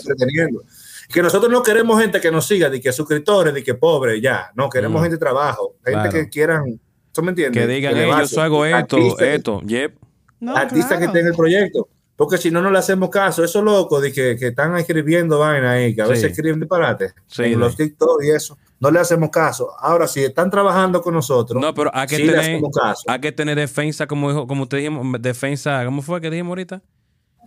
Que 1.12 1.22
nosotros 1.22 1.52
no 1.52 1.62
queremos 1.64 2.00
gente 2.02 2.22
que 2.22 2.32
nos 2.32 2.48
siga, 2.48 2.70
de 2.70 2.80
que 2.80 2.92
suscriptores, 2.94 3.54
de 3.54 3.64
que 3.64 3.74
pobres, 3.76 4.22
ya. 4.22 4.52
No, 4.56 4.70
queremos 4.70 5.02
Mm. 5.02 5.04
gente 5.04 5.16
de 5.16 5.20
trabajo, 5.20 5.76
gente 5.84 5.92
Claro. 6.00 6.12
que 6.12 6.30
quieran, 6.30 6.80
¿tú 7.12 7.22
me 7.22 7.30
entiendes? 7.30 7.62
Que 7.62 7.68
digan, 7.74 7.94
hey, 7.96 8.10
yo 8.32 8.42
hago 8.42 8.66
esto, 8.66 8.96
Artistas 8.98 9.18
que- 9.20 9.36
esto. 9.36 9.62
Yep. 9.66 9.96
No, 10.40 10.56
artistas 10.56 10.92
que 10.92 10.96
claro. 10.98 11.06
estén 11.06 11.22
en 11.22 11.28
el 11.28 11.36
proyecto. 11.36 11.88
Porque 12.16 12.38
si 12.38 12.52
no, 12.52 12.62
no 12.62 12.70
le 12.70 12.78
hacemos 12.78 13.10
caso. 13.10 13.44
Esos 13.44 13.64
locos 13.64 14.02
de 14.02 14.14
que, 14.14 14.38
que 14.38 14.48
están 14.50 14.78
escribiendo 14.78 15.40
vaina 15.40 15.72
ahí, 15.72 15.96
que 15.96 16.02
a 16.04 16.06
Sí. 16.06 16.12
veces 16.12 16.32
escriben 16.32 16.60
disparate 16.60 17.12
Sí, 17.28 17.44
en 17.46 17.60
los 17.60 17.76
TikTok 17.76 18.24
y 18.24 18.30
eso, 18.30 18.58
no 18.84 18.92
le 18.92 19.00
hacemos 19.00 19.30
caso. 19.30 19.72
Ahora, 19.80 20.08
si 20.08 20.24
están 20.24 20.50
trabajando 20.52 21.02
con 21.02 21.14
nosotros, 21.14 21.62
No, 21.62 21.74
pero 21.74 21.90
hay 21.94 22.06
que 22.08 22.18
sí 22.18 22.24
le 22.24 22.34
tener, 22.34 22.62
caso. 22.74 23.04
hay 23.08 23.20
que 23.20 23.32
tener 23.32 23.56
defensa, 23.58 24.06
como 24.08 24.30
dijo, 24.30 24.46
como 24.48 24.68
te 24.68 24.78
dijimos, 24.78 25.06
defensa, 25.22 25.84
¿cómo 25.86 26.02
fue 26.02 26.20
que 26.22 26.30
dijimos 26.30 26.50
ahorita? 26.52 26.82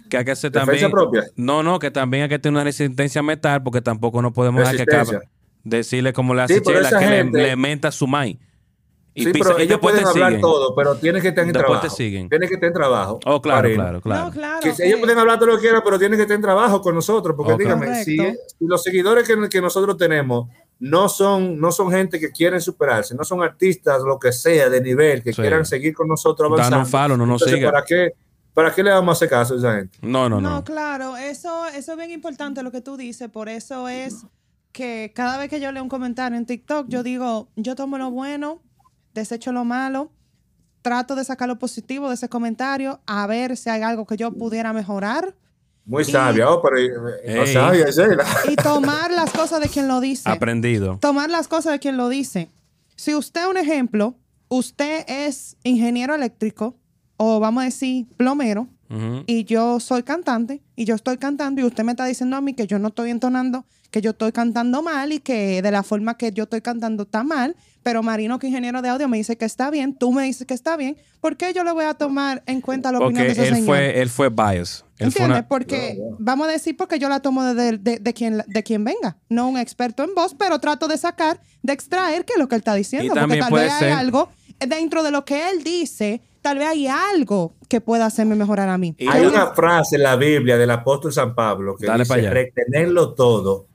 Que 0.08 0.18
hay 0.18 0.24
que 0.24 0.30
hacer 0.30 0.50
Defensa 0.52 0.70
también. 0.72 0.90
propia. 0.90 1.24
No, 1.36 1.62
no, 1.62 1.78
que 1.78 1.90
también 1.90 2.22
hay 2.24 2.28
que 2.28 2.38
tener 2.38 2.54
una 2.54 2.64
resistencia 2.64 3.22
mental, 3.22 3.62
porque 3.62 3.80
tampoco 3.82 4.22
no 4.22 4.32
podemos 4.32 4.60
dejar 4.60 4.76
que 4.76 4.82
acabe. 4.82 5.20
Decirle 5.64 6.12
como 6.12 6.32
le 6.34 6.42
hace 6.42 6.54
Sí, 6.54 6.60
Chela, 6.62 6.88
que 6.88 6.94
le- 7.06 7.16
gente- 7.16 7.42
le, 7.42 7.56
menta 7.56 7.90
su 7.90 8.06
mai. 8.06 8.38
Y, 9.18 9.24
sí, 9.24 9.32
pisa- 9.32 9.48
pero 9.48 9.58
ellos 9.58 9.78
pueden 9.80 10.02
te 10.04 10.08
hablar 10.10 10.28
siguen. 10.28 10.42
todo, 10.42 10.74
pero 10.76 10.94
tienen 10.96 11.22
que 11.22 11.28
estar 11.28 11.42
en 11.44 11.50
Después 11.52 11.66
trabajo. 11.80 11.88
te 11.88 11.90
siguen. 12.02 12.28
Tienen 12.28 12.48
que 12.48 12.54
estar 12.54 12.68
en 12.68 12.74
trabajo. 12.74 13.18
Oh, 13.24 13.40
claro, 13.42 13.68
claro, 13.74 14.00
claro. 14.02 14.24
No, 14.26 14.30
claro. 14.30 14.60
Que 14.62 14.70
ok. 14.72 14.80
ellos 14.80 15.00
pueden 15.00 15.18
hablar 15.18 15.38
todo 15.38 15.48
lo 15.48 15.54
que 15.56 15.62
quieran, 15.62 15.80
pero 15.82 15.98
tienen 15.98 16.18
que 16.18 16.22
estar 16.22 16.34
en 16.36 16.42
trabajo 16.42 16.80
con 16.82 16.94
nosotros. 16.94 17.34
Porque 17.34 17.54
Oh, 17.54 17.56
dígame, 17.56 18.04
si, 18.04 18.16
si 18.18 18.26
los 18.60 18.82
seguidores 18.82 19.26
que, 19.26 19.48
que 19.48 19.60
nosotros 19.62 19.96
tenemos 19.96 20.48
no 20.78 21.08
son, 21.08 21.58
no 21.58 21.72
son 21.72 21.90
gente 21.90 22.20
que 22.20 22.30
quieren 22.30 22.60
superarse, 22.60 23.14
no 23.14 23.24
son 23.24 23.42
artistas, 23.42 24.02
lo 24.02 24.18
que 24.18 24.30
sea, 24.32 24.68
de 24.68 24.80
nivel, 24.80 25.22
que 25.22 25.32
Sí. 25.32 25.40
quieran 25.40 25.64
seguir 25.64 25.94
con 25.94 26.06
nosotros 26.08 26.50
avanzando. 26.52 27.16
no 27.16 27.26
nos 27.26 27.40
Entonces, 27.42 27.58
siga. 27.58 27.70
¿para 27.72 27.84
qué, 27.84 28.12
¿Para 28.52 28.74
qué 28.74 28.82
le 28.82 28.90
vamos 28.90 29.08
a 29.08 29.12
hacer 29.16 29.28
caso 29.28 29.54
a 29.54 29.58
esa 29.58 29.74
gente? 29.76 29.98
No, 30.02 30.28
no, 30.28 30.40
No, 30.40 30.50
no. 30.50 30.64
claro, 30.64 31.16
eso, 31.16 31.66
eso 31.68 31.92
es 31.92 31.98
bien 31.98 32.10
importante 32.10 32.62
lo 32.62 32.70
que 32.72 32.80
tú 32.80 32.96
dices, 32.96 33.28
por 33.28 33.48
eso 33.48 33.88
es 33.88 34.24
que 34.72 35.12
cada 35.14 35.38
vez 35.38 35.48
que 35.50 35.60
yo 35.60 35.72
leo 35.72 35.82
un 35.82 35.88
comentario 35.88 36.36
en 36.38 36.44
TikTok, 36.46 36.88
yo 36.88 37.02
digo, 37.02 37.48
yo 37.56 37.74
tomo 37.74 37.96
lo 37.98 38.10
bueno, 38.10 38.62
desecho 39.14 39.52
lo 39.52 39.64
malo, 39.64 40.10
trato 40.82 41.14
de 41.16 41.24
sacar 41.24 41.48
lo 41.48 41.58
positivo 41.58 42.08
de 42.08 42.14
ese 42.14 42.28
comentario, 42.28 43.00
a 43.06 43.26
ver 43.26 43.56
si 43.56 43.70
hay 43.70 43.82
algo 43.82 44.06
que 44.06 44.16
yo 44.16 44.30
pudiera 44.32 44.72
mejorar 44.74 45.34
Muy 45.86 46.02
Y- 46.02 46.06
sabia, 46.06 46.50
oh, 46.50 46.60
pero 46.60 46.76
eh, 46.78 47.34
no 47.36 47.44
Ey. 47.44 47.52
sabia, 47.52 47.86
Sheila. 47.90 48.24
y 48.50 48.56
tomar 48.56 49.10
las 49.12 49.30
cosas 49.32 49.60
de 49.60 49.68
quien 49.68 49.86
lo 49.88 50.00
dice. 50.00 50.28
Aprendido. 50.28 50.98
tomar 51.00 51.30
las 51.30 51.46
cosas 51.48 51.72
de 51.72 51.78
quien 51.78 51.96
lo 51.96 52.08
dice. 52.08 52.50
Si 52.96 53.14
usted, 53.14 53.46
un 53.46 53.56
ejemplo, 53.56 54.16
usted 54.48 55.04
es 55.08 55.56
ingeniero 55.62 56.14
eléctrico 56.14 56.76
o 57.16 57.38
vamos 57.40 57.62
a 57.62 57.64
decir 57.66 58.06
plomero 58.16 58.68
y 59.26 59.42
yo 59.44 59.80
soy 59.80 60.04
cantante 60.04 60.62
y 60.76 60.84
yo 60.84 60.94
estoy 60.94 61.16
cantando 61.18 61.60
y 61.60 61.64
usted 61.64 61.82
me 61.82 61.90
está 61.92 62.04
diciendo 62.06 62.36
a 62.36 62.40
mí 62.40 62.54
que 62.54 62.68
yo 62.68 62.78
no 62.78 62.88
estoy 62.88 63.10
entonando, 63.10 63.64
que 63.90 64.00
yo 64.00 64.10
estoy 64.10 64.30
cantando 64.30 64.80
mal 64.80 65.12
y 65.12 65.18
que 65.18 65.60
de 65.60 65.70
la 65.72 65.82
forma 65.82 66.16
que 66.16 66.30
yo 66.30 66.44
estoy 66.44 66.60
cantando 66.60 67.02
está 67.02 67.24
mal, 67.24 67.56
pero 67.82 68.04
Marino, 68.04 68.38
que 68.38 68.46
ingeniero 68.46 68.82
de 68.82 68.88
audio, 68.90 69.08
me 69.08 69.16
dice 69.16 69.36
que 69.36 69.44
está 69.44 69.70
bien, 69.70 69.96
tú 69.96 70.12
me 70.12 70.22
dices 70.22 70.46
que 70.46 70.54
está 70.54 70.76
bien, 70.76 70.96
¿por 71.20 71.36
qué 71.36 71.52
yo 71.52 71.64
le 71.64 71.72
voy 71.72 71.84
a 71.84 71.94
tomar 71.94 72.44
en 72.46 72.60
cuenta 72.60 72.92
la 72.92 72.98
opinión 72.98 73.26
de 73.26 73.32
ese 73.32 73.48
él 73.48 73.54
señor? 73.54 73.66
fue, 73.66 74.00
él 74.00 74.08
fue 74.08 74.28
bias. 74.28 74.84
¿Entiendes? 74.98 75.38
una- 75.40 75.48
Porque 75.48 75.98
vamos 76.18 76.48
a 76.48 76.50
decir 76.52 76.76
porque 76.76 76.98
yo 76.98 77.08
la 77.08 77.20
tomo 77.20 77.44
de, 77.44 77.76
de, 77.78 77.98
de 77.98 78.14
quien, 78.14 78.42
de 78.46 78.62
quien 78.62 78.82
venga, 78.84 79.18
no 79.28 79.48
un 79.48 79.58
experto 79.58 80.02
en 80.04 80.14
voz, 80.14 80.34
pero 80.38 80.58
trato 80.58 80.88
de 80.88 80.96
sacar, 80.96 81.40
de 81.62 81.72
extraer 81.72 82.24
qué 82.24 82.32
es 82.34 82.38
lo 82.38 82.48
que 82.48 82.54
él 82.54 82.60
está 82.60 82.74
diciendo. 82.74 83.08
Porque 83.08 83.20
también 83.20 83.40
tal 83.40 83.50
puede 83.50 83.64
vez 83.64 83.72
hay 83.82 83.92
algo 83.92 84.30
dentro 84.66 85.02
de 85.02 85.10
lo 85.10 85.24
que 85.26 85.50
él 85.50 85.62
dice, 85.62 86.22
tal 86.40 86.58
vez 86.58 86.68
hay 86.68 86.86
algo 86.86 87.54
que 87.68 87.80
pueda 87.82 88.06
hacerme 88.06 88.36
mejorar 88.36 88.68
a 88.70 88.78
mí. 88.78 88.94
Y- 88.96 89.06
Hay 89.08 89.26
una 89.26 89.48
frase 89.48 89.96
en 89.96 90.02
la 90.04 90.16
Biblia 90.16 90.56
del 90.56 90.70
apóstol 90.70 91.12
San 91.12 91.34
Pablo 91.34 91.76
que 91.76 91.86
Dale 91.86 92.04
dice 92.04 92.30
retenerlo 92.30 93.12
todo, 93.12 93.66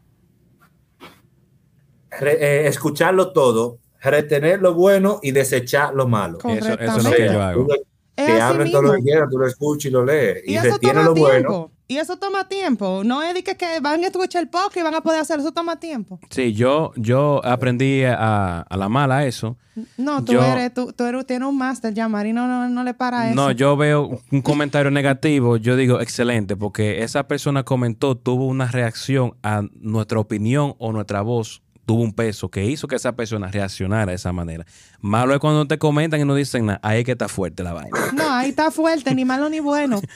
re- 2.19 2.37
eh, 2.63 2.67
escucharlo 2.67 3.31
todo, 3.31 3.77
retener 4.01 4.59
lo 4.61 4.73
bueno 4.73 5.19
y 5.21 5.31
desechar 5.31 5.93
lo 5.93 6.07
malo. 6.07 6.39
Eso, 6.39 6.73
eso 6.79 6.97
es 6.97 7.03
lo 7.03 7.11
que 7.11 7.25
yo 7.31 7.41
hago. 7.41 7.67
Es 8.15 8.41
hablen 8.41 8.71
todo 8.71 8.81
lo 8.83 8.91
que 8.91 8.97
mismo. 8.97 9.05
quieran, 9.11 9.29
tú 9.29 9.37
lo 9.37 9.47
escuchas 9.47 9.85
y 9.85 9.89
lo 9.89 10.05
lees. 10.05 10.43
Y 10.45 10.53
Y, 10.53 10.57
eso 10.57 10.73
retiene 10.73 10.93
toma 10.95 11.05
lo 11.05 11.13
tiempo. 11.13 11.49
bueno. 11.51 11.71
Y 11.87 11.97
eso 11.97 12.17
toma 12.17 12.47
tiempo. 12.47 13.01
No 13.03 13.21
es 13.21 13.33
de 13.33 13.43
que, 13.43 13.57
que 13.57 13.79
van 13.81 14.01
a 14.01 14.07
escuchar 14.07 14.41
el 14.43 14.49
podcast 14.49 14.77
y 14.77 14.81
van 14.81 14.95
a 14.95 15.01
poder 15.01 15.19
hacer 15.19 15.39
eso 15.41 15.51
toma 15.51 15.77
tiempo. 15.77 16.19
Sí, 16.29 16.53
yo, 16.53 16.93
yo 16.95 17.41
aprendí 17.45 18.03
a, 18.05 18.61
a 18.61 18.77
la 18.77 18.87
mala 18.87 19.25
eso. 19.25 19.57
No, 19.97 20.23
tú 20.23 20.33
Yo- 20.33 20.43
eres, 20.43 20.73
tú, 20.73 20.93
tú 20.93 21.03
eres, 21.05 21.25
tienes 21.25 21.47
un 21.49 21.57
máster 21.57 21.93
ya, 21.93 22.07
Marino 22.07 22.47
no, 22.47 22.69
no 22.69 22.83
le 22.85 22.93
para 22.93 23.27
eso. 23.27 23.35
No, 23.35 23.51
yo 23.51 23.75
veo 23.75 24.21
un 24.31 24.41
comentario 24.41 24.89
negativo, 24.91 25.57
yo 25.57 25.75
digo 25.75 25.99
excelente, 25.99 26.55
porque 26.55 27.03
esa 27.03 27.27
persona 27.27 27.63
comentó, 27.63 28.15
tuvo 28.15 28.47
una 28.47 28.67
reacción 28.67 29.33
a 29.43 29.63
nuestra 29.81 30.19
opinión 30.19 30.75
o 30.77 30.91
nuestra 30.93 31.21
voz, 31.21 31.61
tuvo 31.91 32.03
un 32.03 32.13
peso 32.13 32.49
que 32.49 32.65
hizo 32.65 32.87
que 32.87 32.95
esa 32.95 33.11
persona 33.15 33.47
reaccionara 33.47 34.05
de 34.07 34.15
esa 34.15 34.31
manera. 34.31 34.65
Malo 34.99 35.33
es 35.33 35.39
cuando 35.39 35.67
te 35.67 35.77
comentan 35.77 36.19
y 36.21 36.25
no 36.25 36.35
dicen 36.35 36.65
nada, 36.65 36.79
ahí 36.83 36.99
es 36.99 37.05
que 37.05 37.11
está 37.11 37.27
fuerte 37.27 37.63
la 37.63 37.73
vaina. 37.73 37.97
No, 38.13 38.29
ahí 38.31 38.49
está 38.49 38.71
fuerte, 38.71 39.13
ni 39.15 39.25
malo 39.25 39.49
ni 39.49 39.59
bueno. 39.59 39.99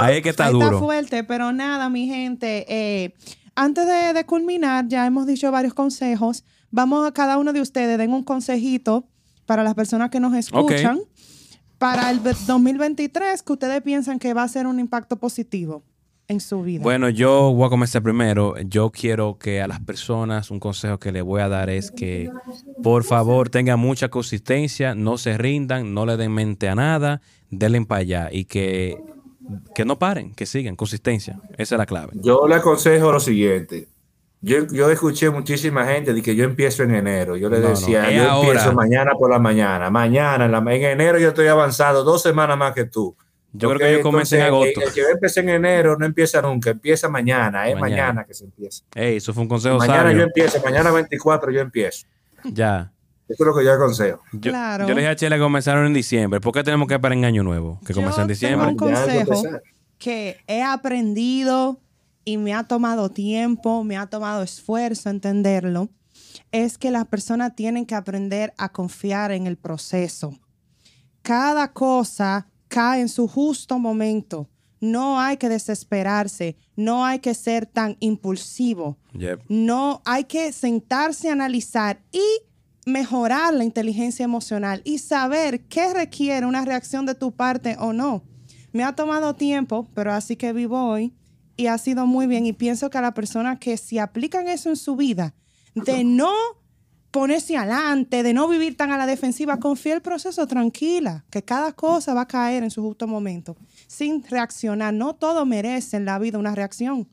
Ahí 0.00 0.16
es 0.16 0.22
que 0.22 0.30
está 0.30 0.46
Ahí 0.46 0.54
está 0.58 0.78
fuerte, 0.78 1.22
pero 1.22 1.52
nada, 1.52 1.88
mi 1.90 2.06
gente. 2.06 2.64
eh, 2.68 3.14
antes 3.54 3.86
de, 3.86 4.12
de 4.14 4.24
culminar, 4.24 4.86
ya 4.88 5.06
hemos 5.06 5.26
dicho 5.26 5.50
varios 5.52 5.74
consejos. 5.74 6.44
Vamos 6.70 7.06
a 7.06 7.12
cada 7.12 7.36
uno 7.38 7.52
de 7.52 7.60
ustedes, 7.60 7.96
den 7.98 8.12
un 8.12 8.24
consejito 8.24 9.06
para 9.44 9.62
las 9.62 9.74
personas 9.74 10.08
que 10.10 10.18
nos 10.18 10.34
escuchan. 10.34 10.98
Para 11.78 12.10
el 12.10 12.20
ve- 12.20 12.34
2023, 12.46 13.42
que 13.42 13.52
ustedes 13.52 13.82
piensan 13.82 14.18
que 14.18 14.32
va 14.34 14.42
a 14.44 14.48
ser 14.48 14.66
un 14.66 14.80
impacto 14.80 15.16
positivo. 15.18 15.84
En 16.28 16.40
su 16.40 16.62
vida? 16.62 16.82
Bueno, 16.82 17.08
yo 17.08 17.52
voy 17.52 17.66
a 17.66 17.68
comenzar 17.70 18.02
primero. 18.02 18.54
Yo 18.60 18.90
quiero 18.90 19.38
que 19.38 19.60
a 19.62 19.68
las 19.68 19.80
personas, 19.80 20.50
un 20.50 20.58
consejo 20.60 20.98
que 20.98 21.12
les 21.12 21.22
voy 21.22 21.40
a 21.40 21.48
dar 21.48 21.70
es 21.70 21.90
que 21.90 22.30
por 22.82 23.04
favor 23.04 23.48
tengan 23.48 23.78
mucha 23.78 24.08
consistencia, 24.08 24.94
no 24.94 25.18
se 25.18 25.38
rindan, 25.38 25.94
no 25.94 26.06
le 26.06 26.16
den 26.16 26.32
mente 26.32 26.68
a 26.68 26.74
nada, 26.74 27.20
denle 27.50 27.84
para 27.86 28.00
allá 28.00 28.28
y 28.32 28.44
que, 28.46 28.96
que 29.74 29.84
no 29.84 29.98
paren, 29.98 30.34
que 30.34 30.46
sigan, 30.46 30.76
consistencia. 30.76 31.40
Esa 31.56 31.74
es 31.76 31.78
la 31.78 31.86
clave. 31.86 32.12
Yo 32.14 32.46
le 32.48 32.56
aconsejo 32.56 33.12
lo 33.12 33.20
siguiente. 33.20 33.88
Yo, 34.42 34.66
yo 34.68 34.90
escuché 34.90 35.30
muchísima 35.30 35.86
gente 35.86 36.12
de 36.12 36.22
que 36.22 36.36
yo 36.36 36.44
empiezo 36.44 36.82
en 36.82 36.94
enero. 36.94 37.36
Yo 37.36 37.48
le 37.48 37.58
No, 37.58 37.70
decía, 37.70 38.10
yo 38.12 38.30
ahora. 38.30 38.48
empiezo 38.48 38.72
mañana 38.74 39.12
por 39.18 39.30
la 39.30 39.38
mañana. 39.38 39.90
Mañana, 39.90 40.44
en, 40.44 40.52
la- 40.52 40.58
en 40.58 40.82
enero 40.84 41.18
yo 41.18 41.28
estoy 41.28 41.46
avanzado 41.48 42.04
dos 42.04 42.22
semanas 42.22 42.56
más 42.58 42.72
que 42.74 42.84
tú. 42.84 43.16
Yo 43.58 43.68
creo 43.68 43.78
que 43.80 43.92
yo 43.96 44.02
comencé 44.02 44.36
en 44.38 44.42
agosto. 44.46 44.80
El, 44.80 44.88
el 44.88 44.94
que 44.94 45.00
a 45.02 45.10
empezar 45.10 45.44
en 45.44 45.50
enero 45.50 45.96
no 45.98 46.06
empieza 46.06 46.40
nunca, 46.42 46.70
empieza 46.70 47.08
mañana. 47.08 47.68
Es 47.68 47.74
Mañana. 47.74 48.02
mañana, 48.02 48.24
que 48.24 48.34
se 48.34 48.44
empieza. 48.44 48.84
Ey, 48.94 49.16
eso 49.16 49.32
fue 49.34 49.42
un 49.44 49.48
consejo 49.48 49.78
Mañana 49.78 50.02
sabio. 50.02 50.18
yo 50.18 50.22
empiezo, 50.24 50.60
mañana 50.62 50.90
24 50.90 51.50
yo 51.52 51.60
empiezo. 51.60 52.06
Ya. 52.44 52.92
Eso 53.28 53.42
es 53.42 53.46
lo 53.46 53.56
que 53.56 53.64
yo 53.64 53.72
aconsejo. 53.72 54.20
Yo, 54.32 54.52
Claro. 54.52 54.86
yo 54.86 54.94
le 54.94 55.00
dije 55.00 55.10
a 55.10 55.16
Chela 55.16 55.36
que 55.36 55.42
comenzaron 55.42 55.84
en 55.86 55.92
diciembre. 55.94 56.40
¿Por 56.40 56.52
qué 56.52 56.62
tenemos 56.62 56.86
que 56.86 56.94
esperar 56.94 57.16
en 57.18 57.24
año 57.24 57.42
nuevo? 57.42 57.80
Que 57.84 57.92
Yo 57.92 57.96
comenzó 57.96 58.20
en 58.22 58.28
tengo 58.28 58.28
diciembre. 58.28 58.68
un 58.68 58.76
Ya 58.92 59.02
hay 59.02 59.18
que 59.20 59.24
consejo 59.24 59.58
que 59.98 60.36
he 60.46 60.62
aprendido 60.62 61.80
y 62.24 62.36
me 62.38 62.54
ha 62.54 62.64
tomado 62.64 63.10
tiempo, 63.10 63.82
me 63.82 63.96
ha 63.96 64.06
tomado 64.06 64.42
esfuerzo 64.42 65.10
entenderlo, 65.10 65.88
es 66.52 66.78
que 66.78 66.90
las 66.90 67.06
personas 67.06 67.54
tienen 67.56 67.86
que 67.86 67.94
aprender 67.94 68.52
a 68.58 68.68
confiar 68.70 69.32
en 69.32 69.46
el 69.46 69.56
proceso. 69.56 70.38
Cada 71.22 71.72
cosa 71.72 72.46
cae 72.68 73.00
en 73.00 73.08
su 73.08 73.28
justo 73.28 73.78
momento. 73.78 74.48
No 74.80 75.18
hay 75.18 75.36
que 75.38 75.48
desesperarse, 75.48 76.56
no 76.76 77.04
hay 77.04 77.18
que 77.20 77.34
ser 77.34 77.66
tan 77.66 77.96
impulsivo. 78.00 78.98
Yep. 79.14 79.44
No 79.48 80.02
hay 80.04 80.24
que 80.24 80.52
sentarse 80.52 81.28
a 81.28 81.32
analizar 81.32 82.02
y 82.12 82.22
mejorar 82.84 83.52
la 83.54 83.64
inteligencia 83.64 84.24
emocional 84.24 84.80
y 84.84 84.98
saber 84.98 85.64
qué 85.64 85.92
requiere 85.92 86.46
una 86.46 86.64
reacción 86.64 87.06
de 87.06 87.14
tu 87.14 87.32
parte 87.32 87.76
o 87.80 87.92
no. 87.92 88.22
Me 88.72 88.84
ha 88.84 88.94
tomado 88.94 89.34
tiempo, 89.34 89.88
pero 89.94 90.12
así 90.12 90.36
que 90.36 90.52
vivo 90.52 90.88
hoy 90.88 91.14
y 91.56 91.66
ha 91.66 91.78
sido 91.78 92.06
muy 92.06 92.26
bien 92.26 92.46
y 92.46 92.52
pienso 92.52 92.90
que 92.90 92.98
a 92.98 93.02
la 93.02 93.14
persona 93.14 93.58
que 93.58 93.76
si 93.76 93.98
aplican 93.98 94.48
eso 94.48 94.68
en 94.68 94.76
su 94.76 94.94
vida, 94.94 95.34
de 95.74 96.04
no 96.04 96.32
ponerse 97.18 97.56
adelante, 97.56 98.22
de 98.22 98.32
no 98.34 98.46
vivir 98.48 98.76
tan 98.76 98.92
a 98.92 98.98
la 98.98 99.06
defensiva, 99.06 99.58
confía 99.58 99.94
el 99.94 100.02
proceso 100.02 100.46
tranquila, 100.46 101.24
que 101.30 101.42
cada 101.42 101.72
cosa 101.72 102.12
va 102.14 102.22
a 102.22 102.26
caer 102.28 102.62
en 102.62 102.70
su 102.70 102.82
justo 102.82 103.06
momento, 103.06 103.56
sin 103.86 104.22
reaccionar. 104.24 104.92
No 104.92 105.14
todo 105.14 105.46
merece 105.46 105.96
en 105.96 106.04
la 106.04 106.18
vida 106.18 106.38
una 106.38 106.54
reacción. 106.54 107.08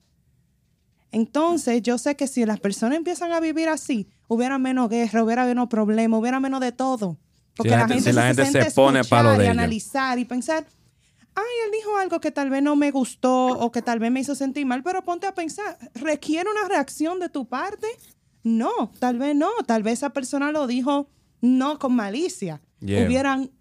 Entonces, 1.12 1.82
yo 1.84 1.97
sé 1.97 2.16
que 2.16 2.28
si 2.28 2.45
las 2.45 2.60
personas 2.60 2.97
empiezan 2.97 3.32
a 3.32 3.39
vivir 3.39 3.70
así, 3.70 4.08
hubiera 4.28 4.58
menos 4.58 4.89
guerra, 4.89 5.24
hubiera 5.24 5.45
menos 5.45 5.68
problemas, 5.70 6.20
hubiera 6.20 6.39
menos 6.39 6.60
de 6.60 6.72
todo. 6.72 7.18
Porque 7.56 7.70
la 7.70 7.78
la, 7.78 7.88
gente- 7.88 7.93
gente, 8.04 8.10
si 8.10 8.16
la 8.16 8.34
se 8.34 8.43
gente 8.45 8.70
se 8.70 8.76
pone 8.76 8.99
escuchar 9.01 9.24
pa' 9.24 9.32
lo 9.32 9.38
de 9.38 9.45
y 9.45 9.47
analizar 9.47 10.18
y 10.18 10.26
pensar, 10.26 10.66
ay, 11.36 11.43
él 11.66 11.72
dijo 11.72 11.95
algo 11.97 12.20
que 12.20 12.32
tal 12.32 12.49
vez 12.49 12.64
no 12.64 12.76
me 12.76 12.89
gustó 12.91 13.45
o 13.47 13.72
que 13.72 13.82
tal 13.84 13.99
vez 13.99 14.12
me 14.12 14.22
hizo 14.22 14.34
sentir 14.34 14.66
mal, 14.66 14.82
pero 14.82 15.04
ponte 15.06 15.28
a 15.28 15.36
pensar, 15.36 15.78
¿requiere 15.93 16.49
una 16.49 16.68
reacción 16.68 17.20
de 17.20 17.30
tu 17.30 17.45
parte? 17.47 17.88
No, 18.43 18.91
tal 18.99 19.17
vez 19.19 19.35
no, 19.35 19.49
tal 19.65 19.83
vez 19.83 19.93
esa 19.93 20.11
persona 20.11 20.51
lo 20.51 20.67
dijo 20.67 21.07
no 21.41 21.79
con 21.79 21.95
malicia. 21.95 22.61
Yeah. 22.79 23.05
Hubieran, 23.05 23.51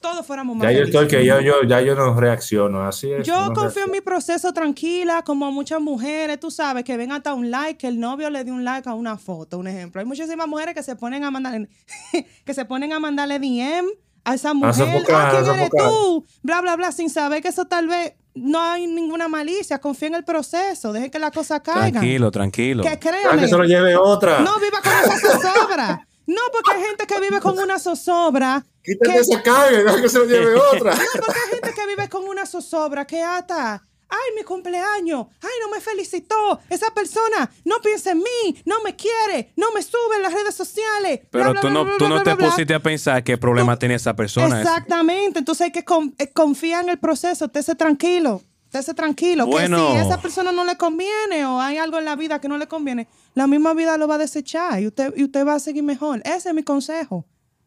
todos 0.00 0.24
fuéramos 0.26 0.56
más 0.56 0.64
Ya 0.64 0.72
yo 0.72 0.78
felices. 0.80 1.02
estoy 1.02 1.18
que 1.20 1.26
yo, 1.26 1.40
yo, 1.40 1.62
ya 1.66 1.80
yo 1.80 1.94
no 1.94 2.18
reacciono. 2.18 2.86
Así 2.86 3.10
es. 3.10 3.26
Yo 3.26 3.48
no 3.48 3.52
confío 3.52 3.84
en 3.84 3.90
mi 3.90 4.00
proceso 4.00 4.52
tranquila, 4.52 5.22
como 5.22 5.50
muchas 5.52 5.80
mujeres, 5.80 6.38
tú 6.40 6.50
sabes, 6.50 6.84
que 6.84 6.96
ven 6.96 7.12
hasta 7.12 7.34
un 7.34 7.50
like, 7.50 7.78
que 7.78 7.88
el 7.88 7.98
novio 7.98 8.30
le 8.30 8.44
dio 8.44 8.54
un 8.54 8.64
like 8.64 8.88
a 8.88 8.94
una 8.94 9.18
foto, 9.18 9.58
un 9.58 9.66
ejemplo. 9.66 10.00
Hay 10.00 10.06
muchísimas 10.06 10.46
mujeres 10.46 10.74
que 10.74 10.82
se 10.82 10.96
ponen 10.96 11.24
a 11.24 11.30
mandarle, 11.30 11.68
que 12.44 12.54
se 12.54 12.64
ponen 12.64 12.92
a 12.92 13.00
mandarle 13.00 13.38
DM 13.38 13.86
a 14.24 14.34
esa 14.34 14.52
mujer, 14.54 14.74
sofocar, 14.74 15.26
ah, 15.26 15.30
¿quién 15.30 15.44
a 15.50 15.54
eres 15.54 15.68
sofocar. 15.68 15.88
tú? 15.88 16.26
Bla, 16.42 16.60
bla, 16.60 16.76
bla, 16.76 16.92
sin 16.92 17.08
saber 17.10 17.42
que 17.42 17.48
eso 17.48 17.64
tal 17.66 17.88
vez 17.88 18.14
no 18.42 18.60
hay 18.60 18.86
ninguna 18.86 19.28
malicia. 19.28 19.78
Confía 19.78 20.08
en 20.08 20.14
el 20.16 20.24
proceso, 20.24 20.92
deje 20.92 21.10
que 21.10 21.18
las 21.18 21.32
cosas 21.32 21.60
caigan. 21.62 21.92
Tranquilo, 21.92 22.30
tranquilo. 22.30 22.82
Que 22.82 22.90
Deja 22.90 23.00
créame, 23.00 23.42
que 23.42 23.48
se 23.48 23.56
lo 23.56 23.64
lleve 23.64 23.96
otra. 23.96 24.40
no 24.40 24.58
viva 24.58 24.80
con 24.82 24.92
esa 24.92 25.18
zozobra. 25.18 26.06
No, 26.26 26.40
porque 26.52 26.72
hay 26.78 26.84
gente 26.86 27.06
que 27.06 27.20
vive 27.20 27.40
con 27.40 27.58
una 27.58 27.78
zozobra. 27.78 28.64
Quítate 28.84 29.12
que- 29.12 29.18
esa 29.20 29.42
carga, 29.42 29.78
deja 29.82 30.02
que 30.02 30.08
se 30.10 30.18
lo 30.18 30.24
lleve 30.26 30.54
otra. 30.72 30.94
no, 30.94 31.00
porque 31.24 31.38
hay 31.44 31.50
gente 31.54 31.72
que 31.74 31.86
vive 31.86 32.08
con 32.10 32.24
una 32.28 32.44
zozobra 32.46 33.06
que 33.06 33.22
hasta, 33.22 33.82
ay, 34.08 34.34
mi 34.36 34.42
cumpleaños, 34.42 35.26
ay, 35.42 35.50
no 35.62 35.70
me 35.70 35.80
felicitó, 35.80 36.60
esa 36.70 36.92
persona 36.94 37.50
no 37.64 37.76
piensa 37.82 38.12
en 38.12 38.18
mí, 38.18 38.62
no 38.64 38.80
me 38.82 38.96
quiere, 38.96 39.52
no 39.56 39.70
me 39.72 39.82
sube 39.82 40.16
en 40.16 40.22
las 40.22 40.32
redes 40.32 40.54
sociales. 40.54 41.20
Pero 41.30 41.52
bla, 41.52 41.60
tú 41.60 41.66
bla, 41.68 41.74
no, 41.74 41.84
bla, 41.84 41.94
tú 41.98 42.08
no 42.08 42.22
te 42.22 42.34
pusiste 42.36 42.74
a 42.74 42.80
pensar 42.80 43.22
qué 43.24 43.36
problema 43.36 43.74
Tú- 43.74 43.80
tenía 43.80 43.96
esa 43.96 44.14
persona. 44.14 44.60
Exactamente, 44.60 45.38
entonces 45.40 45.66
hay 45.66 45.72
que 45.72 45.84
con- 45.84 46.14
eh, 46.18 46.30
confiar 46.32 46.84
en 46.84 46.90
el 46.90 46.98
proceso, 46.98 47.44
estése 47.46 47.74
tranquilo, 47.74 48.42
estése 48.64 48.94
tranquilo, 48.94 49.46
Bueno. 49.46 49.76
que 49.88 49.92
si 49.92 49.98
a 49.98 50.02
esa 50.02 50.20
persona 50.22 50.52
no 50.52 50.64
le 50.64 50.76
conviene 50.76 51.44
o 51.46 51.60
hay 51.60 51.76
algo 51.78 51.98
en 51.98 52.04
la 52.04 52.16
vida 52.16 52.40
que 52.40 52.48
no 52.48 52.58
le 52.58 52.66
conviene, 52.66 53.08
la 53.34 53.46
misma 53.46 53.74
vida 53.74 53.96
lo 53.98 54.08
va 54.08 54.16
a 54.16 54.18
desechar 54.18 54.80
y 54.80 54.86
usted, 54.86 55.12
y 55.16 55.24
usted 55.24 55.46
va 55.46 55.54
a 55.54 55.60
seguir 55.60 55.82
mejor. 55.82 56.20
Ese 56.24 56.48
es 56.48 56.54
mi 56.54 56.62
consejo. 56.62 57.24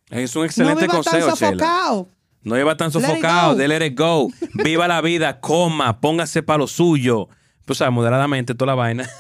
Es 0.10 0.36
un 0.36 0.42
No 0.42 0.46
excelente 0.46 0.82
viva 0.82 0.94
tan 0.94 1.04
consejo, 1.04 1.36
Chela. 1.38 2.06
No 2.44 2.56
lleva 2.56 2.76
tan 2.78 2.92
sofocado, 2.92 3.56
de 3.56 3.68
let 3.68 3.86
it 3.86 3.98
go. 3.98 4.28
Viva 4.54 4.88
la 4.88 5.02
vida, 5.02 5.40
coma, 5.40 6.00
póngase 6.02 6.42
para 6.44 6.58
lo 6.60 6.68
suyo. 6.68 7.28
Pues, 7.66 7.78
sabes, 7.78 7.94
moderadamente 7.94 8.54
toda 8.56 8.68
la 8.72 8.76
vaina. 8.76 9.08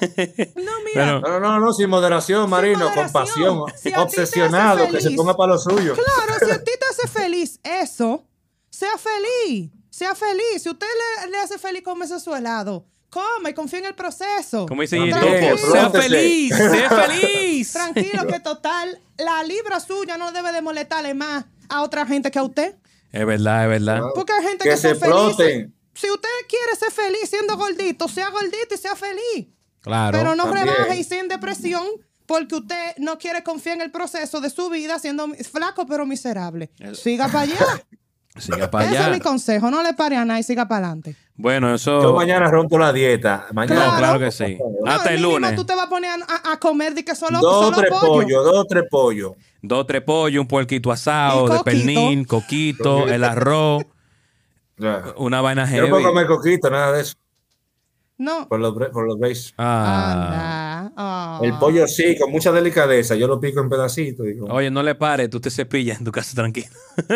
No, 0.55 0.72
mira, 0.84 0.93
Pero- 0.93 1.22
No, 1.22 1.39
no, 1.39 1.39
no, 1.39 1.59
no, 1.59 1.74
sin 1.74 1.89
moderación, 1.89 2.49
Marino, 2.49 2.80
moderación. 2.80 3.05
con 3.05 3.13
pasión. 3.13 3.59
Si 3.82 3.93
obsesionado, 3.93 4.89
que 4.89 4.99
se 5.01 5.11
ponga 5.11 5.36
para 5.38 5.53
lo 5.53 5.59
suyo. 5.59 5.93
Claro, 5.93 6.34
si 6.45 6.51
a 6.51 6.57
ti 6.63 6.72
te 6.80 6.86
hace 6.89 7.07
feliz 7.07 7.59
eso, 7.63 8.26
sea 8.69 8.97
feliz, 8.97 9.72
sea 9.89 10.15
feliz. 10.15 10.63
Si 10.63 10.69
usted 10.69 10.88
le, 11.26 11.32
le 11.32 11.38
hace 11.38 11.57
feliz 11.59 11.84
comerse 11.84 12.19
su 12.19 12.34
helado, 12.36 12.86
coma 13.09 13.49
y 13.51 13.53
confía 13.53 13.80
en 13.80 13.86
el 13.86 13.95
proceso. 13.95 14.65
Como 14.65 14.82
dice 14.82 14.97
También, 14.97 15.55
Topo, 15.57 15.72
sea 15.72 15.89
feliz, 15.91 16.55
sea 16.55 16.89
feliz. 16.89 17.72
Tranquilo 17.74 18.28
que 18.28 18.39
total, 18.39 18.99
la 19.17 19.43
libra 19.43 19.80
suya 19.80 20.17
no 20.17 20.32
debe 20.32 20.51
de 20.51 20.61
molestarle 20.61 21.13
más 21.13 21.45
a 21.69 21.84
otra 21.84 22.05
gente 22.05 22.32
que 22.32 22.39
a 22.39 22.43
usted. 22.43 22.76
Es 23.12 23.26
verdad, 23.26 23.64
es 23.64 23.70
verdad. 23.70 24.01
Porque 24.16 24.34
hay 24.34 24.43
gente 24.43 24.64
Que 24.64 24.70
que, 24.72 24.78
se 24.78 24.91
exploten. 24.91 25.74
Si 25.93 26.09
usted 26.09 26.30
quiere 26.47 26.76
ser 26.80 26.91
feliz 26.91 27.30
siendo 27.30 27.57
gordito, 27.57 28.07
sea 28.07 28.30
gordito 28.30 28.74
y 28.74 28.78
sea 28.78 28.95
feliz. 28.95 29.47
Claro. 29.82 30.18
Pero 30.18 30.36
no 30.36 30.45
también. 30.45 30.68
rebaje 30.68 30.97
y 30.99 31.03
sea 31.03 31.20
en 31.20 31.28
depresión 31.28 31.86
porque 32.26 32.55
usted 32.55 32.95
no 32.97 33.18
quiere 33.18 33.43
confiar 33.43 33.76
en 33.76 33.82
el 33.82 33.91
proceso 33.91 34.39
de 34.39 34.49
su 34.49 34.70
vida 34.70 34.97
siendo 34.99 35.28
flaco 35.51 35.86
pero 35.86 36.05
miserable. 36.05 36.72
Siga 36.93 37.28
para 37.28 37.41
allá. 37.41 37.57
Siga 38.38 38.72
para 38.72 38.86
Ese 38.86 38.93
es 38.95 39.01
allá. 39.01 39.14
mi 39.14 39.20
consejo. 39.20 39.70
No 39.70 39.84
le 39.84 39.93
pare 39.93 40.16
a 40.16 40.24
nada 40.24 40.39
y 40.39 40.43
siga 40.43 40.66
para 40.66 40.86
adelante. 40.86 41.18
Bueno, 41.36 41.76
eso. 41.76 42.01
Yo 42.01 42.14
mañana 42.14 42.49
rompo 42.49 42.80
la 42.80 42.93
dieta. 42.93 43.47
Mañana. 43.51 43.88
No, 43.88 43.97
claro 43.97 44.20
que 44.20 44.32
sí. 44.32 44.57
Hasta 44.88 45.09
el 45.09 45.18
mínimo 45.20 45.34
lunes. 45.39 45.55
tú 45.57 45.66
te 45.66 45.76
vas 45.76 45.88
a 45.88 45.89
poner 45.89 46.12
a, 46.12 46.51
a 46.53 46.57
comer 46.57 46.93
de 46.93 47.03
que 47.03 47.14
solo, 47.14 47.39
Dos, 47.41 47.66
solo 47.66 47.78
tres 47.78 47.89
pollo. 47.91 48.07
pollos, 48.14 48.45
dos, 48.45 48.68
tres 48.70 48.84
pollos. 48.89 49.34
Dos, 49.62 49.86
tres 49.88 50.01
pollos, 50.01 50.41
un 50.41 50.47
puerquito 50.47 50.91
asado, 50.91 51.47
de 51.47 51.59
pernil, 51.64 52.26
coquito, 52.28 53.07
el 53.07 53.24
arroz, 53.24 53.84
una 55.18 55.41
vaina 55.41 55.70
Yo 55.70 55.84
no 55.84 55.89
puedo 55.89 56.01
heavy. 56.01 56.14
comer 56.14 56.28
coquito, 56.28 56.70
nada 56.70 56.91
de 56.93 57.01
eso. 57.01 57.16
No. 58.18 58.47
Por 58.47 58.59
los, 58.59 58.74
por 58.91 59.07
los 59.07 59.18
besos. 59.20 59.53
Ah. 59.57 60.89
Ah. 60.95 61.39
El 61.41 61.53
pollo 61.57 61.88
sí, 61.88 62.16
con 62.20 62.32
mucha 62.32 62.51
delicadeza. 62.51 63.16
Yo 63.16 63.28
lo 63.28 63.39
pico 63.39 63.62
en 63.62 63.70
pedacitos. 63.70 64.28
Oye, 64.49 64.70
no 64.70 64.84
le 64.84 64.93
pares, 64.93 65.28
tú 65.30 65.39
te 65.39 65.49
cepillas 65.49 65.97
en 65.97 66.05
tu 66.05 66.12
casa 66.12 66.36
tranquilo. 66.36 66.68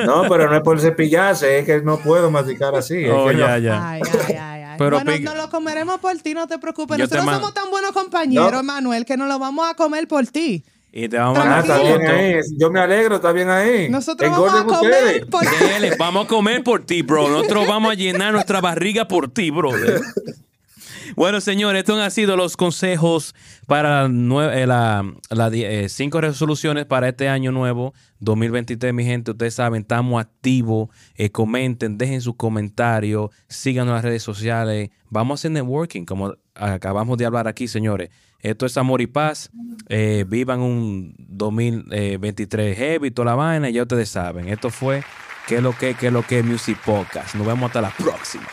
No, 0.05 0.23
pero 0.29 0.49
no 0.49 0.55
es 0.55 0.61
por 0.63 0.79
cepillarse, 0.79 1.59
es 1.59 1.65
que 1.65 1.81
no 1.81 1.97
puedo 1.99 2.31
masticar 2.31 2.73
así. 2.75 3.05
es 3.05 3.11
Oh, 3.11 3.27
que 3.27 3.33
no. 3.33 3.39
ya, 3.39 3.57
ya. 3.59 3.89
Ay, 3.89 4.01
ay, 4.27 4.35
ay. 4.35 4.61
Pero 4.77 4.97
bueno, 4.97 5.13
pica- 5.13 5.33
no 5.33 5.41
lo 5.41 5.49
comeremos 5.49 5.99
por 6.01 6.17
ti, 6.17 6.33
no 6.33 6.47
te 6.47 6.59
preocupes. 6.59 6.97
Yo 6.97 7.05
Nosotros 7.05 7.23
somos 7.33 7.53
tan 7.53 7.69
buenos 7.71 7.91
compañeros, 7.93 8.51
No. 8.51 8.63
Manuel, 8.63 9.05
que 9.05 9.15
nos 9.15 9.29
lo 9.29 9.39
vamos 9.39 9.69
a 9.69 9.73
comer 9.75 10.05
por 10.05 10.27
ti. 10.27 10.65
Y 10.97 11.09
te 11.09 11.17
vamos 11.17 11.37
a 11.39 11.41
Ah, 11.41 11.45
mandar 11.45 11.61
está 11.61 11.77
bien 11.83 11.93
fotos. 12.01 12.09
ahí. 12.15 12.57
Yo 12.57 12.71
me 12.71 12.79
alegro, 12.79 13.15
está 13.17 13.31
bien 13.33 13.49
ahí. 13.49 13.89
Nosotros 13.89 14.31
vamos 14.31 14.53
a 14.53 14.63
comer 14.63 14.91
ustedes. 14.93 15.25
por 15.25 15.41
ti. 15.41 15.47
Dele, 15.73 15.95
vamos 15.99 16.23
a 16.25 16.27
comer 16.29 16.63
por 16.63 16.85
ti, 16.85 17.01
bro. 17.01 17.27
Nosotros 17.27 17.67
vamos 17.67 17.91
a 17.91 17.95
llenar 17.95 18.31
nuestra 18.31 18.61
barriga 18.61 19.05
por 19.05 19.27
ti, 19.27 19.51
brother. 19.51 19.99
Bueno, 21.15 21.39
señores, 21.39 21.79
estos 21.81 21.99
han 21.99 22.11
sido 22.11 22.35
los 22.35 22.57
consejos 22.57 23.35
para 23.67 24.07
nue- 24.07 24.51
eh, 24.53 24.65
la, 24.67 25.03
la 25.29 25.47
eh, 25.53 25.87
cinco 25.89 26.19
resoluciones 26.19 26.85
para 26.85 27.09
este 27.09 27.29
año 27.29 27.51
nuevo 27.51 27.93
2023, 28.19 28.93
mi 28.93 29.03
gente. 29.05 29.31
Ustedes 29.31 29.53
saben, 29.53 29.81
estamos 29.81 30.19
activos. 30.19 30.89
Eh, 31.15 31.29
comenten, 31.29 31.97
dejen 31.97 32.21
sus 32.21 32.35
comentarios, 32.35 33.29
síganos 33.47 33.89
en 33.91 33.95
las 33.95 34.03
redes 34.05 34.23
sociales. 34.23 34.89
Vamos 35.09 35.33
a 35.33 35.37
hacer 35.41 35.51
networking, 35.51 36.05
como 36.05 36.33
acabamos 36.55 37.17
de 37.17 37.25
hablar 37.25 37.47
aquí, 37.47 37.67
señores. 37.67 38.09
Esto 38.39 38.65
es 38.65 38.77
amor 38.77 39.01
y 39.01 39.07
paz. 39.07 39.49
Eh, 39.89 40.25
vivan 40.27 40.59
un 40.61 41.15
2023 41.17 42.77
heavy, 42.77 43.11
toda 43.11 43.25
la 43.27 43.35
vaina. 43.35 43.69
Ya 43.69 43.83
ustedes 43.83 44.09
saben. 44.09 44.49
Esto 44.49 44.69
fue 44.69 45.03
¿Qué 45.47 45.57
es 45.57 45.61
lo 45.63 45.77
que? 45.77 45.93
¿Qué 45.93 46.07
es 46.07 46.13
lo 46.13 46.23
que? 46.23 46.41
Music 46.41 46.77
Podcast. 46.83 47.35
Nos 47.35 47.45
vemos 47.45 47.67
hasta 47.67 47.81
la 47.81 47.91
próxima. 47.91 48.47